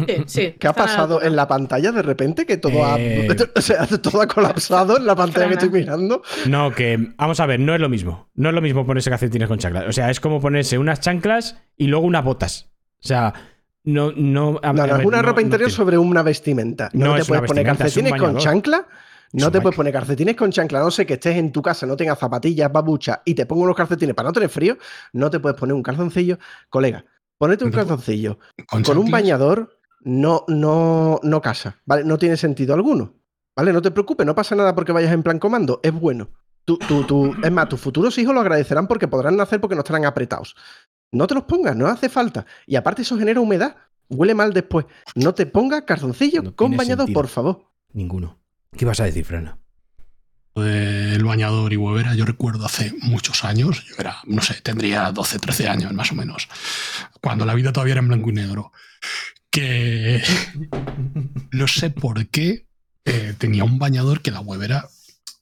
[0.06, 0.54] Sí, sí.
[0.58, 2.44] ¿Qué ha pasado en la pantalla de repente?
[2.46, 3.28] Que todo, Eh.
[3.30, 6.22] ha, o sea, todo ha colapsado en la pantalla que estoy mirando.
[6.46, 8.28] No, que vamos a ver, no es lo mismo.
[8.34, 9.86] No es lo mismo ponerse calcetines con chanclas.
[9.88, 12.70] O sea, es como ponerse unas chanclas y luego unas botas.
[13.02, 13.32] O sea,
[13.84, 14.60] no, no.
[14.62, 16.90] a- No, a es una no- ropa interior sobre una vestimenta.
[16.92, 18.86] No, No te puedes poner calcetines con chancla.
[19.32, 21.96] No te puedes poner calcetines con chancla, no sé que estés en tu casa, no
[21.96, 24.76] tengas zapatillas, babucha y te pongo unos calcetines para no tener frío.
[25.12, 26.36] No te puedes poner un calzoncillo.
[26.68, 27.04] Colega,
[27.40, 28.38] ponerte un Pero- calzoncillo
[28.68, 32.04] Con, con un bañador no, no, no casa, ¿vale?
[32.04, 33.14] No tiene sentido alguno.
[33.56, 33.72] ¿Vale?
[33.72, 36.30] No te preocupes, no pasa nada porque vayas en plan comando, es bueno.
[36.64, 39.80] Tú, tú, tú- es más, tus futuros hijos lo agradecerán porque podrán nacer porque no
[39.80, 40.54] estarán apretados.
[41.12, 42.46] No te los pongas, no hace falta.
[42.66, 43.76] Y aparte eso genera humedad,
[44.08, 44.86] huele mal después.
[45.14, 47.20] No te pongas calzoncillo No con bañador, sentido.
[47.20, 47.64] por favor.
[47.92, 48.38] Ninguno.
[48.76, 49.58] ¿Qué ibas a decir, Frana?
[50.56, 55.38] El bañador y huevera, yo recuerdo hace muchos años, yo era, no sé, tendría 12,
[55.38, 56.48] 13 años más o menos,
[57.20, 58.72] cuando la vida todavía era en blanco y negro,
[59.50, 60.22] que
[61.52, 62.66] no sé por qué
[63.04, 64.88] eh, tenía un bañador que la huevera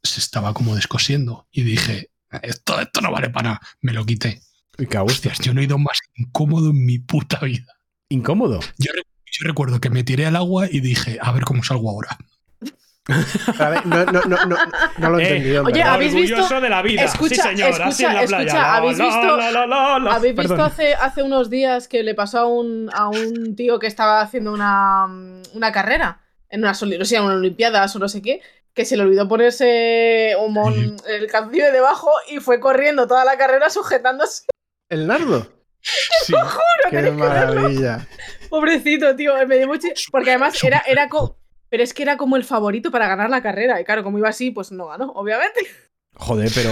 [0.02, 2.10] se estaba como descosiendo y dije,
[2.42, 4.42] esto, esto no vale para nada, me lo quité.
[4.78, 5.02] Gusto.
[5.02, 7.74] Hostias, yo no he ido más incómodo en mi puta vida.
[8.08, 8.60] Incómodo.
[8.78, 8.92] Yo
[9.40, 12.16] recuerdo que me tiré al agua y dije, a ver cómo salgo ahora.
[13.08, 14.56] Pero a ver, no, no, no, no,
[14.98, 15.60] no lo he Eh, entendido.
[15.62, 15.82] en oye.
[15.82, 16.34] ¿habéis visto?
[16.36, 17.02] Orgulloso de la vida.
[17.04, 18.74] Escucha, sí, señor, escucha, así en la escucha, playa.
[18.76, 20.14] ¿habéis visto- la, la, la, la.
[20.14, 23.86] ¿Habéis visto hace, hace unos días que le pasó a un, a un tío que
[23.86, 25.06] estaba haciendo una,
[25.54, 26.20] una carrera
[26.50, 28.42] en una, no sé, una Olimpiadas o no sé qué,
[28.74, 33.24] que se le olvidó ponerse un mon- el calzoncillo de debajo y fue corriendo toda
[33.24, 34.44] la carrera sujetándose.
[34.90, 35.46] El nardo.
[36.26, 36.34] Sí,
[36.90, 38.06] Qué maravilla.
[38.50, 39.88] Pobrecito, tío, me dio mucho...
[40.10, 41.36] Porque además era, era como...
[41.70, 43.80] Pero es que era como el favorito para ganar la carrera.
[43.80, 45.60] Y claro, como iba así, pues no ganó, obviamente.
[46.14, 46.70] Joder, pero.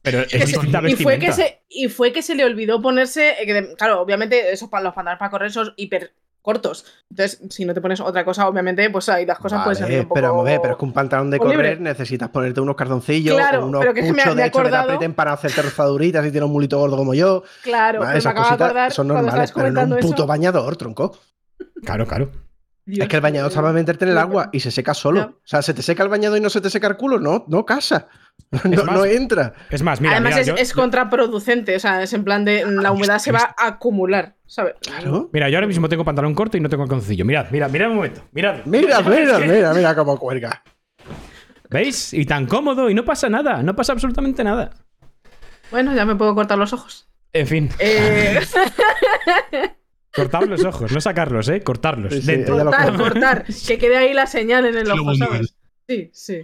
[0.00, 3.34] Pero es distinta y, fue que se, y fue que se le olvidó ponerse.
[3.42, 6.86] eh, claro, obviamente, esos pa- los pantalones para correr son hiper cortos.
[7.10, 9.98] Entonces, si no te pones otra cosa, obviamente, pues ahí las cosas pueden Vale, salir
[10.00, 10.14] un poco.
[10.14, 11.54] pero vamos a ver, pero es que un pantalón de libre.
[11.56, 14.40] correr necesitas ponerte unos calzoncillos Claro, o unos pero que es que me- puchos me
[14.40, 16.96] de he hecho que te acordado- aprieten para hacerte rozaduritas si tienes un mulito gordo
[16.96, 17.42] como yo.
[17.62, 20.26] Claro, Vale, pero me esas acabo de acordar son normales, pero no un puto eso.
[20.26, 21.18] bañador, tronco.
[21.84, 22.30] Claro, claro.
[22.90, 25.20] Es que el bañador está para meterte en el agua y se seca solo.
[25.44, 27.44] O sea, se te seca el bañador y no se te seca el culo, no,
[27.48, 28.08] no casa.
[28.64, 29.52] No, más- no entra.
[29.68, 32.64] Es más, mira, Además mira, es, yo, es contraproducente, o sea, es en plan de
[32.64, 34.74] la humedad se va a acumular, ¿sabes?
[34.80, 35.28] Claro.
[35.34, 37.26] mira, yo ahora mismo tengo pantalón corto y no tengo calzoncillo.
[37.26, 38.22] Mirad, mirad, mirad un momento.
[38.32, 38.64] Mirad.
[38.64, 40.62] Mira, mira, mira, mira cómo cuelga.
[41.68, 42.14] ¿Veis?
[42.14, 44.70] Y tan cómodo y no pasa nada, no pasa absolutamente nada.
[45.70, 47.06] Bueno, ya me puedo cortar los ojos.
[47.34, 48.40] En fin, Eh,
[50.18, 51.60] cortar los ojos, no sacarlos, ¿eh?
[51.62, 52.14] Cortarlos.
[52.14, 52.56] Sí, dentro.
[52.58, 52.98] cortar, corta.
[53.02, 53.44] cortar.
[53.66, 55.54] Que quede ahí la señal en el ojo, ¿sabes?
[55.88, 56.38] Sí, sí.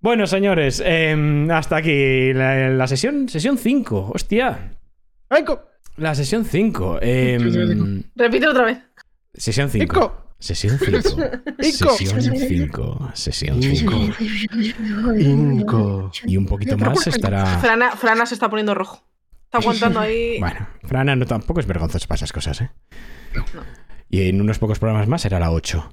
[0.00, 4.12] Bueno, señores, em, hasta aquí la, la sesión sesión 5.
[4.14, 4.76] Hostia.
[5.28, 5.64] ¡Ay, co-
[5.96, 6.98] La sesión 5.
[7.02, 8.78] em, Repite otra vez.
[9.34, 9.84] sesión 5.
[9.84, 10.24] Ico!
[10.40, 11.00] Sesión 5.
[11.00, 11.52] Ico.
[11.60, 13.10] Sesión 5.
[13.14, 13.92] Sesión 5.
[15.18, 16.10] Inco.
[16.24, 17.44] Y un poquito más estará.
[17.58, 19.02] Frana, Frana se está poniendo rojo.
[19.48, 20.36] Está aguantando ahí.
[20.40, 22.70] Bueno, Frana no tampoco es vergonzoso para esas cosas, ¿eh?
[24.10, 25.92] Y en unos pocos programas más será la 8.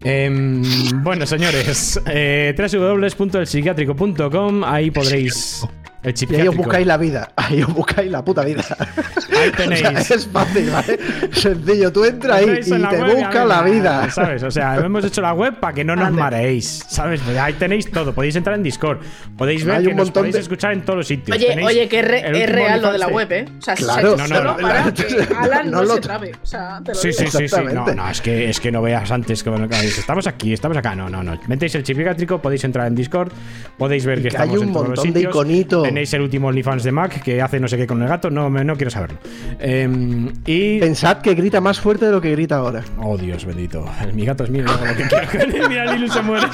[0.00, 0.62] Em,
[1.02, 5.66] bueno, señores, eh, www.elpsiquiátrico.com, ahí podréis.
[6.04, 7.32] El Y ahí os buscáis la vida.
[7.36, 8.62] Ahí os buscáis la puta vida.
[8.78, 10.10] Ahí O sea, tenéis.
[10.10, 10.98] es fácil, ¿vale?
[11.32, 11.92] Sencillo.
[11.92, 14.10] Tú entras ahí en y te web y buscas a la vida.
[14.10, 14.42] ¿Sabes?
[14.42, 16.20] O sea, hemos hecho la web para que no nos Ande.
[16.20, 16.84] mareéis.
[16.88, 17.20] ¿Sabes?
[17.24, 18.14] Pues ahí tenéis todo.
[18.14, 18.98] Podéis entrar en Discord.
[19.36, 21.36] Podéis ver Hay que un nos montón podéis de- escuchar en todos los sitios.
[21.36, 23.44] Oye, Tenéis oye, que es, re- real lo de la web, ¿eh?
[23.58, 24.14] O sea, se Claro.
[24.14, 26.32] hecho No, no, solo no, para que Alan no, no lo- se trabe.
[26.42, 27.30] O sea, te lo Sí, digo.
[27.30, 27.60] sí, sí, sí.
[27.72, 30.94] No, no, es que, es que no veas antes que bueno, estamos aquí, estamos acá.
[30.94, 31.38] No, no, no.
[31.48, 33.32] Metéis el psiquiátrico, podéis entrar en Discord,
[33.78, 35.34] podéis ver que Que hay estamos un en todos los montón de sitios.
[35.34, 35.88] iconitos.
[35.94, 38.28] Tenéis el último OnlyFans de Mac que hace no sé qué con el gato.
[38.28, 39.16] No, me- no quiero saberlo.
[39.60, 40.80] Em, y.
[40.80, 42.82] Pensad que grita más fuerte de lo que grita ahora.
[42.98, 43.88] Oh, Dios bendito.
[44.12, 45.68] Mi gato es mío hago lo que quiero con él.
[45.68, 46.48] Mira, Lilu se muere.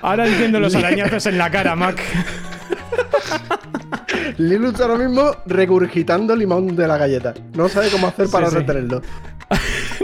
[0.00, 2.00] Ahora entiendo los arañazos en la cara, Mac.
[4.38, 7.34] Lilu está ahora mismo regurgitando limón de la galleta.
[7.54, 8.56] No sabe cómo hacer para sí.
[8.56, 9.02] retenerlo.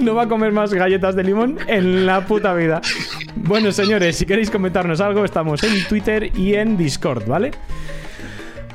[0.00, 2.80] No va a comer más galletas de limón en la puta vida.
[3.36, 7.50] Bueno, señores, si queréis comentarnos algo, estamos en Twitter y en Discord, ¿vale?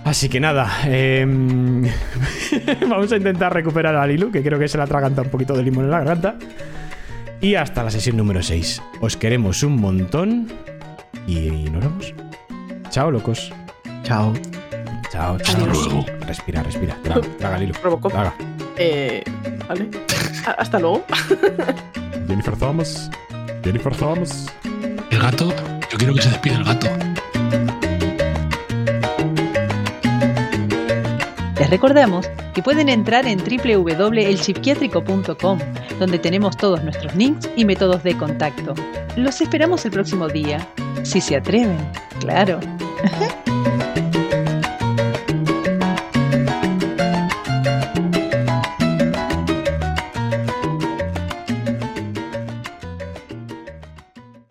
[0.03, 1.81] Así que nada, em,
[2.87, 5.63] vamos a intentar recuperar a Lilu, que creo que se la atraganta un poquito de
[5.63, 6.35] limón en la garganta.
[7.41, 8.81] Y hasta la sesión número 6.
[9.01, 10.47] Os queremos un montón
[11.27, 12.13] y nos vemos.
[12.89, 13.51] Chao, locos.
[14.03, 14.33] Chao.
[15.11, 15.63] Chao, chao.
[15.63, 16.05] Adiós.
[16.27, 16.97] Respira, respira.
[17.03, 17.73] Traga, traga, Lilu.
[18.09, 18.33] Traga.
[18.77, 19.23] Eh,
[19.67, 19.89] vale.
[20.57, 21.03] Hasta luego.
[22.27, 23.09] Jennifer Thomas.
[23.65, 24.47] Jennifer Thomas.
[25.09, 25.51] El gato,
[25.91, 26.87] yo quiero que se despida el gato.
[31.59, 35.59] Les recordamos que pueden entrar en www.elpsiquiátrico.com,
[35.99, 38.75] donde tenemos todos nuestros links y métodos de contacto.
[39.15, 40.67] Los esperamos el próximo día,
[41.01, 41.79] si se atreven,
[42.19, 42.59] claro.